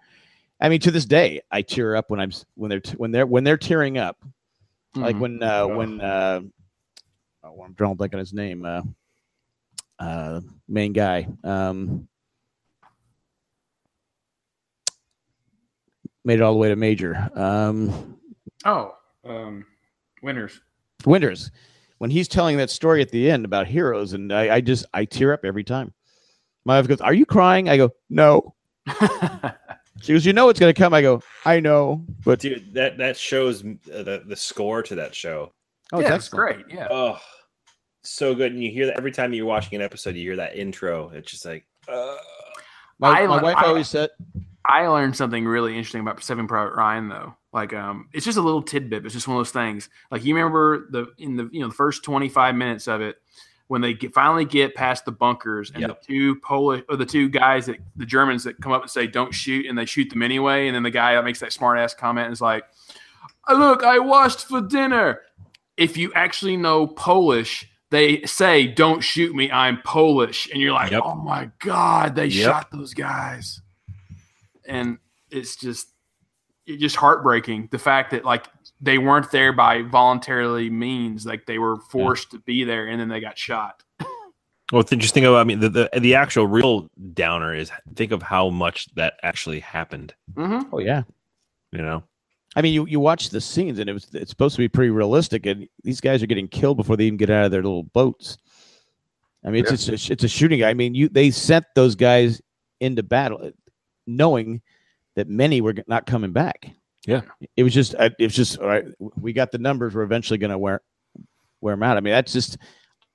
I 0.59 0.69
mean, 0.69 0.79
to 0.81 0.91
this 0.91 1.05
day, 1.05 1.41
I 1.51 1.61
tear 1.61 1.95
up 1.95 2.09
when 2.09 2.19
I'm 2.19 2.31
when 2.55 2.69
they're 2.69 2.81
when 2.97 3.11
they're 3.11 3.27
when 3.27 3.43
they're 3.43 3.57
tearing 3.57 3.97
up, 3.99 4.17
like 4.95 5.15
Mhm. 5.15 5.19
when 5.19 5.43
uh, 5.43 5.67
when 5.67 6.01
uh, 6.01 6.41
oh, 7.43 7.61
I'm 7.63 7.73
drawing 7.73 7.95
blank 7.95 8.13
on 8.13 8.19
his 8.19 8.33
name. 8.33 8.65
Uh, 8.65 8.81
uh, 9.99 10.41
main 10.67 10.93
guy. 10.93 11.27
Um, 11.43 12.07
made 16.25 16.39
it 16.39 16.41
all 16.41 16.53
the 16.53 16.59
way 16.59 16.69
to 16.69 16.75
major. 16.75 17.29
Um, 17.35 18.17
oh, 18.65 18.95
um, 19.25 19.65
winners. 20.21 20.59
Winters, 21.05 21.51
when 21.97 22.09
he's 22.09 22.27
telling 22.27 22.57
that 22.57 22.69
story 22.69 23.01
at 23.01 23.09
the 23.09 23.29
end 23.29 23.43
about 23.45 23.67
heroes, 23.67 24.13
and 24.13 24.31
I, 24.31 24.55
I 24.55 24.61
just 24.61 24.85
I 24.93 25.05
tear 25.05 25.33
up 25.33 25.41
every 25.43 25.63
time. 25.63 25.93
My 26.65 26.77
wife 26.79 26.87
goes, 26.87 27.01
"Are 27.01 27.13
you 27.13 27.25
crying?" 27.25 27.67
I 27.69 27.77
go, 27.77 27.91
"No." 28.09 28.53
She 30.01 30.11
goes, 30.11 30.25
"You 30.25 30.33
know 30.33 30.49
it's 30.49 30.59
going 30.59 30.73
to 30.73 30.77
come." 30.77 30.93
I 30.93 31.01
go, 31.01 31.21
"I 31.45 31.61
know," 31.61 32.03
but 32.25 32.39
Dude, 32.39 32.73
that 32.73 32.97
that 32.97 33.15
shows 33.15 33.63
uh, 33.63 34.03
the 34.03 34.23
the 34.25 34.35
score 34.35 34.83
to 34.83 34.95
that 34.95 35.15
show. 35.15 35.53
oh, 35.93 35.99
it's 35.99 36.09
yeah, 36.09 36.15
it's 36.15 36.25
excellent. 36.25 36.65
great. 36.67 36.75
Yeah. 36.77 36.87
Oh, 36.89 37.19
so 38.01 38.35
good. 38.35 38.51
And 38.51 38.61
you 38.61 38.69
hear 38.69 38.87
that 38.87 38.97
every 38.97 39.11
time 39.13 39.33
you're 39.33 39.45
watching 39.45 39.77
an 39.77 39.81
episode, 39.81 40.15
you 40.15 40.23
hear 40.23 40.35
that 40.37 40.57
intro. 40.57 41.09
It's 41.09 41.31
just 41.31 41.45
like, 41.45 41.65
uh, 41.87 42.15
My, 42.99 43.21
I 43.21 43.27
my 43.27 43.41
wife 43.41 43.55
I- 43.57 43.67
always 43.67 43.87
said, 43.87 44.09
I 44.65 44.87
learned 44.87 45.15
something 45.15 45.45
really 45.45 45.75
interesting 45.75 46.01
about 46.01 46.23
Saving 46.23 46.47
Private 46.47 46.75
Ryan, 46.75 47.09
though. 47.09 47.35
Like, 47.51 47.73
um, 47.73 48.07
it's 48.13 48.25
just 48.25 48.37
a 48.37 48.41
little 48.41 48.61
tidbit. 48.63 49.05
It's 49.05 49.13
just 49.13 49.27
one 49.27 49.37
of 49.37 49.39
those 49.39 49.51
things. 49.51 49.89
Like, 50.09 50.23
you 50.23 50.33
remember 50.35 50.87
the 50.89 51.07
in 51.17 51.35
the 51.35 51.49
you 51.51 51.59
know 51.61 51.67
the 51.67 51.73
first 51.73 52.03
twenty 52.03 52.29
five 52.29 52.55
minutes 52.55 52.87
of 52.87 53.01
it 53.01 53.17
when 53.67 53.81
they 53.81 53.93
get, 53.93 54.13
finally 54.13 54.45
get 54.45 54.75
past 54.75 55.05
the 55.05 55.11
bunkers 55.11 55.71
and 55.71 55.81
Yep. 55.81 56.01
the 56.01 56.07
two 56.07 56.35
Polish 56.41 56.83
or 56.89 56.95
the 56.97 57.05
two 57.05 57.29
guys 57.29 57.65
that 57.67 57.77
the 57.95 58.05
Germans 58.05 58.43
that 58.43 58.59
come 58.61 58.71
up 58.71 58.81
and 58.81 58.91
say 58.91 59.07
don't 59.07 59.33
shoot 59.33 59.65
and 59.67 59.77
they 59.77 59.85
shoot 59.85 60.09
them 60.09 60.21
anyway, 60.23 60.67
and 60.67 60.75
then 60.75 60.83
the 60.83 60.91
guy 60.91 61.15
that 61.15 61.23
makes 61.23 61.39
that 61.39 61.53
smart 61.53 61.77
ass 61.77 61.93
comment 61.93 62.31
is 62.31 62.41
like, 62.41 62.63
"Oh, 63.47 63.55
"Look, 63.57 63.83
I 63.83 63.99
washed 63.99 64.45
for 64.47 64.61
dinner." 64.61 65.21
If 65.77 65.97
you 65.97 66.11
actually 66.13 66.57
know 66.57 66.87
Polish. 66.87 67.69
They 67.89 68.23
say, 68.23 68.65
"Don't 68.65 69.01
shoot 69.03 69.35
me. 69.35 69.51
I'm 69.51 69.79
Polish," 69.83 70.49
and 70.51 70.59
you're 70.59 70.71
like, 70.73 70.89
Yep. 70.89 71.03
"Oh 71.05 71.13
my 71.13 71.51
god, 71.59 72.15
they 72.15 72.25
Yep. 72.25 72.43
shot 72.43 72.71
those 72.71 72.95
guys." 72.95 73.61
And 74.67 74.97
it's 75.29 75.55
just 75.55 75.89
it's 76.65 76.81
just 76.81 76.95
heartbreaking 76.95 77.67
the 77.71 77.79
fact 77.79 78.11
that 78.11 78.23
like 78.23 78.47
they 78.79 78.97
weren't 78.97 79.31
there 79.31 79.51
by 79.53 79.81
voluntarily 79.81 80.69
means 80.69 81.25
like 81.25 81.45
they 81.45 81.57
were 81.57 81.77
forced 81.89 82.31
to 82.31 82.39
be 82.39 82.63
there 82.63 82.87
and 82.87 82.99
then 82.99 83.09
they 83.09 83.19
got 83.19 83.37
shot 83.37 83.83
well, 84.71 84.81
it's 84.81 84.91
interesting 84.91 85.23
about 85.23 85.37
I 85.37 85.43
mean 85.43 85.59
the, 85.59 85.69
the 85.69 85.89
the 85.99 86.15
actual 86.15 86.47
real 86.47 86.89
downer 87.13 87.53
is 87.53 87.71
think 87.95 88.11
of 88.11 88.23
how 88.23 88.49
much 88.49 88.87
that 88.95 89.13
actually 89.21 89.59
happened. 89.59 90.15
mm-hmm. 90.33 90.73
"Oh 90.73 90.79
yeah." 90.79 91.03
You 91.71 91.81
know, 91.81 92.03
I 92.55 92.61
mean, 92.61 92.73
you, 92.73 92.85
you 92.87 92.99
watch 92.99 93.29
the 93.29 93.41
scenes, 93.41 93.79
and 93.79 93.89
it 93.89 93.93
was 93.93 94.07
it's 94.13 94.29
supposed 94.29 94.55
to 94.55 94.59
be 94.61 94.67
pretty 94.67 94.89
realistic, 94.89 95.45
and 95.45 95.67
these 95.83 96.01
guys 96.01 96.23
are 96.23 96.27
getting 96.27 96.47
killed 96.47 96.77
before 96.77 96.97
they 96.97 97.05
even 97.05 97.17
get 97.17 97.29
out 97.29 97.45
of 97.45 97.51
their 97.51 97.63
little 97.63 97.83
boats. 97.83 98.37
I 99.45 99.49
mean, 99.49 99.63
it's 99.63 99.87
it's, 99.87 100.09
a, 100.09 100.13
it's 100.13 100.23
a 100.23 100.27
shooting. 100.27 100.63
I 100.63 100.73
mean, 100.73 100.95
you 100.95 101.09
they 101.09 101.29
sent 101.29 101.65
those 101.75 101.95
guys 101.95 102.41
into 102.79 103.03
battle, 103.03 103.51
knowing 104.05 104.61
that 105.15 105.27
many 105.27 105.61
were 105.61 105.75
not 105.87 106.05
coming 106.05 106.31
back. 106.31 106.71
Yeah. 107.05 107.21
it 107.57 107.63
was 107.63 107.73
just 107.73 107.95
uh, 107.95 108.09
it 108.17 108.25
was 108.25 108.35
just 108.35 108.59
all 108.59 108.67
right. 108.67 108.85
We 108.99 109.33
got 109.33 109.51
the 109.51 109.57
numbers. 109.57 109.93
We're 109.93 110.03
eventually 110.03 110.37
going 110.37 110.51
to 110.51 110.57
wear 110.57 110.81
wear 111.61 111.73
them 111.73 111.83
out. 111.83 111.97
I 111.97 111.99
mean, 111.99 112.13
that's 112.13 112.31
just 112.31 112.57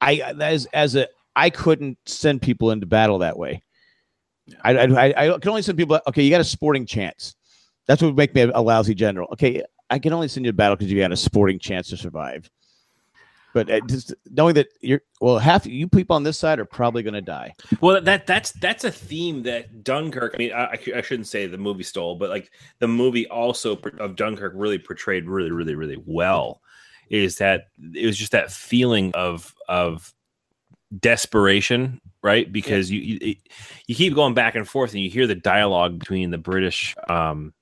I 0.01 0.17
as 0.41 0.67
as 0.67 0.95
a 0.95 1.09
I 1.35 1.51
couldn't 1.51 1.99
send 2.07 2.43
people 2.43 2.71
into 2.71 2.87
battle 2.87 3.19
that 3.19 3.39
way. 3.39 3.63
I, 4.63 4.73
I, 4.77 5.35
I 5.35 5.39
can 5.39 5.51
only 5.51 5.63
send 5.63 5.79
people. 5.79 6.01
Okay, 6.09 6.23
you 6.23 6.31
got 6.31 6.41
a 6.41 6.45
sporting 6.45 6.87
chance. 6.87 7.37
That's 7.87 8.03
what 8.03 8.09
would 8.09 8.17
make 8.17 8.35
me 8.35 8.43
a 8.43 8.61
lousy 8.61 8.95
general. 8.95 9.29
Okay, 9.33 9.63
I 9.89 9.99
can 9.99 10.13
only 10.13 10.29
send 10.29 10.47
you 10.47 10.53
to 10.53 10.57
battle 10.57 10.77
because 10.77 10.91
you 10.91 10.99
got 10.99 11.13
a 11.13 11.17
sporting 11.17 11.59
chance 11.59 11.89
to 11.89 11.97
survive. 11.97 12.51
But 13.55 13.71
uh, 13.71 13.81
just 13.87 14.15
knowing 14.31 14.55
that 14.55 14.69
you're 14.81 15.01
well, 15.21 15.39
half 15.39 15.67
you 15.67 15.89
people 15.89 16.15
on 16.15 16.23
this 16.23 16.39
side 16.39 16.59
are 16.59 16.65
probably 16.65 17.03
going 17.03 17.15
to 17.15 17.23
die. 17.23 17.55
well 17.81 18.01
that 18.01 18.27
that's 18.27 18.53
that's 18.53 18.85
a 18.85 18.91
theme 18.91 19.43
that 19.45 19.83
Dunkirk. 19.83 20.35
I 20.35 20.39
mean, 20.39 20.53
I, 20.53 20.79
I 20.95 21.01
shouldn't 21.01 21.29
say 21.29 21.47
the 21.47 21.59
movie 21.59 21.83
stole, 21.83 22.17
but 22.17 22.31
like 22.31 22.51
the 22.79 22.89
movie 22.89 23.27
also 23.29 23.77
of 23.99 24.17
Dunkirk 24.17 24.53
really 24.55 24.79
portrayed 24.79 25.27
really 25.27 25.51
really 25.51 25.75
really 25.75 26.03
well. 26.05 26.61
Is 27.09 27.39
that 27.39 27.69
it 27.95 28.05
was 28.05 28.19
just 28.19 28.33
that 28.33 28.53
feeling 28.53 29.13
of 29.15 29.55
of 29.69 30.13
desperation, 30.97 32.01
right? 32.23 32.51
Because 32.51 32.91
you, 32.91 33.01
you 33.01 33.35
you 33.87 33.95
keep 33.95 34.15
going 34.15 34.35
back 34.35 34.55
and 34.55 34.69
forth, 34.69 34.93
and 34.93 35.03
you 35.03 35.11
hear 35.11 35.27
the 35.27 35.35
dialogue 35.35 35.99
between 35.99 36.31
the 36.31 36.39
British, 36.39 36.95
um, 37.09 37.53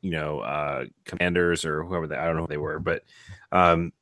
you 0.00 0.10
know, 0.10 0.40
uh, 0.40 0.84
commanders 1.04 1.64
or 1.64 1.84
whoever 1.84 2.06
they 2.06 2.16
I 2.16 2.26
don't 2.26 2.36
know 2.36 2.42
who 2.42 2.48
they 2.48 2.56
were, 2.56 2.78
but 2.78 3.02
um, 3.52 3.92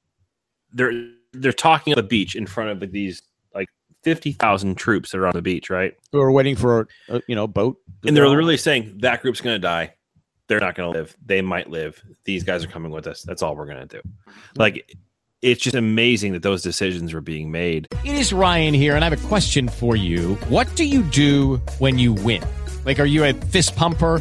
they're 0.73 0.93
they're 1.33 1.53
talking 1.53 1.93
on 1.93 1.97
the 1.97 2.03
beach 2.03 2.35
in 2.35 2.47
front 2.47 2.71
of 2.71 2.81
like, 2.81 2.91
these 2.91 3.23
like 3.55 3.69
fifty 4.03 4.33
thousand 4.33 4.77
troops 4.77 5.11
that 5.11 5.19
are 5.19 5.27
on 5.27 5.33
the 5.35 5.43
beach, 5.43 5.71
right? 5.71 5.95
Who 6.13 6.21
are 6.21 6.31
waiting 6.33 6.57
for 6.57 6.89
a, 7.09 7.23
you 7.27 7.35
know 7.35 7.47
boat, 7.47 7.79
And 8.07 8.17
they're 8.17 8.25
go. 8.25 8.35
really 8.35 8.57
saying 8.57 8.99
that 9.03 9.23
group's 9.23 9.41
going 9.41 9.55
to 9.55 9.61
die. 9.61 9.95
They're 10.49 10.61
not 10.61 10.75
going 10.75 10.93
to 10.93 10.99
live. 10.99 11.17
They 11.25 11.41
might 11.41 11.71
live. 11.71 12.03
These 12.25 12.45
guys 12.45 12.65
are 12.65 12.69
coming 12.69 12.93
with 12.93 13.07
us. 13.07 13.23
That's 13.23 13.43
all 13.43 13.57
we're 13.57 13.67
going 13.67 13.87
to 13.89 14.03
do. 14.03 14.09
Like 14.57 14.97
it's 15.41 15.61
just 15.61 15.75
amazing 15.75 16.33
that 16.35 16.43
those 16.43 16.63
decisions 16.63 17.13
were 17.13 17.21
being 17.21 17.51
made. 17.51 17.89
It 18.05 18.15
is 18.15 18.33
Ryan 18.33 18.75
here, 18.75 18.95
and 18.95 19.05
I 19.05 19.09
have 19.09 19.25
a 19.25 19.29
question 19.29 19.69
for 19.69 19.97
you. 19.97 20.35
What 20.49 20.75
do 20.77 20.85
you 20.85 21.03
do 21.03 21.57
when 21.79 21.99
you 21.99 22.13
win? 22.13 22.43
Like, 22.85 23.01
are 23.01 23.07
you 23.07 23.25
a 23.25 23.33
fist 23.33 23.75
pumper? 23.75 24.21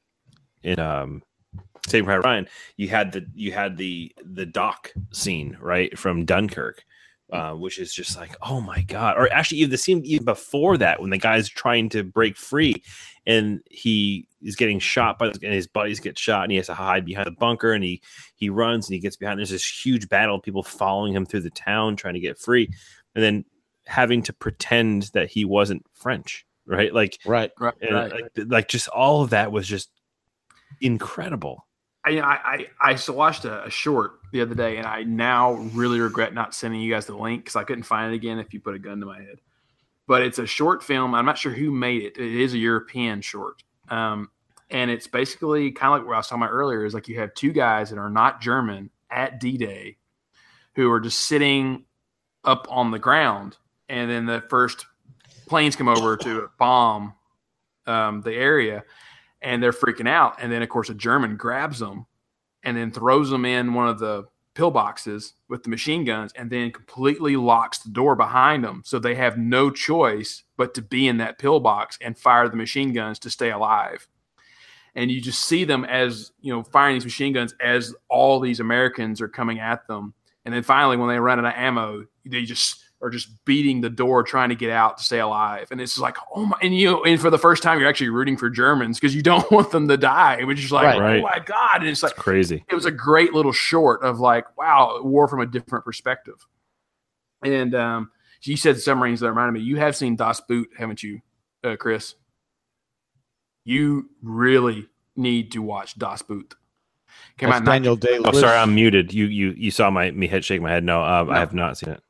in 0.63 0.79
um 0.79 1.23
Saving 1.87 2.05
Private 2.05 2.25
Ryan, 2.25 2.47
you 2.77 2.89
had 2.89 3.11
the 3.11 3.25
you 3.33 3.51
had 3.51 3.77
the 3.77 4.13
the 4.23 4.45
dock 4.45 4.91
scene 5.11 5.57
right 5.59 5.97
from 5.97 6.25
Dunkirk, 6.25 6.83
uh, 7.31 7.53
which 7.53 7.79
is 7.79 7.93
just 7.93 8.17
like 8.17 8.35
oh 8.41 8.61
my 8.61 8.81
god. 8.83 9.17
Or 9.17 9.31
actually, 9.31 9.59
even 9.59 9.71
the 9.71 9.77
scene 9.77 10.05
even 10.05 10.25
before 10.25 10.77
that 10.77 11.01
when 11.01 11.09
the 11.09 11.17
guy's 11.17 11.49
trying 11.49 11.89
to 11.89 12.03
break 12.03 12.37
free, 12.37 12.83
and 13.25 13.61
he 13.69 14.27
is 14.43 14.55
getting 14.55 14.79
shot 14.79 15.17
by 15.17 15.27
and 15.27 15.53
his 15.53 15.67
buddies 15.67 15.99
get 15.99 16.19
shot, 16.19 16.43
and 16.43 16.51
he 16.51 16.57
has 16.57 16.67
to 16.67 16.73
hide 16.73 17.05
behind 17.05 17.25
the 17.25 17.31
bunker, 17.31 17.73
and 17.73 17.83
he 17.83 18.01
he 18.35 18.49
runs 18.49 18.87
and 18.87 18.93
he 18.93 18.99
gets 18.99 19.15
behind. 19.15 19.39
There's 19.39 19.49
this 19.49 19.85
huge 19.85 20.07
battle, 20.07 20.35
of 20.35 20.43
people 20.43 20.63
following 20.63 21.13
him 21.13 21.25
through 21.25 21.41
the 21.41 21.49
town 21.49 21.95
trying 21.95 22.13
to 22.13 22.19
get 22.19 22.37
free, 22.37 22.69
and 23.15 23.23
then 23.23 23.45
having 23.87 24.21
to 24.23 24.33
pretend 24.33 25.03
that 25.13 25.29
he 25.31 25.45
wasn't 25.45 25.83
French, 25.93 26.45
right? 26.67 26.93
Like 26.93 27.17
right, 27.25 27.51
right, 27.59 27.73
and 27.81 27.95
right. 27.95 28.11
like, 28.11 28.31
like 28.47 28.67
just 28.67 28.87
all 28.89 29.23
of 29.23 29.31
that 29.31 29.51
was 29.51 29.67
just 29.67 29.89
incredible. 30.79 31.67
I 32.05 32.19
I 32.19 32.33
I, 32.33 32.67
I 32.81 32.93
s- 32.93 33.09
watched 33.09 33.45
a, 33.45 33.65
a 33.65 33.69
short 33.69 34.13
the 34.31 34.41
other 34.41 34.55
day, 34.55 34.77
and 34.77 34.87
I 34.87 35.03
now 35.03 35.53
really 35.53 35.99
regret 35.99 36.33
not 36.33 36.55
sending 36.55 36.81
you 36.81 36.91
guys 36.91 37.05
the 37.05 37.15
link 37.15 37.43
because 37.43 37.55
I 37.55 37.63
couldn't 37.63 37.83
find 37.83 38.11
it 38.11 38.15
again 38.15 38.39
if 38.39 38.53
you 38.53 38.59
put 38.59 38.75
a 38.75 38.79
gun 38.79 38.99
to 38.99 39.05
my 39.05 39.19
head. 39.19 39.39
But 40.07 40.23
it's 40.23 40.39
a 40.39 40.47
short 40.47 40.83
film. 40.83 41.13
I'm 41.13 41.25
not 41.25 41.37
sure 41.37 41.51
who 41.51 41.71
made 41.71 42.01
it. 42.03 42.17
It 42.17 42.41
is 42.41 42.53
a 42.53 42.57
European 42.57 43.21
short, 43.21 43.63
um, 43.89 44.29
and 44.69 44.89
it's 44.89 45.07
basically 45.07 45.71
kind 45.71 45.93
of 45.93 45.99
like 45.99 46.07
what 46.07 46.15
I 46.15 46.17
was 46.17 46.27
talking 46.27 46.43
about 46.43 46.53
earlier. 46.53 46.85
Is 46.85 46.93
like 46.93 47.07
you 47.07 47.19
have 47.19 47.33
two 47.33 47.51
guys 47.51 47.89
that 47.89 47.99
are 47.99 48.09
not 48.09 48.41
German 48.41 48.89
at 49.09 49.39
D-Day, 49.39 49.97
who 50.75 50.89
are 50.89 50.99
just 50.99 51.19
sitting 51.19 51.85
up 52.43 52.65
on 52.69 52.91
the 52.91 52.99
ground, 52.99 53.57
and 53.89 54.09
then 54.09 54.25
the 54.25 54.41
first 54.49 54.85
planes 55.47 55.75
come 55.75 55.89
over 55.89 56.17
to 56.17 56.49
bomb 56.57 57.13
um, 57.85 58.21
the 58.21 58.33
area, 58.33 58.83
and 59.41 59.61
they're 59.61 59.71
freaking 59.71 60.07
out. 60.07 60.35
And 60.39 60.51
then, 60.51 60.61
of 60.61 60.69
course, 60.69 60.89
a 60.89 60.93
German 60.93 61.37
grabs 61.37 61.79
them 61.79 62.05
and 62.63 62.77
then 62.77 62.91
throws 62.91 63.29
them 63.29 63.45
in 63.45 63.73
one 63.73 63.87
of 63.87 63.99
the 63.99 64.25
pillboxes 64.53 65.33
with 65.47 65.63
the 65.63 65.69
machine 65.69 66.03
guns, 66.03 66.33
and 66.35 66.49
then 66.49 66.71
completely 66.71 67.35
locks 67.35 67.79
the 67.79 67.89
door 67.89 68.15
behind 68.15 68.63
them, 68.63 68.81
so 68.85 68.99
they 68.99 69.15
have 69.15 69.37
no 69.37 69.69
choice 69.69 70.43
but 70.57 70.73
to 70.73 70.81
be 70.81 71.07
in 71.07 71.17
that 71.17 71.39
pillbox 71.39 71.97
and 72.01 72.17
fire 72.17 72.49
the 72.49 72.57
machine 72.57 72.93
guns 72.93 73.17
to 73.19 73.29
stay 73.29 73.51
alive. 73.51 74.07
And 74.93 75.09
you 75.09 75.21
just 75.21 75.45
see 75.45 75.63
them 75.63 75.85
as 75.85 76.31
you 76.41 76.53
know 76.53 76.63
firing 76.63 76.95
these 76.95 77.05
machine 77.05 77.33
guns 77.33 77.55
as 77.61 77.95
all 78.09 78.39
these 78.39 78.59
Americans 78.59 79.21
are 79.21 79.29
coming 79.29 79.59
at 79.59 79.87
them, 79.87 80.13
and 80.43 80.53
then 80.53 80.63
finally, 80.63 80.97
when 80.97 81.07
they 81.07 81.19
run 81.19 81.39
out 81.39 81.45
of 81.45 81.53
ammo, 81.55 82.05
they 82.25 82.43
just 82.43 82.80
are 83.01 83.09
just 83.09 83.29
beating 83.45 83.81
the 83.81 83.89
door 83.89 84.23
trying 84.23 84.49
to 84.49 84.55
get 84.55 84.69
out 84.69 84.97
to 84.97 85.03
stay 85.03 85.19
alive. 85.19 85.67
And 85.71 85.81
it's 85.81 85.97
like, 85.97 86.17
oh 86.35 86.45
my! 86.45 86.57
And 86.61 86.75
you, 86.77 87.03
and 87.03 87.19
for 87.19 87.29
the 87.29 87.37
first 87.37 87.63
time, 87.63 87.79
you're 87.79 87.89
actually 87.89 88.09
rooting 88.09 88.37
for 88.37 88.49
Germans 88.49 88.99
because 88.99 89.15
you 89.15 89.21
don't 89.21 89.49
want 89.51 89.71
them 89.71 89.87
to 89.87 89.97
die. 89.97 90.43
Which 90.43 90.63
is 90.63 90.71
like, 90.71 90.99
Right. 90.99 91.19
oh 91.19 91.23
my 91.23 91.39
god! 91.43 91.77
And 91.81 91.87
it's 91.87 92.03
like 92.03 92.15
Crazy. 92.15 92.63
it 92.69 92.75
was 92.75 92.85
a 92.85 92.91
great 92.91 93.33
little 93.33 93.51
short 93.51 94.03
of 94.03 94.19
like, 94.19 94.45
wow, 94.57 95.01
war 95.01 95.27
from 95.27 95.41
a 95.41 95.45
different 95.45 95.83
perspective. 95.85 96.35
And 97.43 97.73
um, 97.73 98.11
you 98.43 98.57
said 98.57 98.79
submarines 98.79 99.19
that 99.21 99.29
reminded 99.29 99.53
me. 99.53 99.61
You 99.61 99.77
have 99.77 99.95
seen 99.95 100.15
Das 100.15 100.39
Boot, 100.41 100.69
haven't 100.77 101.01
you, 101.01 101.21
uh, 101.63 101.75
Chris? 101.75 102.15
You 103.63 104.09
really 104.21 104.87
need 105.15 105.51
to 105.53 105.61
watch 105.61 105.97
Das 105.97 106.21
Boot. 106.21 106.55
Came 107.37 107.49
That's 107.49 107.61
out 107.61 107.65
Daniel 107.65 107.95
Day 107.95 108.19
Oh, 108.23 108.31
sorry, 108.31 108.57
I'm 108.57 108.73
muted. 108.73 109.13
You 109.13 109.25
you 109.25 109.53
you 109.57 109.71
saw 109.71 109.89
my 109.89 110.11
me 110.11 110.27
head 110.27 110.45
shake 110.45 110.61
my 110.61 110.69
head. 110.71 110.83
No, 110.83 111.03
um, 111.03 111.29
I 111.29 111.39
have 111.39 111.53
not 111.53 111.77
seen 111.77 111.89
it. 111.91 112.01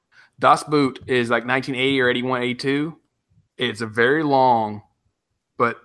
Das 0.41 0.63
Boot 0.63 0.99
is 1.07 1.29
like 1.29 1.45
1980 1.45 2.01
or 2.01 2.09
81, 2.09 2.41
82. 2.41 2.97
It's 3.57 3.81
a 3.81 3.85
very 3.85 4.23
long, 4.23 4.81
but 5.57 5.77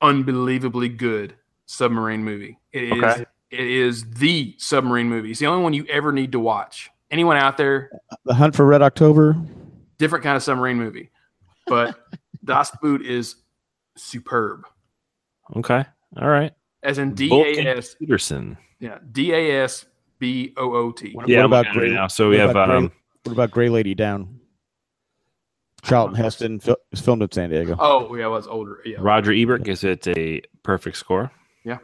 unbelievably 0.00 0.88
good 0.90 1.34
submarine 1.66 2.24
movie. 2.24 2.58
It 2.72 2.84
is. 2.84 2.92
Okay. 2.92 3.24
It 3.50 3.60
is 3.66 4.08
the 4.12 4.54
submarine 4.58 5.08
movie. 5.08 5.32
It's 5.32 5.40
the 5.40 5.46
only 5.46 5.62
one 5.62 5.74
you 5.74 5.84
ever 5.90 6.12
need 6.12 6.32
to 6.32 6.40
watch. 6.40 6.88
Anyone 7.10 7.36
out 7.36 7.56
there, 7.56 7.90
The 8.24 8.34
Hunt 8.34 8.54
for 8.54 8.64
Red 8.64 8.80
October. 8.82 9.36
different 9.98 10.22
kind 10.22 10.36
of 10.36 10.42
submarine 10.44 10.78
movie, 10.78 11.10
but 11.66 11.98
Das 12.44 12.70
Boot 12.80 13.02
is 13.04 13.34
superb. 13.96 14.62
Okay, 15.56 15.84
all 16.20 16.28
right. 16.28 16.52
As 16.84 16.98
in 16.98 17.14
D 17.14 17.28
Vulcan 17.28 17.66
A 17.66 17.70
S. 17.78 17.94
Peterson. 17.96 18.56
Yeah, 18.78 18.98
D 19.10 19.32
A 19.32 19.64
S 19.64 19.84
B 20.20 20.54
O 20.56 20.72
O 20.72 20.92
T. 20.92 21.12
What, 21.12 21.28
Yeah, 21.28 21.38
what 21.38 21.46
about 21.46 21.66
looking 21.66 21.80
at 21.80 21.84
it 21.84 21.88
Gray? 21.90 21.94
now. 21.96 22.06
So 22.06 22.30
we 22.30 22.38
have, 22.38 22.56
um, 22.56 22.92
what 23.24 23.32
about 23.32 23.50
Gray 23.50 23.68
Lady 23.68 23.94
Down? 23.94 24.40
Charlton 25.82 26.14
Heston 26.16 26.60
fil- 26.60 26.76
is 26.92 27.00
filmed 27.00 27.22
in 27.22 27.32
San 27.32 27.50
Diego. 27.50 27.74
Oh, 27.78 28.14
yeah, 28.14 28.26
I 28.26 28.28
was 28.28 28.46
older. 28.46 28.80
Yeah. 28.84 28.98
Roger 29.00 29.32
Ebert 29.32 29.62
gives 29.62 29.82
it 29.82 30.06
a 30.08 30.42
perfect 30.62 30.96
score. 30.98 31.30
Yeah. 31.64 31.78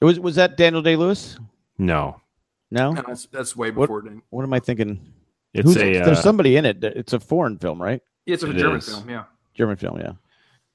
It 0.00 0.04
was 0.04 0.18
was 0.18 0.34
that 0.34 0.56
Daniel 0.56 0.82
Day 0.82 0.96
Lewis? 0.96 1.38
No, 1.78 2.20
No. 2.70 2.92
No, 2.92 3.02
that's, 3.06 3.26
that's 3.26 3.54
way 3.56 3.70
What- 3.70 3.84
before. 3.86 4.02
What, 4.02 4.12
What 4.30 4.42
am 4.42 4.52
I 4.52 4.58
thinking? 4.60 5.12
it's 5.52 5.64
Who's- 5.74 5.76
a. 5.76 5.92
there's 6.04 6.18
Uh, 6.18 6.22
somebody 6.22 6.56
in 6.56 6.64
it. 6.64 6.82
It's 6.82 7.12
a 7.12 7.20
foreign 7.20 7.56
film, 7.58 7.80
right? 7.80 8.02
Yeah, 8.26 8.34
it's 8.34 8.42
a 8.42 8.50
It 8.50 8.56
German 8.56 8.78
is. 8.78 8.88
film. 8.88 9.08
Yeah. 9.08 9.24
German 9.54 9.76
film, 9.76 9.98
yeah. 10.00 10.12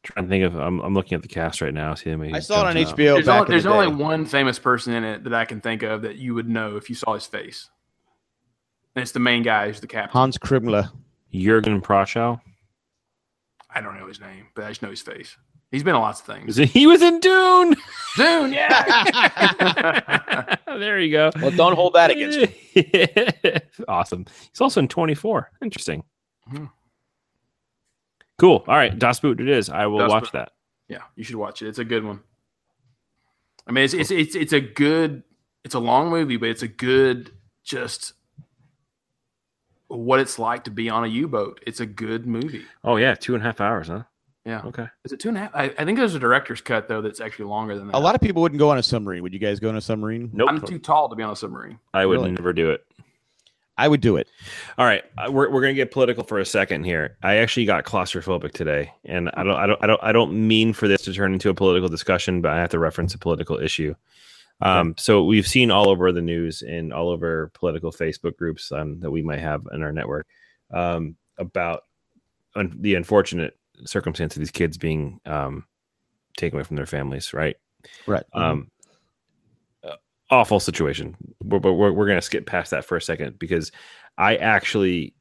trying 0.03 0.25
to 0.25 0.29
think 0.29 0.45
of. 0.45 0.55
I'm, 0.55 0.79
I'm 0.79 0.93
looking 0.93 1.15
at 1.17 1.21
the 1.23 1.27
cast 1.27 1.59
right 1.59 1.73
now. 1.73 1.93
See 1.95 2.09
how 2.09 2.15
many 2.15 2.33
I 2.33 2.39
saw 2.39 2.61
it 2.61 2.67
on 2.69 2.75
jumps 2.77 2.91
out. 2.91 2.97
HBO 2.97 3.13
There's, 3.15 3.25
back 3.25 3.35
only, 3.41 3.45
in 3.47 3.51
there's 3.51 3.63
the 3.65 3.69
only 3.71 3.87
one 4.01 4.25
famous 4.25 4.57
person 4.57 4.93
in 4.93 5.03
it 5.03 5.25
that 5.25 5.33
I 5.33 5.43
can 5.43 5.59
think 5.59 5.83
of 5.83 6.03
that 6.03 6.15
you 6.15 6.33
would 6.35 6.47
know 6.47 6.77
if 6.77 6.89
you 6.89 6.95
saw 6.95 7.15
his 7.15 7.25
face. 7.25 7.69
And 8.95 9.01
it's 9.03 9.11
the 9.11 9.19
main 9.19 9.43
guy 9.43 9.67
who's 9.67 9.79
the 9.79 9.87
captain. 9.87 10.11
Hans 10.11 10.37
Krimler. 10.37 10.91
Jurgen 11.33 11.79
Prochnow. 11.81 12.41
I 13.73 13.81
don't 13.81 13.97
know 13.97 14.07
his 14.07 14.19
name, 14.19 14.47
but 14.55 14.65
I 14.65 14.69
just 14.69 14.81
know 14.81 14.89
his 14.89 15.01
face. 15.01 15.37
He's 15.71 15.83
been 15.83 15.93
in 15.93 16.01
lots 16.01 16.19
of 16.21 16.25
things. 16.25 16.55
He 16.57 16.87
was 16.87 17.03
in 17.03 17.19
Dune. 17.19 17.75
Dune, 18.17 18.51
yeah. 18.53 19.35
there 20.65 20.99
you 20.99 21.11
go. 21.11 21.29
Well, 21.39 21.51
don't 21.51 21.75
hold 21.75 21.93
that 21.93 22.09
against 22.09 22.39
him. 22.39 23.61
awesome. 23.87 24.25
He's 24.51 24.59
also 24.61 24.79
in 24.79 24.87
24. 24.87 25.51
Interesting. 25.61 26.03
Mhm. 26.51 26.71
Cool. 28.39 28.63
All 28.67 28.75
right, 28.75 28.97
Das 28.97 29.19
Boot. 29.19 29.39
It 29.39 29.49
is. 29.49 29.69
I 29.69 29.85
will 29.85 29.99
Das 29.99 30.09
watch 30.09 30.23
Boot. 30.23 30.31
that. 30.33 30.51
yeah, 30.87 31.01
you 31.15 31.23
should 31.23 31.35
watch 31.35 31.61
it. 31.61 31.67
It's 31.67 31.77
a 31.77 31.85
good 31.85 32.03
one. 32.03 32.21
I 33.67 33.71
mean, 33.71 33.83
it's 33.83 33.93
it's 33.93 34.09
it's, 34.09 34.33
it's 34.35 34.53
a 34.53 34.61
good. 34.61 35.21
It's 35.63 35.75
a 35.75 35.79
long 35.79 36.09
movie, 36.09 36.37
but 36.37 36.49
it's 36.49 36.63
a 36.63 36.67
good 36.67 37.31
just 37.63 38.13
what 39.89 40.19
it's 40.19 40.39
like 40.39 40.63
to 40.63 40.71
be 40.71 40.89
on 40.89 41.03
a 41.03 41.07
U-boat. 41.07 41.61
It's 41.67 41.81
a 41.81 41.85
good 41.85 42.25
movie. 42.25 42.63
Oh 42.83 42.95
yeah, 42.95 43.13
two 43.15 43.35
and 43.35 43.43
a 43.43 43.45
half 43.45 43.59
hours, 43.59 43.87
huh? 43.89 44.03
Yeah. 44.45 44.61
Okay. 44.65 44.87
Is 45.03 45.11
it 45.11 45.19
two 45.19 45.27
and 45.29 45.37
a 45.37 45.41
half? 45.41 45.51
I, 45.53 45.65
I 45.77 45.85
think 45.85 45.97
there's 45.97 46.15
a 46.15 46.19
director's 46.19 46.61
cut 46.61 46.87
though 46.87 47.01
that's 47.01 47.19
actually 47.19 47.45
longer 47.45 47.77
than 47.77 47.87
that. 47.87 47.95
A 47.95 47.99
lot 47.99 48.15
of 48.15 48.21
people 48.21 48.41
wouldn't 48.41 48.57
go 48.59 48.69
on 48.71 48.77
a 48.77 48.83
submarine. 48.83 49.21
Would 49.21 49.33
you 49.33 49.39
guys 49.39 49.59
go 49.59 49.69
on 49.69 49.75
a 49.75 49.81
submarine? 49.81 50.29
Nope. 50.33 50.49
I'm 50.49 50.61
too 50.61 50.79
tall 50.79 51.09
to 51.09 51.15
be 51.15 51.21
on 51.23 51.31
a 51.31 51.35
submarine. 51.35 51.77
I 51.93 52.05
would 52.05 52.19
Really? 52.19 52.31
never 52.31 52.53
do 52.53 52.71
it. 52.71 52.85
I 53.77 53.87
would 53.87 54.01
do 54.01 54.17
it. 54.17 54.27
All 54.77 54.85
right, 54.85 55.03
uh, 55.17 55.31
we're 55.31 55.49
we're 55.49 55.61
gonna 55.61 55.73
get 55.73 55.91
political 55.91 56.23
for 56.25 56.39
a 56.39 56.45
second 56.45 56.83
here. 56.83 57.15
I 57.23 57.35
actually 57.37 57.65
got 57.65 57.85
claustrophobic 57.85 58.51
today, 58.51 58.91
and 59.05 59.29
I 59.35 59.43
don't 59.43 59.55
I 59.55 59.65
don't 59.67 59.83
I 59.83 59.87
don't 59.87 60.03
I 60.03 60.11
don't 60.11 60.47
mean 60.47 60.73
for 60.73 60.87
this 60.89 61.03
to 61.03 61.13
turn 61.13 61.31
into 61.33 61.49
a 61.49 61.53
political 61.53 61.87
discussion, 61.87 62.41
but 62.41 62.51
I 62.51 62.57
have 62.57 62.69
to 62.71 62.79
reference 62.79 63.13
a 63.13 63.17
political 63.17 63.57
issue. 63.57 63.95
Um, 64.61 64.95
so 64.97 65.23
we've 65.23 65.47
seen 65.47 65.71
all 65.71 65.89
over 65.89 66.11
the 66.11 66.21
news 66.21 66.61
and 66.61 66.91
all 66.91 67.09
over 67.09 67.49
political 67.53 67.91
Facebook 67.91 68.35
groups 68.37 68.71
um, 68.71 68.99
that 68.99 69.11
we 69.11 69.21
might 69.21 69.39
have 69.39 69.63
in 69.71 69.81
our 69.83 69.91
network 69.93 70.27
um, 70.73 71.15
about 71.37 71.83
un- 72.55 72.75
the 72.79 72.95
unfortunate 72.95 73.57
circumstance 73.85 74.35
of 74.35 74.39
these 74.39 74.51
kids 74.51 74.77
being 74.77 75.19
um, 75.25 75.65
taken 76.37 76.57
away 76.57 76.65
from 76.65 76.75
their 76.75 76.85
families. 76.85 77.33
Right. 77.33 77.55
Right. 78.05 78.23
Um, 78.33 78.69
uh, 79.83 79.95
awful 80.29 80.59
situation. 80.59 81.15
But 81.41 81.61
we're, 81.63 81.71
we're, 81.71 81.91
we're 81.93 82.07
going 82.07 82.17
to 82.19 82.21
skip 82.25 82.45
past 82.45 82.71
that 82.71 82.83
for 82.83 82.97
a 82.97 83.01
second 83.01 83.39
because 83.39 83.71
I 84.17 84.35
actually 84.35 85.13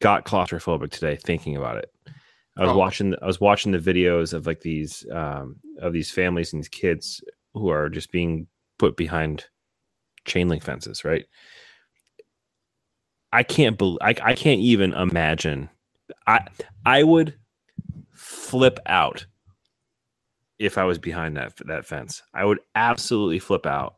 got 0.00 0.24
claustrophobic 0.26 0.90
today 0.90 1.14
thinking 1.16 1.54
about 1.56 1.76
it. 1.78 1.92
I 2.58 2.62
was 2.62 2.70
Oh. 2.70 2.76
watching. 2.78 3.14
I 3.22 3.26
was 3.26 3.38
watching 3.40 3.70
the 3.72 3.78
videos 3.78 4.32
of 4.32 4.46
like 4.46 4.62
these 4.62 5.06
um, 5.12 5.56
of 5.78 5.92
these 5.92 6.10
families 6.10 6.52
and 6.52 6.62
these 6.62 6.68
kids 6.70 7.22
who 7.56 7.70
are 7.70 7.88
just 7.88 8.12
being 8.12 8.46
put 8.78 8.96
behind 8.96 9.46
chain 10.24 10.48
link 10.48 10.62
fences. 10.62 11.04
Right. 11.04 11.26
I 13.32 13.42
can't 13.42 13.76
believe. 13.76 13.98
I, 14.00 14.14
I 14.22 14.34
can't 14.34 14.60
even 14.60 14.92
imagine. 14.92 15.68
I 16.26 16.46
I 16.84 17.02
would 17.02 17.34
flip 18.12 18.78
out 18.86 19.26
if 20.58 20.78
I 20.78 20.84
was 20.84 20.98
behind 20.98 21.36
that 21.36 21.54
that 21.66 21.86
fence. 21.86 22.22
I 22.32 22.44
would 22.44 22.60
absolutely 22.74 23.38
flip 23.38 23.66
out 23.66 23.96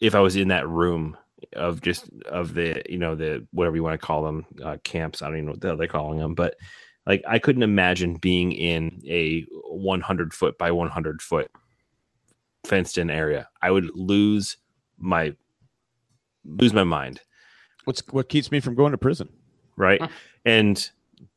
if 0.00 0.14
I 0.14 0.20
was 0.20 0.36
in 0.36 0.48
that 0.48 0.68
room 0.68 1.16
of 1.54 1.80
just 1.80 2.08
of 2.26 2.54
the 2.54 2.82
you 2.88 2.98
know 2.98 3.14
the 3.14 3.46
whatever 3.52 3.76
you 3.76 3.82
want 3.82 4.00
to 4.00 4.06
call 4.06 4.22
them 4.22 4.46
uh, 4.64 4.76
camps. 4.84 5.22
I 5.22 5.26
don't 5.26 5.36
even 5.36 5.46
know 5.46 5.52
what 5.52 5.78
they're 5.78 5.86
calling 5.86 6.18
them, 6.18 6.34
but 6.34 6.54
like 7.06 7.22
I 7.26 7.38
couldn't 7.38 7.62
imagine 7.62 8.16
being 8.16 8.52
in 8.52 9.02
a 9.06 9.42
100 9.68 10.34
foot 10.34 10.58
by 10.58 10.70
100 10.70 11.22
foot 11.22 11.50
fenced 12.64 12.98
in 12.98 13.10
area. 13.10 13.48
I 13.62 13.70
would 13.70 13.90
lose 13.94 14.56
my 14.98 15.34
lose 16.44 16.72
my 16.72 16.84
mind, 16.84 17.20
What's 17.84 18.02
what 18.10 18.28
keeps 18.28 18.50
me 18.50 18.60
from 18.60 18.74
going 18.74 18.92
to 18.92 18.98
prison? 18.98 19.28
right? 19.76 20.00
And 20.46 20.90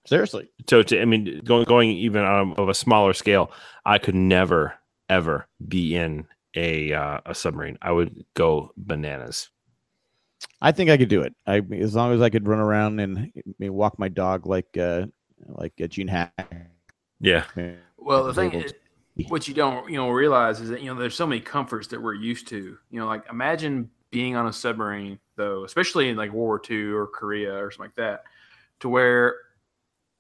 Seriously. 0.06 0.50
so 0.70 0.82
to 0.82 1.02
I 1.02 1.06
mean 1.06 1.42
going 1.44 1.66
going 1.66 1.90
even 1.90 2.24
on 2.24 2.54
of 2.54 2.70
a 2.70 2.74
smaller 2.74 3.14
scale, 3.14 3.52
I 3.86 3.98
could 3.98 4.16
never 4.16 4.76
ever 5.10 5.48
be 5.68 5.96
in 5.96 6.26
a 6.56 6.94
uh, 6.94 7.20
a 7.26 7.36
submarine. 7.36 7.78
I 7.82 7.92
would 7.92 8.26
go 8.34 8.72
bananas. 8.78 9.50
I 10.62 10.72
think 10.72 10.90
I 10.90 10.98
could 10.98 11.10
do 11.10 11.22
it. 11.22 11.36
I 11.46 11.62
as 11.74 11.96
long 11.96 12.14
as 12.14 12.22
I 12.22 12.30
could 12.30 12.48
run 12.48 12.60
around 12.60 13.00
and 13.02 13.34
walk 13.60 14.00
my 14.00 14.08
dog 14.08 14.46
like 14.46 14.78
uh 14.78 15.08
like 15.48 15.74
uh, 15.82 15.88
Gene 15.88 16.08
Hack. 16.08 16.34
Yeah. 17.20 17.44
Well, 17.98 18.24
the 18.26 18.34
thing 18.34 18.54
is, 18.54 18.74
what 19.28 19.48
you 19.48 19.54
don't 19.54 19.90
you 19.90 19.98
know 19.98 20.10
realize 20.10 20.60
is 20.60 20.70
that 20.70 20.82
you 20.82 20.94
know 20.94 21.00
there's 21.00 21.16
so 21.16 21.28
many 21.28 21.42
comforts 21.42 21.88
that 21.88 22.02
we're 22.02 22.14
used 22.16 22.48
to. 22.50 22.78
You 22.90 23.00
know, 23.00 23.08
like 23.08 23.24
imagine 23.30 23.90
being 24.12 24.36
on 24.36 24.48
a 24.48 24.54
submarine 24.54 25.20
though, 25.36 25.64
especially 25.64 26.10
in 26.10 26.18
like 26.18 26.32
World 26.32 26.48
War 26.48 26.62
II 26.70 26.92
or 26.92 27.08
Korea 27.08 27.54
or 27.56 27.72
something 27.72 27.86
like 27.90 27.96
that, 27.96 28.24
to 28.80 28.90
where 28.90 29.36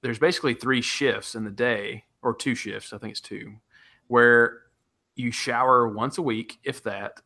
there's 0.01 0.19
basically 0.19 0.53
three 0.53 0.81
shifts 0.81 1.35
in 1.35 1.43
the 1.43 1.51
day 1.51 2.03
or 2.21 2.35
two 2.35 2.55
shifts. 2.55 2.93
I 2.93 2.97
think 2.97 3.11
it's 3.11 3.21
two, 3.21 3.53
where 4.07 4.61
you 5.15 5.31
shower 5.31 5.87
once 5.87 6.17
a 6.17 6.21
week, 6.21 6.59
if 6.63 6.83
that. 6.83 7.21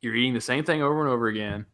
You're 0.00 0.16
eating 0.16 0.34
the 0.34 0.40
same 0.40 0.64
thing 0.64 0.82
over 0.82 1.00
and 1.00 1.08
over 1.08 1.28
again, 1.28 1.64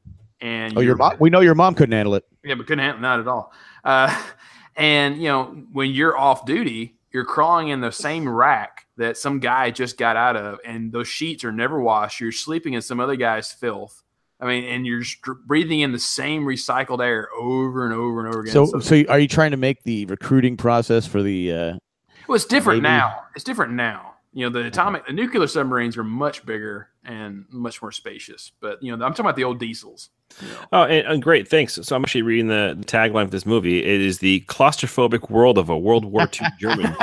and 0.43 0.77
Oh, 0.77 0.83
your 0.83 0.97
mom. 0.97 1.17
We 1.19 1.31
know 1.31 1.41
your 1.41 1.55
mom 1.55 1.75
couldn't 1.75 1.95
handle 1.95 2.15
it. 2.15 2.27
yeah, 2.45 2.55
but 2.57 2.67
couldn't 2.67 2.85
handle 2.85 3.01
not 3.01 3.21
at 3.21 3.27
all. 3.27 3.53
Uh, 3.85 4.23
and 4.77 5.17
you 5.17 5.29
know, 5.29 5.45
when 5.73 5.91
you're 5.91 6.17
off 6.17 6.45
duty, 6.45 6.98
you're 7.13 7.25
crawling 7.25 7.69
in 7.69 7.81
the 7.81 7.91
same 7.91 8.29
rack 8.29 8.87
that 8.97 9.17
some 9.17 9.41
guy 9.41 9.71
just 9.71 9.97
got 9.97 10.17
out 10.17 10.37
of, 10.37 10.59
and 10.65 10.93
those 10.93 11.09
sheets 11.09 11.45
are 11.45 11.53
never 11.53 11.81
washed. 11.81 12.21
You're 12.21 12.33
sleeping 12.33 12.75
in 12.75 12.83
some 12.83 13.01
other 13.01 13.17
guy's 13.17 13.51
filth. 13.53 14.03
I 14.41 14.47
mean, 14.47 14.65
and 14.65 14.87
you're 14.87 15.03
breathing 15.47 15.81
in 15.81 15.93
the 15.93 15.99
same 15.99 16.45
recycled 16.45 17.05
air 17.05 17.29
over 17.37 17.85
and 17.85 17.93
over 17.93 18.21
and 18.21 18.29
over 18.29 18.41
again. 18.41 18.53
So, 18.53 18.79
so 18.79 19.03
are 19.09 19.19
you 19.19 19.27
trying 19.27 19.51
to 19.51 19.57
make 19.57 19.83
the 19.83 20.07
recruiting 20.07 20.57
process 20.57 21.07
for 21.07 21.23
the? 21.23 21.53
Uh, 21.53 21.79
well, 22.29 22.37
it's 22.37 22.45
different 22.45 22.83
maybe- 22.83 22.93
now. 22.93 23.23
It's 23.35 23.45
different 23.45 23.73
now. 23.73 24.15
You 24.33 24.45
know, 24.45 24.61
the 24.61 24.67
atomic, 24.67 25.07
the 25.07 25.13
nuclear 25.13 25.47
submarines 25.49 25.97
are 25.97 26.05
much 26.05 26.45
bigger 26.45 26.91
and 27.03 27.47
much 27.51 27.81
more 27.83 27.91
spacious. 27.91 28.53
But 28.61 28.81
you 28.83 28.95
know, 28.95 29.05
I'm 29.05 29.13
talking 29.13 29.25
about 29.25 29.37
the 29.37 29.45
old 29.45 29.59
diesels. 29.59 30.11
Oh, 30.73 30.85
and, 30.85 31.07
and 31.07 31.23
great, 31.23 31.49
thanks. 31.49 31.79
So 31.83 31.97
I'm 31.97 32.05
actually 32.05 32.23
reading 32.23 32.47
the, 32.49 32.77
the 32.79 32.85
tagline 32.85 33.23
of 33.25 33.31
this 33.31 33.45
movie. 33.47 33.85
It 33.85 34.01
is 34.01 34.19
the 34.19 34.41
claustrophobic 34.43 35.31
world 35.31 35.59
of 35.59 35.69
a 35.69 35.77
World 35.79 36.05
War 36.05 36.23
II 36.41 36.47
German 36.61 36.95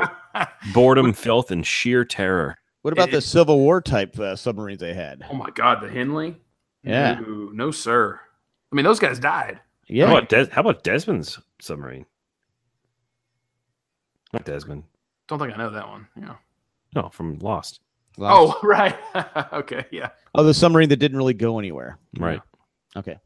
boredom, 0.74 1.12
filth, 1.12 1.50
and 1.50 1.66
sheer 1.66 2.04
terror. 2.04 2.56
what 2.82 2.92
about 2.92 3.08
It- 3.08 3.12
the 3.12 3.20
Civil 3.20 3.58
War 3.58 3.80
type 3.80 4.18
uh, 4.18 4.36
submarines 4.36 4.80
they 4.80 4.94
had? 4.94 5.22
Oh 5.30 5.34
my 5.34 5.50
God, 5.50 5.80
the 5.82 5.88
Hunley. 5.88 6.36
Yeah. 6.84 7.14
No, 7.20 7.50
no, 7.52 7.70
sir. 7.70 8.20
I 8.72 8.76
mean, 8.76 8.84
those 8.84 9.00
guys 9.00 9.18
died. 9.18 9.60
Yeah. 9.88 10.06
How 10.06 10.16
about, 10.18 10.28
Des- 10.28 10.50
how 10.52 10.60
about 10.60 10.84
Desmond's 10.84 11.38
submarine? 11.60 12.06
Not 14.32 14.44
Desmond. 14.44 14.84
Don't 15.26 15.38
think 15.38 15.52
I 15.52 15.56
know 15.56 15.70
that 15.70 15.88
one. 15.88 16.06
Yeah. 16.16 16.34
No, 16.94 17.08
from 17.10 17.38
Lost. 17.38 17.80
Oh, 18.18 18.58
right. 18.62 18.96
okay. 19.52 19.86
Yeah. 19.90 20.10
Oh, 20.34 20.44
the 20.44 20.54
submarine 20.54 20.88
that 20.90 20.96
didn't 20.96 21.16
really 21.18 21.34
go 21.34 21.58
anywhere. 21.58 21.98
Right. 22.18 22.40
Okay. 22.98 23.18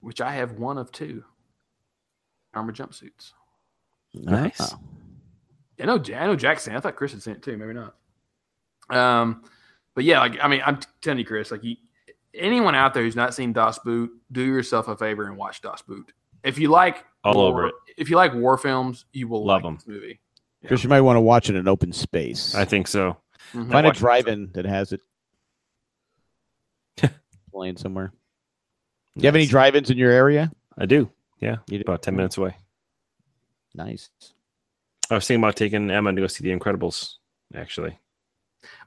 Which 0.00 0.20
I 0.20 0.32
have 0.32 0.52
one 0.52 0.78
of 0.78 0.92
two 0.92 1.24
armor 2.54 2.72
jumpsuits. 2.72 3.32
Nice. 4.14 4.60
Oh. 4.60 4.78
I 5.80 5.84
know. 5.86 5.94
I 6.16 6.26
know 6.26 6.36
Jack's 6.36 6.62
seen. 6.64 6.74
it. 6.74 6.76
I 6.76 6.80
thought 6.80 6.96
Chris 6.96 7.12
had 7.12 7.22
seen 7.22 7.34
it 7.34 7.42
too. 7.42 7.56
Maybe 7.56 7.72
not. 7.74 7.94
Um, 8.90 9.42
but 9.94 10.04
yeah, 10.04 10.20
like 10.20 10.38
I 10.42 10.48
mean, 10.48 10.62
I'm 10.64 10.78
telling 11.02 11.18
you, 11.18 11.24
Chris, 11.24 11.50
like 11.50 11.62
you, 11.62 11.76
anyone 12.34 12.74
out 12.74 12.94
there 12.94 13.02
who's 13.02 13.16
not 13.16 13.34
seen 13.34 13.52
Das 13.52 13.78
Boot, 13.80 14.10
do 14.32 14.42
yourself 14.42 14.88
a 14.88 14.96
favor 14.96 15.26
and 15.26 15.36
watch 15.36 15.60
Das 15.60 15.82
Boot. 15.82 16.12
If 16.42 16.58
you 16.58 16.68
like 16.70 17.04
All 17.24 17.34
war- 17.34 17.48
over 17.48 17.66
it. 17.68 17.74
If 17.96 18.08
you 18.10 18.16
like 18.16 18.32
war 18.34 18.56
films, 18.56 19.04
you 19.12 19.26
will 19.28 19.44
Love 19.44 19.62
like 19.62 19.68
'em. 19.68 19.74
this 19.76 19.86
movie. 19.86 20.20
Chris, 20.66 20.82
you 20.82 20.88
might 20.88 21.00
want 21.02 21.16
to 21.16 21.20
watch 21.20 21.50
it 21.50 21.56
in 21.56 21.68
open 21.68 21.92
space. 21.92 22.54
I 22.54 22.64
think 22.64 22.86
so. 22.88 23.16
Mhm. 23.52 23.70
Find 23.70 23.86
a 23.86 23.92
drive-in 23.92 24.50
that 24.54 24.64
has 24.64 24.92
it 24.92 25.00
playing 27.58 27.76
somewhere. 27.76 28.12
Do 29.16 29.22
you 29.22 29.26
have 29.26 29.34
any 29.34 29.46
drive-ins 29.46 29.90
in 29.90 29.98
your 29.98 30.12
area? 30.12 30.52
I 30.78 30.86
do. 30.86 31.10
Yeah. 31.40 31.56
You 31.66 31.78
do? 31.78 31.82
About 31.82 32.02
10 32.02 32.14
minutes 32.14 32.38
away. 32.38 32.54
Nice. 33.74 34.10
I 35.10 35.16
was 35.16 35.26
thinking 35.26 35.42
about 35.42 35.56
taking 35.56 35.90
Emma 35.90 36.14
to 36.14 36.20
go 36.20 36.28
see 36.28 36.44
The 36.44 36.56
Incredibles, 36.56 37.14
actually. 37.52 37.98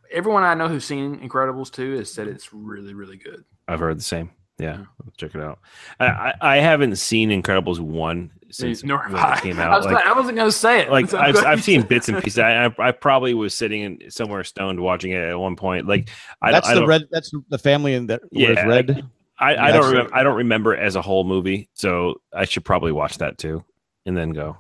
Everyone 0.09 0.43
I 0.43 0.53
know 0.53 0.69
who's 0.69 0.85
seen 0.85 1.19
Incredibles 1.19 1.69
2 1.69 1.97
has 1.97 2.13
said 2.13 2.29
it's 2.29 2.53
really, 2.53 2.93
really 2.93 3.17
good. 3.17 3.43
I've 3.67 3.81
heard 3.81 3.97
the 3.97 4.03
same. 4.03 4.31
Yeah, 4.61 4.73
mm-hmm. 4.73 4.83
let's 5.05 5.17
check 5.17 5.33
it 5.35 5.41
out. 5.41 5.59
I, 5.99 6.05
I, 6.05 6.33
I 6.41 6.57
haven't 6.57 6.95
seen 6.97 7.29
Incredibles 7.29 7.79
1 7.79 8.31
since 8.51 8.83
Nor 8.83 8.99
when 9.03 9.11
have 9.15 9.29
I. 9.29 9.37
it 9.37 9.41
came 9.41 9.59
I, 9.59 9.63
out. 9.63 9.77
was 9.77 9.85
Like, 9.85 9.95
glad- 10.03 10.07
I 10.07 10.13
wasn't 10.13 10.35
going 10.37 10.47
to 10.47 10.51
say 10.51 10.81
it. 10.81 10.91
like 10.91 11.09
So 11.09 11.17
I'm 11.17 11.35
I've, 11.35 11.45
I've 11.45 11.63
seen 11.63 11.81
bits 11.83 12.09
and 12.09 12.21
pieces. 12.23 12.39
I, 12.39 12.65
I, 12.65 12.75
I 12.79 12.91
probably 12.91 13.33
was 13.33 13.55
sitting 13.55 13.81
in 13.81 14.11
somewhere 14.11 14.43
stoned 14.43 14.79
watching 14.79 15.11
it 15.11 15.21
at 15.23 15.39
one 15.39 15.55
point. 15.55 15.87
Like 15.87 16.09
I, 16.41 16.51
that's 16.51 16.67
I 16.67 16.73
the 16.75 16.81
don't, 16.81 16.89
red. 16.89 17.01
That's 17.11 17.31
the 17.49 17.57
family 17.57 17.93
in 17.95 18.07
that 18.07 18.21
Yeah, 18.31 18.53
wears 18.53 18.67
red. 18.67 19.09
I, 19.39 19.55
I 19.55 19.67
Yeah, 19.69 19.71
don't 19.73 19.89
remember. 19.91 20.15
I 20.15 20.23
don't 20.23 20.37
remember 20.37 20.75
as 20.75 20.95
a 20.95 21.01
whole 21.01 21.23
movie, 21.23 21.69
so 21.73 22.21
I 22.33 22.45
should 22.45 22.63
probably 22.65 22.91
watch 22.91 23.17
that 23.17 23.37
too, 23.39 23.63
and 24.05 24.15
then 24.15 24.29
go. 24.31 24.57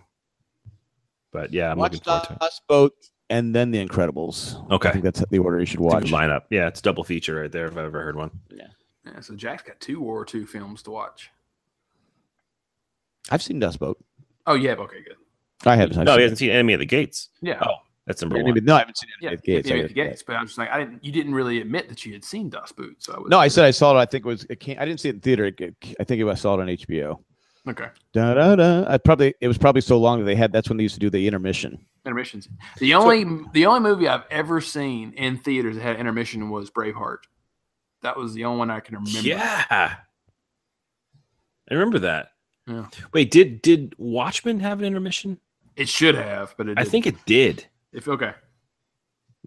But 1.31 1.53
yeah, 1.53 1.71
I'm 1.71 1.77
watch 1.77 1.93
looking 1.93 2.03
forward 2.05 2.23
to 2.27 2.33
it. 2.33 2.39
Das 2.39 2.61
Boot 2.67 2.93
and 3.29 3.55
then 3.55 3.71
The 3.71 3.85
Incredibles. 3.85 4.69
Okay. 4.71 4.89
I 4.89 4.91
think 4.91 5.03
that's 5.05 5.23
the 5.29 5.37
order 5.39 5.59
you 5.59 5.65
should 5.65 5.79
watch. 5.79 6.03
good 6.03 6.11
lineup. 6.11 6.41
Yeah, 6.49 6.67
it's 6.67 6.79
a 6.79 6.83
double 6.83 7.03
feature 7.03 7.41
right 7.41 7.51
there 7.51 7.67
if 7.67 7.73
I've 7.73 7.85
ever 7.85 8.01
heard 8.01 8.15
one. 8.17 8.31
Yeah, 8.49 8.67
so 9.21 9.35
Jack's 9.35 9.63
got 9.63 9.79
two 9.79 9.99
World 9.99 10.31
War 10.33 10.41
II 10.41 10.45
films 10.45 10.83
to 10.83 10.91
watch. 10.91 11.29
I've 13.29 13.41
seen 13.41 13.59
Das 13.59 13.77
Boot. 13.77 13.97
Oh, 14.47 14.55
yeah. 14.55 14.73
Okay, 14.73 15.01
good. 15.03 15.15
I 15.65 15.75
haven't. 15.75 15.97
I've 15.97 16.05
no, 16.05 16.13
seen 16.13 16.19
he 16.19 16.23
hasn't 16.23 16.39
seen 16.39 16.49
Enemy 16.49 16.73
at 16.73 16.79
the 16.79 16.85
Gates. 16.85 17.29
Yeah. 17.41 17.61
Oh, 17.65 17.75
that's 18.07 18.21
number 18.21 18.37
Yeah, 18.37 18.43
one. 18.43 18.53
maybe- 18.55 18.65
No, 18.65 18.75
I 18.75 18.79
haven't 18.79 18.97
seen 18.97 19.09
it. 19.09 19.23
Yeah, 19.23 19.31
at 19.31 19.43
Gates. 19.43 19.67
Gates, 19.67 19.83
I 19.83 19.87
the 19.87 19.93
Gates. 19.93 20.23
But 20.23 20.35
I 20.37 20.41
was 20.41 20.49
just 20.51 20.57
like, 20.57 20.71
I 20.71 20.79
didn't. 20.79 21.03
You 21.03 21.11
didn't 21.11 21.35
really 21.35 21.61
admit 21.61 21.87
that 21.89 22.03
you 22.05 22.13
had 22.13 22.23
seen 22.23 22.49
Das 22.49 22.71
Boot, 22.71 22.95
so 23.03 23.13
I 23.13 23.19
was. 23.19 23.29
No, 23.29 23.37
I 23.39 23.47
said 23.47 23.65
I 23.65 23.71
saw 23.71 23.95
it. 23.95 24.01
I 24.01 24.05
think 24.05 24.25
it 24.25 24.27
was. 24.27 24.45
It 24.49 24.59
came, 24.59 24.77
I 24.79 24.85
didn't 24.85 24.99
see 24.99 25.09
it 25.09 25.15
in 25.15 25.21
theater. 25.21 25.45
It, 25.45 25.75
I 25.99 26.03
think 26.03 26.19
it 26.19 26.23
was, 26.23 26.39
I 26.39 26.41
saw 26.41 26.55
it 26.55 26.61
on 26.61 26.67
HBO. 26.67 27.19
Okay. 27.69 27.87
Da, 28.13 28.33
da, 28.33 28.55
da. 28.55 28.85
I 28.91 28.97
probably 28.97 29.35
it 29.39 29.47
was 29.47 29.59
probably 29.59 29.81
so 29.81 29.99
long 29.99 30.17
that 30.19 30.25
they 30.25 30.35
had. 30.35 30.51
That's 30.51 30.67
when 30.67 30.77
they 30.77 30.83
used 30.83 30.95
to 30.95 30.99
do 30.99 31.11
the 31.11 31.27
intermission. 31.27 31.77
Intermissions. 32.03 32.49
The 32.79 32.95
only 32.95 33.23
the 33.53 33.67
only 33.67 33.81
movie 33.81 34.07
I've 34.07 34.23
ever 34.31 34.61
seen 34.61 35.13
in 35.13 35.37
theaters 35.37 35.75
that 35.75 35.83
had 35.83 35.99
intermission 35.99 36.49
was 36.49 36.71
Braveheart. 36.71 37.17
That 38.01 38.17
was 38.17 38.33
the 38.33 38.45
only 38.45 38.59
one 38.59 38.71
I 38.71 38.79
can 38.79 38.95
remember. 38.95 39.19
Yeah, 39.19 39.65
I 39.69 41.73
remember 41.73 41.99
that. 41.99 42.31
Yeah. 42.67 42.87
Wait, 43.13 43.31
did 43.31 43.61
did 43.61 43.93
Watchmen 43.97 44.59
have 44.59 44.79
an 44.79 44.85
intermission? 44.85 45.39
It 45.75 45.89
should 45.89 46.15
have, 46.15 46.53
but 46.57 46.67
it 46.67 46.77
I 46.77 46.81
didn't. 46.81 46.91
think 46.91 47.07
it 47.07 47.25
did. 47.25 47.65
If 47.93 48.07
okay, 48.07 48.33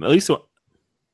At 0.03 0.11
least 0.11 0.31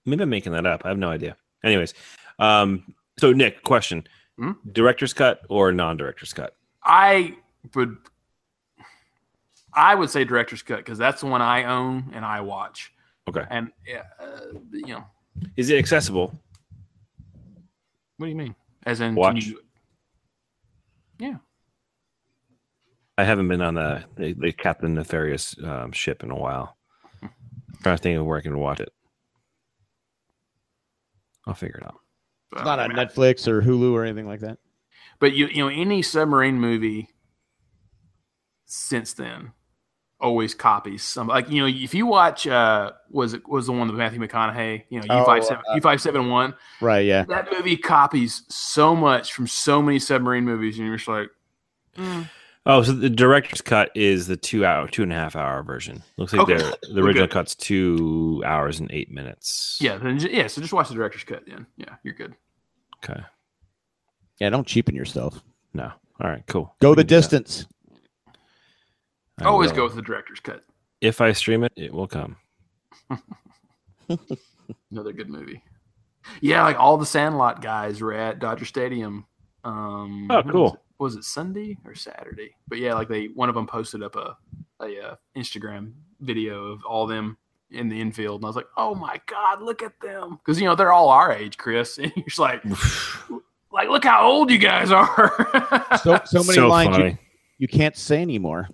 maybe 0.06 0.22
I'm 0.22 0.30
making 0.30 0.52
that 0.52 0.66
up. 0.66 0.82
I 0.84 0.88
have 0.88 0.98
no 0.98 1.10
idea. 1.10 1.36
Anyways, 1.64 1.94
um, 2.38 2.94
so 3.18 3.32
Nick, 3.32 3.62
question: 3.64 4.06
Hmm? 4.38 4.52
director's 4.72 5.12
cut 5.12 5.40
or 5.48 5.72
non-director's 5.72 6.32
cut? 6.32 6.56
I 6.84 7.36
would. 7.74 7.96
I 9.72 9.94
would 9.94 10.10
say 10.10 10.24
director's 10.24 10.62
cut 10.62 10.78
because 10.78 10.98
that's 10.98 11.20
the 11.20 11.28
one 11.28 11.42
I 11.42 11.64
own 11.64 12.10
and 12.12 12.24
I 12.24 12.40
watch. 12.40 12.92
Okay. 13.28 13.44
And 13.50 13.70
uh, 14.20 14.40
you 14.72 14.94
know, 14.94 15.04
Is 15.56 15.70
it 15.70 15.78
accessible? 15.78 16.34
What 18.20 18.26
do 18.26 18.30
you 18.32 18.36
mean? 18.36 18.54
As 18.84 19.00
in, 19.00 19.14
Watch. 19.14 19.44
Can 19.44 19.52
you, 19.52 19.60
yeah. 21.18 21.36
I 23.16 23.24
haven't 23.24 23.48
been 23.48 23.62
on 23.62 23.74
the 23.74 24.04
the, 24.18 24.34
the 24.34 24.52
Captain 24.52 24.92
Nefarious 24.92 25.56
um, 25.64 25.90
ship 25.92 26.22
in 26.22 26.30
a 26.30 26.36
while. 26.36 26.76
trying 27.82 27.96
to 27.96 28.02
think 28.02 28.18
of 28.18 28.26
where 28.26 28.36
I 28.36 28.42
can 28.42 28.58
watch 28.58 28.80
it. 28.80 28.92
I'll 31.46 31.54
figure 31.54 31.78
it 31.78 31.86
out. 31.86 31.94
It's 32.52 32.62
not 32.62 32.78
on 32.78 32.90
Netflix 32.90 33.48
or 33.48 33.62
Hulu 33.62 33.92
or 33.94 34.04
anything 34.04 34.26
like 34.26 34.40
that. 34.40 34.58
But 35.18 35.32
you 35.32 35.46
you 35.46 35.62
know 35.64 35.68
any 35.68 36.02
submarine 36.02 36.60
movie 36.60 37.08
since 38.66 39.14
then 39.14 39.52
always 40.20 40.54
copies 40.54 41.02
some 41.02 41.26
like 41.28 41.48
you 41.50 41.60
know 41.62 41.66
if 41.66 41.94
you 41.94 42.04
watch 42.06 42.46
uh 42.46 42.92
was 43.10 43.32
it 43.32 43.48
was 43.48 43.66
the 43.66 43.72
one 43.72 43.86
with 43.88 43.96
Matthew 43.96 44.20
McConaughey 44.20 44.82
you 44.90 44.98
know 45.00 45.04
U 45.14 45.20
Oh, 45.22 45.24
five 45.24 45.44
seven 45.44 45.62
uh, 45.70 45.74
U 45.74 45.80
five 45.80 46.00
seven 46.00 46.28
one 46.28 46.54
Right. 46.80 47.06
Yeah. 47.06 47.24
that 47.28 47.48
movie 47.52 47.76
copies 47.76 48.42
so 48.48 48.94
much 48.94 49.32
from 49.32 49.46
so 49.46 49.80
many 49.80 49.98
submarine 49.98 50.44
movies 50.44 50.78
and 50.78 50.86
you're 50.86 50.96
just 50.96 51.08
like 51.08 51.28
Oh, 52.66 52.82
so 52.82 52.92
the 52.92 53.08
director's 53.08 53.62
cut 53.62 53.90
is 53.94 54.26
the 54.26 54.36
two 54.36 54.66
hour, 54.66 54.86
two 54.86 55.02
and 55.02 55.10
a 55.12 55.16
half 55.16 55.34
hour 55.34 55.62
version. 55.62 56.02
Looks 56.18 56.34
like 56.34 56.42
Okay. 56.42 56.58
they're- 56.58 56.74
the 56.94 57.02
original 57.02 57.26
good. 57.26 57.32
cut's 57.32 57.54
two 57.54 58.42
hours 58.44 58.80
and 58.80 58.90
eight 58.92 59.10
minutes. 59.10 59.78
yeah 59.80 59.96
then 59.96 60.18
yeah 60.18 60.46
so 60.46 60.60
just 60.60 60.72
watch 60.74 60.88
the 60.88 60.94
director's 60.94 61.24
cut 61.24 61.44
then 61.46 61.66
yeah 61.78 61.94
you're 62.02 62.14
good 62.14 62.34
Okay. 63.02 63.20
Yeah. 64.38 64.50
Don't 64.50 64.66
cheapen 64.66 64.94
yourself. 64.94 65.42
No. 65.72 65.90
All 66.20 66.28
right. 66.30 66.42
Cool. 66.46 66.74
Go 66.80 66.90
the 66.90 66.96
can 67.02 67.06
that. 67.06 67.08
distance. 67.08 67.66
I 69.40 69.44
always 69.46 69.70
will. 69.70 69.76
go 69.76 69.84
with 69.84 69.94
the 69.94 70.02
director's 70.02 70.40
cut 70.40 70.64
If 71.00 71.20
I 71.20 71.32
stream 71.32 71.64
it, 71.64 71.72
it 71.76 71.92
will 71.92 72.06
come. 72.08 72.36
another 74.90 75.12
good 75.12 75.28
movie 75.28 75.62
yeah 76.40 76.62
like 76.64 76.78
all 76.78 76.96
the 76.96 77.06
Sandlot 77.06 77.62
guys 77.62 78.00
were 78.00 78.12
at 78.12 78.38
Dodger 78.38 78.64
Stadium 78.64 79.24
um 79.64 80.26
Oh, 80.30 80.36
when 80.36 80.46
was 80.46 80.52
cool. 80.52 80.74
it? 80.74 80.80
was 80.98 81.16
it 81.16 81.24
Sunday 81.24 81.76
or 81.86 81.94
Saturday? 81.94 82.54
But 82.68 82.78
yeah, 82.78 82.92
like 82.94 83.08
they 83.08 83.26
one 83.28 83.48
of 83.48 83.54
them 83.54 83.66
posted 83.66 84.02
up 84.02 84.16
a 84.16 84.36
a 84.82 85.00
uh, 85.00 85.14
Instagram 85.36 85.92
video 86.20 86.64
of 86.72 86.84
all 86.84 87.06
them 87.06 87.36
in 87.70 87.88
the 87.88 87.98
infield, 88.00 88.40
and 88.40 88.44
I 88.44 88.48
was 88.48 88.56
like, 88.56 88.68
oh 88.76 88.94
my 88.94 89.18
god, 89.26 89.62
look 89.62 89.82
at 89.82 89.98
them, 90.00 90.38
because 90.44 90.60
you 90.60 90.66
know 90.66 90.74
they're 90.74 90.92
all 90.92 91.08
our 91.08 91.32
age, 91.32 91.56
Chris, 91.56 91.96
and 92.02 92.12
you're 92.16 92.24
just 92.26 92.38
like, 92.38 92.62
like 93.72 93.88
look 93.88 94.04
how 94.04 94.26
old 94.28 94.50
you 94.50 94.58
guys 94.58 94.90
are. 94.90 95.88
So 96.02 96.20
so 96.26 96.40
many 96.42 96.54
So 96.54 96.68
lines 96.68 96.96
you, 96.98 97.18
you 97.58 97.68
can't 97.68 97.96
say 97.96 98.20
anymore. 98.22 98.68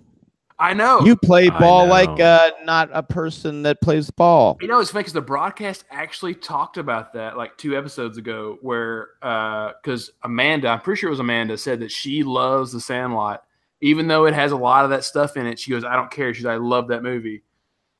I 0.59 0.73
know. 0.73 1.01
You 1.01 1.15
play 1.15 1.49
ball 1.49 1.85
know. 1.85 1.91
like 1.91 2.19
uh, 2.19 2.51
not 2.63 2.89
a 2.91 3.03
person 3.03 3.61
that 3.63 3.79
plays 3.81 4.09
ball. 4.09 4.57
You 4.59 4.67
know, 4.67 4.79
it's 4.79 4.89
funny 4.89 5.01
because 5.01 5.13
the 5.13 5.21
broadcast 5.21 5.85
actually 5.91 6.33
talked 6.33 6.77
about 6.77 7.13
that 7.13 7.37
like 7.37 7.57
two 7.57 7.77
episodes 7.77 8.17
ago, 8.17 8.57
where 8.61 9.09
because 9.21 10.11
Amanda, 10.23 10.69
I'm 10.69 10.81
pretty 10.81 10.99
sure 10.99 11.09
it 11.09 11.11
was 11.11 11.19
Amanda, 11.19 11.57
said 11.57 11.79
that 11.81 11.91
she 11.91 12.23
loves 12.23 12.71
The 12.71 12.81
Sandlot, 12.81 13.43
even 13.81 14.07
though 14.07 14.25
it 14.25 14.33
has 14.33 14.51
a 14.51 14.57
lot 14.57 14.83
of 14.83 14.89
that 14.89 15.03
stuff 15.03 15.37
in 15.37 15.45
it. 15.45 15.59
She 15.59 15.69
goes, 15.69 15.83
I 15.83 15.95
don't 15.95 16.09
care. 16.09 16.33
She's, 16.33 16.45
I 16.45 16.55
love 16.55 16.87
that 16.87 17.03
movie. 17.03 17.43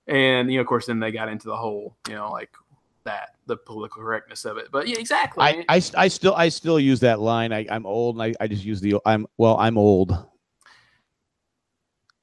And 0.07 0.49
you 0.49 0.57
know, 0.57 0.61
of 0.61 0.67
course, 0.67 0.87
then 0.87 0.99
they 0.99 1.11
got 1.11 1.29
into 1.29 1.47
the 1.47 1.57
whole, 1.57 1.95
you 2.07 2.15
know, 2.15 2.31
like 2.31 2.49
that 3.03 3.35
the 3.45 3.55
political 3.55 4.01
correctness 4.01 4.45
of 4.45 4.57
it. 4.57 4.69
But 4.71 4.87
yeah, 4.87 4.97
exactly. 4.97 5.43
I, 5.43 5.63
I, 5.69 5.81
I 5.95 6.07
still 6.07 6.33
I 6.33 6.49
still 6.49 6.79
use 6.79 7.01
that 7.01 7.19
line. 7.19 7.53
I, 7.53 7.67
I'm 7.69 7.85
old 7.85 8.15
and 8.15 8.23
I, 8.23 8.33
I 8.43 8.47
just 8.47 8.63
use 8.63 8.81
the 8.81 8.95
I'm 9.05 9.27
well 9.37 9.57
I'm 9.57 9.77
old 9.77 10.25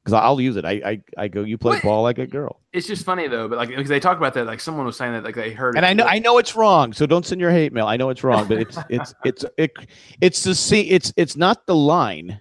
because 0.04 0.12
I'll 0.12 0.40
use 0.40 0.56
it. 0.56 0.64
I, 0.64 0.72
I 0.84 1.00
I 1.16 1.28
go 1.28 1.42
you 1.42 1.56
play 1.56 1.76
What? 1.76 1.82
ball 1.82 2.02
like 2.02 2.18
a 2.18 2.26
girl, 2.26 2.60
it's 2.72 2.86
just 2.86 3.04
funny 3.04 3.26
though, 3.26 3.48
but 3.48 3.56
like 3.56 3.70
because 3.70 3.88
they 3.88 4.00
talk 4.00 4.18
about 4.18 4.34
that, 4.34 4.46
like 4.46 4.60
someone 4.60 4.84
was 4.84 4.96
saying 4.96 5.12
that 5.12 5.24
like 5.24 5.34
they 5.34 5.52
heard, 5.52 5.76
and 5.76 5.84
it. 5.84 5.88
I 5.88 5.92
know 5.94 6.04
I 6.04 6.18
know 6.18 6.38
it's 6.38 6.54
wrong. 6.54 6.92
So 6.92 7.06
don't 7.06 7.24
send 7.24 7.40
your 7.40 7.50
hate 7.50 7.72
mail. 7.72 7.86
I 7.86 7.96
know 7.96 8.10
it's 8.10 8.22
wrong, 8.22 8.46
but 8.46 8.58
it's 8.58 8.78
it's 8.90 9.14
it's 9.24 9.44
it, 9.56 9.72
it's 10.20 10.42
the 10.44 10.54
see 10.54 10.90
it's 10.90 11.12
it's 11.16 11.36
not 11.36 11.66
the 11.66 11.74
line. 11.74 12.40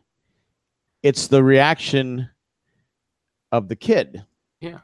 It's 1.02 1.28
the 1.28 1.44
reaction 1.44 2.30
of 3.52 3.70
the 3.70 3.76
kid. 3.76 4.24
Yeah. 4.60 4.80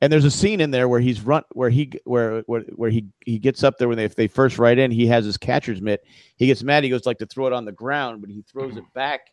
And 0.00 0.12
there's 0.12 0.24
a 0.24 0.30
scene 0.30 0.60
in 0.60 0.70
there 0.70 0.88
where 0.88 1.00
he's 1.00 1.22
run 1.22 1.42
where 1.52 1.70
he 1.70 1.92
where 2.04 2.40
where, 2.42 2.62
where 2.74 2.90
he 2.90 3.06
he 3.24 3.38
gets 3.38 3.64
up 3.64 3.78
there 3.78 3.88
when 3.88 3.96
they 3.96 4.04
if 4.04 4.14
they 4.14 4.28
first 4.28 4.58
ride 4.58 4.78
in, 4.78 4.90
he 4.90 5.06
has 5.06 5.24
his 5.24 5.36
catcher's 5.36 5.80
mitt. 5.80 6.04
He 6.36 6.46
gets 6.46 6.62
mad. 6.62 6.84
He 6.84 6.90
goes 6.90 7.06
like 7.06 7.18
to 7.18 7.26
throw 7.26 7.46
it 7.46 7.52
on 7.52 7.64
the 7.64 7.72
ground, 7.72 8.20
but 8.20 8.30
he 8.30 8.42
throws 8.42 8.76
it 8.76 8.80
mm-hmm. 8.80 8.92
back, 8.94 9.28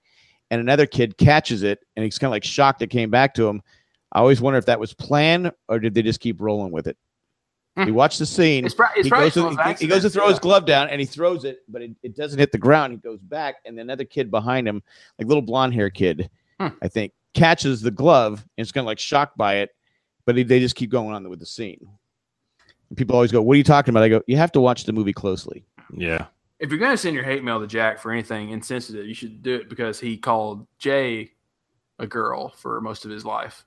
and 0.53 0.61
another 0.61 0.85
kid 0.85 1.17
catches 1.17 1.63
it, 1.63 1.79
and 1.95 2.05
he's 2.05 2.19
kind 2.19 2.27
of 2.27 2.31
like 2.31 2.43
shocked 2.43 2.83
it 2.83 2.91
came 2.91 3.09
back 3.09 3.33
to 3.33 3.47
him. 3.47 3.63
I 4.11 4.19
always 4.19 4.39
wonder 4.39 4.59
if 4.59 4.67
that 4.67 4.79
was 4.79 4.93
planned 4.93 5.51
or 5.67 5.79
did 5.79 5.95
they 5.95 6.03
just 6.03 6.19
keep 6.19 6.39
rolling 6.39 6.71
with 6.71 6.85
it. 6.85 6.95
You 7.75 7.95
watch 7.95 8.19
the 8.19 8.27
scene. 8.27 8.63
It's 8.67 8.75
pro- 8.75 8.85
it's 8.95 9.05
he, 9.05 9.09
goes 9.09 9.33
to, 9.33 9.49
he, 9.49 9.49
he 9.49 9.55
goes 9.55 9.57
to 9.57 9.63
accidents, 9.63 10.13
throw 10.13 10.29
his 10.29 10.37
glove 10.37 10.67
down 10.67 10.89
and 10.89 11.01
he 11.01 11.07
throws 11.07 11.43
it, 11.43 11.63
but 11.67 11.81
it, 11.81 11.89
it 12.03 12.15
doesn't 12.15 12.37
hit 12.37 12.51
the 12.51 12.59
ground. 12.59 12.93
He 12.93 12.97
goes 12.97 13.19
back, 13.19 13.55
and 13.65 13.79
another 13.79 14.05
kid 14.05 14.29
behind 14.29 14.67
him, 14.67 14.83
like 15.17 15.27
little 15.27 15.41
blonde 15.41 15.73
hair 15.73 15.89
kid, 15.89 16.29
Hmm. 16.59 16.67
I 16.83 16.87
think, 16.87 17.13
catches 17.33 17.81
the 17.81 17.89
glove 17.89 18.45
and 18.59 18.63
is 18.63 18.71
kind 18.71 18.83
of 18.83 18.85
like 18.85 18.99
shocked 18.99 19.35
by 19.35 19.55
it, 19.55 19.71
but 20.27 20.37
he, 20.37 20.43
they 20.43 20.59
just 20.59 20.75
keep 20.75 20.91
going 20.91 21.15
on 21.15 21.27
with 21.27 21.39
the 21.39 21.47
scene. 21.47 21.87
And 22.89 22.97
people 22.97 23.15
always 23.15 23.31
go, 23.31 23.41
"What 23.41 23.55
are 23.55 23.57
you 23.57 23.63
talking 23.63 23.91
about?" 23.91 24.03
I 24.03 24.09
go, 24.09 24.21
"You 24.27 24.37
have 24.37 24.51
to 24.51 24.61
watch 24.61 24.83
the 24.83 24.93
movie 24.93 25.13
closely." 25.13 25.65
Yeah. 25.91 26.27
If 26.63 26.69
you're 26.69 26.79
going 26.79 26.91
to 26.91 26.97
send 26.97 27.13
your 27.13 27.25
hate 27.25 27.43
mail 27.43 27.59
to 27.59 27.67
Jack 27.67 27.99
for 27.99 28.09
anything 28.09 28.51
insensitive, 28.51 29.05
you 29.05 29.13
should 29.13 29.43
do 29.43 29.55
it 29.55 29.67
because 29.67 29.99
he 29.99 30.15
called 30.15 30.65
Jay 30.79 31.33
a 31.99 32.07
girl 32.07 32.53
for 32.55 32.79
most 32.79 33.03
of 33.03 33.11
his 33.11 33.25
life. 33.25 33.65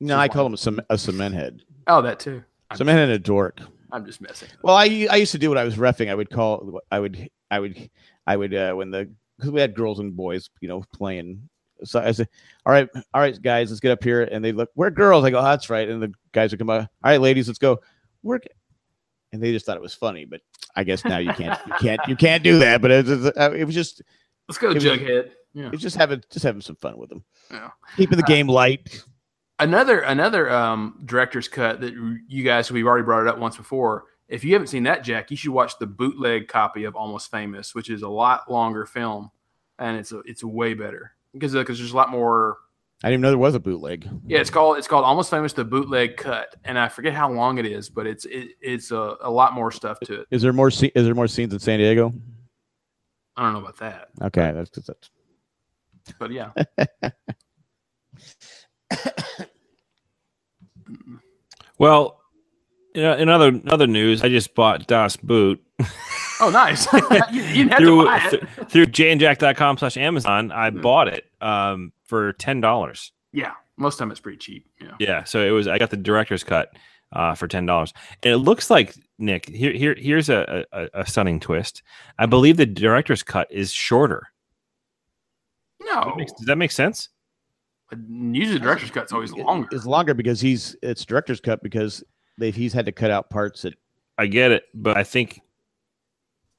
No, 0.00 0.16
I 0.16 0.26
call 0.26 0.46
him 0.46 0.54
a, 0.54 0.56
cem- 0.56 0.80
a 0.88 0.96
cement 0.96 1.34
head. 1.34 1.62
Oh, 1.86 2.00
that 2.00 2.18
too. 2.18 2.42
Cement 2.74 2.96
head 2.96 3.10
and 3.10 3.12
a 3.12 3.18
dork. 3.18 3.60
I'm 3.92 4.06
just 4.06 4.22
messing. 4.22 4.48
Well, 4.62 4.74
I 4.74 5.06
I 5.10 5.16
used 5.16 5.32
to 5.32 5.38
do 5.38 5.50
what 5.50 5.58
I 5.58 5.64
was 5.64 5.76
refing. 5.76 6.08
I 6.08 6.14
would 6.14 6.30
call. 6.30 6.80
I 6.90 6.98
would. 6.98 7.28
I 7.50 7.60
would. 7.60 7.90
I 8.26 8.36
would. 8.36 8.54
Uh, 8.54 8.72
when 8.72 8.90
the 8.90 9.10
because 9.36 9.50
we 9.50 9.60
had 9.60 9.74
girls 9.74 9.98
and 9.98 10.16
boys, 10.16 10.48
you 10.60 10.68
know, 10.68 10.82
playing. 10.94 11.46
So 11.84 12.00
I 12.00 12.12
said, 12.12 12.28
"All 12.64 12.72
right, 12.72 12.88
all 12.94 13.20
right, 13.20 13.40
guys, 13.40 13.70
let's 13.70 13.80
get 13.80 13.92
up 13.92 14.02
here." 14.02 14.22
And 14.24 14.42
they 14.42 14.52
look, 14.52 14.70
"We're 14.74 14.90
girls." 14.90 15.24
I 15.24 15.30
go, 15.30 15.38
oh, 15.38 15.42
"That's 15.42 15.68
right." 15.70 15.88
And 15.88 16.02
the 16.02 16.12
guys 16.32 16.52
would 16.52 16.58
come 16.58 16.70
out. 16.70 16.80
All 16.80 16.88
right, 17.04 17.20
ladies, 17.20 17.48
let's 17.48 17.58
go. 17.58 17.80
Work. 18.22 18.44
And 19.32 19.42
they 19.42 19.52
just 19.52 19.66
thought 19.66 19.76
it 19.76 19.82
was 19.82 19.94
funny, 19.94 20.24
but 20.24 20.40
I 20.74 20.84
guess 20.84 21.04
now 21.04 21.18
you 21.18 21.32
can't. 21.34 21.58
You 21.66 21.72
can't. 21.80 22.00
You 22.08 22.16
can't 22.16 22.42
do 22.42 22.58
that. 22.60 22.80
But 22.80 22.90
it, 22.90 23.06
was- 23.06 23.26
uh, 23.26 23.52
it 23.56 23.64
was 23.64 23.74
just. 23.74 24.02
Let's 24.48 24.58
go, 24.58 24.70
it 24.70 24.74
was- 24.74 24.84
Jughead. 24.84 25.30
Yeah. 25.54 25.70
It's 25.72 25.82
just 25.82 25.96
having 25.96 26.22
just 26.30 26.44
having 26.44 26.60
some 26.60 26.76
fun 26.76 26.96
with 26.98 27.08
them. 27.10 27.24
Yeah. 27.50 27.70
Keeping 27.96 28.16
the 28.18 28.22
game 28.22 28.46
light. 28.48 29.02
Another 29.58 30.00
another 30.00 30.48
um, 30.50 31.00
director's 31.04 31.48
cut 31.48 31.80
that 31.80 31.92
you 32.28 32.44
guys 32.44 32.70
we've 32.70 32.86
already 32.86 33.04
brought 33.04 33.22
it 33.22 33.28
up 33.28 33.38
once 33.38 33.56
before. 33.56 34.04
If 34.28 34.44
you 34.44 34.52
haven't 34.52 34.68
seen 34.68 34.82
that, 34.84 35.02
Jack, 35.02 35.30
you 35.30 35.36
should 35.36 35.50
watch 35.52 35.78
the 35.78 35.86
bootleg 35.86 36.48
copy 36.48 36.84
of 36.84 36.94
Almost 36.94 37.30
Famous, 37.30 37.74
which 37.74 37.90
is 37.90 38.02
a 38.02 38.08
lot 38.08 38.48
longer 38.50 38.84
film, 38.86 39.30
and 39.78 39.96
it's 39.96 40.12
a, 40.12 40.18
it's 40.26 40.44
way 40.44 40.74
better 40.74 41.12
because 41.32 41.54
because 41.54 41.78
there's 41.78 41.92
a 41.92 41.96
lot 41.96 42.10
more. 42.10 42.58
I 43.04 43.08
didn't 43.10 43.14
even 43.14 43.20
know 43.22 43.28
there 43.30 43.38
was 43.38 43.54
a 43.54 43.60
bootleg. 43.60 44.08
Yeah, 44.26 44.38
it's 44.40 44.50
called 44.50 44.76
it's 44.76 44.88
called 44.88 45.04
Almost 45.04 45.30
Famous, 45.30 45.52
the 45.52 45.64
bootleg 45.64 46.16
cut, 46.16 46.56
and 46.64 46.76
I 46.78 46.88
forget 46.88 47.12
how 47.12 47.30
long 47.30 47.58
it 47.58 47.66
is, 47.66 47.88
but 47.88 48.06
it's 48.08 48.24
it, 48.24 48.48
it's 48.60 48.90
a, 48.90 49.16
a 49.20 49.30
lot 49.30 49.52
more 49.54 49.70
stuff 49.70 50.00
to 50.00 50.22
it. 50.22 50.26
Is 50.32 50.42
there 50.42 50.52
more? 50.52 50.70
sce- 50.70 50.90
Is 50.96 51.04
there 51.04 51.14
more 51.14 51.28
scenes 51.28 51.52
in 51.52 51.60
San 51.60 51.78
Diego? 51.78 52.12
I 53.36 53.42
don't 53.44 53.52
know 53.52 53.60
about 53.60 53.76
that, 53.78 54.08
Okay, 54.22 54.50
that's 54.52 54.70
that's. 54.70 55.10
but 56.18 56.32
yeah, 56.32 56.50
Well, 61.78 62.20
you 62.94 63.02
know, 63.02 63.16
in 63.16 63.28
other 63.28 63.60
other 63.68 63.86
news, 63.86 64.22
I 64.24 64.28
just 64.28 64.54
bought 64.54 64.86
Das 64.86 65.16
Boot 65.16 65.62
oh 66.40 66.50
nice. 66.50 66.92
you, 67.30 67.42
you 67.42 67.64
didn't 67.64 67.70
have 67.70 67.78
to 67.78 67.84
through 67.84 68.04
buy 68.06 68.26
it. 68.26 68.30
th- 68.30 68.68
through 68.68 68.86
jandjack.com 68.86 69.78
slash 69.78 69.96
Amazon. 69.96 70.50
I 70.50 70.70
bought 70.70 71.08
it 71.08 71.24
um, 71.40 71.92
for 72.08 72.32
ten 72.32 72.60
dollars. 72.60 73.12
Yeah, 73.32 73.52
most 73.76 73.94
of 73.94 73.98
the 73.98 74.02
time 74.04 74.10
it's 74.10 74.20
pretty 74.20 74.38
cheap. 74.38 74.66
Yeah. 74.80 74.94
Yeah, 74.98 75.24
so 75.24 75.46
it 75.46 75.50
was. 75.50 75.68
I 75.68 75.78
got 75.78 75.90
the 75.90 75.96
director's 75.96 76.42
cut 76.42 76.70
uh, 77.12 77.34
for 77.34 77.46
ten 77.46 77.66
dollars, 77.66 77.92
and 78.22 78.32
it 78.32 78.38
looks 78.38 78.70
like 78.70 78.94
Nick. 79.18 79.48
Here, 79.48 79.72
here, 79.72 79.94
here's 79.96 80.28
a, 80.28 80.64
a, 80.72 80.88
a 80.94 81.06
stunning 81.06 81.38
twist. 81.38 81.82
I 82.18 82.26
believe 82.26 82.56
the 82.56 82.66
director's 82.66 83.22
cut 83.22 83.46
is 83.52 83.70
shorter. 83.72 84.26
No, 85.80 86.16
Does 86.18 86.46
that 86.46 86.56
make 86.56 86.72
sense? 86.72 87.10
usually 88.10 88.58
the 88.58 88.64
director's 88.64 88.90
cut's 88.90 89.12
always 89.12 89.32
longer. 89.32 89.68
It's 89.72 89.86
longer 89.86 90.12
because 90.12 90.40
he's 90.40 90.76
it's 90.82 91.04
director's 91.04 91.40
cut 91.40 91.62
because 91.62 92.04
they 92.36 92.50
he's 92.50 92.72
had 92.72 92.84
to 92.86 92.92
cut 92.92 93.10
out 93.10 93.30
parts 93.30 93.62
that 93.62 93.74
I 94.18 94.26
get 94.26 94.50
it, 94.50 94.64
but 94.74 94.96
I 94.96 95.04
think. 95.04 95.40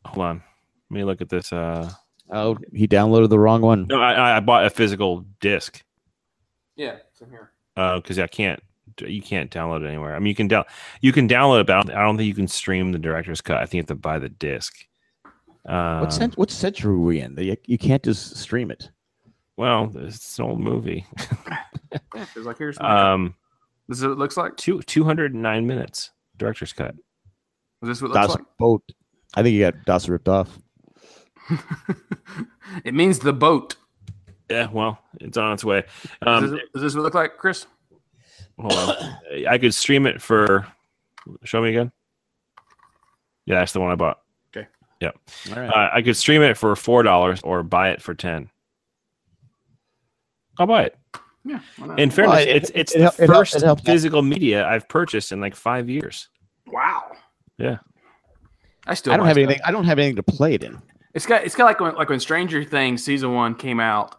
Hold 0.05 0.25
on, 0.25 0.43
let 0.89 0.95
me 0.97 1.03
look 1.03 1.21
at 1.21 1.29
this. 1.29 1.51
Uh, 1.51 1.91
oh 2.31 2.57
he 2.73 2.87
downloaded 2.87 3.29
the 3.29 3.39
wrong 3.39 3.61
one. 3.61 3.87
no, 3.87 3.99
I, 4.01 4.13
I- 4.13 4.37
I 4.37 4.39
bought 4.39 4.65
a 4.65 4.69
physical 4.69 5.25
disc 5.39 5.83
Yeah, 6.75 6.97
same 7.13 7.29
here. 7.29 7.51
because 7.75 8.19
I 8.19 8.27
can't. 8.27 8.61
You 9.01 9.21
can't 9.21 9.49
download 9.49 9.83
it 9.85 9.87
anywhere. 9.87 10.13
I 10.15 10.19
mean, 10.19 10.27
you 10.27 10.35
can 10.35 10.47
down 10.49 10.65
you 11.01 11.13
can 11.13 11.27
download 11.29 11.61
it, 11.61 11.67
but 11.67 11.75
I 11.77 11.81
don't, 11.83 11.95
I 11.97 12.01
don't 12.03 12.17
think 12.17 12.27
you 12.27 12.33
can 12.33 12.47
stream 12.49 12.91
the 12.91 12.99
director's 12.99 13.39
cut. 13.39 13.57
I 13.57 13.61
think 13.61 13.73
you 13.75 13.79
have 13.81 13.87
to 13.87 13.95
buy 13.95 14.19
the 14.19 14.27
disc. 14.29 14.73
Um, 15.65 16.01
What 16.01 16.11
cent- 16.13 16.37
what 16.37 16.51
century 16.51 16.93
are 16.93 16.97
we 16.97 17.21
in? 17.21 17.37
You, 17.37 17.55
you 17.65 17.77
can't 17.77 18.03
just 18.03 18.35
stream 18.37 18.71
it. 18.71 18.89
Well, 19.55 19.91
it's 19.95 20.37
an 20.39 20.45
old 20.45 20.59
movie. 20.59 21.05
Yeah, 21.91 22.25
because 22.25 22.45
like 22.45 22.57
here's 22.59 22.77
Um, 22.79 23.33
this 23.87 23.97
is 23.97 24.03
what 24.03 24.11
it 24.11 24.17
looks 24.19 24.37
like. 24.37 24.55
two 24.57 24.79
two 24.83 25.03
hundred 25.03 25.33
and 25.33 25.41
nine 25.41 25.65
minutes 25.65 26.11
director's 26.37 26.71
cut. 26.71 26.93
Is 27.81 27.87
this 27.87 28.01
what 28.01 28.11
it 28.11 28.13
looks 28.13 28.27
Das 28.27 28.35
like? 28.35 28.45
boat. 28.59 28.83
I 29.35 29.41
think 29.41 29.55
you 29.55 29.61
got 29.61 29.85
Das 29.85 30.07
ripped 30.07 30.27
off. 30.29 30.59
It 32.85 32.93
means 32.93 33.19
the 33.19 33.33
boat. 33.33 33.75
Yeah, 34.49 34.67
well, 34.71 34.99
it's 35.19 35.37
on 35.37 35.53
its 35.53 35.63
way. 35.65 35.79
Is 35.79 35.85
Um, 36.21 36.51
this, 36.51 36.59
is 36.75 36.81
this 36.81 36.95
look 36.95 37.13
like, 37.15 37.37
Chris? 37.37 37.65
hold 38.59 38.73
on, 38.73 38.95
I 39.47 39.57
could 39.57 39.73
stream 39.73 40.05
it 40.05 40.21
for. 40.21 40.67
Show 41.43 41.61
me 41.61 41.69
again. 41.69 41.91
Yeah, 43.45 43.55
that's 43.59 43.73
the 43.73 43.79
one 43.79 43.91
I 43.91 43.95
bought. 43.95 44.19
Okay. 44.55 44.67
Yep. 45.01 45.17
All 45.49 45.55
right. 45.55 45.69
Uh, 45.69 45.89
I 45.93 46.01
could 46.03 46.15
stream 46.15 46.41
it 46.43 46.57
for 46.57 46.75
four 46.75 47.01
dollars 47.03 47.41
or 47.43 47.63
buy 47.63 47.89
it 47.89 48.01
for 48.01 48.13
ten. 48.13 48.49
I'll 50.59 50.67
buy 50.67 50.83
it. 50.83 50.97
Yeah. 51.45 51.59
In 51.97 52.09
fairness, 52.11 52.35
Well, 52.35 52.47
it- 52.47 52.49
it's 52.49 52.71
it's 52.75 52.95
it 52.95 52.99
the 52.99 53.23
it 53.23 53.27
first 53.27 53.55
it 53.55 53.63
helps- 53.63 53.81
physical 53.83 54.21
media 54.21 54.67
I've 54.67 54.87
purchased 54.87 55.31
in 55.31 55.41
like 55.41 55.55
five 55.55 55.89
years. 55.89 56.29
wow. 56.67 57.11
Yeah. 57.57 57.77
I 58.85 58.93
still 58.93 59.13
I 59.13 59.17
don't 59.17 59.25
have 59.25 59.35
stuff. 59.35 59.43
anything. 59.45 59.61
I 59.65 59.71
don't 59.71 59.85
have 59.85 59.99
anything 59.99 60.15
to 60.17 60.23
play 60.23 60.53
it 60.53 60.63
in. 60.63 60.81
It's 61.13 61.25
got 61.25 61.43
it's 61.43 61.55
got 61.55 61.65
like 61.65 61.79
when 61.79 61.95
like 61.95 62.09
when 62.09 62.19
Stranger 62.19 62.63
Things 62.63 63.03
season 63.03 63.33
one 63.33 63.55
came 63.55 63.79
out, 63.79 64.15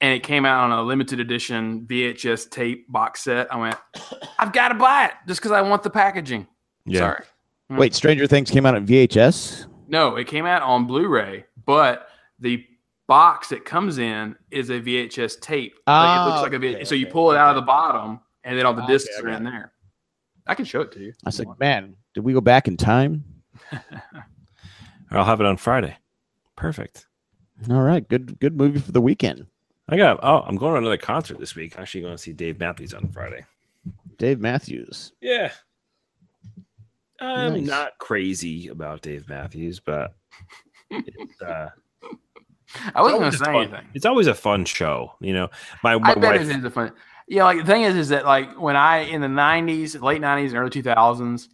and 0.00 0.12
it 0.14 0.22
came 0.22 0.44
out 0.44 0.64
on 0.64 0.72
a 0.78 0.82
limited 0.82 1.18
edition 1.20 1.86
VHS 1.88 2.50
tape 2.50 2.90
box 2.90 3.22
set. 3.22 3.52
I 3.52 3.56
went, 3.56 3.76
I've 4.38 4.52
got 4.52 4.68
to 4.68 4.74
buy 4.74 5.06
it 5.06 5.12
just 5.26 5.40
because 5.40 5.52
I 5.52 5.60
want 5.62 5.82
the 5.82 5.90
packaging. 5.90 6.46
Yeah. 6.84 7.00
Sorry. 7.00 7.24
Wait, 7.70 7.94
Stranger 7.94 8.26
Things 8.26 8.50
came 8.50 8.64
out 8.64 8.74
on 8.76 8.86
VHS. 8.86 9.66
No, 9.88 10.16
it 10.16 10.26
came 10.26 10.46
out 10.46 10.62
on 10.62 10.86
Blu-ray, 10.86 11.44
but 11.66 12.08
the 12.38 12.64
box 13.06 13.52
it 13.52 13.64
comes 13.66 13.98
in 13.98 14.36
is 14.50 14.70
a 14.70 14.80
VHS 14.80 15.38
tape. 15.40 15.74
Like, 15.86 16.18
it 16.18 16.22
Oh, 16.22 16.28
looks 16.30 16.42
like 16.42 16.52
a 16.54 16.58
V- 16.58 16.74
okay, 16.76 16.84
so 16.84 16.94
you 16.94 17.06
pull 17.06 17.30
it 17.32 17.36
out 17.36 17.50
of 17.50 17.56
the 17.56 17.66
bottom, 17.66 18.20
and 18.44 18.56
then 18.58 18.64
all 18.64 18.72
the 18.74 18.82
Okay, 18.84 18.92
discs 18.92 19.18
are 19.18 19.28
okay. 19.28 19.36
in 19.36 19.44
there. 19.44 19.72
I 20.46 20.54
can 20.54 20.64
show 20.64 20.80
it 20.80 20.92
to 20.92 21.00
you. 21.00 21.12
I 21.26 21.30
said, 21.30 21.46
like, 21.46 21.58
man, 21.60 21.96
did 22.14 22.24
we 22.24 22.32
go 22.32 22.40
back 22.40 22.68
in 22.68 22.76
time? 22.78 23.24
I'll 25.10 25.24
have 25.24 25.40
it 25.40 25.46
on 25.46 25.56
Friday. 25.56 25.96
Perfect. 26.56 27.06
All 27.70 27.82
right, 27.82 28.06
good 28.08 28.38
good 28.40 28.56
movie 28.56 28.78
for 28.80 28.92
the 28.92 29.00
weekend. 29.00 29.46
I 29.88 29.96
got. 29.96 30.20
Oh, 30.22 30.42
I'm 30.46 30.56
going 30.56 30.72
to 30.74 30.78
another 30.78 30.96
concert 30.96 31.38
this 31.38 31.54
week. 31.54 31.78
Actually, 31.78 32.02
going 32.02 32.14
to 32.14 32.22
see 32.22 32.32
Dave 32.32 32.58
Matthews 32.60 32.92
on 32.94 33.08
Friday. 33.08 33.44
Dave 34.18 34.38
Matthews. 34.40 35.12
Yeah. 35.20 35.50
I'm 37.20 37.54
Nice. 37.54 37.66
not 37.66 37.98
crazy 37.98 38.68
about 38.68 39.02
Dave 39.02 39.28
Matthews, 39.28 39.80
but 39.80 40.14
it's, 40.90 41.42
uh, 41.42 41.68
I 42.94 43.02
wasn't 43.02 43.20
going 43.20 43.32
to 43.32 43.38
say 43.38 43.44
fun- 43.44 43.56
anything. 43.56 43.88
It's 43.94 44.06
always 44.06 44.28
a 44.28 44.34
fun 44.34 44.64
show, 44.64 45.14
you 45.20 45.32
know. 45.32 45.48
My, 45.82 45.96
my 45.98 46.10
I 46.10 46.14
bet 46.14 46.22
wife, 46.22 46.40
it 46.42 46.48
is 46.56 46.64
a 46.64 46.70
fun. 46.70 46.92
Yeah, 47.26 47.44
like 47.44 47.58
the 47.58 47.64
thing 47.64 47.82
is, 47.82 47.96
is 47.96 48.08
that 48.10 48.24
like 48.24 48.60
when 48.60 48.76
I 48.76 48.98
in 48.98 49.20
the 49.20 49.26
'90s, 49.26 50.00
late 50.00 50.20
'90s, 50.22 50.48
and 50.48 50.56
early 50.58 50.70
2000s, 50.70 51.48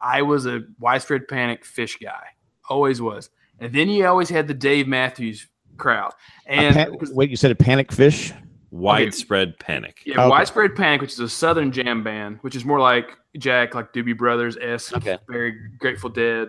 I 0.00 0.22
was 0.22 0.46
a 0.46 0.60
widespread 0.78 1.26
panic 1.26 1.64
Phish 1.64 2.00
guy, 2.02 2.24
always 2.72 3.00
was. 3.02 3.30
And 3.60 3.72
then 3.72 3.88
you 3.88 4.06
always 4.06 4.28
had 4.28 4.48
the 4.48 4.54
Dave 4.54 4.88
Matthews 4.88 5.46
crowd, 5.76 6.12
and 6.46 6.74
pan- 6.74 6.96
wait, 7.12 7.30
you 7.30 7.36
said 7.36 7.50
a 7.50 7.54
panic 7.54 7.90
Phish? 7.90 8.34
Widespread 8.70 9.58
Panic. 9.58 10.00
Yeah, 10.06 10.26
Widespread 10.28 10.74
Panic, 10.74 11.02
which 11.02 11.12
is 11.12 11.18
a 11.20 11.28
Southern 11.28 11.72
jam 11.72 12.02
band, 12.02 12.38
which 12.40 12.56
is 12.56 12.64
more 12.64 12.80
like 12.80 13.16
Jack, 13.36 13.74
like 13.74 13.92
Doobie 13.92 14.16
Brothers 14.16 14.56
esque, 14.56 14.96
Okay. 14.96 15.18
very 15.28 15.52
Grateful 15.78 16.08
Dead. 16.08 16.48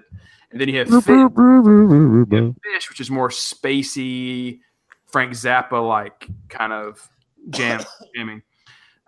And 0.51 0.61
then 0.61 0.69
you 0.69 0.77
have 0.79 0.87
Phish, 0.87 1.07
you 1.07 1.19
have 1.19 2.55
Phish, 2.55 2.89
which 2.89 3.01
is 3.01 3.11
more 3.11 3.29
spacey, 3.29 4.59
Frank 5.11 5.33
Zappa 5.33 5.85
like 5.85 6.27
kind 6.49 6.71
of 6.71 7.07
jam 7.49 7.81
jamming, 8.15 8.41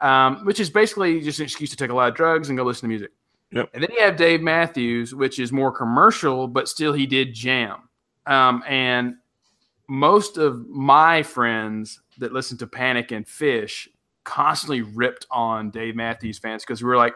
um, 0.02 0.44
which 0.46 0.60
is 0.60 0.70
basically 0.70 1.22
just 1.22 1.40
an 1.40 1.44
excuse 1.46 1.70
to 1.70 1.78
take 1.78 1.92
a 1.92 1.94
lot 1.96 2.10
of 2.10 2.16
drugs 2.16 2.50
and 2.50 2.58
go 2.58 2.64
listen 2.66 2.82
to 2.82 2.88
music. 2.90 3.12
Yep. 3.52 3.70
And 3.74 3.84
then 3.84 3.90
you 3.92 4.02
have 4.02 4.18
Dave 4.18 4.42
Matthews, 4.42 5.14
which 5.16 5.40
is 5.40 5.52
more 5.52 5.72
commercial, 5.72 6.48
but 6.48 6.68
still 6.68 6.94
he 6.94 7.06
did 7.06 7.34
jam. 7.34 7.90
Um, 8.26 8.64
and 8.68 9.16
most 9.88 10.38
of 10.38 10.68
my 10.68 11.24
friends 11.24 12.02
that 12.18 12.34
listen 12.34 12.58
to 12.58 12.68
Panic 12.68 13.12
and 13.12 13.26
Phish 13.26 13.88
constantly 14.24 14.82
ripped 14.82 15.28
on 15.30 15.70
Dave 15.70 15.96
Matthews 15.96 16.40
fans 16.40 16.64
because 16.64 16.82
we 16.82 16.88
were 16.90 16.98
like, 16.98 17.14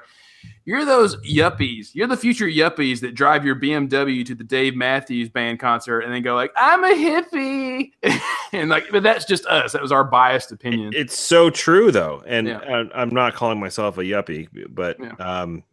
you're 0.64 0.86
those 0.86 1.18
yuppies. 1.18 1.90
You're 1.94 2.08
the 2.08 2.16
future 2.16 2.46
yuppies 2.46 3.02
that 3.02 3.14
drive 3.16 3.44
your 3.44 3.56
BMW 3.56 4.26
to 4.26 4.36
the 4.36 4.44
Dave 4.44 4.76
Matthews 4.76 5.28
band 5.30 5.60
concert 5.60 6.02
and 6.02 6.14
then 6.14 6.22
go 6.22 6.36
like, 6.36 6.52
I'm 6.56 6.84
a 6.84 6.90
hippie. 6.90 7.92
and 8.54 8.70
like, 8.70 8.86
but 8.92 9.04
that's 9.04 9.26
just 9.26 9.46
us. 9.48 9.74
That 9.74 9.82
was 9.82 9.92
our 9.92 10.04
biased 10.04 10.52
opinion. 10.52 10.94
It's 10.96 11.18
so 11.18 11.50
true 11.50 11.92
though, 11.92 12.24
and 12.26 12.48
Yeah. 12.48 12.86
I'm 12.94 13.10
not 13.10 13.34
calling 13.34 13.60
myself 13.60 13.98
a 13.98 14.02
yuppie, 14.02 14.48
but 14.70 14.98
um, 15.20 15.64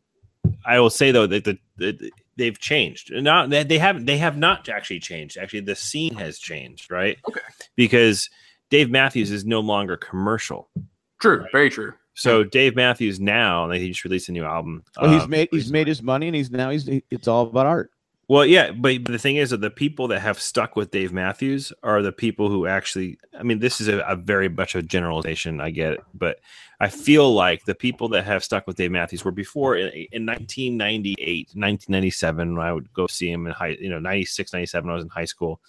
I 0.64 0.81
will 0.81 0.90
say 0.90 1.10
though 1.10 1.27
that 1.27 1.44
the, 1.44 1.59
the 1.77 2.10
they've 2.36 2.59
changed. 2.59 3.12
Not 3.12 3.51
they 3.51 3.62
they 3.64 3.78
have 3.78 4.06
they 4.06 4.18
have 4.18 4.36
not 4.36 4.68
actually 4.68 5.01
changed. 5.01 5.36
Actually, 5.36 5.60
the 5.60 5.77
scene 5.77 6.14
has 6.14 6.39
changed, 6.39 6.90
right? 6.90 7.18
Okay. 7.28 7.40
Because 7.74 8.28
Dave 8.70 8.90
Matthews 8.90 9.31
is 9.31 9.44
no 9.44 9.60
longer 9.60 9.97
commercial. 9.97 10.68
True, 11.20 11.47
very 11.52 11.70
true. 11.70 11.94
So 12.14 12.44
Dave 12.44 12.74
Matthews 12.74 13.20
now, 13.20 13.68
like 13.68 13.81
he 13.81 13.89
just 13.89 14.05
released 14.05 14.28
a 14.28 14.32
new 14.32 14.44
album. 14.44 14.82
Well, 15.01 15.12
he's 15.12 15.23
um, 15.24 15.31
made 15.31 15.48
he's 15.51 15.70
made 15.70 15.86
his 15.86 16.02
money, 16.02 16.28
and 16.28 16.36
he's 16.36 16.51
now 16.51 16.70
he's 16.70 16.89
it's 17.10 17.28
all 17.28 17.47
about 17.47 17.66
art. 17.66 17.90
Well, 18.28 18.44
yeah, 18.44 18.72
but, 18.72 19.04
the 19.04 19.20
thing 19.20 19.36
is 19.36 19.50
that 19.50 19.60
the 19.60 19.70
people 19.70 20.08
that 20.08 20.18
have 20.18 20.40
stuck 20.40 20.74
with 20.74 20.90
Dave 20.90 21.12
Matthews 21.12 21.72
are 21.84 22.02
the 22.02 22.10
people 22.10 22.48
who 22.48 22.66
actually. 22.66 23.18
I 23.38 23.44
mean, 23.44 23.60
this 23.60 23.80
is 23.80 23.86
a, 23.86 24.00
a 24.00 24.16
very 24.16 24.48
much 24.48 24.74
a 24.74 24.82
generalization. 24.82 25.60
I 25.60 25.70
get 25.70 25.92
it, 25.92 26.00
but 26.12 26.40
I 26.80 26.88
feel 26.88 27.32
like 27.32 27.64
the 27.64 27.74
people 27.74 28.08
that 28.08 28.24
have 28.24 28.42
stuck 28.42 28.66
with 28.66 28.76
Dave 28.76 28.90
Matthews 28.90 29.24
were 29.24 29.30
before 29.30 29.76
in, 29.76 29.88
in 30.10 30.26
1998, 30.26 31.50
1997. 31.54 32.56
When 32.56 32.66
I 32.66 32.72
would 32.72 32.92
go 32.92 33.06
see 33.06 33.30
him 33.30 33.46
in 33.46 33.52
high, 33.52 33.76
you 33.80 33.88
know, 33.88 34.00
96, 34.00 34.52
97. 34.52 34.86
When 34.86 34.92
I 34.92 34.96
was 34.96 35.04
in 35.04 35.10
high 35.10 35.24
school. 35.24 35.60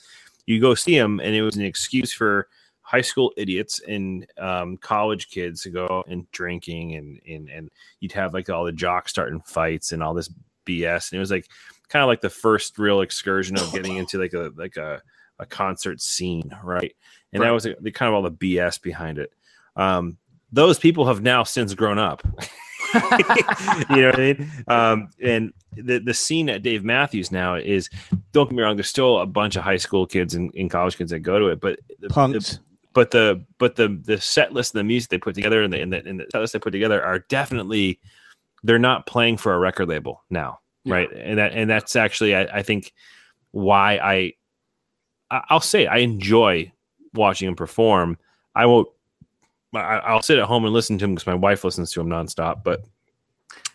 You 0.48 0.60
go 0.60 0.74
see 0.74 0.98
him, 0.98 1.20
and 1.20 1.36
it 1.36 1.44
was 1.44 1.58
an 1.58 1.66
excuse 1.66 2.14
for 2.14 2.48
high 2.82 3.02
school 3.02 3.34
idiots 3.36 3.82
and 3.82 4.26
um, 4.40 4.78
college 4.78 5.30
kids 5.30 5.62
to 5.64 5.70
go 5.70 6.04
and 6.08 6.30
drinking, 6.32 6.96
and 6.96 7.20
and 7.28 7.50
and 7.50 7.70
you'd 8.00 8.14
have 8.14 8.34
like 8.34 8.50
all 8.50 8.66
the 8.66 8.72
jocks 8.72 9.12
starting 9.12 9.42
fights 9.42 9.92
and 9.92 10.02
all 10.02 10.16
this 10.16 10.32
BS, 10.66 11.12
and 11.12 11.18
it 11.18 11.20
was 11.20 11.32
like 11.32 11.48
kind 11.90 12.04
of 12.04 12.08
like 12.08 12.22
the 12.22 12.30
first 12.30 12.78
real 12.78 13.02
excursion 13.02 13.58
of 13.58 13.72
getting 13.72 13.96
into 14.02 14.20
like 14.20 14.34
a 14.34 14.52
like 14.56 14.78
a, 14.78 15.02
a 15.40 15.46
concert 15.46 16.02
scene, 16.02 16.56
right? 16.64 16.96
And 17.34 17.44
that 17.44 17.52
was 17.52 17.64
the, 17.64 17.92
kind 17.92 18.08
of 18.08 18.16
all 18.16 18.22
the 18.24 18.32
BS 18.32 18.82
behind 18.82 19.18
it. 19.18 19.32
Um, 19.76 20.18
those 20.52 20.80
people 20.80 21.06
have 21.08 21.22
now 21.22 21.44
since 21.44 21.74
grown 21.74 22.00
up. 22.00 22.24
you 22.94 23.00
know 23.98 24.08
what 24.08 24.16
I 24.16 24.18
mean? 24.18 24.52
Um, 24.68 25.10
and 25.22 25.54
the 25.76 26.00
the 26.00 26.14
scene 26.14 26.50
at 26.50 26.64
Dave 26.64 26.84
Matthews 26.84 27.32
now 27.32 27.56
is 27.56 27.90
don't 28.32 28.50
get 28.50 28.56
me 28.56 28.64
wrong, 28.64 28.78
there's 28.78 28.90
still 28.90 29.20
a 29.20 29.26
bunch 29.26 29.56
of 29.56 29.64
high 29.64 29.78
school 29.78 30.06
kids 30.08 30.36
and, 30.36 30.52
and 30.56 30.72
college 30.72 30.98
kids 30.98 31.12
that 31.12 31.20
go 31.20 31.38
to 31.38 31.48
it, 31.48 31.60
but 31.60 31.80
the, 32.00 32.10
Punks. 32.10 32.54
the- 32.54 32.60
but 32.94 33.12
the 33.12 33.46
but 33.60 33.76
the 33.76 34.00
the 34.06 34.20
set 34.20 34.54
list 34.54 34.74
and 34.74 34.80
the 34.80 34.84
music 34.84 35.12
they 35.12 35.20
put 35.20 35.36
together 35.36 35.62
and 35.62 35.72
the 35.72 35.80
and 35.80 35.94
the, 35.94 36.04
and 36.04 36.20
the 36.20 36.26
set 36.32 36.42
list 36.42 36.54
they 36.54 36.60
put 36.60 36.72
together 36.72 37.04
are 37.04 37.20
definitely 37.30 38.00
they're 38.64 38.80
not 38.80 39.06
playing 39.06 39.38
for 39.38 39.54
a 39.54 39.60
record 39.60 39.88
label 39.88 40.24
now, 40.32 40.60
right? 40.92 41.10
And 41.12 41.38
that 41.40 41.54
and 41.54 41.70
that's 41.70 41.96
actually 41.96 42.36
I, 42.36 42.44
I 42.44 42.64
think 42.64 42.94
why 43.52 43.98
I 43.98 44.34
I'll 45.50 45.60
say 45.62 45.84
it, 45.84 45.88
I 45.88 45.98
enjoy 45.98 46.72
watching 47.14 47.48
him 47.48 47.56
perform. 47.56 48.18
I 48.56 48.66
won't. 48.66 48.88
I, 49.74 49.98
I'll 49.98 50.22
sit 50.22 50.40
at 50.40 50.46
home 50.46 50.64
and 50.66 50.74
listen 50.74 50.98
to 50.98 51.06
him 51.06 51.16
because 51.16 51.28
my 51.28 51.36
wife 51.36 51.64
listens 51.64 51.92
to 51.92 52.02
him 52.02 52.08
nonstop. 52.08 52.64
But 52.64 52.84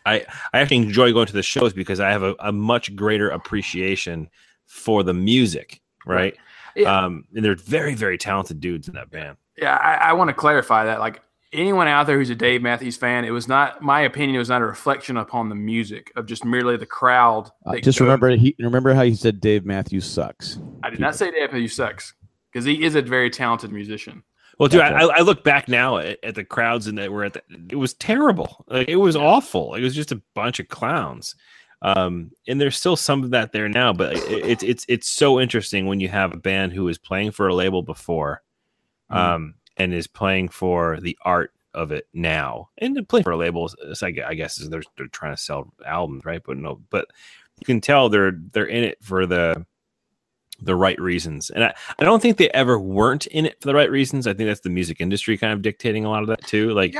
I 0.06 0.24
I 0.52 0.60
actually 0.60 0.78
enjoy 0.78 1.12
going 1.12 1.26
to 1.26 1.32
the 1.32 1.43
shows 1.43 1.72
because 1.72 2.01
I 2.01 2.10
have 2.10 2.22
a, 2.22 2.34
a 2.40 2.52
much 2.52 2.94
greater 2.97 3.28
appreciation 3.28 4.28
for 4.66 5.02
the 5.02 5.14
music, 5.14 5.80
right? 6.06 6.36
Yeah. 6.74 7.05
Um, 7.05 7.24
and 7.34 7.44
they're 7.44 7.55
very 7.55 7.94
very 7.94 8.16
talented 8.18 8.60
dudes 8.60 8.89
in 8.89 8.94
that 8.94 9.10
band. 9.10 9.36
Yeah, 9.59 9.76
I, 9.76 10.10
I 10.10 10.12
want 10.14 10.28
to 10.28 10.34
clarify 10.34 10.84
that. 10.86 11.01
Like 11.01 11.20
anyone 11.53 11.89
out 11.89 12.07
there 12.07 12.19
who's 12.19 12.31
a 12.31 12.35
Dave 12.35 12.62
Matthews 12.62 12.97
fan, 12.97 13.24
it 13.24 13.31
was 13.31 13.49
not 13.49 13.83
my 13.83 14.01
opinion. 14.03 14.37
It 14.37 14.39
was 14.39 14.49
not 14.49 14.62
a 14.62 14.66
reflection 14.66 15.16
upon 15.16 15.49
the 15.49 15.55
music 15.55 16.12
of 16.16 16.27
just 16.27 16.45
merely 16.45 16.77
the 16.77 16.87
crowd. 16.87 17.51
Uh, 17.66 17.77
just 17.77 17.99
goes- 17.99 18.01
remember 18.01 18.31
he 18.31 18.55
remember 18.59 18.95
how 18.95 19.03
he 19.03 19.15
said 19.15 19.41
Dave 19.41 19.65
Matthews 19.65 20.07
sucks. 20.07 20.59
I 20.83 20.91
did 20.91 21.01
not 21.01 21.15
say 21.15 21.31
Dave 21.31 21.53
Matthews 21.53 21.74
sucks 21.74 22.15
because 22.53 22.65
he 22.65 22.83
is 22.83 22.95
a 22.95 23.03
very 23.03 23.31
talented 23.31 23.73
musician. 23.73 24.23
Well, 24.59 24.69
dude, 24.69 24.83
I, 24.83 25.07
I 25.07 25.20
look 25.23 25.43
back 25.43 25.66
now 25.66 25.97
at, 25.97 26.23
at 26.23 26.35
the 26.35 26.45
crowds 26.45 26.87
and 26.87 26.99
that 26.99 27.11
were 27.11 27.24
at 27.24 27.33
the, 27.33 27.43
it 27.70 27.77
was 27.77 27.95
terrible. 27.95 28.65
Like 28.69 28.89
it 28.89 28.97
was 28.97 29.16
awful. 29.16 29.74
It 29.74 29.83
was 29.83 29.95
just 29.95 30.12
a 30.12 30.23
bunch 30.35 30.61
of 30.61 30.69
clowns. 30.69 31.35
Um, 31.81 32.31
and 32.47 32.61
there's 32.61 32.77
still 32.77 32.95
some 32.95 33.24
of 33.24 33.31
that 33.31 33.51
there 33.51 33.69
now, 33.69 33.93
but 33.93 34.16
it, 34.16 34.47
it's 34.47 34.62
it's 34.62 34.87
it's 34.89 35.09
so 35.09 35.41
interesting 35.41 35.87
when 35.87 35.99
you 35.99 36.09
have 36.09 36.33
a 36.33 36.37
band 36.37 36.73
who 36.73 36.85
was 36.85 36.97
playing 36.97 37.33
for 37.33 37.49
a 37.49 37.55
label 37.55 37.83
before, 37.83 38.43
um, 39.11 39.55
and 39.77 39.93
is 39.94 40.07
playing 40.07 40.49
for 40.49 40.99
the 41.01 41.16
art 41.23 41.53
of 41.74 41.90
it 41.93 42.07
now, 42.12 42.69
and 42.78 43.09
playing 43.09 43.24
for 43.24 43.35
labels. 43.36 43.74
label. 43.81 43.93
is- 43.93 44.03
I 44.03 44.35
guess 44.35 44.59
is 44.59 44.69
they're 44.70 44.82
they're 44.97 45.07
trying 45.09 45.35
to 45.35 45.43
sell 45.43 45.73
albums, 45.86 46.24
right? 46.24 46.43
But 46.44 46.59
no, 46.59 46.81
but 46.90 47.07
you 47.61 47.65
can 47.65 47.81
tell 47.81 48.09
they're 48.09 48.32
they're 48.53 48.66
in 48.66 48.85
it 48.85 48.99
for 49.03 49.27
the 49.27 49.65
the 50.61 50.77
right 50.77 51.01
reasons. 51.01 51.51
And 51.51 51.65
I, 51.65 51.74
I 51.99 52.05
don't 52.05 52.20
think 52.23 52.36
they 52.36 52.49
ever 52.51 52.78
weren't 52.78 53.27
in 53.27 53.47
it 53.47 53.61
for 53.61 53.66
the 53.66 53.74
right 53.74 53.90
reasons. 53.90 54.27
I 54.27 54.35
think 54.35 54.49
that's 54.49 54.61
the 54.61 54.70
music 54.70 55.01
industry 55.01 55.36
kind 55.36 55.53
of 55.53 55.62
dictating 55.62 56.05
a 56.05 56.11
lot 56.11 56.23
of 56.23 56.28
that 56.28 56.47
too. 56.47 56.70
Like, 56.73 56.94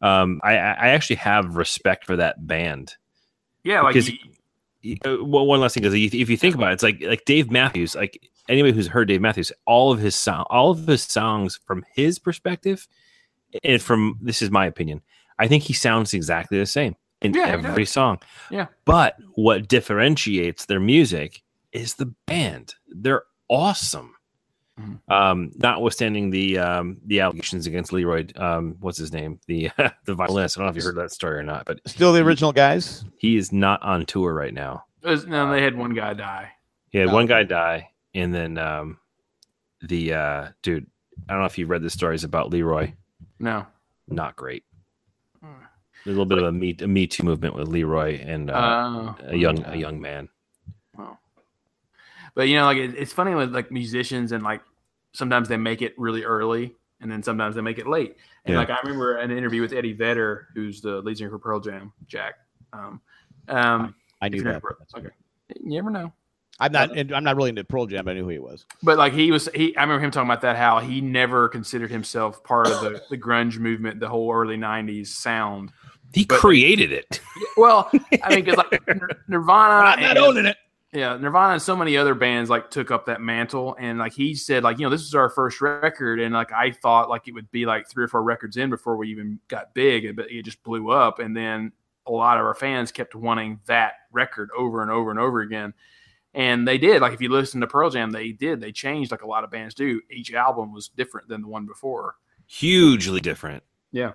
um, 0.00 0.40
I, 0.42 0.54
I 0.54 0.88
actually 0.88 1.16
have 1.16 1.56
respect 1.56 2.06
for 2.06 2.16
that 2.16 2.44
band. 2.46 2.94
Yeah, 3.62 3.82
like 3.82 3.94
Because- 3.94 4.08
he- 4.80 4.98
Uh, 5.04 5.16
well, 5.22 5.44
one 5.44 5.60
last 5.60 5.74
thing, 5.74 5.82
because 5.82 5.94
if 5.94 6.14
if 6.14 6.30
you 6.30 6.36
think 6.36 6.54
about 6.54 6.70
it, 6.70 6.74
it's 6.74 6.82
like 6.82 7.02
like 7.02 7.24
Dave 7.24 7.50
Matthews. 7.50 7.94
Like 7.96 8.30
anybody 8.48 8.72
who's 8.74 8.86
heard 8.88 9.08
Dave 9.08 9.20
Matthews, 9.20 9.52
all 9.66 9.92
of 9.92 9.98
his 10.00 10.14
song, 10.14 10.44
all 10.50 10.70
of 10.70 10.86
his 10.86 11.02
songs 11.02 11.58
from 11.66 11.84
his 11.94 12.18
perspective, 12.18 12.86
and 13.64 13.80
from 13.80 14.18
this 14.20 14.42
is 14.42 14.50
my 14.50 14.66
opinion, 14.66 15.02
I 15.38 15.48
think 15.48 15.64
he 15.64 15.72
sounds 15.72 16.14
exactly 16.14 16.58
the 16.58 16.66
same 16.66 16.96
in 17.22 17.34
Yeah, 17.34 17.46
every 17.48 17.86
song. 17.86 18.18
Yeah. 18.50 18.66
But 18.84 19.16
what 19.34 19.68
differentiates 19.68 20.66
their 20.66 20.80
music 20.80 21.42
is 21.72 21.94
the 21.94 22.14
band. 22.26 22.74
They're 22.88 23.22
awesome. 23.48 24.14
Mm-hmm. 24.80 25.12
Um, 25.12 25.50
notwithstanding 25.56 26.30
the 26.30 26.58
um, 26.58 26.98
the 27.04 27.18
allegations 27.20 27.66
against 27.66 27.92
Leroy, 27.92 28.26
um, 28.36 28.76
what's 28.80 28.96
his 28.98 29.12
name, 29.12 29.40
the 29.48 29.70
the 30.04 30.14
violinist. 30.14 30.56
I 30.56 30.60
don't 30.60 30.66
know 30.66 30.70
if 30.70 30.76
you 30.76 30.82
heard 30.88 30.96
that 31.02 31.10
story 31.10 31.38
or 31.38 31.42
not, 31.42 31.64
but 31.66 31.80
Still 31.86 32.12
the 32.12 32.22
original 32.22 32.52
guys. 32.52 33.04
he 33.18 33.36
is 33.36 33.50
not 33.52 33.82
on 33.82 34.06
tour 34.06 34.32
right 34.32 34.54
now. 34.54 34.84
it 35.02 35.08
was- 35.08 35.26
no, 35.26 35.50
they 35.50 35.62
had 35.62 35.76
one 35.76 35.94
guy 35.94 36.14
die. 36.14 36.50
He 36.90 36.98
had 36.98 37.08
Oh, 37.08 37.12
one 37.14 37.26
guy 37.26 37.42
die, 37.42 37.90
and 38.14 38.34
then 38.34 38.58
um, 38.58 38.98
the 39.82 40.12
uh, 40.14 40.48
dude. 40.62 40.86
I 41.28 41.32
don't 41.32 41.40
know 41.42 41.46
if 41.46 41.58
you 41.58 41.66
read 41.66 41.82
the 41.82 41.90
stories 41.90 42.22
about 42.24 42.50
Leroy. 42.50 42.92
No. 43.40 43.66
Not 44.06 44.36
great. 44.36 44.64
There's 45.42 46.16
a 46.16 46.20
little 46.20 46.26
bit 46.26 46.38
of 46.38 46.44
a 46.44 46.52
me, 46.52 46.76
a 46.80 46.86
me 46.86 47.06
Too 47.08 47.24
movement 47.24 47.54
with 47.56 47.68
Leroy 47.68 48.20
and 48.24 48.50
uh, 48.50 48.54
Oh. 48.54 49.16
a 49.26 49.36
young 49.36 49.62
a 49.64 49.76
young 49.76 50.00
man. 50.00 50.28
Wow. 50.96 51.18
But 52.34 52.48
you 52.48 52.56
know, 52.56 52.64
like 52.64 52.78
it, 52.78 52.94
it's 52.96 53.12
funny 53.12 53.34
with 53.34 53.52
like 53.54 53.70
musicians 53.72 54.30
and 54.32 54.42
like 54.44 54.62
sometimes 55.12 55.48
they 55.48 55.56
make 55.56 55.82
it 55.82 55.94
really 55.98 56.22
early 56.24 56.74
and 57.00 57.10
then 57.10 57.22
sometimes 57.22 57.56
they 57.56 57.60
make 57.62 57.78
it 57.78 57.86
late. 57.88 58.16
And 58.44 58.52
Yeah. 58.54 58.60
like 58.60 58.70
I 58.70 58.78
remember 58.84 59.16
an 59.16 59.30
interview 59.32 59.60
with 59.60 59.72
Eddie 59.72 59.92
Vedder, 59.92 60.48
who's 60.54 60.80
the 60.80 61.00
lead 61.02 61.18
singer 61.18 61.30
for 61.30 61.38
Pearl 61.40 61.60
Jam, 61.60 61.92
Jack. 62.06 62.34
Um, 62.72 63.00
um, 63.48 63.94
I 64.22 64.28
knew 64.28 64.38
if 64.38 64.44
you're 64.44 64.52
that. 64.54 64.62
not- 64.62 65.04
Okay, 65.04 65.14
you 65.60 65.76
never 65.76 65.90
know. 65.90 66.12
I'm 66.60 66.72
not. 66.72 66.90
Uh, 66.90 66.94
and 66.94 67.12
I'm 67.12 67.24
not 67.24 67.36
really 67.36 67.50
into 67.50 67.64
Pearl 67.64 67.86
Jam. 67.86 68.04
But 68.04 68.12
I 68.12 68.14
knew 68.14 68.24
who 68.24 68.30
he 68.30 68.38
was. 68.38 68.66
But 68.82 68.98
like 68.98 69.12
he 69.12 69.30
was, 69.30 69.48
he 69.54 69.76
I 69.76 69.82
remember 69.82 70.04
him 70.04 70.10
talking 70.10 70.28
about 70.28 70.42
that 70.42 70.56
how 70.56 70.80
he 70.80 71.00
never 71.00 71.48
considered 71.48 71.90
himself 71.90 72.42
part 72.42 72.66
of 72.68 72.80
the, 72.80 73.02
the 73.10 73.18
grunge 73.18 73.58
movement, 73.58 74.00
the 74.00 74.08
whole 74.08 74.32
early 74.32 74.56
'90s 74.56 75.08
sound. 75.08 75.72
He 76.12 76.24
created 76.24 76.90
it. 76.92 77.20
Well, 77.56 77.90
I 78.22 78.34
mean, 78.34 78.44
because 78.44 78.56
like 78.56 78.82
Nirvana, 79.28 79.74
I'm 79.74 80.00
not 80.00 80.16
and- 80.16 80.18
owning 80.18 80.46
it. 80.46 80.56
Yeah, 80.90 81.18
Nirvana 81.18 81.52
and 81.52 81.62
so 81.62 81.76
many 81.76 81.98
other 81.98 82.14
bands 82.14 82.48
like 82.48 82.70
took 82.70 82.90
up 82.90 83.04
that 83.06 83.20
mantle, 83.20 83.76
and 83.78 83.98
like 83.98 84.14
he 84.14 84.34
said, 84.34 84.62
like 84.62 84.78
you 84.78 84.84
know, 84.86 84.90
this 84.90 85.02
is 85.02 85.14
our 85.14 85.28
first 85.28 85.60
record, 85.60 86.18
and 86.18 86.32
like 86.32 86.50
I 86.50 86.70
thought 86.70 87.10
like 87.10 87.28
it 87.28 87.32
would 87.32 87.50
be 87.50 87.66
like 87.66 87.86
three 87.90 88.04
or 88.04 88.08
four 88.08 88.22
records 88.22 88.56
in 88.56 88.70
before 88.70 88.96
we 88.96 89.10
even 89.10 89.38
got 89.48 89.74
big, 89.74 90.16
but 90.16 90.30
it 90.30 90.44
just 90.46 90.62
blew 90.62 90.90
up, 90.90 91.18
and 91.18 91.36
then 91.36 91.72
a 92.06 92.10
lot 92.10 92.38
of 92.38 92.46
our 92.46 92.54
fans 92.54 92.90
kept 92.90 93.14
wanting 93.14 93.60
that 93.66 93.92
record 94.12 94.48
over 94.56 94.80
and 94.80 94.90
over 94.90 95.10
and 95.10 95.20
over 95.20 95.42
again, 95.42 95.74
and 96.38 96.66
they 96.66 96.78
did. 96.78 97.02
Like 97.02 97.12
if 97.12 97.20
you 97.20 97.28
listen 97.28 97.60
to 97.60 97.66
Pearl 97.66 97.90
Jam, 97.90 98.10
they 98.10 98.32
did. 98.32 98.60
They 98.60 98.72
changed 98.72 99.10
like 99.10 99.22
a 99.22 99.26
lot 99.26 99.44
of 99.44 99.50
bands 99.50 99.74
do. 99.74 100.00
Each 100.10 100.32
album 100.32 100.72
was 100.72 100.88
different 100.88 101.28
than 101.28 101.42
the 101.42 101.48
one 101.48 101.66
before, 101.66 102.14
hugely 102.46 103.20
different. 103.20 103.62
Yeah. 103.92 104.12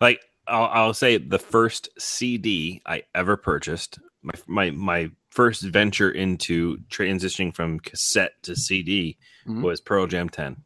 Like 0.00 0.22
I'll, 0.46 0.64
I'll 0.72 0.94
say 0.94 1.18
the 1.18 1.38
first 1.38 1.88
CD 1.98 2.80
I 2.86 3.02
ever 3.14 3.36
purchased, 3.36 3.98
my 4.22 4.32
my 4.46 4.70
my 4.70 5.10
first 5.30 5.62
venture 5.62 6.10
into 6.10 6.78
transitioning 6.90 7.54
from 7.54 7.78
cassette 7.80 8.32
to 8.42 8.56
CD 8.56 9.18
Mhm. 9.46 9.62
was 9.62 9.80
Pearl 9.80 10.06
Jam 10.06 10.28
10. 10.28 10.56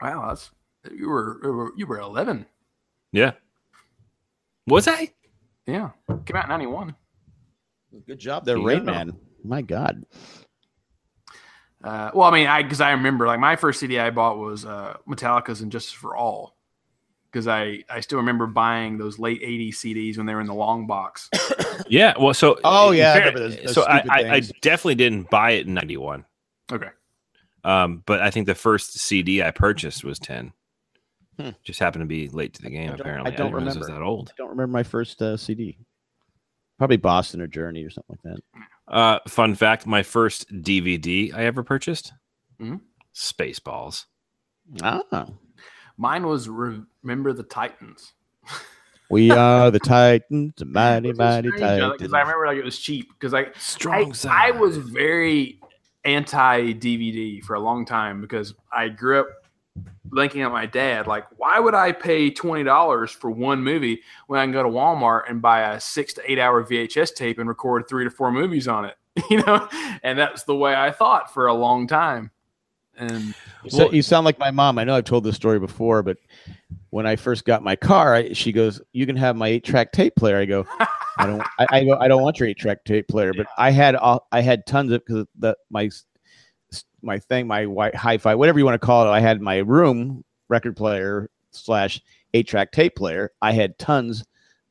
Wow, 0.00 0.26
that's 0.28 0.50
you 0.90 1.08
were 1.08 1.40
you 1.42 1.52
were, 1.52 1.72
you 1.76 1.86
were 1.86 1.98
eleven. 2.00 2.44
Yeah. 3.12 3.32
Was 4.66 4.86
I? 4.88 5.10
Yeah, 5.66 5.90
came 6.26 6.36
out 6.36 6.44
in 6.44 6.48
ninety 6.50 6.66
one. 6.66 6.94
Good 8.06 8.18
job 8.18 8.44
there, 8.44 8.56
Yeah. 8.58 8.66
Rain 8.66 8.84
Man. 8.84 9.16
My 9.42 9.62
God. 9.62 10.04
Uh, 11.82 12.10
well, 12.14 12.28
I 12.28 12.32
mean, 12.32 12.46
I 12.46 12.62
because 12.62 12.80
I 12.80 12.92
remember 12.92 13.26
like 13.26 13.40
my 13.40 13.56
first 13.56 13.80
CD 13.80 13.98
I 13.98 14.10
bought 14.10 14.38
was 14.38 14.64
uh, 14.64 14.96
Metallica's 15.08 15.60
and 15.62 15.72
Justice 15.72 15.92
for 15.92 16.16
All 16.16 16.54
because 17.30 17.48
I 17.48 17.82
I 17.90 18.00
still 18.00 18.18
remember 18.18 18.46
buying 18.46 18.98
those 18.98 19.18
late 19.18 19.42
'80s 19.42 19.74
CDs 19.74 20.16
when 20.16 20.26
they 20.26 20.34
were 20.34 20.40
in 20.40 20.46
the 20.46 20.54
long 20.54 20.86
box. 20.86 21.28
Yeah. 21.88 22.14
Well, 22.18 22.32
so 22.32 22.58
Oh, 22.64 22.92
yeah, 22.92 23.12
fair- 23.14 23.20
remember 23.32 23.40
those- 23.40 23.56
those 23.64 23.74
so 23.74 23.82
I, 23.82 24.02
I, 24.08 24.30
I 24.36 24.40
definitely 24.60 24.94
didn't 24.94 25.28
buy 25.30 25.52
it 25.52 25.66
in 25.66 25.74
'91. 25.74 26.24
Okay. 26.70 26.88
Um, 27.64 28.02
but 28.06 28.20
I 28.22 28.30
think 28.30 28.46
the 28.46 28.54
first 28.54 28.98
CD 28.98 29.42
I 29.42 29.50
purchased 29.50 30.04
was 30.04 30.18
10. 30.18 30.52
Hmm. 31.38 31.50
Just 31.64 31.80
happened 31.80 32.02
to 32.02 32.06
be 32.06 32.28
late 32.28 32.54
to 32.54 32.62
the 32.62 32.70
game. 32.70 32.90
I 32.90 32.94
apparently, 32.94 33.32
I 33.32 33.34
don't 33.34 33.46
didn't 33.48 33.52
it 33.52 33.56
remember. 33.56 33.78
was 33.80 33.88
that 33.88 34.02
old. 34.02 34.30
I 34.30 34.34
don't 34.38 34.50
remember 34.50 34.72
my 34.72 34.82
first 34.82 35.20
uh, 35.22 35.36
CD. 35.36 35.76
Probably 36.82 36.96
Boston 36.96 37.40
or 37.40 37.46
Journey 37.46 37.84
or 37.84 37.90
something 37.90 38.18
like 38.24 38.34
that. 38.34 38.62
Uh, 38.92 39.20
fun 39.28 39.54
fact: 39.54 39.86
my 39.86 40.02
first 40.02 40.52
DVD 40.52 41.32
I 41.32 41.44
ever 41.44 41.62
purchased, 41.62 42.12
Mhm. 42.60 42.80
Spaceballs. 43.14 44.06
Ah. 44.82 45.28
Mine 45.96 46.26
was 46.26 46.48
Remember 46.48 47.32
the 47.32 47.44
Titans. 47.44 48.14
We 49.10 49.30
are 49.30 49.70
the 49.70 49.78
Titans, 49.78 50.54
the 50.56 50.64
mighty, 50.64 51.12
mighty 51.12 51.52
Titans. 51.52 51.92
Because 51.98 52.12
I 52.12 52.18
remember 52.22 52.46
like 52.48 52.58
it 52.58 52.64
was 52.64 52.80
cheap 52.80 53.10
because 53.12 53.32
I 53.32 53.52
Strong 53.60 54.16
I, 54.28 54.48
I 54.48 54.50
was 54.50 54.76
very 54.76 55.60
anti 56.04 56.72
DVD 56.72 57.44
for 57.44 57.54
a 57.54 57.60
long 57.60 57.86
time 57.86 58.20
because 58.20 58.54
I 58.72 58.88
grew 58.88 59.20
up 59.20 59.28
linking 60.12 60.42
at 60.42 60.52
my 60.52 60.66
dad 60.66 61.06
like 61.06 61.24
why 61.38 61.58
would 61.58 61.74
I 61.74 61.90
pay 61.90 62.30
twenty 62.30 62.62
dollars 62.62 63.10
for 63.10 63.30
one 63.30 63.64
movie 63.64 64.02
when 64.26 64.38
I 64.38 64.44
can 64.44 64.52
go 64.52 64.62
to 64.62 64.68
Walmart 64.68 65.22
and 65.28 65.40
buy 65.40 65.72
a 65.72 65.80
six 65.80 66.12
to 66.14 66.30
eight 66.30 66.38
hour 66.38 66.62
VHS 66.62 67.14
tape 67.14 67.38
and 67.38 67.48
record 67.48 67.88
three 67.88 68.04
to 68.04 68.10
four 68.10 68.30
movies 68.30 68.68
on 68.68 68.84
it 68.84 68.96
you 69.30 69.42
know 69.42 69.68
and 70.02 70.18
that's 70.18 70.44
the 70.44 70.54
way 70.54 70.74
I 70.74 70.90
thought 70.90 71.32
for 71.32 71.46
a 71.46 71.54
long 71.54 71.86
time 71.86 72.30
and 72.96 73.34
You, 73.64 73.70
sa- 73.70 73.90
you 73.90 74.02
sound 74.02 74.26
like 74.26 74.38
my 74.38 74.50
mom. 74.50 74.78
I 74.78 74.84
know 74.84 74.94
I've 74.94 75.04
told 75.04 75.24
this 75.24 75.34
story 75.34 75.58
before, 75.58 76.02
but 76.02 76.18
when 76.90 77.06
I 77.06 77.16
first 77.16 77.46
got 77.46 77.62
my 77.62 77.74
car, 77.74 78.14
I, 78.14 78.32
she 78.34 78.52
goes, 78.52 78.82
"You 78.92 79.06
can 79.06 79.16
have 79.16 79.34
my 79.34 79.48
eight-track 79.48 79.92
tape 79.92 80.14
player." 80.14 80.36
I 80.36 80.44
go, 80.44 80.66
"I 81.16 81.26
don't." 81.26 81.42
I, 81.58 81.66
I 81.70 81.84
go, 81.84 81.96
"I 81.98 82.06
don't 82.06 82.22
want 82.22 82.38
your 82.38 82.48
eight-track 82.48 82.84
tape 82.84 83.08
player." 83.08 83.32
But 83.32 83.46
I 83.58 83.70
had 83.70 83.96
all, 83.96 84.26
I 84.30 84.42
had 84.42 84.66
tons 84.66 84.92
of 84.92 85.02
because 85.06 85.26
the 85.38 85.56
my 85.70 85.86
s- 85.86 86.04
my 87.02 87.18
thing, 87.18 87.46
my 87.46 87.66
white 87.66 87.94
hi-fi, 87.94 88.34
whatever 88.34 88.58
you 88.58 88.64
want 88.64 88.80
to 88.80 88.86
call 88.86 89.06
it. 89.06 89.10
I 89.10 89.20
had 89.20 89.40
my 89.40 89.58
room 89.58 90.24
record 90.48 90.76
player 90.76 91.30
slash 91.50 92.00
eight-track 92.34 92.72
tape 92.72 92.96
player. 92.96 93.32
I 93.42 93.52
had 93.52 93.78
tons, 93.78 94.24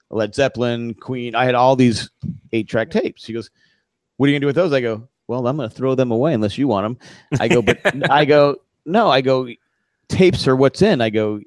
Led 0.09 0.33
Zeppelin, 0.35 0.93
Queen. 0.95 1.35
I 1.35 1.45
had 1.45 1.55
all 1.55 1.75
these 1.75 2.09
eight-track 2.53 2.89
tapes. 2.91 3.25
He 3.25 3.33
goes, 3.33 3.49
"What 4.17 4.27
are 4.27 4.29
you 4.29 4.35
gonna 4.35 4.41
do 4.41 4.47
with 4.47 4.55
those?" 4.55 4.73
I 4.73 4.81
go, 4.81 5.07
"Well, 5.27 5.47
I'm 5.47 5.57
gonna 5.57 5.69
throw 5.69 5.95
them 5.95 6.11
away 6.11 6.33
unless 6.33 6.57
you 6.57 6.67
want 6.67 6.85
them." 6.85 7.39
I 7.39 7.47
go, 7.47 7.61
but 7.61 7.79
I 8.11 8.25
go, 8.25 8.57
no, 8.85 9.09
I 9.09 9.21
go, 9.21 9.47
tapes 10.07 10.47
are 10.47 10.55
what's 10.55 10.81
in. 10.81 11.01
I 11.01 11.09
go, 11.09 11.39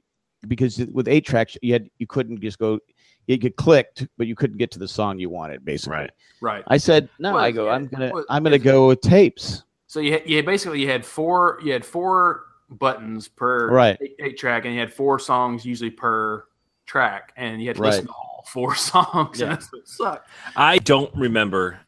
because 0.47 0.79
with 0.93 1.09
eight 1.09 1.27
tracks, 1.27 1.57
you 1.63 1.73
had 1.73 1.91
you 1.99 2.07
couldn't 2.07 2.41
just 2.41 2.59
go, 2.59 2.79
it 3.27 3.39
get 3.39 3.57
clicked, 3.57 4.07
but 4.17 4.27
you 4.27 4.35
couldn't 4.35 4.59
get 4.59 4.71
to 4.73 4.79
the 4.79 4.89
song 4.89 5.19
you 5.19 5.31
wanted. 5.31 5.65
Basically, 5.65 5.97
Right. 5.97 6.11
right 6.41 6.65
I 6.69 6.77
said, 6.77 7.09
no, 7.19 7.35
Well, 7.35 7.45
I 7.45 7.51
go, 7.51 7.67
yeah, 7.67 7.73
I'm 7.73 7.87
gonna, 7.87 8.11
well, 8.13 8.25
I'm 8.29 8.45
gonna 8.45 8.59
go 8.59 8.89
with 8.89 9.01
tapes. 9.01 9.64
So 9.95 10.01
you 10.01 10.11
had, 10.15 10.29
you 10.29 10.43
basically 10.43 10.81
you 10.81 10.89
had 10.91 11.07
four 11.07 11.61
you 11.63 11.73
had 11.73 11.85
four 11.85 12.47
buttons 12.69 13.29
per 13.29 13.71
Right. 13.71 13.97
eight, 14.01 14.17
eight 14.19 14.37
track, 14.39 14.65
and 14.65 14.75
you 14.75 14.81
had 14.81 14.93
four 14.93 15.21
songs 15.21 15.65
usually 15.65 15.91
per 15.91 16.45
track, 16.85 17.33
and 17.37 17.63
you 17.63 17.69
had 17.69 17.77
to 17.77 17.83
Right. 17.83 17.91
listen 17.91 18.07
to 18.07 18.13
all 18.13 18.45
four 18.49 18.75
songs. 18.91 19.39
Yeah. 19.39 19.45
And 19.47 19.53
that's 19.53 19.73
what 19.73 19.87
sucked. 19.87 20.29
I 20.57 20.79
don't 20.79 21.15
remember 21.15 21.79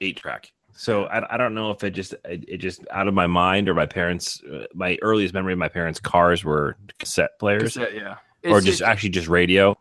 eight 0.00 0.18
track, 0.18 0.52
so 0.72 1.06
I, 1.06 1.34
I 1.34 1.36
don't 1.36 1.52
know 1.56 1.72
if 1.72 1.82
it 1.82 1.90
just 1.90 2.12
it, 2.24 2.44
it 2.46 2.56
just 2.58 2.86
out 2.92 3.08
of 3.08 3.14
my 3.14 3.26
mind 3.26 3.68
or 3.68 3.74
my 3.74 3.86
parents. 3.86 4.40
Uh, 4.44 4.66
my 4.72 4.96
earliest 5.02 5.34
memory 5.34 5.52
of 5.54 5.58
my 5.58 5.66
parents' 5.68 5.98
cars 5.98 6.44
were 6.44 6.76
cassette 7.00 7.40
players, 7.40 7.74
Cassette, 7.74 7.92
yeah, 7.92 8.18
or 8.44 8.60
just 8.60 8.82
actually 8.82 9.10
just 9.10 9.26
radio. 9.26 9.76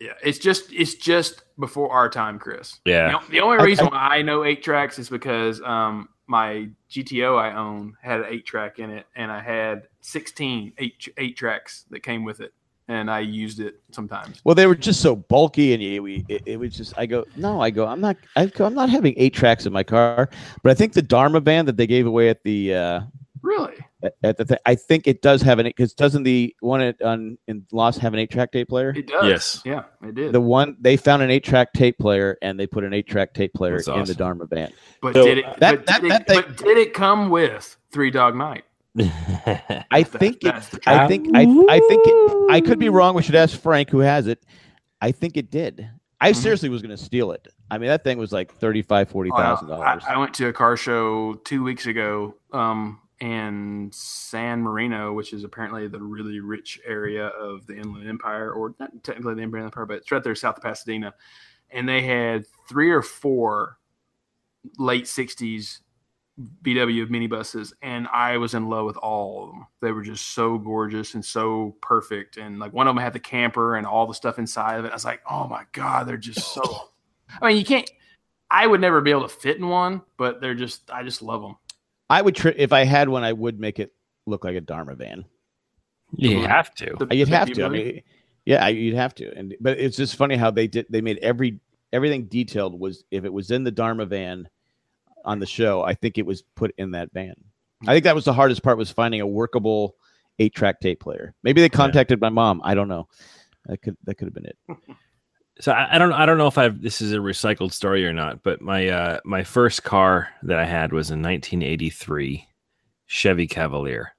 yeah. 0.00 0.14
It's 0.24 0.38
just 0.40 0.72
it's 0.72 0.94
just 0.94 1.44
before 1.60 1.92
our 1.92 2.08
time, 2.08 2.40
Chris. 2.40 2.80
Yeah. 2.84 3.20
The, 3.26 3.30
the 3.34 3.40
only 3.40 3.58
I- 3.58 3.62
reason 3.62 3.86
I- 3.86 3.90
why 3.90 4.16
I 4.18 4.22
know 4.22 4.42
eight 4.44 4.64
tracks 4.64 4.98
is 4.98 5.08
because 5.08 5.60
um 5.62 6.08
my 6.26 6.68
GTO 6.90 7.38
I 7.38 7.54
own 7.54 7.96
had 8.02 8.20
an 8.20 8.26
eight 8.28 8.46
track 8.46 8.78
in 8.78 8.90
it, 8.90 9.06
and 9.16 9.30
I 9.30 9.40
had 9.40 9.88
16 10.00 10.72
eight 10.78 11.08
eight 11.18 11.36
tracks 11.36 11.84
that 11.90 12.00
came 12.00 12.24
with 12.24 12.40
it, 12.40 12.52
and 12.88 13.10
I 13.10 13.20
used 13.20 13.60
it 13.60 13.80
sometimes. 13.90 14.40
Well, 14.44 14.54
they 14.54 14.66
were 14.66 14.74
just 14.74 15.00
so 15.00 15.16
bulky, 15.16 15.74
and 15.74 15.82
it, 15.82 16.24
it, 16.28 16.42
it 16.46 16.56
was 16.58 16.74
just. 16.74 16.94
I 16.96 17.06
go, 17.06 17.24
no, 17.36 17.60
I 17.60 17.70
go, 17.70 17.86
I'm 17.86 18.00
not, 18.00 18.16
I 18.36 18.50
I'm 18.58 18.74
not 18.74 18.90
having 18.90 19.14
eight 19.16 19.34
tracks 19.34 19.66
in 19.66 19.72
my 19.72 19.82
car. 19.82 20.28
But 20.62 20.70
I 20.70 20.74
think 20.74 20.92
the 20.92 21.02
Dharma 21.02 21.40
van 21.40 21.66
that 21.66 21.76
they 21.76 21.86
gave 21.86 22.06
away 22.06 22.28
at 22.28 22.42
the 22.42 22.74
uh, 22.74 23.00
Really? 23.44 23.74
at- 24.02 24.14
at 24.22 24.36
the 24.38 24.44
thing, 24.46 24.58
I 24.64 24.74
think 24.74 25.06
it 25.06 25.20
does 25.22 25.42
have 25.42 25.58
an 25.58 25.66
because 25.66 25.92
doesn't 25.94 26.22
the 26.22 26.54
one 26.60 26.80
at, 26.80 27.00
on 27.02 27.36
in 27.46 27.66
Lost 27.72 27.98
have 28.00 28.12
an 28.14 28.18
eight 28.18 28.30
track 28.30 28.52
tape 28.52 28.68
player? 28.68 28.92
It 28.96 29.06
does. 29.06 29.24
Yes. 29.26 29.62
Yeah, 29.64 29.82
it 30.02 30.14
did. 30.14 30.32
The 30.32 30.40
one 30.40 30.76
they 30.80 30.96
found 30.96 31.22
an 31.22 31.30
eight 31.30 31.44
track 31.44 31.72
tape 31.74 31.98
player 31.98 32.38
and 32.42 32.58
they 32.58 32.66
put 32.66 32.84
an 32.84 32.94
eight 32.94 33.06
track 33.06 33.34
tape 33.34 33.52
player 33.52 33.76
That's 33.76 33.88
in 33.88 34.04
the. 34.04 34.14
Dharma 34.14 34.46
van. 34.46 34.72
But 35.02 35.14
So- 35.14 35.24
did 35.26 35.38
it? 35.38 35.44
That- 35.58 35.76
but, 35.76 35.86
that- 35.86 36.00
did 36.00 36.10
that 36.10 36.20
it 36.22 36.26
thing- 36.28 36.42
but 36.46 36.56
did 36.56 36.78
it 36.78 36.94
come 36.94 37.28
with 37.30 37.76
Three 37.92 38.10
Dog 38.10 38.34
Night? 38.34 38.64
I 38.98 40.02
That- 40.02 40.06
think 40.18 40.44
it, 40.44 40.54
I 40.86 41.06
think 41.08 41.28
I 41.34 41.42
I 41.42 41.80
think 41.80 42.02
it, 42.06 42.46
I 42.50 42.60
could 42.60 42.78
be 42.78 42.88
wrong. 42.88 43.14
We 43.14 43.22
should 43.22 43.34
ask 43.34 43.58
Frank 43.60 43.90
who 43.90 43.98
has 43.98 44.26
it. 44.26 44.42
I 45.00 45.10
think 45.12 45.36
it 45.36 45.50
did. 45.50 45.88
I 46.20 46.30
Mhm. 46.32 46.36
seriously 46.36 46.68
was 46.70 46.80
going 46.80 46.96
to 46.96 47.02
steal 47.02 47.32
it. 47.32 47.46
I 47.70 47.76
mean, 47.78 47.88
that 47.88 48.04
thing 48.04 48.16
was 48.18 48.32
like 48.32 48.52
thirty-five, 48.54 49.08
forty 49.10 49.30
Oh, 49.32 49.36
thousand 49.36 49.70
I, 49.72 49.76
dollars. 49.76 50.04
I 50.08 50.16
went 50.16 50.32
to 50.34 50.46
a 50.46 50.52
car 50.52 50.76
show 50.76 51.34
two 51.44 51.62
weeks 51.64 51.86
ago 51.86 52.34
um, 52.52 53.00
in 53.20 53.90
San 53.92 54.60
Marino, 54.60 55.12
which 55.12 55.32
is 55.32 55.44
apparently 55.44 55.88
the 55.88 56.00
really 56.00 56.40
rich 56.40 56.80
area 56.84 57.26
of 57.28 57.66
the 57.66 57.76
Inland 57.76 58.08
Empire, 58.08 58.52
or 58.52 58.74
not 58.78 58.90
technically 59.02 59.34
the 59.34 59.42
Inland 59.42 59.66
Empire, 59.66 59.86
but 59.86 59.98
it's 59.98 60.10
right 60.10 60.22
there 60.22 60.34
south 60.34 60.56
of 60.56 60.62
Pasadena. 60.62 61.14
And 61.70 61.88
they 61.88 62.02
had 62.02 62.44
three 62.68 62.90
or 62.90 63.02
four 63.02 63.78
late 64.78 65.04
60s 65.04 65.80
VW 66.62 67.06
minibuses, 67.06 67.72
and 67.80 68.08
I 68.08 68.38
was 68.38 68.54
in 68.54 68.68
love 68.68 68.86
with 68.86 68.96
all 68.96 69.44
of 69.44 69.50
them. 69.50 69.66
They 69.80 69.92
were 69.92 70.02
just 70.02 70.32
so 70.32 70.58
gorgeous 70.58 71.14
and 71.14 71.24
so 71.24 71.76
perfect. 71.80 72.36
And 72.36 72.58
like 72.58 72.72
one 72.72 72.88
of 72.88 72.94
them 72.94 73.02
had 73.02 73.12
the 73.12 73.20
camper 73.20 73.76
and 73.76 73.86
all 73.86 74.06
the 74.06 74.14
stuff 74.14 74.38
inside 74.38 74.78
of 74.78 74.84
it. 74.84 74.90
I 74.90 74.94
was 74.94 75.04
like, 75.04 75.22
oh 75.30 75.46
my 75.46 75.64
God, 75.72 76.08
they're 76.08 76.16
just 76.16 76.52
so. 76.52 76.62
I 77.40 77.48
mean, 77.48 77.56
you 77.56 77.64
can't. 77.64 77.88
I 78.50 78.66
would 78.66 78.80
never 78.80 79.00
be 79.00 79.10
able 79.10 79.22
to 79.22 79.28
fit 79.28 79.58
in 79.58 79.68
one, 79.68 80.02
but 80.16 80.40
they're 80.40 80.54
just. 80.54 80.90
I 80.90 81.04
just 81.04 81.22
love 81.22 81.42
them. 81.42 81.56
I 82.10 82.22
would 82.22 82.34
tri- 82.34 82.54
if 82.56 82.72
I 82.72 82.84
had 82.84 83.08
one, 83.08 83.24
I 83.24 83.32
would 83.32 83.58
make 83.58 83.78
it 83.78 83.92
look 84.26 84.44
like 84.44 84.56
a 84.56 84.60
Dharma 84.60 84.94
van. 84.94 85.24
you 86.16 86.42
have 86.42 86.74
to. 86.76 86.94
The- 86.98 87.14
You'd 87.16 87.28
the 87.28 87.36
have 87.36 87.52
to. 87.52 87.64
I 87.64 87.68
mean, 87.68 88.02
yeah, 88.44 88.66
you'd 88.68 88.94
have 88.94 89.14
to. 89.16 89.32
And 89.36 89.54
but 89.60 89.78
it's 89.78 89.96
just 89.96 90.16
funny 90.16 90.36
how 90.36 90.50
they 90.50 90.66
did. 90.66 90.86
They 90.90 91.00
made 91.00 91.18
every 91.18 91.60
everything 91.92 92.24
detailed. 92.26 92.78
Was 92.78 93.04
if 93.10 93.24
it 93.24 93.32
was 93.32 93.50
in 93.50 93.64
the 93.64 93.70
Dharma 93.70 94.06
van 94.06 94.48
on 95.24 95.38
the 95.38 95.46
show, 95.46 95.82
I 95.82 95.94
think 95.94 96.18
it 96.18 96.26
was 96.26 96.42
put 96.54 96.74
in 96.76 96.90
that 96.92 97.10
van. 97.12 97.34
I 97.86 97.92
think 97.94 98.04
that 98.04 98.14
was 98.14 98.24
the 98.24 98.32
hardest 98.32 98.62
part 98.62 98.78
was 98.78 98.90
finding 98.90 99.20
a 99.20 99.26
workable 99.26 99.96
eight 100.38 100.54
track 100.54 100.80
tape 100.80 101.00
player. 101.00 101.34
Maybe 101.42 101.60
they 101.60 101.68
contacted 101.68 102.20
my 102.20 102.28
mom. 102.28 102.60
I 102.64 102.74
don't 102.74 102.88
know. 102.88 103.08
That 103.66 103.80
could 103.82 103.96
that 104.04 104.16
could 104.16 104.26
have 104.26 104.34
been 104.34 104.46
it. 104.46 104.58
So 105.60 105.70
I, 105.72 105.94
I 105.94 105.98
don't 105.98 106.12
I 106.12 106.26
don't 106.26 106.38
know 106.38 106.48
if 106.48 106.58
I've 106.58 106.82
this 106.82 107.00
is 107.00 107.12
a 107.12 107.18
recycled 107.18 107.72
story 107.72 108.06
or 108.06 108.12
not, 108.12 108.42
but 108.42 108.60
my 108.60 108.88
uh 108.88 109.20
my 109.24 109.44
first 109.44 109.84
car 109.84 110.28
that 110.42 110.58
I 110.58 110.64
had 110.64 110.92
was 110.92 111.10
a 111.10 111.14
1983 111.14 112.48
Chevy 113.06 113.46
Cavalier, 113.46 114.14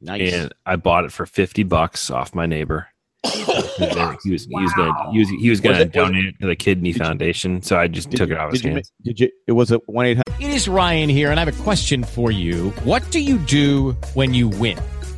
Nice. 0.00 0.32
and 0.32 0.52
I 0.66 0.76
bought 0.76 1.04
it 1.04 1.12
for 1.12 1.26
50 1.26 1.62
bucks 1.64 2.10
off 2.10 2.34
my 2.34 2.46
neighbor. 2.46 2.88
he 3.24 3.44
was 3.44 4.18
he 4.24 4.30
was 4.30 4.72
gonna 4.74 5.12
he 5.12 5.18
was, 5.20 5.28
he 5.28 5.50
was 5.50 5.60
gonna 5.60 5.74
Was 5.74 5.80
it- 5.82 5.86
was 5.86 5.86
it- 5.88 5.92
donate 5.92 6.24
it 6.24 6.34
to 6.40 6.46
the 6.46 6.56
Kidney 6.56 6.92
Did 6.92 6.98
you- 6.98 7.04
Foundation, 7.04 7.62
so 7.62 7.78
I 7.78 7.86
just 7.86 8.10
took 8.10 8.30
you- 8.30 8.34
it 8.34 8.40
out 8.40 8.46
of 8.48 8.52
his 8.52 8.62
did 8.62 8.68
you, 8.68 8.74
hands. 8.74 8.92
Did 9.04 9.20
you? 9.20 9.30
It 9.46 9.52
was 9.52 9.70
a 9.70 9.76
one 9.86 10.06
eight 10.06 10.16
hundred. 10.26 10.42
It 10.44 10.54
is 10.54 10.66
Ryan 10.68 11.08
here, 11.10 11.30
and 11.30 11.38
I 11.38 11.44
have 11.44 11.54
a 11.54 11.62
question 11.62 12.02
for 12.02 12.30
you. 12.30 12.70
What 12.82 13.08
do 13.10 13.20
you 13.20 13.36
do 13.38 13.92
when 14.14 14.32
you 14.34 14.48
win? 14.48 14.78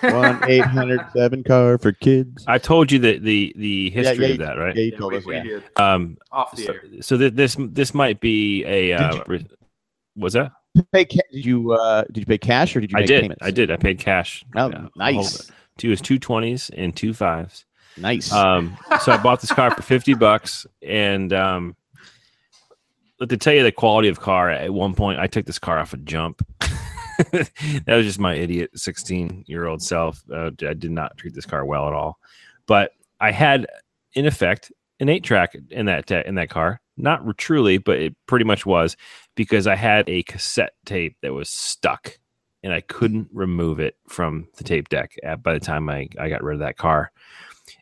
One 0.00 0.40
eight 0.48 0.64
hundred 0.64 1.00
seven 1.12 1.42
car 1.42 1.76
for 1.76 1.92
kids. 1.92 2.44
I 2.46 2.58
told 2.58 2.90
you 2.92 2.98
that 3.00 3.22
the 3.22 3.52
the 3.56 3.90
history 3.90 4.26
yeah, 4.26 4.32
of 4.32 4.38
that, 4.38 4.58
right? 4.58 4.74
Yeah, 4.74 4.82
you 4.82 4.90
Yeah, 4.92 4.98
told 4.98 5.12
we, 5.12 5.18
us. 5.18 5.26
we 5.26 5.34
Yeah. 5.36 5.42
did. 5.42 5.62
Um, 5.76 6.18
Off 6.30 6.52
the 6.56 6.62
so, 6.64 6.72
air. 6.72 6.82
so 7.00 7.16
that 7.18 7.36
this 7.36 7.56
this 7.58 7.92
might 7.92 8.20
be 8.20 8.64
a 8.64 8.92
uh, 8.92 9.12
Did 9.12 9.28
re- 9.28 9.46
was 10.16 10.32
that? 10.34 10.52
Did 10.74 10.82
you 10.82 10.86
pay, 10.92 11.04
ca- 11.04 11.22
did 11.32 11.44
you 11.44 11.72
uh, 11.72 12.04
did 12.04 12.18
you 12.18 12.26
pay 12.26 12.38
cash 12.38 12.74
or 12.76 12.80
did 12.80 12.92
you 12.92 12.98
I 12.98 13.02
did. 13.02 13.22
payments? 13.22 13.42
I 13.44 13.50
did. 13.50 13.70
I 13.70 13.76
paid 13.76 13.98
cash. 13.98 14.44
Oh, 14.56 14.70
Yeah, 14.70 14.86
nice, 14.96 15.50
Two 15.78 15.90
was 15.90 16.00
two 16.00 16.18
twenties 16.18 16.70
and 16.76 16.94
two 16.96 17.12
fives. 17.12 17.64
nice. 17.96 18.32
Um, 18.32 18.76
so 19.02 19.12
I 19.12 19.16
bought 19.18 19.40
this 19.40 19.52
car 19.52 19.70
for 19.74 19.82
fifty 19.82 20.14
bucks, 20.14 20.64
and 20.80 21.32
um, 21.32 21.76
but 23.18 23.28
to 23.30 23.36
tell 23.36 23.52
you 23.52 23.62
the 23.64 23.72
quality 23.72 24.08
of 24.08 24.20
car, 24.20 24.48
at 24.48 24.72
one 24.72 24.94
point 24.94 25.18
I 25.18 25.26
took 25.26 25.44
this 25.44 25.58
car 25.58 25.78
off 25.78 25.92
a 25.92 25.96
jump. 25.98 26.40
that 27.86 27.96
was 27.96 28.06
just 28.06 28.18
my 28.18 28.34
idiot 28.34 28.70
sixteen-year-old 28.74 29.82
self. 29.82 30.22
Uh, 30.32 30.50
I 30.66 30.74
did 30.74 30.90
not 30.90 31.16
treat 31.16 31.34
this 31.34 31.46
car 31.46 31.64
well 31.64 31.86
at 31.86 31.92
all, 31.92 32.18
but 32.66 32.92
I 33.20 33.30
had, 33.30 33.66
in 34.14 34.26
effect, 34.26 34.72
an 35.00 35.08
eight-track 35.08 35.56
in 35.70 35.86
that 35.86 36.10
in 36.10 36.34
that 36.36 36.50
car. 36.50 36.80
Not 36.96 37.22
truly, 37.38 37.78
but 37.78 37.98
it 37.98 38.16
pretty 38.26 38.44
much 38.44 38.66
was 38.66 38.96
because 39.34 39.66
I 39.66 39.76
had 39.76 40.08
a 40.08 40.22
cassette 40.24 40.74
tape 40.84 41.16
that 41.22 41.32
was 41.32 41.48
stuck, 41.48 42.18
and 42.62 42.72
I 42.72 42.82
couldn't 42.82 43.28
remove 43.32 43.80
it 43.80 43.96
from 44.08 44.48
the 44.56 44.64
tape 44.64 44.88
deck. 44.88 45.12
At, 45.22 45.42
by 45.42 45.54
the 45.54 45.60
time 45.60 45.88
I 45.88 46.08
I 46.18 46.28
got 46.28 46.42
rid 46.42 46.54
of 46.54 46.60
that 46.60 46.76
car 46.76 47.12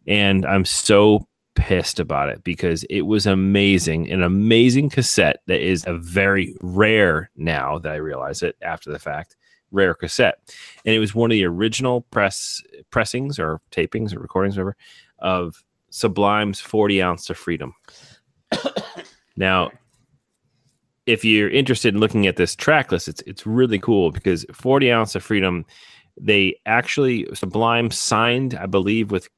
and 0.07 0.45
I'm 0.47 0.65
so 0.65 1.27
pissed 1.55 2.01
about 2.01 2.28
it 2.28 2.43
because 2.44 2.85
it 2.85 3.02
was 3.02 3.27
amazing, 3.27 4.10
an 4.10 4.22
amazing 4.22 4.90
cassette 4.90 5.40
that 5.47 5.60
is 5.60 5.85
a 5.86 5.94
very 5.94 6.55
rare 6.62 7.31
now 7.36 7.78
that 7.78 7.93
I 7.93 7.97
realize 7.97 8.43
it 8.43 8.56
after 8.62 8.90
the 8.90 8.98
fact, 8.98 9.36
rare 9.70 9.94
cassette, 9.94 10.39
and 10.85 10.94
it 10.94 10.98
was 10.98 11.14
one 11.14 11.31
of 11.31 11.35
the 11.35 11.44
original 11.44 12.02
press 12.02 12.62
pressings 12.90 13.39
or 13.39 13.60
tapings 13.70 14.14
or 14.14 14.20
recordings, 14.20 14.56
whatever, 14.56 14.77
of 15.18 15.62
Sublime's 15.90 16.60
40 16.60 17.02
ounce 17.02 17.31
of 17.31 17.36
freedom. 17.36 17.74
now, 19.36 19.70
if 21.06 21.24
you're 21.24 21.51
interested 21.51 21.94
in 21.94 22.01
looking 22.01 22.27
at 22.27 22.36
this 22.36 22.55
track 22.55 22.93
list, 22.93 23.09
it's 23.09 23.22
it's 23.27 23.47
really 23.47 23.78
cool 23.78 24.10
because 24.12 24.47
40 24.52 24.93
ounce 24.93 25.14
of 25.14 25.22
freedom, 25.24 25.64
they 26.20 26.55
actually 26.66 27.27
Sublime 27.35 27.90
signed, 27.90 28.55
I 28.55 28.66
believe, 28.66 29.10
with 29.10 29.28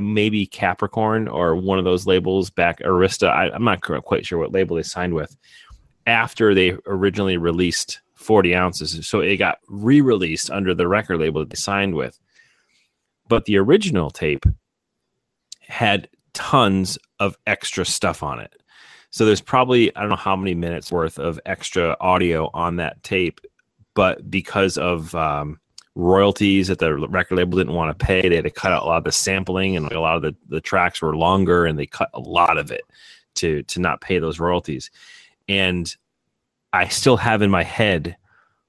maybe 0.00 0.46
Capricorn 0.46 1.28
or 1.28 1.54
one 1.56 1.78
of 1.78 1.84
those 1.84 2.06
labels 2.06 2.50
back 2.50 2.80
Arista. 2.80 3.28
I, 3.28 3.50
I'm 3.50 3.64
not 3.64 3.82
quite 3.82 4.26
sure 4.26 4.38
what 4.38 4.52
label 4.52 4.76
they 4.76 4.82
signed 4.82 5.14
with 5.14 5.36
after 6.06 6.54
they 6.54 6.76
originally 6.86 7.36
released 7.36 8.00
40 8.14 8.54
ounces. 8.54 9.06
So 9.06 9.20
it 9.20 9.36
got 9.36 9.58
re-released 9.68 10.50
under 10.50 10.74
the 10.74 10.88
record 10.88 11.18
label 11.18 11.40
that 11.40 11.50
they 11.50 11.56
signed 11.56 11.94
with. 11.94 12.18
But 13.28 13.44
the 13.44 13.58
original 13.58 14.10
tape 14.10 14.44
had 15.60 16.08
tons 16.34 16.98
of 17.18 17.36
extra 17.46 17.84
stuff 17.84 18.22
on 18.22 18.40
it. 18.40 18.54
So 19.10 19.26
there's 19.26 19.40
probably 19.40 19.94
I 19.94 20.00
don't 20.00 20.10
know 20.10 20.16
how 20.16 20.36
many 20.36 20.54
minutes 20.54 20.90
worth 20.90 21.18
of 21.18 21.38
extra 21.44 21.96
audio 22.00 22.50
on 22.54 22.76
that 22.76 23.02
tape, 23.02 23.40
but 23.94 24.30
because 24.30 24.78
of 24.78 25.14
um, 25.14 25.60
royalties 25.94 26.68
that 26.68 26.78
the 26.78 26.94
record 27.08 27.36
label 27.36 27.58
didn't 27.58 27.74
want 27.74 27.96
to 27.96 28.04
pay, 28.06 28.28
they 28.28 28.36
had 28.36 28.44
to 28.44 28.50
cut 28.50 28.72
out 28.72 28.82
a 28.82 28.86
lot 28.86 28.98
of 28.98 29.04
the 29.04 29.12
sampling, 29.12 29.76
and 29.76 29.90
a 29.92 30.00
lot 30.00 30.16
of 30.16 30.22
the, 30.22 30.34
the 30.48 30.60
tracks 30.60 31.02
were 31.02 31.16
longer, 31.16 31.66
and 31.66 31.78
they 31.78 31.86
cut 31.86 32.10
a 32.14 32.20
lot 32.20 32.58
of 32.58 32.70
it 32.70 32.82
to 33.34 33.62
to 33.64 33.80
not 33.80 34.00
pay 34.00 34.18
those 34.18 34.38
royalties. 34.40 34.90
And 35.48 35.94
I 36.72 36.88
still 36.88 37.16
have 37.18 37.42
in 37.42 37.50
my 37.50 37.62
head 37.62 38.16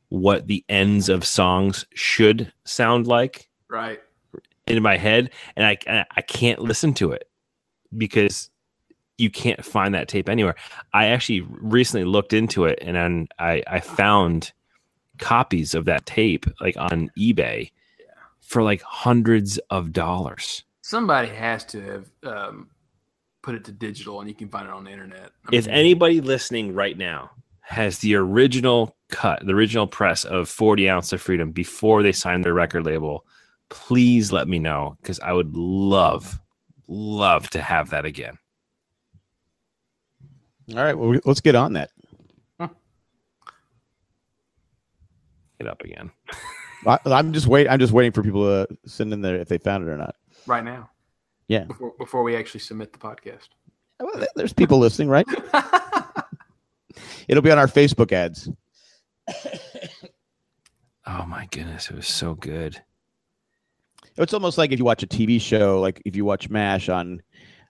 what 0.10 0.48
the 0.48 0.64
ends 0.70 1.10
of 1.10 1.26
songs 1.26 1.86
should 1.94 2.52
sound 2.66 3.08
like 3.08 3.50
Right. 3.70 4.00
in 4.68 4.84
my 4.84 4.98
head, 4.98 5.32
and 5.56 5.66
I 5.66 6.06
I 6.16 6.22
can't 6.22 6.60
listen 6.60 6.94
to 6.96 7.12
it 7.12 7.30
because 7.98 8.50
you 9.18 9.30
can't 9.30 9.64
find 9.64 9.94
that 9.94 10.08
tape 10.08 10.28
anywhere. 10.28 10.56
I 10.94 11.06
actually 11.08 11.42
recently 11.42 12.06
looked 12.06 12.34
into 12.34 12.66
it, 12.66 12.80
and 12.82 12.96
then 12.96 13.28
I 13.40 13.64
I 13.68 13.80
found 13.80 14.52
copies 15.20 15.76
of 15.76 15.86
that 15.86 16.06
tape 16.06 16.46
like 16.62 16.78
on 16.78 17.10
eBay 17.18 17.72
for 18.42 18.64
like 18.64 18.82
hundreds 18.82 19.58
of 19.70 19.94
dollars. 19.94 20.64
Somebody 20.84 21.30
has 21.30 21.66
to 21.68 21.82
have 21.82 22.06
um, 22.24 22.70
put 23.44 23.56
it 23.56 23.66
to 23.66 23.72
digital, 23.72 24.20
and 24.22 24.30
you 24.30 24.36
can 24.36 24.50
find 24.50 24.68
it 24.68 24.74
on 24.74 24.86
the 24.86 24.92
internet. 24.92 25.32
I 25.48 25.52
If 25.52 25.68
anybody 25.68 26.22
listening 26.22 26.76
right 26.76 26.98
now 26.98 27.32
has 27.62 28.00
the 28.00 28.16
original 28.16 28.96
cut, 29.10 29.46
the 29.46 29.54
original 29.54 29.88
press 29.88 30.26
of 30.26 30.50
40 30.50 30.90
ounce 30.90 31.14
of 31.14 31.22
freedom 31.22 31.52
before 31.52 32.04
they 32.04 32.12
signed 32.12 32.44
their 32.46 32.54
record 32.54 32.86
label, 32.86 33.26
please 33.70 34.32
let 34.32 34.48
me 34.48 34.60
know 34.60 34.98
because 35.02 35.20
I 35.22 35.34
would 35.34 35.56
love, 35.56 36.40
love 36.88 37.50
to 37.52 37.62
have 37.62 37.92
that 37.92 38.06
again. 38.06 38.38
All 40.72 40.84
right, 40.84 40.98
well, 40.98 41.20
let's 41.26 41.42
get 41.42 41.56
on 41.56 41.74
that. 41.74 41.92
Get 45.64 45.72
up 45.72 45.82
again. 45.82 46.12
I, 46.86 47.00
I'm 47.06 47.32
just 47.32 47.48
wait. 47.48 47.70
I'm 47.70 47.80
just 47.80 47.94
waiting 47.94 48.12
for 48.12 48.22
people 48.22 48.44
to 48.44 48.68
send 48.86 49.14
in 49.14 49.22
there 49.22 49.38
if 49.38 49.48
they 49.48 49.58
found 49.58 49.88
it 49.88 49.92
or 49.92 49.96
not. 49.96 50.16
right 50.46 50.64
now, 50.64 50.90
Yeah, 51.48 51.64
before, 51.64 51.94
before 51.98 52.24
we 52.24 52.36
actually 52.36 52.60
submit 52.60 52.92
the 52.92 53.00
podcast. 53.00 53.48
Well, 53.98 54.26
there's 54.36 54.52
people 54.52 54.80
listening, 54.80 55.08
right? 55.08 55.26
It'll 57.30 57.42
be 57.42 57.52
on 57.52 57.60
our 57.60 57.68
Facebook 57.68 58.12
ads. 58.12 58.50
Oh 61.06 61.26
my 61.26 61.48
goodness, 61.52 61.90
it 61.90 61.98
was 61.98 62.08
so 62.08 62.34
good. 62.34 62.82
It's 64.16 64.34
almost 64.34 64.58
like 64.58 64.72
if 64.72 64.80
you 64.80 64.86
watch 64.86 65.04
a 65.04 65.08
TV 65.08 65.42
show, 65.42 65.82
like 65.82 66.02
if 66.06 66.16
you 66.16 66.24
watch 66.24 66.50
MASH 66.50 66.88
on 66.88 67.22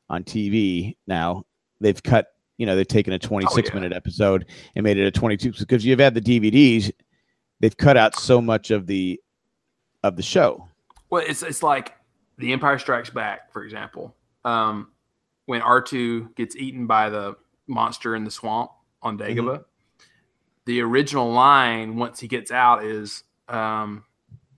on 0.07 0.23
TV 0.23 0.95
now, 1.07 1.43
they've 1.81 2.01
cut, 2.03 2.27
you 2.59 2.67
know, 2.67 2.75
they've 2.75 2.87
taken 2.87 3.11
a 3.11 3.17
26 3.17 3.69
yeah. 3.69 3.73
minute 3.73 3.91
episode 3.91 4.45
and 4.75 4.83
made 4.83 4.99
it 4.99 5.07
a 5.07 5.11
22 5.11 5.53
because 5.53 5.83
you've 5.83 5.97
had 5.97 6.13
the 6.13 6.21
DVDs, 6.21 6.91
they've 7.63 7.77
cut 7.77 7.95
out 7.95 8.13
so 8.19 8.41
much 8.41 8.71
of 8.71 8.87
the 8.87 9.21
of 10.03 10.17
the 10.17 10.21
show. 10.21 10.67
Well, 11.09 11.23
it's 11.25 11.43
it's 11.43 11.63
like 11.63 11.93
The 12.37 12.51
Empire 12.51 12.77
Strikes 12.77 13.09
Back, 13.09 13.53
for 13.53 13.63
example. 13.63 14.13
Um, 14.43 14.91
when 15.45 15.61
R 15.61 15.81
two 15.81 16.29
gets 16.35 16.57
eaten 16.57 16.87
by 16.87 17.09
the 17.09 17.37
monster 17.67 18.17
in 18.17 18.25
the 18.25 18.31
swamp 18.31 18.71
on 19.01 19.17
Dagobah, 19.17 19.63
the 20.65 20.81
original 20.81 21.31
line 21.31 21.95
once 21.95 22.19
he 22.19 22.27
gets 22.27 22.51
out 22.51 22.83
is 22.83 23.23
um, 23.47 24.03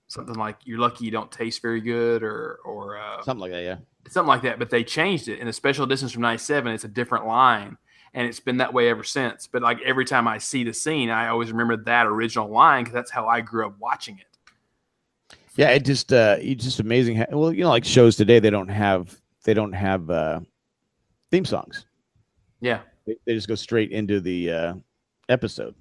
something 0.07 0.36
like 0.36 0.57
"You're 0.64 0.80
lucky 0.80 1.06
you 1.06 1.11
don't 1.11 1.32
taste 1.32 1.61
very 1.61 1.82
good" 1.82 2.23
or 2.23 2.57
or 2.65 2.98
uh, 2.98 3.22
Something 3.22 3.41
like 3.41 3.52
that, 3.52 3.64
yeah. 3.64 3.77
something 4.10 4.30
like 4.30 4.41
that. 4.41 4.57
But 4.57 4.72
they 4.72 4.84
changed 4.84 5.27
it 5.27 5.38
in 5.38 5.48
a 5.48 5.53
special 5.53 5.86
distance 5.86 6.11
from 6.11 6.23
'97. 6.23 6.73
It's 6.73 6.86
a 6.86 6.88
different 6.88 7.27
line, 7.27 7.77
and 8.15 8.25
it's 8.25 8.39
been 8.39 8.57
that 8.57 8.73
way 8.73 8.89
ever 8.89 9.03
since. 9.03 9.45
But 9.45 9.61
like 9.61 9.81
every 9.81 10.05
time 10.05 10.27
I 10.27 10.39
see 10.39 10.63
the 10.63 10.73
scene, 10.73 11.09
I 11.09 11.27
always 11.27 11.51
remember 11.51 11.77
that 11.83 12.07
original 12.07 12.49
line 12.49 12.85
because 12.85 12.93
that's 12.93 13.11
how 13.11 13.27
I 13.27 13.41
grew 13.41 13.67
up 13.67 13.75
watching 13.77 14.17
it. 14.17 15.37
Yeah, 15.57 15.69
it 15.69 15.85
just 15.85 16.11
uh 16.11 16.37
it's 16.39 16.63
just 16.63 16.79
amazing 16.79 17.17
how, 17.17 17.27
well, 17.31 17.53
you 17.53 17.63
know, 17.63 17.69
like 17.69 17.85
shows 17.85 18.15
today 18.15 18.39
they 18.39 18.49
don't 18.49 18.69
have 18.69 19.15
they 19.43 19.53
don't 19.53 19.73
have 19.73 20.09
uh 20.09 20.39
theme 21.29 21.45
songs. 21.45 21.85
Yeah. 22.61 22.79
They, 23.05 23.17
they 23.25 23.35
just 23.35 23.49
go 23.49 23.55
straight 23.55 23.91
into 23.91 24.21
the 24.21 24.51
uh 24.51 24.73
episode. 25.29 25.75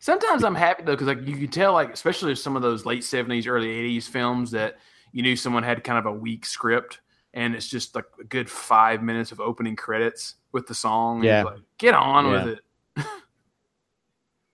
Sometimes 0.00 0.44
I'm 0.44 0.54
happy 0.54 0.82
though 0.82 0.92
because 0.92 1.08
like 1.08 1.26
you 1.26 1.36
can 1.36 1.48
tell 1.48 1.74
like 1.74 1.92
especially 1.92 2.34
some 2.34 2.56
of 2.56 2.62
those 2.62 2.86
late 2.86 3.02
'70s, 3.02 3.46
early 3.46 3.68
'80s 3.68 4.08
films 4.08 4.50
that 4.52 4.78
you 5.12 5.22
knew 5.22 5.36
someone 5.36 5.62
had 5.62 5.84
kind 5.84 5.98
of 5.98 6.06
a 6.06 6.12
weak 6.12 6.46
script. 6.46 7.00
and 7.34 7.54
it's 7.54 7.68
just 7.68 7.94
like 7.94 8.06
a 8.18 8.24
good 8.24 8.48
five 8.48 9.02
minutes 9.02 9.30
of 9.30 9.40
opening 9.40 9.76
credits 9.76 10.36
with 10.52 10.66
the 10.66 10.74
song. 10.74 11.22
Yeah. 11.24 11.42
It's 11.42 11.50
like, 11.50 11.60
get 11.78 11.94
on 11.94 12.26
Yeah. 12.26 12.44
with 12.44 12.58
it. 12.98 13.04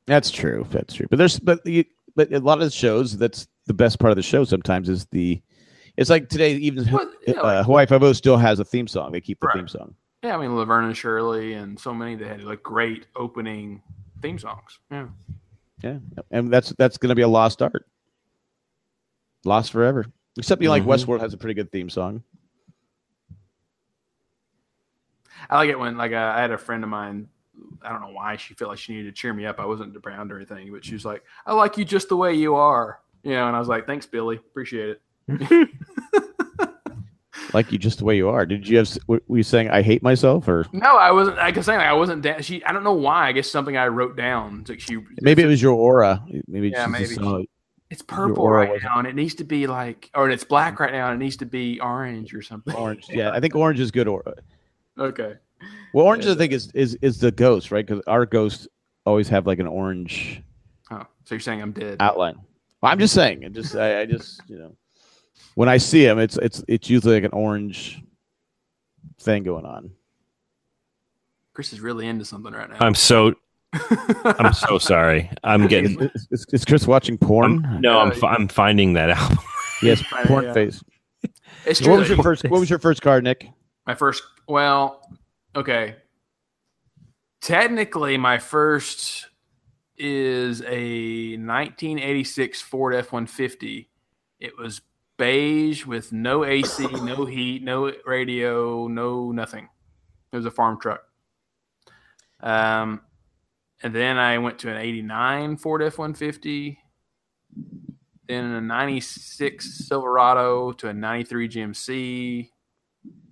That's 0.07 0.31
true. 0.31 0.67
That's 0.71 0.95
true. 0.95 1.07
But 1.11 1.19
there's 1.19 1.39
but 1.41 1.67
you, 1.67 1.85
but 2.15 2.33
a 2.33 2.39
lot 2.39 2.59
of 2.59 2.65
the 2.65 2.71
shows 2.71 3.17
that's 3.19 3.49
the 3.67 3.75
best 3.75 3.99
part 3.99 4.11
of 4.13 4.17
the 4.17 4.23
show. 4.23 4.45
Sometimes 4.45 4.89
is 4.89 5.07
the 5.07 5.43
it's 5.97 6.11
like 6.11 6.29
today 6.29 6.55
even 6.57 6.85
yeah, 7.27 7.35
uh, 7.41 7.43
like- 7.43 7.65
Hawaii 7.67 7.87
Five 7.87 8.03
O 8.03 8.13
still 8.13 8.37
has 8.37 8.61
a 8.61 8.65
theme 8.65 8.87
song. 8.87 9.11
They 9.13 9.21
keep 9.21 9.41
the 9.41 9.49
Right. 9.49 9.57
theme 9.57 9.69
song. 9.69 9.95
Yeah, 10.23 10.37
I 10.37 10.41
mean 10.41 10.55
Laverne 10.57 10.85
and 10.85 10.97
Shirley 10.97 11.55
and 11.55 11.79
so 11.79 11.93
many 11.93 12.15
that 12.17 12.29
had 12.29 12.45
like 12.45 12.63
great 12.63 13.07
opening 13.17 13.83
theme 14.23 14.39
songs. 14.39 14.79
Yeah. 14.91 15.09
Yeah, 15.83 15.99
and 16.31 16.53
that's 16.53 16.71
that's 16.79 16.97
going 16.99 17.11
to 17.11 17.15
be 17.15 17.23
a 17.23 17.29
lost 17.29 17.61
art, 17.61 17.87
lost 19.45 19.73
forever. 19.73 20.07
Except 20.39 20.63
you 20.63 20.69
like 20.71 20.85
Mhm. 20.85 20.87
Westworld 20.87 21.21
has 21.21 21.35
a 21.35 21.37
pretty 21.37 21.55
good 21.55 21.71
theme 21.73 21.91
song. 21.91 22.23
I 25.51 25.57
like 25.57 25.71
it 25.71 25.79
when 25.79 25.97
like 25.97 26.13
uh, 26.13 26.33
I 26.37 26.41
had 26.41 26.51
a 26.51 26.59
friend 26.59 26.83
of 26.85 26.91
mine. 26.91 27.29
I 27.83 27.89
don't 27.91 28.01
know 28.01 28.11
why 28.13 28.37
she 28.37 28.55
felt 28.55 28.71
like 28.71 28.79
she 28.79 28.93
needed 28.95 29.15
to 29.15 29.21
cheer 29.21 29.33
me 29.33 29.47
up. 29.47 29.59
I 29.61 29.65
wasn't 29.67 29.93
depressed 29.95 30.31
or 30.31 30.37
anything, 30.37 30.73
but 30.73 30.85
she 30.85 30.95
was 30.95 31.05
like, 31.05 31.23
"I 31.47 31.55
like 31.55 31.77
you 31.79 31.85
just 31.85 32.09
the 32.09 32.17
way 32.17 32.35
you 32.35 32.55
are," 32.55 33.01
you 33.23 33.33
know. 33.33 33.47
And 33.47 33.57
I 33.57 33.59
was 33.59 33.69
like, 33.69 33.87
"Thanks, 33.87 34.07
Billy. 34.07 34.37
Appreciate 34.37 34.99
it." 35.29 35.69
Like 37.53 37.71
you 37.71 37.79
just 37.79 37.99
the 37.99 38.05
way 38.05 38.17
you 38.17 38.29
are. 38.29 38.45
Did 38.45 38.67
you 38.67 38.79
have? 38.79 38.99
Were 39.07 39.23
were 39.29 39.37
you 39.37 39.43
saying 39.43 39.71
I 39.71 39.81
hate 39.81 40.03
myself, 40.03 40.49
or 40.49 40.67
No, 40.73 40.97
I 40.97 41.13
wasn't. 41.13 41.37
Like 41.37 41.55
I 41.55 41.59
was 41.59 41.67
saying, 41.67 41.81
I 41.81 41.93
wasn't. 41.93 42.23
Da- 42.23 42.41
she. 42.41 42.63
I 42.65 42.73
don't 42.73 42.83
know 42.83 42.93
why. 42.95 43.29
I 43.29 43.33
guess 43.33 43.49
something 43.49 43.77
I 43.77 43.87
wrote 43.87 44.17
down. 44.17 44.65
Like 44.69 44.81
she. 44.81 44.99
maybe 45.21 45.43
it 45.43 45.47
was 45.47 45.63
your 45.63 45.73
aura? 45.73 46.23
Maybe 46.49 46.71
Yeah, 46.71 46.87
maybe. 46.87 47.07
saw. 47.15 47.43
It's 47.89 48.03
purple 48.03 48.43
aura 48.45 48.61
right 48.63 48.71
wasn't- 48.73 48.85
now, 48.93 48.99
and 48.99 49.07
it 49.07 49.15
needs 49.15 49.35
to 49.37 49.45
be 49.45 49.67
like, 49.69 50.11
or 50.15 50.29
it's 50.29 50.45
black 50.45 50.81
right 50.81 50.93
now, 50.93 51.11
and 51.13 51.23
it 51.23 51.25
needs 51.25 51.37
to 51.37 51.47
be 51.47 51.79
orange 51.81 52.35
or 52.35 52.43
something. 52.43 52.75
orange. 52.75 53.07
Yeah, 53.09 53.31
I 53.31 53.39
think 53.39 53.55
orange 53.55 53.81
is 53.81 53.91
good 53.93 54.09
aura. 54.09 54.35
Okay. 54.99 55.35
Well, 55.93 56.07
orange 56.07 56.27
I 56.27 56.35
think 56.35 56.53
is 56.53 56.71
is 56.75 56.97
is 57.03 57.19
the 57.21 57.31
ghost, 57.31 57.71
right? 57.71 57.87
Because 57.87 58.03
our 58.07 58.27
ghosts 58.27 58.69
always 59.05 59.29
have 59.29 59.47
like 59.47 59.59
an 59.59 59.67
orange 59.67 60.43
Oh, 60.91 61.05
so 61.25 61.35
you're 61.35 61.41
saying 61.41 61.63
I'm 61.63 61.73
dead? 61.73 61.97
outline. 62.01 62.37
Well, 62.83 62.93
I'm 62.93 62.99
just 62.99 63.15
saying. 63.15 63.43
It 63.43 63.53
just 63.53 63.75
I, 63.77 64.03
I 64.03 64.07
just 64.07 64.41
you 64.49 64.59
know 64.59 64.77
when 65.55 65.69
I 65.69 65.79
see 65.79 66.05
them, 66.05 66.19
it's 66.19 66.37
it's 66.39 66.63
it's 66.69 66.89
usually 66.91 67.15
like 67.15 67.25
an 67.25 67.33
orange 67.33 68.03
thing 69.21 69.43
going 69.43 69.65
on. 69.65 69.91
Chris 71.55 71.73
is 71.73 71.81
really 71.81 72.07
into 72.07 72.25
something 72.25 72.53
right 72.53 72.69
now. 72.69 72.77
I'm 72.81 72.95
so 72.95 73.35
I'm 74.25 74.53
so 74.53 74.79
sorry. 74.93 75.31
I'm 75.43 75.67
getting 75.67 75.99
Is, 76.15 76.29
is, 76.31 76.47
is 76.53 76.65
Chris 76.65 76.87
watching 76.87 77.17
porn? 77.19 77.65
I'm- 77.65 77.81
no, 77.81 77.99
I'm 77.99 78.13
fi- 78.13 78.33
I'm 78.35 78.49
finding 78.49 78.93
that 78.95 79.11
out. 79.11 79.33
Yes, 79.83 80.03
porn 80.27 80.45
yeah. 80.45 80.53
face. 80.53 80.83
It's 81.65 81.81
what 81.87 81.99
was 81.99 82.09
your 82.09 82.23
first? 82.23 82.45
What 82.45 82.61
was 82.61 82.71
your 82.71 82.79
first 82.79 83.03
card, 83.03 83.25
Nick? 83.25 83.49
My 83.87 83.95
first, 83.95 84.23
well, 84.49 85.09
okay. 85.55 85.97
Technically, 87.41 88.17
my 88.19 88.39
first 88.39 89.29
is 89.97 90.61
a 90.63 91.37
1986 91.37 92.61
Ford 92.63 92.95
F 92.95 93.13
150. 93.13 93.89
It 94.41 94.59
was 94.59 94.81
beige 95.17 95.87
with 95.87 96.13
no 96.13 96.45
AC, 96.45 96.87
no 96.87 97.25
heat, 97.25 97.63
no 97.63 97.93
radio, 98.05 98.89
no 98.89 99.33
nothing. 99.33 99.69
It 100.33 100.37
was 100.37 100.47
a 100.47 100.51
farm 100.51 100.79
truck. 100.81 101.03
Um, 102.41 103.01
and 103.83 103.95
then 103.95 104.19
I 104.19 104.39
went 104.39 104.59
to 104.61 104.71
an 104.71 104.77
89 104.77 105.57
Ford 105.59 105.83
F 105.83 105.99
150, 105.99 106.79
then 108.29 108.45
a 108.45 108.61
96 108.61 109.87
Silverado 109.87 110.73
to 110.73 110.89
a 110.89 110.93
93 110.93 111.49
GMC. 111.49 112.51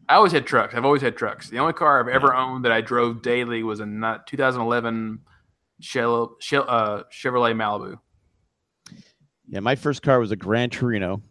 I 0.09 0.17
always 0.17 0.33
had 0.33 0.47
trucks. 0.47 0.75
I've 0.75 0.85
always 0.85 1.03
had 1.03 1.17
trucks. 1.17 1.49
The 1.49 1.59
only 1.59 1.73
car 1.73 2.01
I've 2.01 2.09
ever 2.15 2.35
owned 2.35 2.65
that 2.65 2.73
I 2.73 2.81
drove 2.81 3.23
daily 3.23 3.63
was 3.63 3.81
a 3.81 3.85
2011 4.27 5.21
Shell, 5.81 6.37
Shell, 6.41 6.65
uh, 6.69 7.03
Chevrolet 7.13 7.55
Malibu. 7.55 7.99
Yeah, 9.49 9.61
my 9.61 9.75
first 9.77 10.03
car 10.03 10.21
was 10.21 10.31
a 10.31 10.37
Gran 10.37 10.71
Torino. 10.71 11.23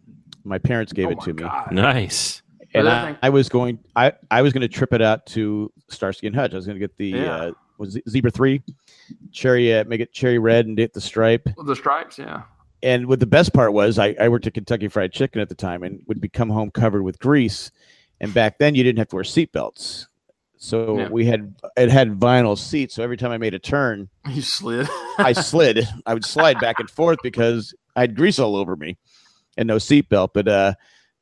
My 0.44 0.58
parents 0.58 0.92
gave 0.92 1.10
it 1.10 1.20
to 1.22 1.32
me. 1.34 1.44
Nice. 1.72 2.42
And 2.74 2.88
I 2.88 3.16
I, 3.22 3.30
was 3.30 3.48
going. 3.48 3.78
I 3.94 4.12
I 4.30 4.42
was 4.42 4.52
going 4.52 4.62
to 4.62 4.68
trip 4.68 4.92
it 4.92 5.00
out 5.00 5.26
to 5.26 5.72
Starsky 5.88 6.26
and 6.26 6.34
Hutch. 6.34 6.52
I 6.52 6.56
was 6.56 6.66
going 6.66 6.74
to 6.76 6.80
get 6.80 6.96
the 6.96 7.06
Yeah. 7.06 7.36
uh, 7.36 7.52
was 7.78 7.96
it 7.96 8.08
Zebra 8.08 8.30
three, 8.30 8.62
cherry, 9.32 9.72
uh, 9.74 9.84
make 9.84 10.00
it 10.00 10.12
cherry 10.12 10.38
red 10.38 10.66
and 10.66 10.76
get 10.76 10.92
the 10.92 11.00
stripe. 11.00 11.48
The 11.56 11.76
stripes, 11.76 12.18
yeah. 12.18 12.42
And 12.82 13.06
what 13.06 13.20
the 13.20 13.26
best 13.26 13.52
part 13.54 13.72
was, 13.72 13.98
I, 13.98 14.14
I 14.20 14.28
worked 14.28 14.46
at 14.46 14.54
Kentucky 14.54 14.88
Fried 14.88 15.12
Chicken 15.12 15.40
at 15.40 15.48
the 15.48 15.54
time, 15.54 15.82
and 15.82 16.02
would 16.06 16.20
be 16.20 16.28
come 16.28 16.50
home 16.50 16.70
covered 16.70 17.02
with 17.02 17.18
grease. 17.18 17.70
And 18.20 18.32
back 18.32 18.58
then, 18.58 18.74
you 18.74 18.82
didn't 18.82 18.98
have 18.98 19.08
to 19.08 19.16
wear 19.16 19.24
seatbelts, 19.24 20.06
so 20.56 20.98
Yeah. 20.98 21.08
we 21.08 21.26
had 21.26 21.54
it 21.76 21.90
had 21.90 22.18
vinyl 22.18 22.56
seats. 22.56 22.94
So 22.94 23.02
every 23.02 23.16
time 23.16 23.30
I 23.32 23.38
made 23.38 23.54
a 23.54 23.58
turn, 23.58 24.08
You 24.30 24.40
slid. 24.42 24.88
I 25.18 25.32
slid. 25.34 25.86
I 26.06 26.14
would 26.14 26.24
slide 26.24 26.58
back 26.60 26.78
and 26.80 26.88
forth 26.90 27.18
because 27.22 27.74
I 27.96 28.00
had 28.02 28.16
grease 28.16 28.38
all 28.38 28.56
over 28.56 28.76
me 28.76 28.96
and 29.56 29.66
no 29.66 29.76
seatbelt. 29.76 30.30
But 30.32 30.48
uh, 30.48 30.74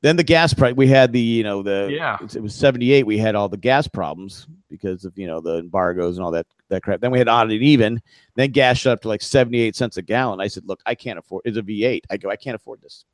then 0.02 0.16
the 0.16 0.22
gas 0.24 0.52
price, 0.54 0.74
we 0.74 0.86
had 0.86 1.12
the, 1.12 1.20
you 1.20 1.42
know, 1.44 1.62
the, 1.62 1.88
Yeah. 1.90 2.18
it 2.34 2.42
was 2.42 2.54
78. 2.54 3.06
We 3.06 3.18
had 3.18 3.34
all 3.34 3.48
the 3.48 3.56
gas 3.56 3.86
problems 3.88 4.46
because 4.70 5.04
of, 5.04 5.16
you 5.18 5.26
know, 5.26 5.40
the 5.40 5.58
embargoes 5.58 6.16
and 6.18 6.24
all 6.24 6.32
that, 6.32 6.46
that 6.68 6.82
crap. 6.82 7.00
Then 7.00 7.10
we 7.10 7.18
had 7.18 7.28
odd 7.28 7.50
and 7.50 7.62
even. 7.62 8.00
Then 8.36 8.50
gas 8.50 8.78
shot 8.78 8.92
up 8.92 9.00
to 9.02 9.08
like 9.08 9.22
78 9.22 9.74
cents 9.76 9.96
a 9.96 10.02
gallon. 10.02 10.40
I 10.40 10.48
said, 10.48 10.64
look, 10.66 10.80
I 10.86 10.94
can't 10.94 11.18
afford 11.18 11.42
it's 11.46 11.56
a 11.56 11.62
V8. 11.62 12.00
I 12.10 12.16
go, 12.16 12.30
I 12.30 12.36
can't 12.36 12.54
afford 12.56 12.80
this. 12.82 13.04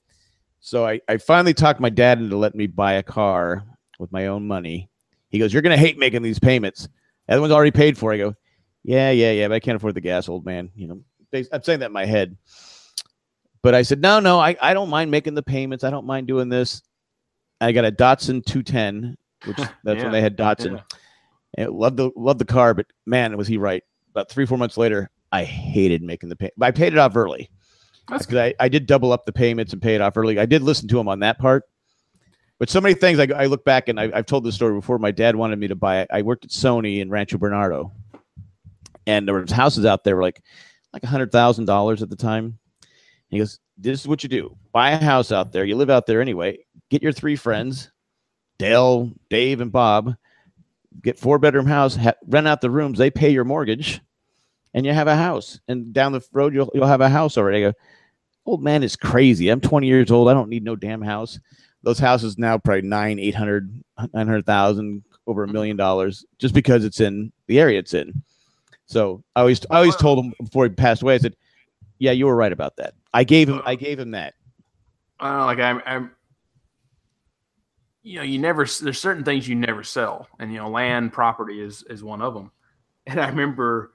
So 0.60 0.86
I, 0.86 1.00
I 1.08 1.16
finally 1.18 1.54
talked 1.54 1.80
my 1.80 1.90
dad 1.90 2.18
into 2.18 2.36
letting 2.36 2.58
me 2.58 2.66
buy 2.66 2.94
a 2.94 3.02
car 3.02 3.64
with 3.98 4.12
my 4.12 4.26
own 4.26 4.46
money. 4.46 4.90
He 5.30 5.38
goes, 5.38 5.52
You're 5.52 5.62
going 5.62 5.76
to 5.76 5.80
hate 5.82 5.98
making 5.98 6.22
these 6.22 6.38
payments. 6.38 6.88
The 7.26 7.34
other 7.34 7.40
one's 7.40 7.52
already 7.52 7.70
paid 7.70 7.96
for. 7.96 8.12
I 8.12 8.18
go, 8.18 8.34
Yeah, 8.82 9.10
yeah, 9.10 9.32
yeah, 9.32 9.48
but 9.48 9.54
I 9.54 9.60
can't 9.60 9.76
afford 9.76 9.94
the 9.94 10.00
gas, 10.00 10.28
old 10.28 10.44
man. 10.44 10.70
You 10.74 10.88
know, 10.88 11.00
I'm 11.52 11.62
saying 11.62 11.80
that 11.80 11.86
in 11.86 11.92
my 11.92 12.06
head. 12.06 12.36
But 13.62 13.74
I 13.74 13.82
said, 13.82 14.00
No, 14.00 14.20
no, 14.20 14.38
I, 14.40 14.56
I 14.60 14.74
don't 14.74 14.90
mind 14.90 15.10
making 15.10 15.34
the 15.34 15.42
payments. 15.42 15.84
I 15.84 15.90
don't 15.90 16.06
mind 16.06 16.26
doing 16.26 16.48
this. 16.48 16.82
I 17.60 17.72
got 17.72 17.84
a 17.84 17.92
Datsun 17.92 18.44
210, 18.44 19.16
which 19.46 19.56
that's 19.84 19.98
Yeah, 19.98 20.02
when 20.04 20.12
they 20.12 20.20
had 20.20 20.36
Datsun. 20.36 20.76
yeah. 20.76 20.82
And 21.56 21.70
loved 21.72 21.96
the 21.96 22.10
loved 22.14 22.40
the 22.40 22.44
car, 22.44 22.74
but 22.74 22.86
man, 23.06 23.36
was 23.36 23.48
he 23.48 23.56
right. 23.56 23.82
About 24.10 24.28
three, 24.28 24.44
four 24.46 24.58
months 24.58 24.76
later, 24.76 25.10
I 25.32 25.44
hated 25.44 26.02
making 26.02 26.28
the 26.28 26.36
payment. 26.36 26.54
But 26.58 26.66
I 26.66 26.70
paid 26.72 26.92
it 26.92 26.98
off 26.98 27.16
early. 27.16 27.50
That's 28.08 28.32
I, 28.32 28.54
I 28.58 28.68
did 28.68 28.86
double 28.86 29.12
up 29.12 29.26
the 29.26 29.32
payments 29.32 29.72
and 29.72 29.82
pay 29.82 29.94
it 29.94 30.00
off 30.00 30.16
early. 30.16 30.38
I 30.38 30.46
did 30.46 30.62
listen 30.62 30.88
to 30.88 30.98
him 30.98 31.08
on 31.08 31.20
that 31.20 31.38
part. 31.38 31.64
But 32.58 32.70
so 32.70 32.80
many 32.80 32.94
things, 32.94 33.20
I, 33.20 33.26
I 33.36 33.46
look 33.46 33.64
back 33.64 33.88
and 33.88 34.00
I, 34.00 34.10
I've 34.12 34.26
told 34.26 34.44
this 34.44 34.54
story 34.54 34.74
before. 34.74 34.98
My 34.98 35.12
dad 35.12 35.36
wanted 35.36 35.58
me 35.58 35.68
to 35.68 35.76
buy. 35.76 36.00
It. 36.00 36.08
I 36.12 36.22
worked 36.22 36.44
at 36.44 36.50
Sony 36.50 37.00
in 37.00 37.10
Rancho 37.10 37.38
Bernardo, 37.38 37.92
and 39.06 39.28
there 39.28 39.34
was 39.34 39.52
houses 39.52 39.84
out 39.84 40.04
there 40.04 40.16
were 40.16 40.22
like 40.22 40.42
like 40.92 41.04
a 41.04 41.06
hundred 41.06 41.30
thousand 41.30 41.66
dollars 41.66 42.02
at 42.02 42.10
the 42.10 42.16
time. 42.16 42.58
he 43.28 43.38
goes, 43.38 43.60
"This 43.76 44.00
is 44.00 44.08
what 44.08 44.24
you 44.24 44.28
do: 44.28 44.56
buy 44.72 44.90
a 44.90 44.96
house 44.96 45.30
out 45.30 45.52
there. 45.52 45.64
You 45.64 45.76
live 45.76 45.90
out 45.90 46.06
there 46.06 46.20
anyway. 46.20 46.58
Get 46.90 47.02
your 47.02 47.12
three 47.12 47.36
friends, 47.36 47.92
Dale, 48.58 49.12
Dave, 49.30 49.60
and 49.60 49.70
Bob. 49.70 50.16
Get 51.02 51.18
four 51.18 51.38
bedroom 51.38 51.66
house. 51.66 51.94
Ha- 51.94 52.14
rent 52.26 52.48
out 52.48 52.60
the 52.60 52.70
rooms. 52.70 52.98
They 52.98 53.10
pay 53.10 53.30
your 53.30 53.44
mortgage, 53.44 54.00
and 54.74 54.84
you 54.84 54.92
have 54.92 55.06
a 55.06 55.14
house. 55.14 55.60
And 55.68 55.92
down 55.92 56.10
the 56.10 56.26
road, 56.32 56.54
you'll 56.54 56.72
you'll 56.74 56.86
have 56.86 57.02
a 57.02 57.08
house 57.08 57.38
already." 57.38 57.58
I 57.58 57.70
go, 57.70 57.76
"Old 58.48 58.62
man 58.62 58.82
is 58.82 58.96
crazy. 58.96 59.50
I'm 59.50 59.60
20 59.60 59.86
years 59.86 60.10
old. 60.10 60.28
I 60.28 60.34
don't 60.34 60.48
need 60.48 60.64
no 60.64 60.74
damn 60.74 61.02
house." 61.02 61.38
Those 61.82 61.98
houses 61.98 62.38
now 62.38 62.58
probably 62.58 62.82
nine, 62.82 63.18
eight 63.18 63.34
hundred, 63.34 63.70
nine 63.98 64.26
hundred 64.26 64.46
thousand, 64.46 65.04
over 65.26 65.44
a 65.44 65.48
million 65.48 65.76
dollars, 65.76 66.24
just 66.38 66.54
because 66.54 66.84
it's 66.84 67.00
in 67.00 67.30
the 67.46 67.60
area 67.60 67.78
it's 67.78 67.94
in. 67.94 68.22
So 68.86 69.22
I 69.36 69.40
always, 69.40 69.64
I 69.70 69.76
always 69.76 69.94
told 69.96 70.24
him 70.24 70.32
before 70.40 70.64
he 70.64 70.70
passed 70.70 71.02
away. 71.02 71.14
I 71.14 71.18
said, 71.18 71.36
"Yeah, 71.98 72.12
you 72.12 72.26
were 72.26 72.34
right 72.34 72.52
about 72.52 72.76
that. 72.76 72.94
I 73.12 73.24
gave 73.24 73.48
him, 73.48 73.60
I 73.66 73.74
gave 73.74 73.98
him 73.98 74.12
that." 74.12 74.34
I 75.20 75.28
don't 75.28 75.38
know, 75.38 75.44
like 75.44 75.58
I'm, 75.58 75.82
I'm, 75.84 76.10
you 78.02 78.16
know, 78.16 78.22
you 78.22 78.38
never. 78.38 78.64
There's 78.64 78.98
certain 78.98 79.24
things 79.24 79.46
you 79.46 79.54
never 79.54 79.84
sell, 79.84 80.26
and 80.38 80.50
you 80.50 80.58
know, 80.58 80.70
land 80.70 81.12
property 81.12 81.60
is 81.60 81.82
is 81.84 82.02
one 82.02 82.22
of 82.22 82.32
them. 82.32 82.50
And 83.06 83.20
I 83.20 83.28
remember 83.28 83.92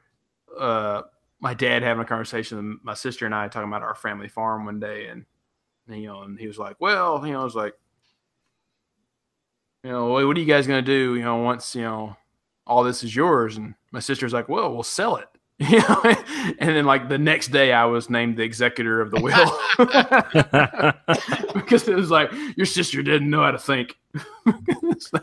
uh, 0.57 1.03
my 1.43 1.53
dad 1.53 1.83
having 1.83 2.01
a 2.01 2.05
conversation 2.05 2.57
with 2.57 2.77
my 2.83 2.93
sister 2.93 3.25
and 3.25 3.35
I 3.35 3.49
talking 3.49 3.67
about 3.67 3.83
our 3.83 3.95
family 3.95 4.29
farm 4.29 4.65
one 4.65 4.79
day, 4.79 5.07
and, 5.07 5.25
and 5.89 6.01
you 6.01 6.07
know, 6.07 6.21
and 6.21 6.39
he 6.39 6.47
was 6.47 6.57
like, 6.57 6.77
"Well, 6.79 7.21
you 7.27 7.33
know, 7.33 7.41
I 7.41 7.43
was 7.43 7.53
like, 7.53 7.73
you 9.83 9.91
know, 9.91 10.05
what 10.05 10.37
are 10.37 10.39
you 10.39 10.45
guys 10.45 10.67
gonna 10.67 10.81
do? 10.81 11.15
You 11.15 11.23
know, 11.23 11.35
once 11.35 11.75
you 11.75 11.81
know 11.81 12.15
all 12.65 12.85
this 12.85 13.03
is 13.03 13.13
yours?" 13.13 13.57
And 13.57 13.75
my 13.91 13.99
sister's 13.99 14.31
like, 14.31 14.47
"Well, 14.47 14.73
we'll 14.73 14.83
sell 14.83 15.17
it." 15.17 15.27
You 15.59 15.79
know, 15.79 16.01
and 16.59 16.75
then 16.75 16.85
like 16.85 17.09
the 17.09 17.17
next 17.17 17.49
day, 17.49 17.71
I 17.71 17.85
was 17.85 18.09
named 18.09 18.37
the 18.37 18.43
executor 18.43 18.99
of 18.99 19.11
the 19.11 19.21
will 19.21 19.33
because 21.53 21.87
it 21.87 21.95
was 21.95 22.09
like 22.09 22.31
your 22.57 22.65
sister 22.65 23.03
didn't 23.03 23.29
know 23.29 23.43
how 23.43 23.51
to 23.51 23.59
think. 23.59 23.95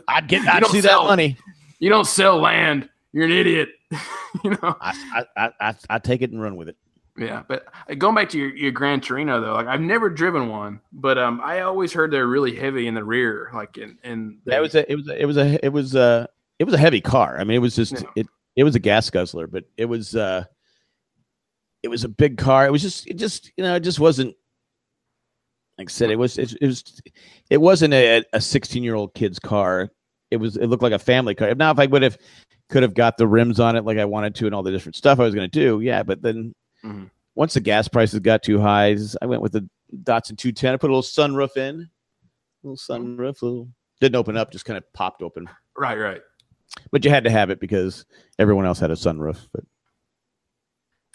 I'd 0.07 0.27
get, 0.27 0.47
I'd 0.47 0.61
don't 0.61 0.71
see 0.71 0.79
that 0.81 0.97
money. 0.99 1.37
You 1.79 1.89
don't 1.89 2.07
sell 2.07 2.39
land. 2.39 2.89
You're 3.13 3.25
an 3.25 3.31
idiot. 3.31 3.69
you 4.43 4.51
know. 4.51 4.75
I, 4.79 5.25
I, 5.35 5.51
I, 5.59 5.75
I, 5.89 5.99
take 5.99 6.21
it 6.21 6.31
and 6.31 6.41
run 6.41 6.55
with 6.55 6.69
it. 6.69 6.77
Yeah, 7.17 7.43
but 7.47 7.65
uh, 7.89 7.95
going 7.95 8.15
back 8.15 8.29
to 8.29 8.37
your, 8.37 8.55
your 8.55 8.71
Gran 8.71 9.01
Torino 9.01 9.41
though, 9.41 9.53
like 9.53 9.67
I've 9.67 9.81
never 9.81 10.09
driven 10.09 10.47
one, 10.47 10.79
but 10.93 11.17
um, 11.17 11.41
I 11.43 11.61
always 11.61 11.91
heard 11.91 12.11
they're 12.11 12.27
really 12.27 12.55
heavy 12.55 12.87
in 12.87 12.93
the 12.93 13.03
rear, 13.03 13.51
like 13.53 13.77
in 13.77 13.97
in. 14.03 14.39
That 14.45 14.61
was 14.61 14.75
a, 14.75 14.89
it 14.89 14.95
was 14.95 15.09
a, 15.09 15.21
it 15.21 15.25
was 15.25 15.37
a 15.37 15.65
it 15.65 15.69
was 15.69 15.95
a 15.95 16.29
it 16.59 16.63
was 16.63 16.73
a 16.73 16.77
heavy 16.77 17.01
car. 17.01 17.37
I 17.37 17.43
mean, 17.43 17.55
it 17.55 17.61
was 17.61 17.75
just 17.75 17.93
Yeah. 17.93 18.07
it 18.15 18.27
it 18.55 18.63
was 18.63 18.75
a 18.75 18.79
gas 18.79 19.09
guzzler, 19.09 19.47
but 19.47 19.65
it 19.77 19.85
was 19.85 20.15
uh 20.15 20.45
it 21.83 21.89
was 21.89 22.03
a 22.03 22.09
big 22.09 22.37
car. 22.37 22.65
It 22.65 22.71
was 22.71 22.81
just 22.81 23.07
it 23.07 23.17
just 23.17 23.51
you 23.57 23.63
know 23.63 23.75
it 23.75 23.81
just 23.81 23.99
wasn't 23.99 24.35
like 25.77 25.89
I 25.89 25.91
said 25.91 26.11
it 26.11 26.17
was 26.17 26.37
it, 26.37 26.55
it 26.61 26.67
was 26.67 27.01
it 27.49 27.57
wasn't 27.59 27.93
a 27.93 28.23
a 28.33 28.39
16 28.39 28.83
year 28.83 28.95
old 28.95 29.13
kid's 29.13 29.39
car. 29.39 29.89
It 30.29 30.37
was 30.37 30.55
it 30.55 30.67
looked 30.67 30.83
like 30.83 30.93
a 30.93 30.99
family 30.99 31.35
car. 31.35 31.53
Now 31.55 31.71
if 31.71 31.79
I 31.79 31.87
would 31.87 32.03
have 32.03 32.17
could 32.71 32.81
have 32.83 32.93
got 32.95 33.17
the 33.17 33.27
rims 33.27 33.59
on 33.59 33.75
it 33.75 33.85
like 33.85 33.97
I 33.99 34.05
wanted 34.05 34.33
to 34.35 34.45
and 34.47 34.55
all 34.55 34.63
the 34.63 34.71
different 34.71 34.95
stuff 34.95 35.19
I 35.19 35.23
was 35.23 35.35
going 35.35 35.47
to 35.49 35.59
do, 35.59 35.81
yeah. 35.81 36.01
But 36.03 36.21
then 36.23 36.55
Mhm. 36.83 37.11
once 37.35 37.53
the 37.53 37.59
gas 37.59 37.87
prices 37.87 38.19
got 38.21 38.41
too 38.41 38.59
high, 38.59 38.97
I 39.21 39.25
went 39.27 39.41
with 39.41 39.51
the 39.51 39.69
Datsun 40.03 40.37
210. 40.37 40.73
I 40.73 40.77
put 40.77 40.89
a 40.89 40.93
little 40.95 41.03
sunroof 41.03 41.57
in, 41.57 41.81
a 42.63 42.67
little 42.67 42.77
sunroof, 42.77 43.41
little 43.41 43.69
didn't 43.99 44.15
open 44.15 44.37
up, 44.37 44.51
just 44.51 44.65
kind 44.65 44.77
of 44.77 44.91
popped 44.93 45.21
open. 45.21 45.47
right, 45.77 45.97
right. 45.97 46.21
But 46.91 47.03
you 47.03 47.11
had 47.11 47.25
to 47.25 47.29
have 47.29 47.49
it 47.49 47.59
because 47.59 48.05
everyone 48.39 48.65
else 48.65 48.79
had 48.79 48.89
a 48.89 48.95
sunroof. 48.95 49.47
But 49.53 49.65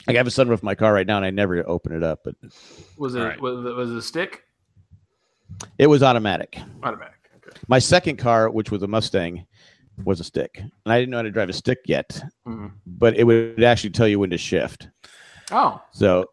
like, 0.06 0.14
I 0.16 0.18
have 0.18 0.26
a 0.26 0.30
sunroof 0.30 0.60
in 0.60 0.66
my 0.66 0.74
car 0.74 0.92
right 0.92 1.06
now, 1.06 1.16
and 1.16 1.24
I 1.24 1.30
never 1.30 1.66
open 1.68 1.92
it 1.92 2.02
up. 2.02 2.20
But 2.24 2.36
Was 2.98 3.14
it 3.14 3.20
Right. 3.22 3.40
was 3.40 3.64
it 3.64 3.74
was 3.74 3.90
it 3.90 3.96
a 3.96 4.02
stick? 4.02 4.44
it 5.78 5.86
was 5.86 6.02
automatic. 6.02 6.58
Automatic. 6.82 7.14
Okay. 7.36 7.56
My 7.66 7.78
second 7.78 8.16
car, 8.18 8.50
which 8.50 8.70
was 8.70 8.82
a 8.82 8.86
Mustang, 8.86 9.46
was 10.04 10.20
a 10.20 10.24
stick, 10.24 10.58
and 10.58 10.70
I 10.92 10.98
didn't 11.00 11.10
know 11.10 11.18
how 11.18 11.22
to 11.22 11.30
drive 11.30 11.48
a 11.48 11.52
stick 11.52 11.78
yet. 11.86 12.20
Mhm. 12.46 12.72
But 12.86 13.16
it 13.16 13.24
would 13.24 13.62
actually 13.62 13.90
tell 13.90 14.08
you 14.08 14.18
when 14.18 14.30
to 14.30 14.38
shift. 14.38 14.88
Oh, 15.50 15.80
So, 15.92 16.26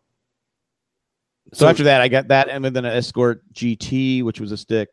so, 1.54 1.66
So- 1.66 1.68
after 1.68 1.84
that, 1.84 2.02
I 2.02 2.08
got 2.08 2.28
that, 2.30 2.50
and 2.50 2.64
then 2.66 2.76
an 2.78 2.86
Escort 2.86 3.44
GT, 3.54 4.24
which 4.24 4.40
was 4.40 4.52
a 4.52 4.58
stick. 4.58 4.90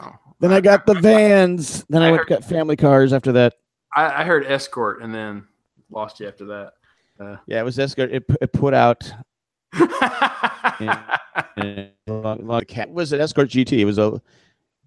oh. 0.00 0.12
Then 0.40 0.52
I 0.52 0.60
got 0.60 0.86
the 0.86 0.94
vans. 0.94 1.84
Then 1.90 2.02
I, 2.02 2.08
I 2.08 2.10
went 2.12 2.20
heard- 2.22 2.28
got 2.40 2.44
family 2.44 2.76
cars 2.76 3.12
after 3.12 3.32
that. 3.32 3.54
I, 3.94 4.22
I 4.22 4.24
heard 4.24 4.46
escort 4.46 5.02
and 5.02 5.12
then 5.14 5.44
lost 5.90 6.20
you 6.20 6.28
after 6.28 6.44
that. 6.46 6.72
Uh, 7.18 7.36
Yeah, 7.46 7.60
it 7.60 7.64
was 7.64 7.78
Escort. 7.78 8.12
It, 8.12 8.24
it 8.40 8.52
put 8.52 8.72
out 8.72 9.12
uh, 9.74 11.16
long, 12.06 12.46
long 12.46 12.60
cat 12.66 12.88
was 12.90 13.12
it 13.12 13.20
Escort 13.20 13.48
GT. 13.50 13.80
It 13.80 13.84
was 13.84 13.98
a 13.98 14.20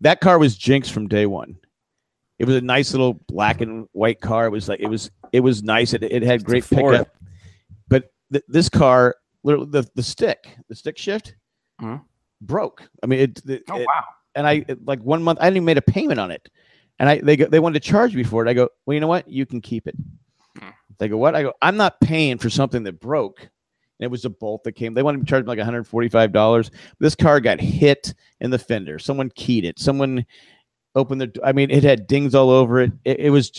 that 0.02 0.22
car 0.22 0.40
was 0.40 0.58
Jinx 0.58 0.90
from 0.90 1.08
day 1.08 1.26
one. 1.26 1.56
It 2.40 2.46
was 2.46 2.56
a 2.56 2.62
nice 2.62 2.92
little 2.92 3.14
black 3.28 3.62
and 3.62 3.88
white 3.92 4.20
car. 4.22 4.46
It 4.48 4.50
was 4.52 4.68
like 4.68 4.80
it 4.80 4.88
was 4.88 5.12
it 5.32 5.40
was 5.42 5.64
nice. 5.64 5.94
It, 5.94 6.04
it 6.04 6.24
had 6.24 6.44
great 6.44 6.68
pickup. 6.68 7.10
But 7.88 8.12
th- 8.32 8.44
this 8.48 8.70
car, 8.70 9.16
literally, 9.44 9.68
the 9.70 9.88
the 9.96 10.04
stick, 10.04 10.58
the 10.68 10.76
stick 10.76 10.98
shift 10.98 11.36
Mhm. 11.82 12.02
broke. 12.42 12.84
I 13.02 13.06
mean, 13.08 13.20
it, 13.20 13.42
it, 13.48 13.64
oh 13.70 13.80
it- 13.80 13.86
wow. 13.88 14.04
and 14.36 14.48
I 14.48 14.66
it- 14.68 14.84
like 14.86 15.00
one 15.02 15.22
month 15.24 15.40
I 15.42 15.46
didn't 15.46 15.58
even 15.58 15.66
made 15.66 15.78
a 15.78 15.82
payment 15.84 16.20
on 16.20 16.32
it, 16.32 16.50
and 17.00 17.08
I 17.10 17.20
they 17.20 17.36
go, 17.38 17.46
they 17.46 17.60
wanted 17.60 17.82
to 17.82 17.88
charge 17.90 18.16
me 18.16 18.24
for 18.24 18.46
it. 18.46 18.50
I 18.50 18.54
go, 18.54 18.70
well, 18.86 18.94
you 18.96 19.00
know 19.00 19.08
what? 19.08 19.28
You 19.30 19.46
can 19.46 19.62
keep 19.62 19.88
it. 19.88 19.96
Hmm. 20.60 20.70
They 20.98 21.08
go, 21.08 21.18
what? 21.18 21.36
I 21.36 21.44
go, 21.44 21.54
I'm 21.62 21.78
not 21.78 22.00
paying 22.02 22.38
for 22.40 22.50
something 22.50 22.84
that 22.84 23.00
broke. 23.00 23.42
And 23.42 24.06
it 24.06 24.12
was 24.12 24.26
a 24.26 24.30
bolt 24.30 24.64
that 24.64 24.72
came. 24.74 24.96
They 24.96 25.04
wanted 25.04 25.22
to 25.22 25.28
charge 25.28 25.44
me 25.44 25.50
like 25.50 25.60
145 25.60 26.32
dollars. 26.32 26.72
This 27.00 27.16
car 27.16 27.40
got 27.40 27.62
hit 27.62 28.14
in 28.42 28.50
the 28.50 28.58
fender. 28.60 28.98
Someone 28.98 29.30
keyed 29.36 29.66
it. 29.66 29.78
Someone 29.78 30.26
opened 30.96 31.22
the. 31.22 31.40
I 31.44 31.52
mean, 31.52 31.72
it 31.72 31.84
had 31.84 32.08
dings 32.08 32.36
all 32.36 32.50
over 32.50 32.82
it. 32.82 32.92
It, 33.06 33.20
it 33.22 33.30
was. 33.30 33.52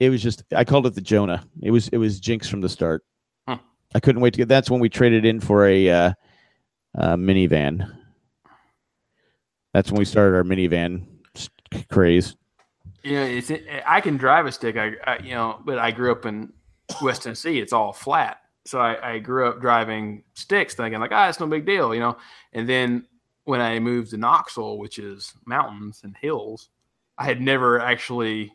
It 0.00 0.10
was 0.10 0.22
just. 0.22 0.42
I 0.54 0.64
called 0.64 0.86
it 0.86 0.94
the 0.94 1.00
Jonah. 1.00 1.44
It 1.62 1.70
was. 1.70 1.88
It 1.88 1.98
was 1.98 2.20
Jinx 2.20 2.48
from 2.48 2.60
the 2.60 2.68
start. 2.68 3.04
Huh. 3.48 3.58
I 3.94 4.00
couldn't 4.00 4.22
wait 4.22 4.34
to 4.34 4.38
get. 4.38 4.48
That's 4.48 4.70
when 4.70 4.80
we 4.80 4.88
traded 4.88 5.24
in 5.24 5.40
for 5.40 5.66
a 5.66 5.88
uh, 5.88 6.12
uh, 6.96 7.16
minivan. 7.16 7.90
That's 9.72 9.90
when 9.90 9.98
we 9.98 10.04
started 10.04 10.36
our 10.36 10.44
minivan 10.44 11.06
craze. 11.90 12.36
You 13.02 13.12
know, 13.12 13.24
it's 13.24 13.52
I 13.86 14.00
can 14.00 14.16
drive 14.16 14.46
a 14.46 14.52
stick. 14.52 14.76
I, 14.76 14.92
I 15.04 15.18
you 15.18 15.34
know, 15.34 15.60
but 15.64 15.78
I 15.78 15.90
grew 15.90 16.12
up 16.12 16.24
in 16.26 16.52
West 17.02 17.22
Tennessee. 17.24 17.58
It's 17.58 17.72
all 17.72 17.92
flat, 17.92 18.38
so 18.64 18.80
I, 18.80 19.14
I 19.14 19.18
grew 19.18 19.48
up 19.48 19.60
driving 19.60 20.22
sticks, 20.34 20.74
thinking 20.74 21.00
like, 21.00 21.12
ah, 21.12 21.28
it's 21.28 21.40
no 21.40 21.46
big 21.46 21.66
deal, 21.66 21.92
you 21.94 22.00
know. 22.00 22.16
And 22.52 22.68
then 22.68 23.06
when 23.44 23.60
I 23.60 23.78
moved 23.78 24.10
to 24.10 24.16
Knoxville, 24.16 24.78
which 24.78 24.98
is 24.98 25.32
mountains 25.46 26.00
and 26.04 26.16
hills, 26.16 26.68
I 27.18 27.24
had 27.24 27.40
never 27.40 27.78
actually 27.80 28.52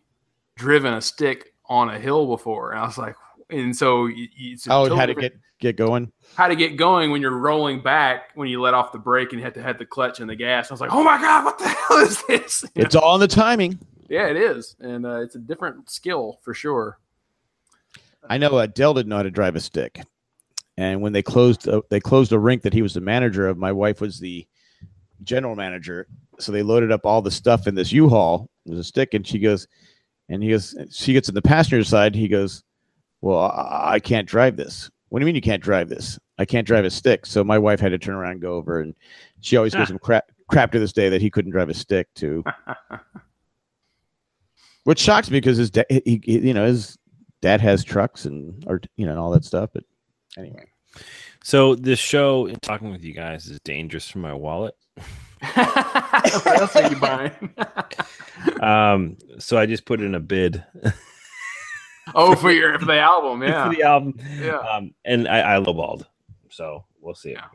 driven 0.56 0.94
a 0.94 1.02
stick 1.02 1.54
on 1.68 1.90
a 1.90 2.00
hill 2.00 2.28
before, 2.28 2.72
and 2.72 2.80
I 2.80 2.86
was 2.86 2.98
like, 2.98 3.16
and 3.50 3.76
so 3.76 4.10
it's 4.12 4.68
Oh, 4.68 4.84
totally 4.84 5.00
how 5.00 5.06
to 5.08 5.14
get 5.16 5.34
get 5.60 5.76
going? 5.76 6.12
how 6.36 6.48
to 6.48 6.56
get 6.56 6.78
going 6.78 7.12
when 7.12 7.22
you're 7.22 7.38
rolling 7.38 7.82
back 7.82 8.30
when 8.36 8.48
you 8.48 8.62
let 8.62 8.74
off 8.74 8.92
the 8.92 8.98
brake 9.00 9.32
and 9.32 9.40
you 9.40 9.44
have 9.46 9.54
to 9.54 9.62
have 9.62 9.78
the 9.78 9.86
clutch 9.86 10.20
and 10.20 10.30
the 10.30 10.36
gas. 10.36 10.70
I 10.72 10.74
was 10.74 10.80
like, 10.82 10.92
oh 10.94 11.04
my 11.04 11.18
god, 11.20 11.46
what 11.46 11.58
the 11.60 11.68
hell 11.88 11.98
is 11.98 12.24
this? 12.28 12.64
You 12.76 12.84
It's 12.84 12.96
all 12.96 13.16
in 13.16 13.22
the 13.22 13.28
timing. 13.28 13.78
yeah, 14.10 14.28
it 14.28 14.38
is, 14.38 14.76
and 14.80 15.06
uh, 15.06 15.22
it's 15.22 15.36
a 15.36 15.40
different 15.40 15.90
skill 15.90 16.40
for 16.42 16.54
sure. 16.54 16.98
I 18.30 18.38
know 18.38 18.58
uh, 18.58 18.66
Dell 18.68 18.94
didn't 18.94 19.10
know 19.10 19.18
how 19.18 19.24
to 19.24 19.32
drive 19.32 19.56
a 19.56 19.60
stick, 19.62 20.02
and 20.78 21.02
when 21.02 21.14
they 21.14 21.22
closed, 21.24 21.68
uh, 21.68 21.82
they 21.90 22.00
closed 22.00 22.32
a 22.32 22.40
rink 22.40 22.62
that 22.64 22.74
he 22.74 22.82
was 22.82 22.94
the 22.94 23.02
manager 23.02 23.48
of. 23.48 23.58
My 23.58 23.72
wife 23.72 24.02
was 24.02 24.20
the 24.20 24.46
general 25.24 25.56
manager, 25.56 26.08
so 26.40 26.52
they 26.52 26.64
loaded 26.64 26.92
up 26.92 27.06
all 27.06 27.22
the 27.22 27.32
stuff 27.32 27.68
in 27.68 27.76
this 27.76 27.92
U-Haul. 27.92 28.50
It 28.66 28.72
was 28.72 28.80
a 28.80 28.84
stick, 28.84 29.14
and 29.14 29.26
she 29.26 29.40
goes, 29.40 29.68
and 30.30 30.44
he 30.44 30.50
goes, 30.50 30.76
she 30.92 31.14
gets 31.14 31.30
in 31.30 31.36
the 31.36 31.42
passenger 31.42 31.84
side. 31.84 32.16
He 32.16 32.28
goes, 32.28 32.64
"Well, 33.22 33.40
I, 33.40 33.94
I 33.94 34.00
can't 34.00 34.28
drive 34.28 34.58
this." 34.58 34.90
What 35.10 35.20
do 35.20 35.24
you 35.24 35.26
mean 35.26 35.36
you 35.36 35.42
can't 35.42 35.64
drive 35.64 35.90
this? 35.90 36.20
I 36.38 36.46
can't 36.46 36.68
drive 36.68 36.86
a 36.86 36.90
stick. 36.90 37.26
So 37.26 37.44
my 37.44 37.58
wife 37.58 37.80
had 37.80 37.90
to 37.90 37.98
turn 37.98 38.16
around 38.16 38.34
and 38.34 38.42
go 38.42 38.54
over, 38.54 38.82
and 38.82 38.94
she 39.42 39.58
always 39.58 39.74
gives 39.74 39.90
him 39.90 40.00
crap 40.00 40.32
crap 40.48 40.72
to 40.72 40.80
this 40.80 40.94
day 40.94 41.10
that 41.10 41.22
he 41.22 41.30
couldn't 41.30 41.52
drive 41.52 41.70
a 41.70 41.74
stick 41.74 42.08
too. 42.14 42.44
Which 44.84 45.00
shocks 45.00 45.30
me 45.30 45.40
because 45.40 45.58
his 45.58 45.72
dad, 45.72 45.86
he, 45.90 46.22
he, 46.24 46.40
you 46.40 46.54
know, 46.54 46.66
his 46.66 46.98
dad 47.42 47.62
has 47.62 47.84
trucks 47.84 48.26
and 48.26 48.64
or 48.68 48.82
you 48.98 49.06
know 49.06 49.12
and 49.12 49.20
all 49.20 49.32
that 49.32 49.46
stuff. 49.46 49.70
But 49.74 49.84
anyway, 50.38 50.66
So 51.44 51.76
this 51.76 52.00
show 52.00 52.48
and 52.48 52.62
talking 52.62 52.92
with 52.92 53.04
you 53.04 53.14
guys 53.14 53.48
is 53.48 53.60
dangerous 53.62 54.10
for 54.10 54.20
my 54.20 54.34
wallet. 54.34 54.76
What 55.54 56.60
else 56.60 56.76
are 56.76 56.90
you 56.90 56.98
buying? 56.98 57.54
Um, 58.62 59.18
so 59.38 59.58
I 59.58 59.66
just 59.66 59.84
put 59.84 60.00
in 60.00 60.16
a 60.16 60.20
bid 60.20 60.64
oh, 62.16 62.36
for 62.36 62.52
your 62.52 62.80
for 62.80 62.86
the 62.86 63.00
album, 63.00 63.44
yeah. 63.44 63.68
for 63.68 63.76
the 63.76 63.84
album. 63.84 64.20
Yeah. 64.40 64.58
Um, 64.58 64.94
and 65.06 65.28
I, 65.28 65.56
I 65.56 65.60
lowballed. 65.60 66.06
So 66.50 66.86
we'll 67.02 67.16
see. 67.16 67.32
Yeah. 67.32 67.46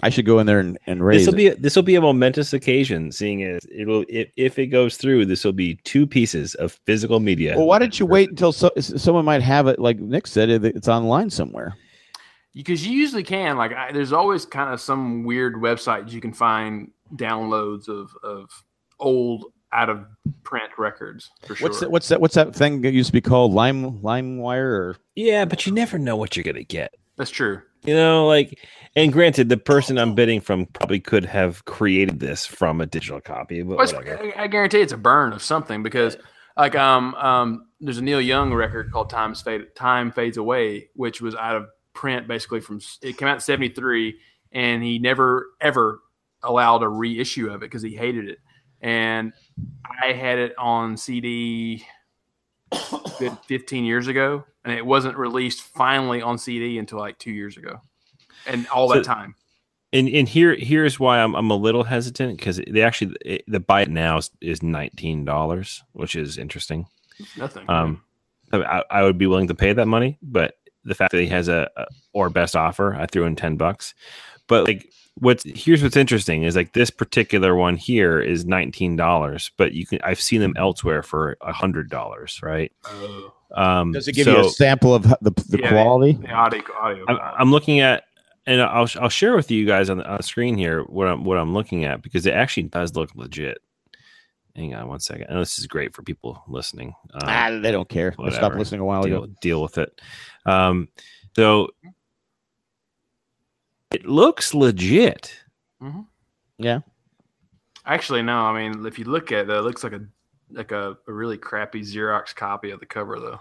I 0.00 0.10
should 0.10 0.26
go 0.26 0.38
in 0.38 0.46
there 0.46 0.60
and, 0.60 0.78
and 0.86 1.04
raise. 1.04 1.20
This 1.20 1.26
will 1.26 1.36
be 1.36 1.48
this 1.50 1.74
will 1.74 1.82
be 1.82 1.96
a 1.96 2.00
momentous 2.00 2.52
occasion, 2.52 3.10
seeing 3.10 3.42
as 3.42 3.66
it'll 3.72 4.04
if, 4.08 4.28
if 4.36 4.58
it 4.58 4.68
goes 4.68 4.96
through, 4.96 5.26
this 5.26 5.44
will 5.44 5.52
be 5.52 5.74
two 5.84 6.06
pieces 6.06 6.54
of 6.56 6.72
physical 6.84 7.18
media. 7.18 7.56
Well, 7.56 7.66
why 7.66 7.80
didn't 7.80 7.98
you 7.98 8.06
wait 8.06 8.30
until 8.30 8.52
so, 8.52 8.70
someone 8.78 9.24
might 9.24 9.42
have 9.42 9.66
it? 9.66 9.78
Like 9.78 9.98
Nick 9.98 10.28
said, 10.28 10.50
it- 10.50 10.64
it's 10.64 10.88
online 10.88 11.30
somewhere. 11.30 11.76
Because 12.58 12.84
you 12.84 12.92
usually 12.92 13.22
can 13.22 13.56
like 13.56 13.72
I, 13.72 13.92
there's 13.92 14.12
always 14.12 14.44
kind 14.44 14.74
of 14.74 14.80
some 14.80 15.22
weird 15.22 15.54
website 15.54 16.10
you 16.10 16.20
can 16.20 16.32
find 16.32 16.90
downloads 17.14 17.88
of 17.88 18.10
of 18.22 18.50
old 18.98 19.46
out 19.72 19.88
of 19.88 20.04
print 20.42 20.70
records 20.76 21.30
for 21.46 21.54
sure. 21.54 21.68
What's 21.68 21.80
that, 21.80 21.90
what's 21.90 22.08
that? 22.08 22.20
What's 22.20 22.34
that 22.34 22.54
thing 22.54 22.82
that 22.82 22.92
used 22.92 23.08
to 23.08 23.12
be 23.12 23.20
called 23.20 23.52
Lime 23.52 24.00
LimeWire? 24.00 24.64
Or 24.64 24.96
Yeah, 25.14 25.44
but 25.44 25.66
you 25.66 25.72
never 25.72 25.98
know 25.98 26.16
what 26.16 26.36
you're 26.36 26.44
gonna 26.44 26.64
get. 26.64 26.94
That's 27.16 27.30
true. 27.30 27.62
You 27.84 27.94
know, 27.94 28.26
like, 28.26 28.58
and 28.96 29.12
granted, 29.12 29.48
the 29.48 29.56
person 29.56 29.98
I'm 29.98 30.16
bidding 30.16 30.40
from 30.40 30.66
probably 30.66 30.98
could 30.98 31.24
have 31.26 31.64
created 31.64 32.18
this 32.18 32.44
from 32.44 32.80
a 32.80 32.86
digital 32.86 33.20
copy, 33.20 33.62
but 33.62 33.76
Well, 33.76 33.86
whatever. 33.86 34.32
I 34.36 34.44
I 34.44 34.46
guarantee 34.48 34.80
it's 34.80 34.92
a 34.92 34.98
burn 34.98 35.32
of 35.32 35.42
something 35.42 35.84
because, 35.84 36.16
like, 36.56 36.74
um, 36.74 37.14
um, 37.14 37.66
there's 37.80 37.98
a 37.98 38.02
Neil 38.02 38.20
Young 38.20 38.52
record 38.52 38.90
called 38.90 39.10
"Times 39.10 39.42
Fade, 39.42 39.76
Time 39.76 40.10
Fades 40.10 40.38
Away," 40.38 40.88
which 40.94 41.20
was 41.20 41.36
out 41.36 41.56
of 41.56 41.66
print 41.98 42.28
basically 42.28 42.60
from 42.60 42.80
it 43.02 43.18
came 43.18 43.26
out 43.26 43.34
in 43.34 43.40
'73, 43.40 44.18
and 44.52 44.84
he 44.84 45.00
never 45.00 45.48
ever 45.60 46.00
allowed 46.44 46.84
a 46.84 46.88
reissue 46.88 47.48
of 47.48 47.56
it 47.56 47.66
because 47.66 47.82
he 47.82 47.96
hated 47.96 48.28
it. 48.28 48.38
And 48.80 49.32
I 49.84 50.12
had 50.12 50.38
it 50.38 50.56
on 50.56 50.96
CD 50.96 51.84
15 53.48 53.84
years 53.84 54.06
ago, 54.06 54.44
and 54.64 54.72
it 54.72 54.86
wasn't 54.86 55.16
released 55.16 55.60
finally 55.62 56.22
on 56.22 56.38
CD 56.38 56.78
until 56.78 57.00
like 57.00 57.18
two 57.18 57.32
years 57.32 57.56
ago, 57.56 57.80
and 58.46 58.68
all 58.68 58.86
that 58.88 59.02
time. 59.02 59.34
And 59.92 60.08
and 60.08 60.28
here 60.28 60.54
here's 60.54 61.00
why 61.00 61.18
I'm 61.18 61.34
I'm 61.34 61.50
a 61.50 61.56
little 61.56 61.82
hesitant 61.82 62.38
because 62.38 62.58
they 62.58 62.82
actually 62.82 63.16
it, 63.24 63.44
the 63.48 63.58
buy 63.58 63.82
it 63.82 63.90
now 63.90 64.18
is, 64.18 64.30
is 64.40 64.62
nineteen 64.62 65.24
dollars, 65.24 65.82
which 65.92 66.14
is 66.14 66.38
interesting. 66.38 66.86
Nothing. 67.36 67.68
Um, 67.68 68.04
I, 68.52 68.84
I 68.90 69.02
would 69.02 69.18
be 69.18 69.26
willing 69.26 69.48
to 69.48 69.54
pay 69.54 69.72
that 69.72 69.86
money, 69.86 70.18
but 70.22 70.57
the 70.88 70.94
fact 70.94 71.12
that 71.12 71.20
he 71.20 71.28
has 71.28 71.48
a, 71.48 71.70
a 71.76 71.86
or 72.12 72.30
best 72.30 72.56
offer, 72.56 72.94
I 72.94 73.06
threw 73.06 73.24
in 73.24 73.36
ten 73.36 73.56
bucks. 73.56 73.94
But 74.46 74.66
like 74.66 74.90
what's 75.20 75.44
here's 75.44 75.82
what's 75.82 75.96
interesting 75.96 76.44
is 76.44 76.56
like 76.56 76.72
this 76.72 76.90
particular 76.90 77.54
one 77.54 77.76
here 77.76 78.20
is 78.20 78.44
nineteen 78.44 78.96
dollars, 78.96 79.50
but 79.56 79.72
you 79.72 79.86
can 79.86 80.00
I've 80.02 80.20
seen 80.20 80.40
them 80.40 80.54
elsewhere 80.56 81.02
for 81.02 81.36
a 81.40 81.52
hundred 81.52 81.90
dollars, 81.90 82.40
right? 82.42 82.72
Um, 83.54 83.92
Does 83.92 84.08
it 84.08 84.12
give 84.14 84.26
you 84.26 84.40
a 84.40 84.50
sample 84.50 84.94
of 84.94 85.04
the, 85.04 85.32
the 85.48 85.58
Yeah, 85.58 85.70
quality? 85.70 86.12
The 86.12 86.30
audio, 86.30 86.62
audio. 86.78 87.04
I'm, 87.08 87.18
I'm 87.20 87.50
looking 87.50 87.80
at, 87.80 88.04
and 88.46 88.60
I'll 88.60 88.88
I'll 89.00 89.08
share 89.08 89.34
with 89.34 89.50
you 89.50 89.66
guys 89.66 89.90
on 89.90 89.98
the, 89.98 90.08
on 90.08 90.18
the 90.18 90.22
screen 90.22 90.56
here 90.56 90.82
what 90.82 91.08
I'm 91.08 91.24
what 91.24 91.38
I'm 91.38 91.54
looking 91.54 91.84
at 91.84 92.02
because 92.02 92.26
it 92.26 92.34
actually 92.34 92.64
does 92.64 92.94
look 92.94 93.14
legit. 93.14 93.58
Hang 94.56 94.74
on 94.74 94.88
one 94.88 95.00
second. 95.00 95.26
And 95.28 95.40
this 95.40 95.58
is 95.58 95.66
great 95.66 95.94
for 95.94 96.02
people 96.02 96.42
listening. 96.48 96.94
Um, 97.14 97.20
Ah, 97.24 97.58
they 97.62 97.70
don't 97.70 97.88
care. 97.88 98.14
I 98.18 98.30
stopped 98.30 98.56
listening 98.56 98.80
a 98.80 98.84
while 98.84 99.02
deal, 99.02 99.24
ago. 99.24 99.34
Deal 99.40 99.62
with 99.62 99.78
it. 99.78 100.00
Um, 100.46 100.88
so 101.36 101.68
it 103.92 104.04
looks 104.06 104.54
legit. 104.54 105.34
Yeah. 106.58 106.80
Actually, 107.86 108.22
no. 108.22 108.38
I 108.38 108.68
mean, 108.68 108.84
if 108.84 108.98
you 108.98 109.04
look 109.04 109.30
at 109.32 109.48
it, 109.48 109.50
it 109.50 109.62
looks 109.62 109.84
like 109.84 109.92
a 109.92 110.00
like 110.50 110.72
a, 110.72 110.96
a 111.06 111.12
really 111.12 111.38
crappy 111.38 111.82
Xerox 111.82 112.34
copy 112.34 112.70
of 112.70 112.80
the 112.80 112.86
cover, 112.86 113.20
though. 113.20 113.38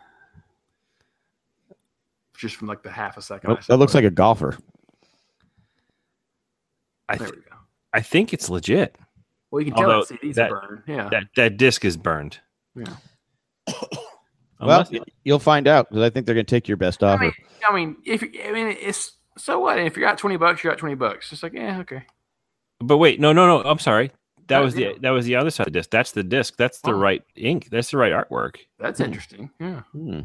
Just 2.38 2.56
from 2.56 2.68
like 2.68 2.84
the 2.84 2.92
half 2.92 3.18
a 3.18 3.22
second. 3.22 3.50
I 3.50 3.54
Oh, 3.54 3.60
that 3.68 3.78
looks 3.78 3.96
like 3.96 4.04
a 4.04 4.12
golfer. 4.12 4.56
I 7.10 7.16
There 7.16 7.28
th- 7.28 7.38
we 7.38 7.50
go. 7.50 7.56
I 7.94 8.02
think 8.02 8.34
it's 8.34 8.50
legit. 8.50 8.96
Well, 9.52 9.61
you 9.61 9.68
can 9.72 9.76
tell 9.78 9.91
Although 9.91 10.06
that 10.06 10.19
CD's 10.22 10.36
that- 10.36 10.49
burned. 10.49 10.84
Yeah. 10.88 11.10
That 11.10 11.24
that 11.36 11.57
disc 11.57 11.86
is 11.86 11.98
burned. 11.98 12.40
Yeah. 12.76 12.95
Well, 14.60 14.80
Unless- 14.90 15.06
you'll 15.24 15.38
find 15.38 15.68
out 15.68 15.88
because 15.88 16.02
I 16.03 16.10
think 16.10 16.26
they're 16.26 16.34
going 16.34 16.48
to 16.48 16.49
take 16.49 16.68
your 16.68 16.78
best 16.78 17.03
I 17.03 17.14
offer. 17.14 17.24
mean, 17.26 17.34
I 17.69 17.76
mean, 17.76 17.95
if 18.06 18.24
I 18.24 18.52
mean, 18.52 18.76
it's 18.82 19.11
so 19.38 19.60
what? 19.60 19.78
If 19.78 19.95
you're 19.95 20.07
at 20.07 20.18
twenty 20.18 20.36
bucks, 20.36 20.64
you're 20.64 20.74
at 20.74 20.80
twenty 20.80 20.95
bucks. 20.95 21.32
It's 21.32 21.44
like, 21.44 21.53
yeah, 21.53 21.80
okay. 21.82 22.03
but 22.80 22.98
wait, 22.98 23.19
no, 23.19 23.34
no, 23.34 23.45
no. 23.45 23.69
I'm 23.69 23.78
sorry. 23.78 24.10
That 24.48 24.61
Oh, 24.61 24.64
was 24.64 24.74
the 24.74 24.95
that 25.02 25.11
was 25.11 25.26
the 25.28 25.36
other 25.36 25.52
side 25.52 25.68
of 25.68 25.74
the 25.74 25.80
disc. 25.80 25.91
That's 25.91 26.11
the 26.14 26.24
disc. 26.24 26.56
That's 26.57 26.82
the 26.82 26.90
Oh. 26.90 26.98
right 26.98 27.22
ink. 27.36 27.68
That's 27.69 27.91
the 27.91 27.98
right 27.98 28.11
artwork. 28.11 28.56
That's 28.80 28.99
interesting. 28.99 29.52
Yeah. 29.60 29.82
Hmm. 29.91 30.22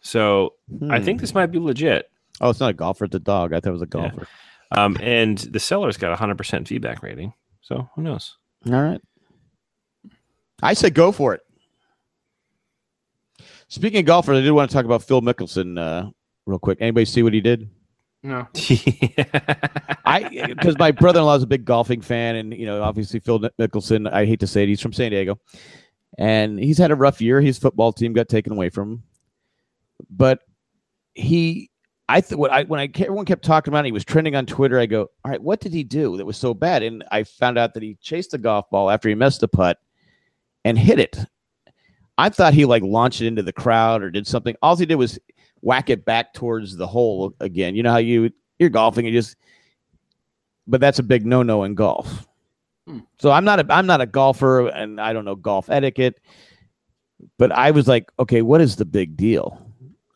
So 0.00 0.54
I 0.90 0.98
Hmm. 0.98 1.04
think 1.04 1.20
this 1.20 1.32
might 1.32 1.46
be 1.52 1.60
legit. 1.60 2.10
Oh, 2.40 2.50
it's 2.50 2.58
not 2.58 2.70
a 2.70 2.74
golfer. 2.74 3.04
It's 3.04 3.14
a 3.14 3.20
dog. 3.20 3.52
I 3.52 3.60
thought 3.60 3.68
it 3.70 3.72
was 3.72 3.82
a 3.82 3.86
golfer. 3.86 4.26
Um, 4.72 4.96
and 5.00 5.38
the 5.38 5.60
seller's 5.60 5.96
got 5.96 6.10
a 6.10 6.16
hundred 6.16 6.38
percent 6.38 6.66
feedback 6.66 7.04
rating. 7.04 7.34
So 7.64 7.88
who 7.94 8.02
knows? 8.02 8.36
All 8.66 8.82
right. 8.82 9.00
I 10.62 10.74
said 10.74 10.92
go 10.92 11.12
for 11.12 11.32
it. 11.32 11.40
Speaking 13.68 14.00
of 14.00 14.04
golfers, 14.04 14.36
I 14.36 14.42
did 14.42 14.50
want 14.50 14.70
to 14.70 14.74
talk 14.76 14.84
about 14.84 15.02
Phil 15.02 15.22
Mickelson 15.22 15.80
uh, 15.80 16.10
real 16.44 16.58
quick. 16.58 16.76
Anybody 16.82 17.06
see 17.06 17.22
what 17.22 17.32
he 17.32 17.40
did? 17.40 17.70
No. 18.22 18.46
I 20.04 20.44
because 20.46 20.78
my 20.78 20.90
brother-in-law 20.90 21.36
is 21.36 21.42
a 21.42 21.46
big 21.46 21.64
golfing 21.64 22.02
fan, 22.02 22.36
and 22.36 22.52
you 22.52 22.66
know, 22.66 22.82
obviously 22.82 23.18
Phil 23.18 23.40
Mickelson. 23.40 24.12
I 24.12 24.26
hate 24.26 24.40
to 24.40 24.46
say 24.46 24.64
it, 24.64 24.68
he's 24.68 24.82
from 24.82 24.92
San 24.92 25.10
Diego, 25.10 25.40
and 26.18 26.58
he's 26.58 26.76
had 26.76 26.90
a 26.90 26.94
rough 26.94 27.22
year. 27.22 27.40
His 27.40 27.58
football 27.58 27.94
team 27.94 28.12
got 28.12 28.28
taken 28.28 28.52
away 28.52 28.68
from 28.68 28.92
him, 28.92 29.02
but 30.10 30.40
he, 31.14 31.70
I 32.08 32.20
th- 32.20 32.36
what 32.36 32.50
I 32.50 32.64
when 32.64 32.80
I 32.80 32.90
everyone 32.96 33.24
kept 33.24 33.44
talking 33.44 33.72
about, 33.72 33.84
it, 33.84 33.88
he 33.88 33.92
was 33.92 34.04
trending 34.04 34.36
on 34.36 34.46
Twitter. 34.46 34.78
I 34.78 34.86
go, 34.86 35.10
all 35.24 35.30
right, 35.30 35.42
what 35.42 35.60
did 35.60 35.72
he 35.72 35.84
do 35.84 36.16
that 36.16 36.26
was 36.26 36.36
so 36.36 36.52
bad? 36.52 36.82
And 36.82 37.04
I 37.10 37.24
found 37.24 37.58
out 37.58 37.74
that 37.74 37.82
he 37.82 37.96
chased 38.02 38.32
the 38.32 38.38
golf 38.38 38.68
ball 38.70 38.90
after 38.90 39.08
he 39.08 39.14
missed 39.14 39.40
the 39.40 39.48
putt 39.48 39.78
and 40.64 40.78
hit 40.78 40.98
it. 40.98 41.18
I 42.18 42.28
thought 42.28 42.54
he 42.54 42.64
like 42.64 42.82
launched 42.82 43.20
it 43.20 43.26
into 43.26 43.42
the 43.42 43.52
crowd 43.52 44.02
or 44.02 44.10
did 44.10 44.26
something. 44.26 44.54
All 44.62 44.76
he 44.76 44.86
did 44.86 44.96
was 44.96 45.18
whack 45.62 45.88
it 45.88 46.04
back 46.04 46.34
towards 46.34 46.76
the 46.76 46.86
hole 46.86 47.34
again. 47.40 47.74
You 47.74 47.82
know 47.82 47.90
how 47.90 47.98
you 47.98 48.30
you're 48.58 48.70
golfing 48.70 49.06
you 49.06 49.12
just 49.12 49.36
but 50.66 50.80
that's 50.80 50.98
a 50.98 51.02
big 51.02 51.26
no-no 51.26 51.64
in 51.64 51.74
golf. 51.74 52.26
Hmm. 52.86 53.00
So 53.18 53.30
I'm 53.30 53.44
not 53.44 53.60
a 53.60 53.66
I'm 53.72 53.86
not 53.86 54.00
a 54.00 54.06
golfer 54.06 54.68
and 54.68 55.00
I 55.00 55.12
don't 55.12 55.24
know 55.24 55.34
golf 55.34 55.70
etiquette, 55.70 56.20
but 57.38 57.50
I 57.52 57.70
was 57.70 57.88
like, 57.88 58.10
okay, 58.18 58.42
what 58.42 58.60
is 58.60 58.76
the 58.76 58.84
big 58.84 59.16
deal? 59.16 59.63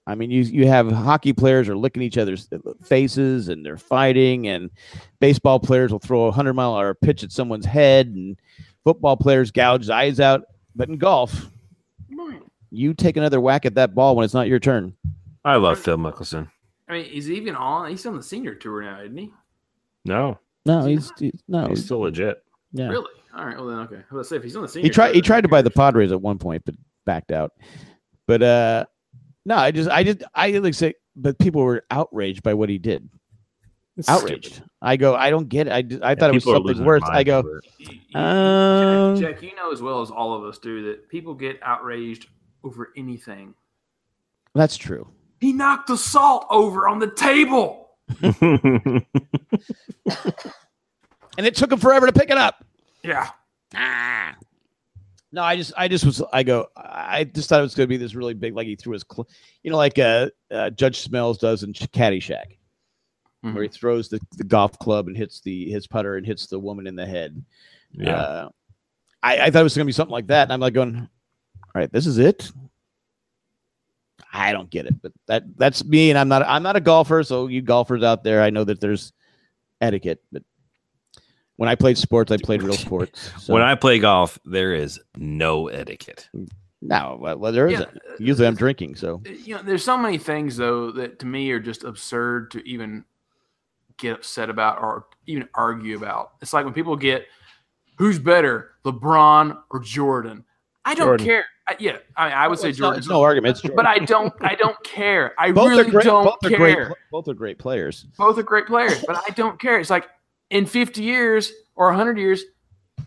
I 0.08 0.14
mean, 0.14 0.30
you 0.30 0.40
you 0.40 0.66
have 0.66 0.90
hockey 0.90 1.34
players 1.34 1.68
are 1.68 1.76
licking 1.76 2.02
each 2.02 2.16
other's 2.16 2.48
faces 2.82 3.50
and 3.50 3.64
they're 3.64 3.76
fighting, 3.76 4.48
and 4.48 4.70
baseball 5.20 5.60
players 5.60 5.92
will 5.92 5.98
throw 5.98 6.24
a 6.24 6.32
hundred 6.32 6.54
mile 6.54 6.74
an 6.76 6.80
hour 6.80 6.94
pitch 6.94 7.22
at 7.22 7.30
someone's 7.30 7.66
head, 7.66 8.06
and 8.06 8.40
football 8.84 9.18
players 9.18 9.50
gouge 9.50 9.90
eyes 9.90 10.18
out. 10.18 10.44
But 10.74 10.88
in 10.88 10.96
golf, 10.96 11.50
you 12.70 12.94
take 12.94 13.18
another 13.18 13.38
whack 13.38 13.66
at 13.66 13.74
that 13.74 13.94
ball 13.94 14.16
when 14.16 14.24
it's 14.24 14.32
not 14.32 14.48
your 14.48 14.58
turn. 14.58 14.94
I 15.44 15.56
love 15.56 15.78
Phil 15.78 15.98
Mickelson. 15.98 16.50
I 16.88 16.94
mean, 16.94 17.04
he's 17.04 17.30
even 17.30 17.54
on. 17.54 17.90
He's 17.90 18.06
on 18.06 18.16
the 18.16 18.22
senior 18.22 18.54
tour 18.54 18.82
now, 18.82 19.02
isn't 19.02 19.16
he? 19.16 19.30
No, 20.06 20.38
No, 20.64 20.86
he's, 20.86 21.12
he's 21.18 21.42
no, 21.48 21.68
he's 21.68 21.84
still 21.84 22.00
legit. 22.00 22.42
yeah. 22.72 22.88
Really? 22.88 23.10
All 23.36 23.44
right. 23.44 23.56
Well, 23.58 23.66
then, 23.66 23.78
okay. 23.80 24.00
Let's 24.10 24.30
say 24.30 24.36
if 24.36 24.42
he's 24.42 24.56
on 24.56 24.62
the 24.62 24.68
senior. 24.68 24.86
He 24.86 24.90
tried. 24.90 25.08
tour, 25.08 25.14
He 25.16 25.20
tried 25.20 25.42
to 25.42 25.48
buy 25.48 25.60
the? 25.60 25.70
Padres 25.70 26.12
at 26.12 26.22
one 26.22 26.38
point, 26.38 26.62
but 26.64 26.74
backed 27.04 27.30
out. 27.30 27.52
But 28.26 28.42
uh, 28.42 28.86
no, 29.48 29.56
I 29.56 29.70
just, 29.70 29.88
I 29.90 30.04
just, 30.04 30.22
I 30.34 30.50
like 30.52 30.74
say, 30.74 30.94
but 31.16 31.38
people 31.38 31.62
were 31.62 31.84
outraged 31.90 32.42
by 32.42 32.54
what 32.54 32.68
he 32.68 32.78
did. 32.78 33.08
It's 33.96 34.08
outraged. 34.08 34.52
stupid. 34.56 34.70
I 34.82 34.96
go, 34.96 35.14
I 35.16 35.30
don't 35.30 35.48
get 35.48 35.66
it. 35.66 35.72
I, 35.72 35.82
just- 35.82 36.02
I 36.02 36.10
Yeah, 36.10 36.14
thought 36.16 36.30
it 36.30 36.34
was 36.34 36.44
people 36.44 36.56
are 36.56 36.60
losing 36.60 36.76
something 36.76 36.86
worse. 36.86 37.02
I 37.04 37.24
go, 37.24 37.38
over 37.38 37.58
it. 37.58 37.64
You- 37.78 37.98
you- 38.08 38.20
Um, 38.20 39.16
Jack, 39.16 39.34
Jack, 39.34 39.42
you 39.42 39.56
know 39.56 39.72
as 39.72 39.80
well 39.82 40.00
as 40.02 40.10
all 40.10 40.34
of 40.34 40.44
us 40.44 40.58
do 40.58 40.82
that 40.84 41.08
people 41.08 41.34
get 41.34 41.58
outraged 41.62 42.28
over 42.62 42.92
anything. 42.96 43.54
that's 44.54 44.76
true. 44.76 45.08
He 45.40 45.52
knocked 45.52 45.86
the 45.88 45.96
salt 45.96 46.46
over 46.50 46.86
on 46.88 46.98
the 46.98 47.10
table. 47.10 47.90
And 51.36 51.46
it 51.46 51.54
took 51.54 51.70
him 51.70 51.78
forever 51.78 52.06
to 52.06 52.12
pick 52.12 52.30
it 52.30 52.36
up. 52.36 52.64
Yeah. 53.04 53.30
No, 55.30 55.42
I 55.42 55.56
just, 55.56 55.72
I 55.76 55.88
just 55.88 56.06
was, 56.06 56.22
I 56.32 56.42
go, 56.42 56.68
I 56.76 57.24
just 57.24 57.48
thought 57.48 57.60
it 57.60 57.62
was 57.62 57.74
going 57.74 57.86
to 57.86 57.88
be 57.88 57.98
this 57.98 58.14
really 58.14 58.34
big, 58.34 58.54
like 58.54 58.66
he 58.66 58.76
threw 58.76 58.94
his, 58.94 59.04
cl- 59.10 59.28
you 59.62 59.70
know, 59.70 59.76
like 59.76 59.98
uh, 59.98 60.30
uh, 60.50 60.70
Judge 60.70 61.06
Smails 61.06 61.38
does 61.38 61.62
in 61.62 61.74
Caddyshack, 61.74 62.56
where 63.52 63.62
he 63.62 63.68
throws 63.68 64.08
the, 64.08 64.20
the 64.36 64.44
golf 64.44 64.78
club 64.78 65.06
and 65.06 65.16
hits 65.16 65.40
the 65.40 65.70
his 65.70 65.86
putter 65.86 66.16
and 66.16 66.26
hits 66.26 66.46
the 66.46 66.58
woman 66.58 66.86
in 66.86 66.96
the 66.96 67.06
head. 67.06 67.44
Yeah. 67.92 68.16
Uh, 68.16 68.48
I, 69.22 69.38
I 69.38 69.50
thought 69.50 69.60
it 69.60 69.64
was 69.64 69.76
going 69.76 69.84
to 69.84 69.88
be 69.88 69.92
something 69.92 70.12
like 70.12 70.28
that, 70.28 70.44
and 70.44 70.52
I'm 70.52 70.60
like 70.60 70.74
going, 70.74 70.96
all 70.96 71.70
right, 71.74 71.92
this 71.92 72.06
is 72.06 72.18
it. 72.18 72.50
I 74.32 74.52
don't 74.52 74.70
get 74.70 74.86
it, 74.86 75.00
but 75.00 75.12
that 75.26 75.44
that's 75.56 75.84
me, 75.84 76.10
and 76.10 76.18
I'm 76.18 76.28
not 76.28 76.42
I'm 76.42 76.62
not 76.62 76.76
a 76.76 76.80
golfer. 76.80 77.22
So 77.22 77.46
you 77.46 77.62
golfers 77.62 78.02
out 78.02 78.24
there, 78.24 78.42
I 78.42 78.50
know 78.50 78.64
that 78.64 78.80
there's 78.80 79.12
etiquette, 79.80 80.22
but 80.32 80.42
when 81.58 81.68
I 81.68 81.74
played 81.74 81.98
sports, 81.98 82.32
I 82.32 82.38
played 82.38 82.62
real 82.62 82.72
sports. 82.74 83.30
So. 83.38 83.52
When 83.52 83.62
I 83.62 83.74
play 83.74 83.98
golf, 83.98 84.38
there 84.44 84.72
is 84.74 84.98
no 85.16 85.68
etiquette. 85.68 86.28
no, 86.80 87.18
well, 87.20 87.36
well, 87.38 87.52
there 87.52 87.68
Yeah. 87.68 87.78
isn't. 87.80 87.98
Usually, 88.18 88.46
I'm 88.46 88.54
drinking, 88.54 88.94
so 88.96 89.20
uh, 89.26 89.30
You 89.44 89.56
know, 89.56 89.62
there's 89.62 89.84
so 89.84 89.98
many 89.98 90.16
things 90.18 90.56
though 90.56 90.90
that 90.92 91.18
to 91.18 91.26
me 91.26 91.50
are 91.50 91.60
just 91.60 91.84
absurd 91.84 92.50
to 92.52 92.66
even 92.68 93.04
get 93.98 94.14
upset 94.14 94.48
about 94.48 94.80
or 94.80 95.06
even 95.26 95.48
argue 95.54 95.96
about. 95.96 96.32
It's 96.40 96.52
like 96.52 96.64
when 96.64 96.72
people 96.74 96.94
get 96.96 97.26
who's 97.96 98.18
better, 98.20 98.72
LeBron 98.84 99.58
or 99.70 99.80
Jordan. 99.80 100.44
I 100.84 100.94
don't 100.94 101.06
Jordan. 101.08 101.26
care. 101.26 101.44
I, 101.68 101.76
yeah, 101.80 101.96
I, 102.16 102.30
I 102.30 102.48
would 102.48 102.58
say 102.60 102.70
Jordan. 102.72 102.98
it's 102.98 103.08
no 103.08 103.20
argument. 103.20 103.58
It's 103.62 103.74
but 103.74 103.84
I 103.84 103.98
don't. 103.98 104.32
I 104.40 104.54
don't 104.54 104.80
care. 104.84 105.34
I 105.38 105.50
both 105.52 105.68
really 105.70 105.90
great. 105.90 106.04
don't 106.04 106.24
both 106.24 106.36
are 106.44 106.48
care. 106.48 106.58
great. 106.86 106.96
Both 107.10 107.28
are 107.28 107.34
great 107.34 107.58
players. 107.58 108.06
Both 108.16 108.38
are 108.38 108.42
great 108.44 108.66
players, 108.66 109.04
but 109.06 109.16
I 109.16 109.30
don't 109.32 109.58
care. 109.60 109.78
It's 109.80 109.90
like 109.90 110.06
in 110.50 110.66
50 110.66 111.02
years 111.02 111.52
or 111.76 111.88
100 111.88 112.18
years, 112.18 112.44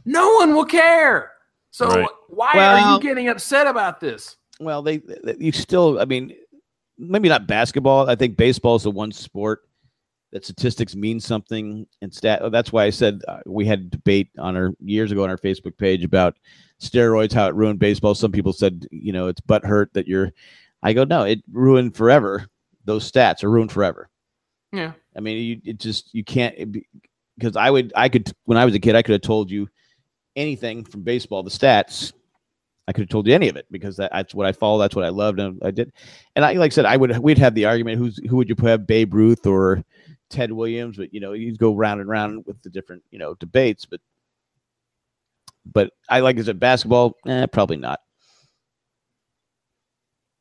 no 0.06 0.36
one 0.36 0.54
will 0.54 0.66
care. 0.66 1.32
So 1.72 1.88
Right. 1.88 2.08
why 2.28 2.52
are 2.54 2.94
you 2.94 3.02
getting 3.02 3.30
upset 3.30 3.68
about 3.68 4.00
this? 4.00 4.38
Well, 4.60 4.82
they, 4.82 4.98
they 4.98 5.36
you 5.40 5.52
still. 5.52 6.00
I 6.00 6.06
mean, 6.06 6.34
maybe 6.98 7.30
not 7.30 7.48
basketball. 7.48 8.10
I 8.10 8.16
think 8.16 8.38
baseball 8.38 8.76
is 8.76 8.84
the 8.84 8.92
one 8.92 9.12
sport 9.12 9.62
that 10.32 10.46
statistics 10.46 10.96
mean 10.96 11.20
something 11.20 11.86
and 12.02 12.14
stat. 12.14 12.42
That's 12.52 12.72
why 12.72 12.86
I 12.86 12.90
said 12.90 13.22
uh, 13.28 13.40
we 13.46 13.66
had 13.66 13.80
a 13.80 13.84
debate 13.84 14.30
on 14.38 14.56
our 14.56 14.74
years 14.80 15.12
ago 15.12 15.24
on 15.24 15.30
our 15.30 15.38
Facebook 15.38 15.78
page 15.78 16.04
about 16.04 16.38
steroids, 16.80 17.34
how 17.34 17.48
it 17.48 17.56
ruined 17.56 17.80
baseball. 17.80 18.16
Some 18.16 18.32
people 18.32 18.54
said, 18.54 18.88
you 18.92 19.12
know, 19.12 19.28
it's 19.28 19.42
butt 19.42 19.66
hurt 19.66 19.94
that 19.94 20.08
you're. 20.08 20.32
I 20.84 20.94
go, 20.94 21.04
no, 21.04 21.24
it 21.24 21.44
ruined 21.52 21.96
forever. 21.96 22.48
Those 22.86 23.10
stats 23.12 23.44
are 23.44 23.50
ruined 23.50 23.72
forever. 23.72 24.10
Yeah. 24.72 24.94
I 25.16 25.20
mean, 25.20 25.38
you 25.38 25.62
it 25.72 25.80
just 25.80 26.14
you 26.14 26.24
can't 26.24 26.56
because 27.38 27.56
I 27.56 27.70
would 27.70 27.92
I 27.96 28.10
could 28.10 28.32
when 28.46 28.58
I 28.58 28.66
was 28.66 28.76
a 28.76 28.80
kid 28.80 28.96
I 28.96 29.02
could 29.02 29.14
have 29.14 29.22
told 29.22 29.52
you 29.52 29.68
anything 30.36 30.84
from 30.84 31.04
baseball, 31.04 31.44
the 31.44 31.50
stats. 31.50 32.14
I 32.88 32.94
could 32.94 33.04
have 33.04 33.10
told 33.10 33.28
you 33.28 33.34
any 33.34 33.48
of 33.48 33.56
it 33.56 33.68
because 33.72 33.96
that, 33.98 34.12
that's 34.12 34.34
what 34.34 34.48
I 34.48 34.52
follow. 34.52 34.80
That's 34.80 34.96
what 34.96 35.06
I 35.06 35.10
loved, 35.10 35.40
and 35.40 35.62
I 35.64 35.72
did. 35.72 35.94
And 36.36 36.44
I 36.44 36.54
like 36.54 36.72
I 36.72 36.76
said, 36.76 36.86
I 36.86 36.98
would 36.98 37.18
we'd 37.20 37.38
have 37.38 37.56
the 37.56 37.66
argument 37.66 37.98
who's 37.98 38.20
who 38.30 38.38
would 38.38 38.50
you 38.50 38.56
have 38.64 38.88
Babe 38.88 39.14
Ruth 39.14 39.46
or 39.46 39.84
Ted 40.30 40.52
Williams, 40.52 40.98
but 40.98 41.14
you 41.14 41.20
know 41.20 41.34
you'd 41.34 41.60
go 41.60 41.76
round 41.76 42.02
and 42.02 42.10
round 42.10 42.44
with 42.46 42.62
the 42.64 42.70
different 42.70 43.04
you 43.12 43.20
know 43.20 43.36
debates. 43.36 43.86
But 43.86 44.02
but 45.66 45.92
I 46.10 46.20
like 46.22 46.38
is 46.38 46.48
it 46.48 46.60
basketball, 46.60 47.16
eh, 47.28 47.46
probably 47.46 47.78
not. 47.78 48.00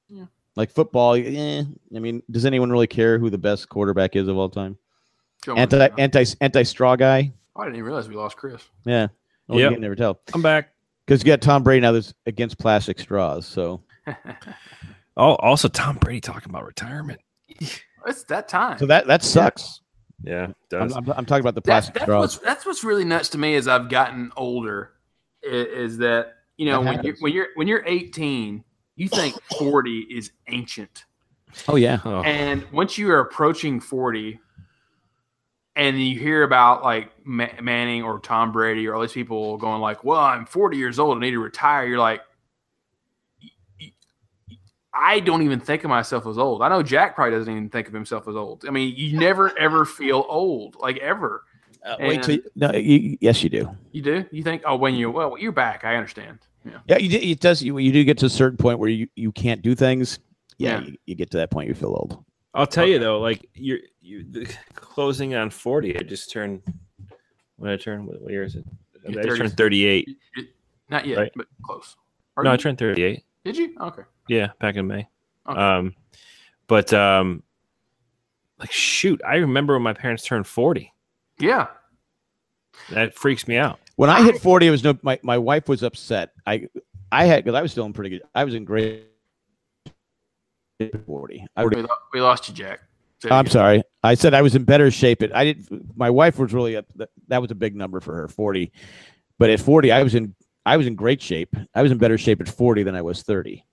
Yeah. 0.08 0.26
Like 0.56 0.70
football, 0.70 1.14
eh, 1.14 1.62
I 1.94 1.98
mean, 1.98 2.22
does 2.30 2.44
anyone 2.44 2.70
really 2.70 2.86
care 2.86 3.18
who 3.18 3.30
the 3.30 3.38
best 3.38 3.68
quarterback 3.68 4.16
is 4.16 4.28
of 4.28 4.36
all 4.36 4.48
time? 4.48 4.76
Joe 5.44 5.54
anti 5.56 5.88
anti 5.98 6.24
anti 6.40 6.62
straw 6.64 6.96
guy. 6.96 7.32
Oh, 7.56 7.60
I 7.62 7.64
didn't 7.64 7.76
even 7.76 7.86
realize 7.86 8.08
we 8.08 8.14
lost 8.16 8.36
Chris. 8.36 8.62
Yeah. 8.84 9.08
Well, 9.48 9.58
Yep. 9.58 9.70
You 9.70 9.74
can 9.76 9.82
never 9.82 9.96
tell 9.96 10.20
I'm 10.34 10.42
back. 10.42 10.70
because 11.06 11.20
you 11.22 11.26
got 11.26 11.40
Tom 11.40 11.62
Brady 11.62 11.80
now 11.80 11.92
that's 11.92 12.14
against 12.26 12.58
plastic 12.58 12.98
straws. 13.00 13.46
So 13.46 13.82
Oh, 15.16 15.34
also 15.36 15.68
Tom 15.68 15.96
Brady 15.96 16.20
talking 16.20 16.50
about 16.50 16.64
retirement. 16.66 17.20
It's 18.06 18.22
that 18.24 18.48
time. 18.48 18.78
so 18.78 18.86
that 18.86 19.06
that 19.08 19.22
sucks. 19.22 19.82
Yeah, 20.24 20.44
I'm, 20.44 20.54
does. 20.70 20.96
I'm, 20.96 21.06
I'm 21.10 21.26
talking 21.26 21.42
about 21.42 21.54
the 21.54 21.60
That- 21.60 21.64
plastic 21.66 21.94
that's 21.94 22.04
straws. 22.06 22.20
what's 22.22 22.38
that's 22.38 22.64
what's 22.66 22.82
really 22.82 23.04
nuts 23.04 23.28
to 23.30 23.38
me 23.38 23.56
as 23.56 23.68
I've 23.68 23.90
gotten 23.90 24.32
older 24.38 24.92
is, 25.42 25.90
is 25.92 25.98
that 25.98 26.36
you 26.56 26.64
know 26.64 26.82
That 26.82 26.84
when 26.84 26.92
you 26.92 26.96
happens. 27.10 27.20
when 27.22 27.32
you're 27.34 27.48
when 27.56 27.68
you're 27.68 27.84
18, 27.86 28.64
you 28.96 29.08
think 29.10 29.36
40 29.58 29.98
is 30.10 30.32
ancient, 30.48 31.04
Oh 31.68 31.76
yeah. 31.76 32.00
Oh. 32.06 32.22
and 32.22 32.64
once 32.72 32.96
you 32.96 33.10
are 33.10 33.20
approaching 33.20 33.80
40, 33.80 34.40
and 35.80 35.98
you 35.98 36.18
hear 36.18 36.42
about 36.42 36.84
like 36.84 37.10
Ma- 37.24 37.48
Manning 37.62 38.02
or 38.02 38.20
Tom 38.20 38.52
Brady 38.52 38.86
or 38.86 38.94
all 38.94 39.00
these 39.00 39.12
people 39.12 39.56
going 39.56 39.80
like, 39.80 40.04
"Well, 40.04 40.20
I'm 40.20 40.44
40 40.44 40.76
years 40.76 40.98
old, 40.98 41.16
I 41.16 41.20
need 41.20 41.30
to 41.32 41.38
retire," 41.40 41.86
you're 41.86 41.98
like. 41.98 42.20
"Y- 43.42 43.48
y- 43.80 43.92
I 44.92 45.20
don't 45.20 45.42
even 45.42 45.58
think 45.58 45.82
of 45.84 45.88
myself 45.88 46.26
as 46.26 46.36
old. 46.36 46.60
I 46.62 46.68
know 46.68 46.82
Jack 46.82 47.14
probably 47.14 47.36
doesn't 47.38 47.50
even 47.50 47.70
think 47.70 47.88
of 47.88 47.94
himself 47.94 48.28
as 48.28 48.36
old. 48.36 48.64
I 48.66 48.70
mean, 48.70 48.94
you 48.94 49.18
never 49.26 49.56
ever 49.58 49.84
feel 49.86 50.26
old, 50.28 50.76
like 50.80 50.98
ever. 50.98 51.44
Uh, 51.82 51.96
wait 52.00 52.22
till 52.22 52.34
you, 52.34 52.42
no. 52.56 52.72
You, 52.72 53.16
yes, 53.22 53.42
you 53.42 53.48
do. 53.48 53.74
You 53.92 54.02
do? 54.02 54.24
You 54.30 54.42
think? 54.42 54.62
Oh, 54.66 54.76
when 54.76 54.94
you 54.94 55.10
well, 55.10 55.38
you're 55.38 55.50
back. 55.50 55.84
I 55.84 55.96
understand. 55.96 56.40
Yeah. 56.66 56.80
Yeah, 56.88 56.98
you 56.98 57.08
do, 57.08 57.16
it 57.16 57.40
does. 57.40 57.62
You, 57.62 57.78
you 57.78 57.90
do 57.90 58.04
get 58.04 58.18
to 58.18 58.26
a 58.26 58.30
certain 58.30 58.58
point 58.58 58.78
where 58.78 58.90
you, 58.90 59.08
you 59.16 59.32
can't 59.32 59.62
do 59.62 59.74
things. 59.74 60.18
Yeah, 60.58 60.80
Yeah. 60.80 60.86
You, 60.86 60.96
you 61.06 61.14
get 61.14 61.30
to 61.30 61.38
that 61.38 61.50
point, 61.50 61.68
you 61.68 61.74
feel 61.74 61.88
old. 61.88 62.22
I'll 62.54 62.66
tell 62.66 62.86
you 62.86 62.98
though, 62.98 63.20
like 63.20 63.48
you're 63.54 63.78
you 64.00 64.24
the, 64.28 64.52
closing 64.74 65.34
on 65.34 65.50
forty. 65.50 65.96
I 65.96 66.02
just 66.02 66.32
turned 66.32 66.62
when 67.56 67.70
I 67.70 67.76
turned. 67.76 68.06
What, 68.06 68.20
what 68.22 68.32
year 68.32 68.42
is 68.42 68.56
it? 68.56 68.64
I 69.06 69.10
You're 69.10 69.22
just 69.22 69.36
turned 69.38 69.56
thirty-eight. 69.56 70.08
Not 70.88 71.06
yet, 71.06 71.18
Right. 71.18 71.32
but 71.36 71.46
close. 71.62 71.96
Are 72.36 72.42
No, 72.42 72.52
I 72.52 72.56
turned 72.56 72.78
thirty-eight. 72.78 73.24
Did 73.44 73.56
you? 73.56 73.74
Okay. 73.80 74.02
Yeah, 74.28 74.48
back 74.58 74.76
in 74.76 74.86
May. 74.86 75.08
Okay. 75.48 75.60
Um, 75.60 75.94
but 76.66 76.92
um, 76.92 77.42
like 78.58 78.72
shoot, 78.72 79.20
I 79.26 79.36
remember 79.36 79.74
when 79.74 79.82
my 79.82 79.94
parents 79.94 80.24
turned 80.24 80.46
forty. 80.46 80.92
Yeah. 81.38 81.68
That 82.90 83.14
freaks 83.14 83.46
me 83.46 83.56
out. 83.56 83.78
When 83.96 84.10
I 84.10 84.22
hit 84.22 84.40
forty, 84.40 84.66
it 84.66 84.70
was 84.70 84.82
no. 84.82 84.98
My, 85.02 85.18
my 85.22 85.38
wife 85.38 85.68
was 85.68 85.82
upset. 85.82 86.32
I 86.46 86.68
I 87.12 87.26
had 87.26 87.44
because 87.44 87.56
I 87.56 87.62
was 87.62 87.70
still 87.72 87.86
in 87.86 87.92
pretty 87.92 88.10
good. 88.10 88.22
I 88.34 88.44
was 88.44 88.54
in 88.54 88.64
great 88.64 89.04
forty. 91.06 91.46
I 91.56 91.64
We, 91.64 91.68
would. 91.68 91.78
lo- 91.88 91.96
we 92.12 92.20
lost 92.20 92.48
you, 92.48 92.54
Jack. 92.54 92.80
Say 93.22 93.28
I'm 93.30 93.40
again. 93.40 93.52
sorry. 93.52 93.82
I 94.02 94.14
said 94.14 94.32
I 94.34 94.42
was 94.42 94.54
in 94.54 94.64
better 94.64 94.90
shape. 94.90 95.22
It. 95.22 95.30
I 95.34 95.44
did. 95.44 95.66
My 95.96 96.08
wife 96.10 96.38
was 96.38 96.52
really 96.54 96.76
up. 96.76 96.86
That, 96.96 97.10
that 97.28 97.42
was 97.42 97.50
a 97.50 97.54
big 97.54 97.76
number 97.76 98.00
for 98.00 98.14
her. 98.14 98.28
Forty, 98.28 98.72
but 99.38 99.50
at 99.50 99.60
forty, 99.60 99.92
I 99.92 100.02
was 100.02 100.14
in. 100.14 100.34
I 100.66 100.76
was 100.76 100.86
in 100.86 100.94
great 100.94 101.20
shape. 101.22 101.54
I 101.74 101.82
was 101.82 101.90
in 101.92 101.98
better 101.98 102.16
shape 102.18 102.40
at 102.40 102.48
forty 102.48 102.82
than 102.82 102.94
I 102.94 103.02
was 103.02 103.22
thirty. 103.22 103.64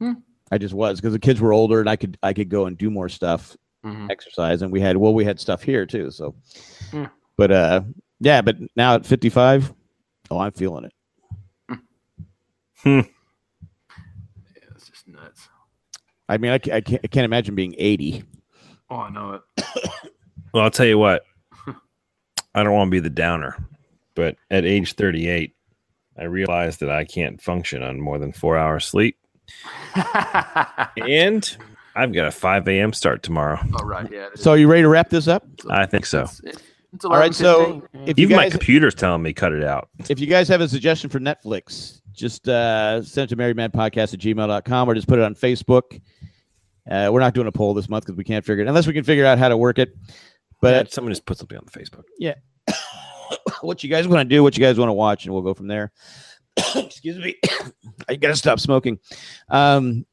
Hmm. 0.00 0.12
I 0.50 0.58
just 0.58 0.74
was 0.74 1.00
because 1.00 1.12
the 1.12 1.18
kids 1.18 1.40
were 1.40 1.52
older 1.52 1.80
and 1.80 1.88
I 1.90 1.96
could 1.96 2.18
I 2.22 2.32
could 2.32 2.48
go 2.48 2.66
and 2.66 2.76
do 2.78 2.90
more 2.90 3.08
stuff, 3.08 3.56
Mhm. 3.84 4.10
exercise, 4.10 4.62
and 4.62 4.72
we 4.72 4.80
had 4.80 4.96
well 4.96 5.14
we 5.14 5.24
had 5.24 5.38
stuff 5.40 5.62
here 5.62 5.84
too. 5.86 6.10
So, 6.10 6.34
Hmm. 6.90 7.04
but 7.36 7.50
uh, 7.50 7.80
yeah, 8.20 8.40
but 8.42 8.56
now 8.76 8.94
at 8.94 9.04
55, 9.06 9.72
oh, 10.30 10.38
I'm 10.38 10.52
feeling 10.52 10.84
it. 10.84 10.92
Yeah, 12.84 13.02
it's 14.74 14.88
just 14.88 15.06
nuts. 15.08 15.48
I 16.28 16.36
mean, 16.38 16.50
I, 16.50 16.54
I 16.54 16.80
can't 16.80 17.00
I 17.04 17.06
can't 17.06 17.24
imagine 17.24 17.54
being 17.54 17.74
eighty. 17.78 18.22
Oh, 18.90 18.96
I 18.96 19.10
know 19.10 19.40
it. 19.56 19.64
Well, 20.54 20.64
I'll 20.64 20.70
tell 20.70 20.86
you 20.86 20.96
what. 20.96 21.24
I 22.54 22.62
don't 22.62 22.72
want 22.72 22.88
to 22.88 22.90
be 22.90 23.00
the 23.00 23.10
downer, 23.10 23.62
but 24.14 24.36
at 24.50 24.64
age 24.64 24.94
38, 24.94 25.54
I 26.18 26.24
realized 26.24 26.80
that 26.80 26.90
I 26.90 27.04
can't 27.04 27.38
function 27.40 27.82
on 27.82 28.00
more 28.00 28.18
than 28.18 28.32
four 28.32 28.56
hours 28.56 28.86
sleep, 28.86 29.18
and 30.96 31.56
I've 31.94 32.14
got 32.14 32.26
a 32.26 32.30
5 32.30 32.68
a.m. 32.68 32.94
start 32.94 33.22
tomorrow. 33.22 33.60
oh, 33.78 33.84
right. 33.84 34.10
Yeah. 34.10 34.28
So, 34.36 34.52
are 34.52 34.56
you 34.56 34.68
ready 34.68 34.82
to 34.82 34.88
wrap 34.88 35.10
this 35.10 35.28
up? 35.28 35.44
I 35.68 35.84
think 35.84 36.06
so. 36.06 36.22
It's, 36.22 36.40
it's, 36.40 36.62
it's 36.94 37.04
All 37.04 37.12
right. 37.12 37.34
So, 37.34 37.82
11:15. 37.94 38.08
if 38.08 38.18
you 38.18 38.22
Even 38.22 38.36
my 38.36 38.48
computer's 38.50 38.94
telling 38.94 39.22
me 39.22 39.34
cut 39.34 39.52
it 39.52 39.64
out. 39.64 39.90
if 40.08 40.18
you 40.18 40.26
guys 40.26 40.48
have 40.48 40.62
a 40.62 40.68
suggestion 40.68 41.10
for 41.10 41.20
Netflix, 41.20 42.00
just 42.14 42.48
uh, 42.48 43.02
send 43.02 43.30
it 43.30 43.34
to 43.34 43.36
marriedmanpodcast 43.36 44.14
at 44.14 44.20
gmail.com 44.20 44.88
or 44.90 44.94
just 44.94 45.08
put 45.08 45.18
it 45.18 45.22
on 45.22 45.34
Facebook. 45.34 46.00
Uh, 46.90 47.10
we're 47.12 47.20
not 47.20 47.34
doing 47.34 47.46
a 47.46 47.52
poll 47.52 47.74
this 47.74 47.88
month 47.88 48.04
because 48.04 48.16
we 48.16 48.24
can't 48.24 48.44
figure 48.44 48.64
it 48.64 48.68
unless 48.68 48.86
we 48.86 48.92
can 48.92 49.04
figure 49.04 49.26
out 49.26 49.38
how 49.38 49.48
to 49.48 49.56
work 49.56 49.78
it. 49.78 49.96
But 50.60 50.84
But 50.84 50.92
someone 50.92 51.12
just 51.12 51.26
put 51.26 51.38
something 51.38 51.58
on 51.58 51.64
the 51.70 51.78
Facebook. 51.78 52.04
Yeah. 52.18 52.34
what 53.60 53.84
you 53.84 53.90
guys 53.90 54.08
want 54.08 54.28
to 54.28 54.34
do, 54.34 54.42
what 54.42 54.56
you 54.56 54.64
guys 54.64 54.78
want 54.78 54.88
to 54.88 54.94
watch, 54.94 55.24
and 55.24 55.32
we'll 55.32 55.42
go 55.42 55.54
from 55.54 55.68
there. 55.68 55.92
Excuse 56.74 57.18
me. 57.18 57.36
I 58.08 58.16
gotta 58.16 58.36
stop 58.36 58.60
smoking. 58.60 58.98
Um, 59.48 60.06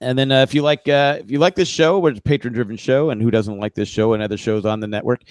and 0.00 0.18
then 0.18 0.32
uh, 0.32 0.42
if 0.42 0.54
you 0.54 0.62
like 0.62 0.88
uh, 0.88 1.18
if 1.20 1.30
you 1.30 1.38
like 1.38 1.54
this 1.54 1.68
show, 1.68 1.98
we're 1.98 2.12
a 2.12 2.20
patron 2.20 2.52
driven 2.52 2.76
show, 2.76 3.10
and 3.10 3.20
who 3.20 3.30
doesn't 3.30 3.58
like 3.58 3.74
this 3.74 3.88
show 3.88 4.12
and 4.12 4.22
other 4.22 4.36
shows 4.36 4.64
on 4.64 4.80
the 4.80 4.86
network, 4.86 5.22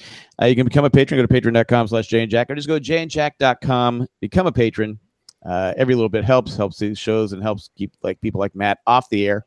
uh, 0.41 0.45
you 0.45 0.56
can 0.56 0.65
become 0.65 0.86
a 0.86 0.90
patron. 0.90 1.20
Go 1.20 1.26
to 1.26 1.41
patreon.com 1.41 1.88
slash 1.88 2.07
Jay 2.07 2.22
and 2.22 2.32
Jack, 2.32 2.49
or 2.49 2.56
just 2.56 2.68
go 2.68 2.80
to 2.80 2.84
jayandjack.com, 2.84 4.07
become 4.20 4.48
a 4.48 4.52
patron. 4.52 4.99
Uh, 5.45 5.74
every 5.76 5.94
little 5.94 6.10
bit 6.10 6.24
helps, 6.24 6.56
helps 6.56 6.80
these 6.80 6.98
shows 6.98 7.34
and 7.34 7.44
helps 7.44 7.70
keep 7.78 7.91
like 8.02 8.20
people 8.22 8.40
like 8.40 8.56
Matt 8.56 8.80
off 8.88 9.10
the 9.10 9.28
air. 9.28 9.45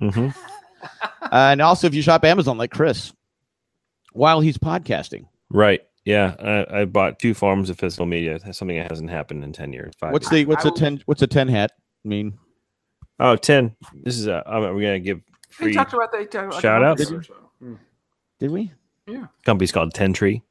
Mm-hmm. 0.00 0.28
Uh, 1.22 1.28
and 1.32 1.60
also 1.62 1.86
if 1.86 1.94
you 1.94 2.02
shop 2.02 2.24
Amazon 2.24 2.58
like 2.58 2.70
Chris 2.70 3.12
while 4.12 4.40
he's 4.40 4.58
podcasting. 4.58 5.26
Right. 5.50 5.82
Yeah. 6.04 6.34
I, 6.70 6.80
I 6.80 6.84
bought 6.84 7.18
two 7.18 7.34
forms 7.34 7.70
of 7.70 7.78
physical 7.78 8.06
media. 8.06 8.38
That's 8.38 8.58
something 8.58 8.76
that 8.78 8.90
hasn't 8.90 9.10
happened 9.10 9.42
in 9.42 9.52
10 9.52 9.72
years. 9.72 9.94
Five 9.98 10.12
What's 10.12 10.30
years. 10.30 10.44
the 10.44 10.46
what's 10.46 10.64
I 10.64 10.68
a 10.68 10.72
ten 10.72 11.02
what's 11.06 11.22
a 11.22 11.26
ten 11.26 11.48
hat 11.48 11.72
mean? 12.04 12.38
Oh, 13.18 13.34
10. 13.36 13.74
This 14.04 14.18
is 14.18 14.26
a, 14.26 14.42
um, 14.52 14.62
we're 14.62 14.80
going 14.82 14.94
to 14.94 15.00
give 15.00 15.18
He 15.48 15.54
free 15.54 15.72
talked 15.72 15.94
about 15.94 16.12
that. 16.12 16.20
he 16.20 16.26
talked 16.26 16.46
about 16.48 16.60
Shout 16.62 16.82
like 16.82 16.98
a 16.98 17.02
outs? 17.02 17.10
month 17.10 17.26
so. 17.26 17.34
Mm. 17.62 17.78
Did 18.38 18.50
we? 18.50 18.72
Yeah. 19.06 19.26
company's 19.44 19.72
called 19.72 19.94
Ten 19.94 20.12
Tree. 20.12 20.42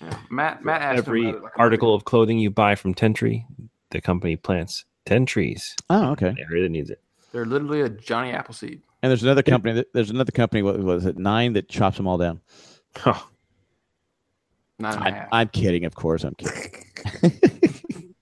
yeah. 0.00 0.16
Matt, 0.30 0.64
Matt 0.64 0.82
asked 0.82 0.98
Every 0.98 1.22
about 1.28 1.28
it 1.28 1.32
like 1.34 1.40
a 1.40 1.42
month 1.42 1.52
article 1.58 1.94
of 1.94 2.04
clothing 2.04 2.38
you 2.38 2.50
buy 2.50 2.74
from 2.74 2.92
Ten 2.94 3.14
Tree, 3.14 3.46
the 3.90 4.00
company 4.00 4.36
plants 4.36 4.84
10 5.06 5.26
trees. 5.26 5.76
Oh, 5.90 6.10
okay. 6.12 6.34
area 6.50 6.62
that 6.64 6.70
needs 6.70 6.90
it. 6.90 7.00
They're 7.34 7.44
literally 7.44 7.80
a 7.80 7.88
Johnny 7.88 8.30
Appleseed. 8.30 8.80
And 9.02 9.10
there's 9.10 9.24
another 9.24 9.42
company. 9.42 9.74
That, 9.74 9.92
there's 9.92 10.10
another 10.10 10.30
company. 10.30 10.62
What 10.62 10.78
was 10.78 11.04
it? 11.04 11.18
Nine 11.18 11.52
that 11.54 11.68
chops 11.68 11.96
them 11.96 12.06
all 12.06 12.16
down. 12.16 12.40
Huh. 12.96 13.18
Nine 14.78 14.94
and 14.94 15.02
a 15.02 15.06
I, 15.06 15.10
half. 15.10 15.28
I'm 15.32 15.48
kidding. 15.48 15.84
Of 15.84 15.96
course, 15.96 16.22
I'm 16.22 16.36
kidding. 16.36 17.34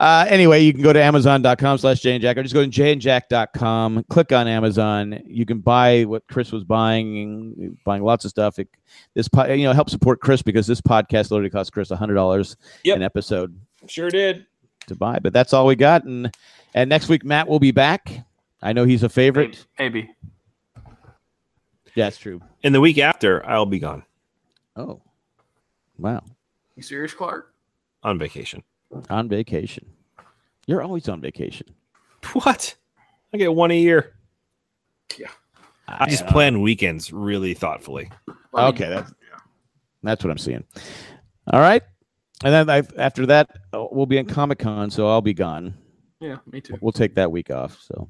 uh, 0.00 0.26
anyway, 0.28 0.60
you 0.64 0.72
can 0.72 0.82
go 0.82 0.92
to 0.92 1.00
Amazon.com 1.00 1.78
slash 1.78 2.00
Jay 2.00 2.14
and 2.14 2.20
Jack, 2.20 2.36
or 2.36 2.42
just 2.42 2.52
go 2.54 2.64
to 2.64 2.68
jayandjack.com. 2.68 4.04
Click 4.10 4.32
on 4.32 4.48
Amazon. 4.48 5.20
You 5.24 5.46
can 5.46 5.60
buy 5.60 6.02
what 6.02 6.26
Chris 6.26 6.50
was 6.50 6.64
buying, 6.64 7.78
buying 7.84 8.02
lots 8.02 8.24
of 8.24 8.30
stuff. 8.32 8.58
It, 8.58 8.68
this 9.14 9.28
po- 9.28 9.46
you 9.52 9.64
know 9.64 9.72
help 9.72 9.88
support 9.88 10.20
Chris 10.20 10.42
because 10.42 10.66
this 10.66 10.80
podcast 10.80 11.30
literally 11.30 11.50
costs 11.50 11.70
Chris 11.70 11.90
hundred 11.90 12.14
dollars 12.14 12.56
Yep. 12.82 12.96
an 12.96 13.02
episode 13.04 13.56
Sure 13.86 14.10
did. 14.10 14.46
to 14.88 14.96
buy. 14.96 15.20
But 15.20 15.32
that's 15.32 15.52
all 15.52 15.64
we 15.66 15.76
got. 15.76 16.02
And 16.04 16.34
and 16.76 16.88
next 16.88 17.08
week 17.08 17.24
Matt 17.24 17.48
will 17.48 17.58
be 17.58 17.72
back. 17.72 18.24
I 18.62 18.72
know 18.72 18.84
he's 18.84 19.02
a 19.02 19.08
favorite. 19.08 19.66
Maybe. 19.78 20.08
Yeah, 21.96 22.06
it's 22.08 22.18
true. 22.18 22.40
And 22.62 22.74
the 22.74 22.80
week 22.80 22.98
after, 22.98 23.44
I'll 23.46 23.66
be 23.66 23.78
gone 23.78 24.04
Oh, 24.76 25.00
wow. 25.98 26.22
You 26.76 26.82
serious, 26.82 27.14
Clark? 27.14 27.52
on 28.02 28.18
vacation. 28.18 28.62
On 29.10 29.28
vacation. 29.28 29.86
You're 30.66 30.82
always 30.82 31.08
on 31.08 31.20
vacation. 31.20 31.66
What? 32.32 32.74
I 33.32 33.36
get 33.38 33.54
one 33.54 33.70
a 33.70 33.78
year. 33.78 34.14
Yeah. 35.16 35.28
I 35.88 36.08
just 36.10 36.24
uh, 36.24 36.30
plan 36.32 36.60
weekends 36.60 37.12
really 37.12 37.54
thoughtfully. 37.54 38.10
Well, 38.52 38.68
Okay, 38.68 38.88
that's 38.88 39.12
that's 40.02 40.24
what 40.24 40.30
I'm 40.30 40.38
seeing. 40.38 40.64
All 41.52 41.60
right, 41.60 41.82
and 42.44 42.52
then 42.52 42.68
I, 42.68 42.82
after 42.98 43.26
that 43.26 43.48
uh, 43.72 43.86
we'll 43.92 44.06
be 44.06 44.18
in 44.18 44.26
Comic 44.26 44.58
Con, 44.58 44.90
so 44.90 45.08
I'll 45.08 45.22
be 45.22 45.34
gone. 45.34 45.74
Yeah, 46.20 46.36
me 46.50 46.60
too. 46.60 46.78
We'll 46.80 46.92
take 46.92 47.14
that 47.16 47.30
week 47.30 47.50
off. 47.50 47.78
So, 47.80 48.08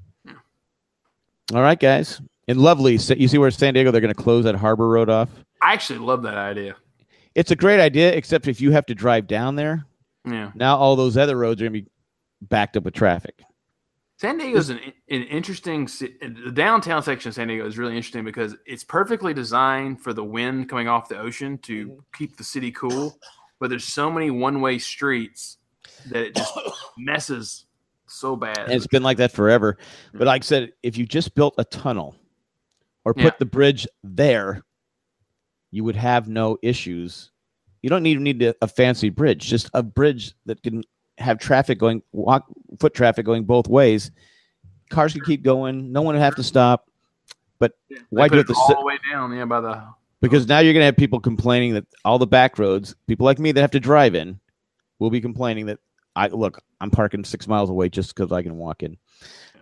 all 1.54 1.62
right, 1.62 1.78
guys. 1.78 2.20
In 2.48 2.58
lovely, 2.58 2.92
you 2.92 3.28
see 3.28 3.38
where 3.38 3.50
San 3.50 3.74
Diego 3.74 3.90
they're 3.90 4.00
going 4.00 4.14
to 4.14 4.22
close 4.22 4.44
that 4.44 4.54
Harbor 4.54 4.88
Road 4.88 5.10
off. 5.10 5.28
I 5.60 5.72
actually 5.72 5.98
love 5.98 6.22
that 6.22 6.36
idea. 6.36 6.76
It's 7.34 7.50
a 7.50 7.56
great 7.56 7.80
idea, 7.80 8.12
except 8.12 8.46
if 8.46 8.60
you 8.60 8.70
have 8.70 8.86
to 8.86 8.94
drive 8.94 9.26
down 9.26 9.56
there, 9.56 9.84
Yeah. 10.24 10.52
now 10.54 10.76
all 10.76 10.94
those 10.96 11.16
other 11.16 11.36
roads 11.36 11.60
are 11.60 11.64
going 11.64 11.74
to 11.74 11.82
be 11.82 11.90
backed 12.40 12.76
up 12.76 12.84
with 12.84 12.94
traffic. 12.94 13.42
San 14.18 14.38
Diego's 14.38 14.70
an, 14.70 14.78
an 15.10 15.22
interesting 15.24 15.86
the 16.00 16.50
downtown 16.54 17.02
section 17.02 17.28
of 17.28 17.34
San 17.34 17.48
Diego 17.48 17.66
is 17.66 17.76
really 17.76 17.96
interesting 17.96 18.24
because 18.24 18.56
it's 18.64 18.82
perfectly 18.82 19.34
designed 19.34 20.00
for 20.00 20.14
the 20.14 20.24
wind 20.24 20.70
coming 20.70 20.88
off 20.88 21.08
the 21.08 21.18
ocean 21.18 21.58
to 21.58 21.88
mm-hmm. 21.88 21.98
keep 22.16 22.36
the 22.38 22.44
city 22.44 22.70
cool, 22.70 23.18
but 23.60 23.68
there's 23.68 23.84
so 23.84 24.10
many 24.10 24.30
one-way 24.30 24.78
streets 24.78 25.58
that 26.10 26.22
it 26.22 26.34
just 26.34 26.58
messes 26.96 27.65
so 28.18 28.36
bad. 28.36 28.58
And 28.58 28.72
it's 28.72 28.86
been 28.86 29.02
like 29.02 29.18
that 29.18 29.32
forever. 29.32 29.78
But 30.12 30.26
like 30.26 30.42
I 30.42 30.44
said, 30.44 30.72
if 30.82 30.96
you 30.96 31.06
just 31.06 31.34
built 31.34 31.54
a 31.58 31.64
tunnel 31.64 32.16
or 33.04 33.14
put 33.14 33.24
Yeah. 33.24 33.30
the 33.38 33.46
bridge 33.46 33.86
there, 34.02 34.62
you 35.70 35.84
would 35.84 35.96
have 35.96 36.28
no 36.28 36.58
issues. 36.62 37.30
You 37.82 37.90
don't 37.90 38.06
even 38.06 38.22
need 38.24 38.42
a, 38.42 38.54
a 38.62 38.68
fancy 38.68 39.10
bridge, 39.10 39.46
just 39.46 39.70
a 39.74 39.82
bridge 39.82 40.32
that 40.46 40.62
can 40.62 40.82
have 41.18 41.38
traffic 41.38 41.78
going, 41.78 42.02
walk 42.12 42.44
foot 42.80 42.94
traffic 42.94 43.24
going 43.26 43.44
both 43.44 43.68
ways. 43.68 44.10
Cars 44.90 45.12
can 45.12 45.22
keep 45.22 45.42
going. 45.42 45.92
No 45.92 46.02
one 46.02 46.14
would 46.14 46.22
have 46.22 46.36
to 46.36 46.42
stop. 46.42 46.88
But 47.58 47.72
They 47.88 47.96
why 48.10 48.28
do 48.28 48.36
it 48.36 48.40
it 48.40 48.46
the 48.48 48.54
all 48.54 48.80
the 48.80 48.84
way 48.84 48.98
down? 49.10 49.32
Yeah, 49.32 49.44
by 49.44 49.60
the 49.60 49.82
because 50.20 50.46
now 50.46 50.58
you're 50.58 50.72
going 50.72 50.82
to 50.82 50.86
have 50.86 50.96
people 50.96 51.20
complaining 51.20 51.74
that 51.74 51.86
all 52.04 52.18
the 52.18 52.26
back 52.26 52.58
roads, 52.58 52.94
people 53.06 53.24
like 53.24 53.38
me 53.38 53.52
that 53.52 53.60
have 53.60 53.70
to 53.72 53.80
drive 53.80 54.14
in, 54.14 54.40
will 54.98 55.10
be 55.10 55.20
complaining 55.20 55.66
that 55.66 55.78
I 56.16 56.26
look, 56.28 56.60
I'm 56.80 56.90
parking 56.90 57.22
six 57.24 57.46
miles 57.46 57.70
away 57.70 57.88
just 57.90 58.14
because 58.14 58.32
I 58.32 58.42
can 58.42 58.56
walk 58.56 58.82
in. 58.82 58.96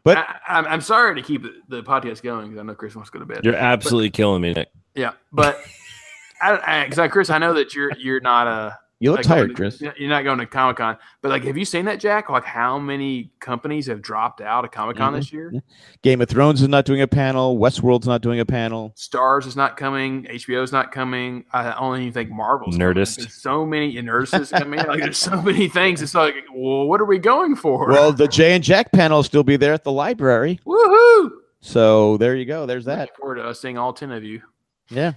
But 0.05 0.19
I, 0.19 0.37
I'm, 0.49 0.67
I'm 0.67 0.81
sorry 0.81 1.15
to 1.15 1.23
keep 1.23 1.43
the, 1.43 1.53
the 1.69 1.83
podcast 1.83 2.23
going 2.23 2.47
because 2.49 2.61
I 2.61 2.63
know 2.63 2.75
Chris 2.75 2.95
wants 2.95 3.11
to 3.11 3.19
go 3.19 3.25
to 3.25 3.27
bed. 3.27 3.45
You're 3.45 3.55
But- 3.55 3.63
absolutely 3.63 4.11
killing 4.11 4.41
me, 4.43 4.53
Nick. 4.55 4.69
yeah, 4.95 5.13
but 5.33 5.59
I, 6.43 6.83
I, 6.83 6.89
cause 6.89 6.99
I, 6.99 7.09
Chris, 7.09 7.29
I 7.31 7.39
know 7.39 7.55
that 7.55 7.75
you're 7.75 7.91
you're 7.99 8.21
not 8.21 8.47
a 8.47 8.79
You 9.05 9.11
look 9.13 9.19
like, 9.21 9.27
going 9.29 9.39
tired, 9.39 9.49
to- 9.51 9.55
Chris. 9.55 9.81
You're 9.99 10.09
not 10.09 10.23
going 10.25 10.39
to 10.39 10.47
Comic 10.47 10.79
Con, 10.79 10.97
but 11.23 11.29
like, 11.31 11.45
have 11.45 11.57
you 11.57 11.65
seen 11.65 11.85
that, 11.85 12.01
Jack? 12.01 12.31
Like, 12.31 12.45
how 12.45 12.79
many 12.79 13.31
companies 13.41 13.87
have 13.87 14.01
dropped 14.03 14.41
out 14.41 14.65
of 14.65 14.71
Comic 14.71 14.97
Con 14.97 15.13
Mhm. 15.13 15.17
this 15.17 15.33
year? 15.33 15.53
Game 16.03 16.21
of 16.21 16.29
Thrones 16.29 16.63
is 16.63 16.69
not 16.69 16.85
doing 16.85 17.01
a 17.03 17.07
panel. 17.07 17.59
Westworld's 17.59 18.07
not 18.07 18.23
doing 18.23 18.41
a 18.41 18.45
panel. 18.47 18.95
Starz 18.97 19.47
is 19.47 19.57
not 19.57 19.77
coming. 19.77 20.25
HBO's 20.25 20.73
not 20.73 20.91
coming. 20.91 21.45
I 21.53 21.73
only 21.75 22.01
even 22.03 22.13
think 22.13 22.31
Marvel's 22.31 22.77
Nerdist. 22.77 23.17
Coming. 23.17 23.25
There's 23.27 23.35
so 23.35 23.67
many 23.67 23.95
Nerdist 23.97 24.41
is 24.41 24.51
coming. 24.51 24.81
like, 24.87 25.01
there's 25.01 25.19
so 25.19 25.41
many 25.43 25.69
things. 25.79 26.01
It's 26.03 26.15
like, 26.15 26.35
well, 26.55 26.87
what 26.87 27.01
are 27.01 27.05
we 27.05 27.19
going 27.19 27.57
for? 27.57 27.89
Well, 27.89 28.13
the 28.13 28.27
Jay 28.29 28.55
and 28.55 28.65
Jack 28.65 28.91
panel 28.93 29.19
will 29.19 29.23
still 29.25 29.45
be 29.45 29.57
there 29.57 29.73
at 29.75 29.85
the 29.85 29.93
library. 29.93 30.61
woohoo! 30.67 31.31
So 31.61 32.17
there 32.19 32.37
you 32.37 32.45
go. 32.45 32.67
There's 32.67 32.85
that. 32.87 33.01
Looking 33.01 33.15
forward 33.19 33.35
to 33.37 33.45
us 33.45 33.61
seeing 33.61 33.77
all 33.79 33.93
ten 33.93 34.11
of 34.13 34.25
you. 34.25 34.41
Yeah. 34.89 35.13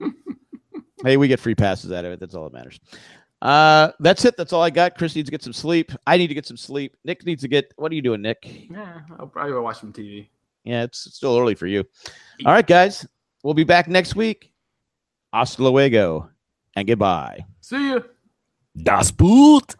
hey, 1.04 1.16
we 1.16 1.28
get 1.28 1.40
free 1.40 1.54
passes 1.54 1.92
out 1.92 2.04
of 2.04 2.12
it. 2.12 2.20
That's 2.20 2.34
all 2.34 2.44
that 2.44 2.52
matters. 2.52 2.80
Uh, 3.42 3.92
that's 4.00 4.24
it. 4.24 4.36
That's 4.36 4.52
all 4.52 4.62
I 4.62 4.70
got. 4.70 4.96
Chris 4.96 5.14
needs 5.14 5.26
to 5.26 5.30
get 5.30 5.42
some 5.42 5.52
sleep. 5.52 5.92
I 6.06 6.16
need 6.16 6.28
to 6.28 6.34
get 6.34 6.46
some 6.46 6.56
sleep. 6.56 6.96
Nick 7.04 7.24
needs 7.26 7.42
to 7.42 7.48
get. 7.48 7.72
What 7.76 7.92
are 7.92 7.94
you 7.94 8.02
doing, 8.02 8.22
Nick? 8.22 8.68
Yeah, 8.70 9.00
I'll 9.18 9.26
probably 9.26 9.52
go 9.52 9.62
watch 9.62 9.80
some 9.80 9.92
TV. 9.92 10.28
Yeah, 10.64 10.82
it's 10.82 11.14
still 11.14 11.38
early 11.38 11.54
for 11.54 11.66
you. 11.66 11.84
All 12.44 12.52
right, 12.52 12.66
guys. 12.66 13.06
We'll 13.42 13.54
be 13.54 13.64
back 13.64 13.88
next 13.88 14.16
week. 14.16 14.52
Hasta 15.32 15.62
luego 15.62 16.30
and 16.74 16.86
goodbye. 16.86 17.44
See 17.60 17.90
you. 17.90 18.04
Das 18.76 19.10
Boot. 19.10 19.76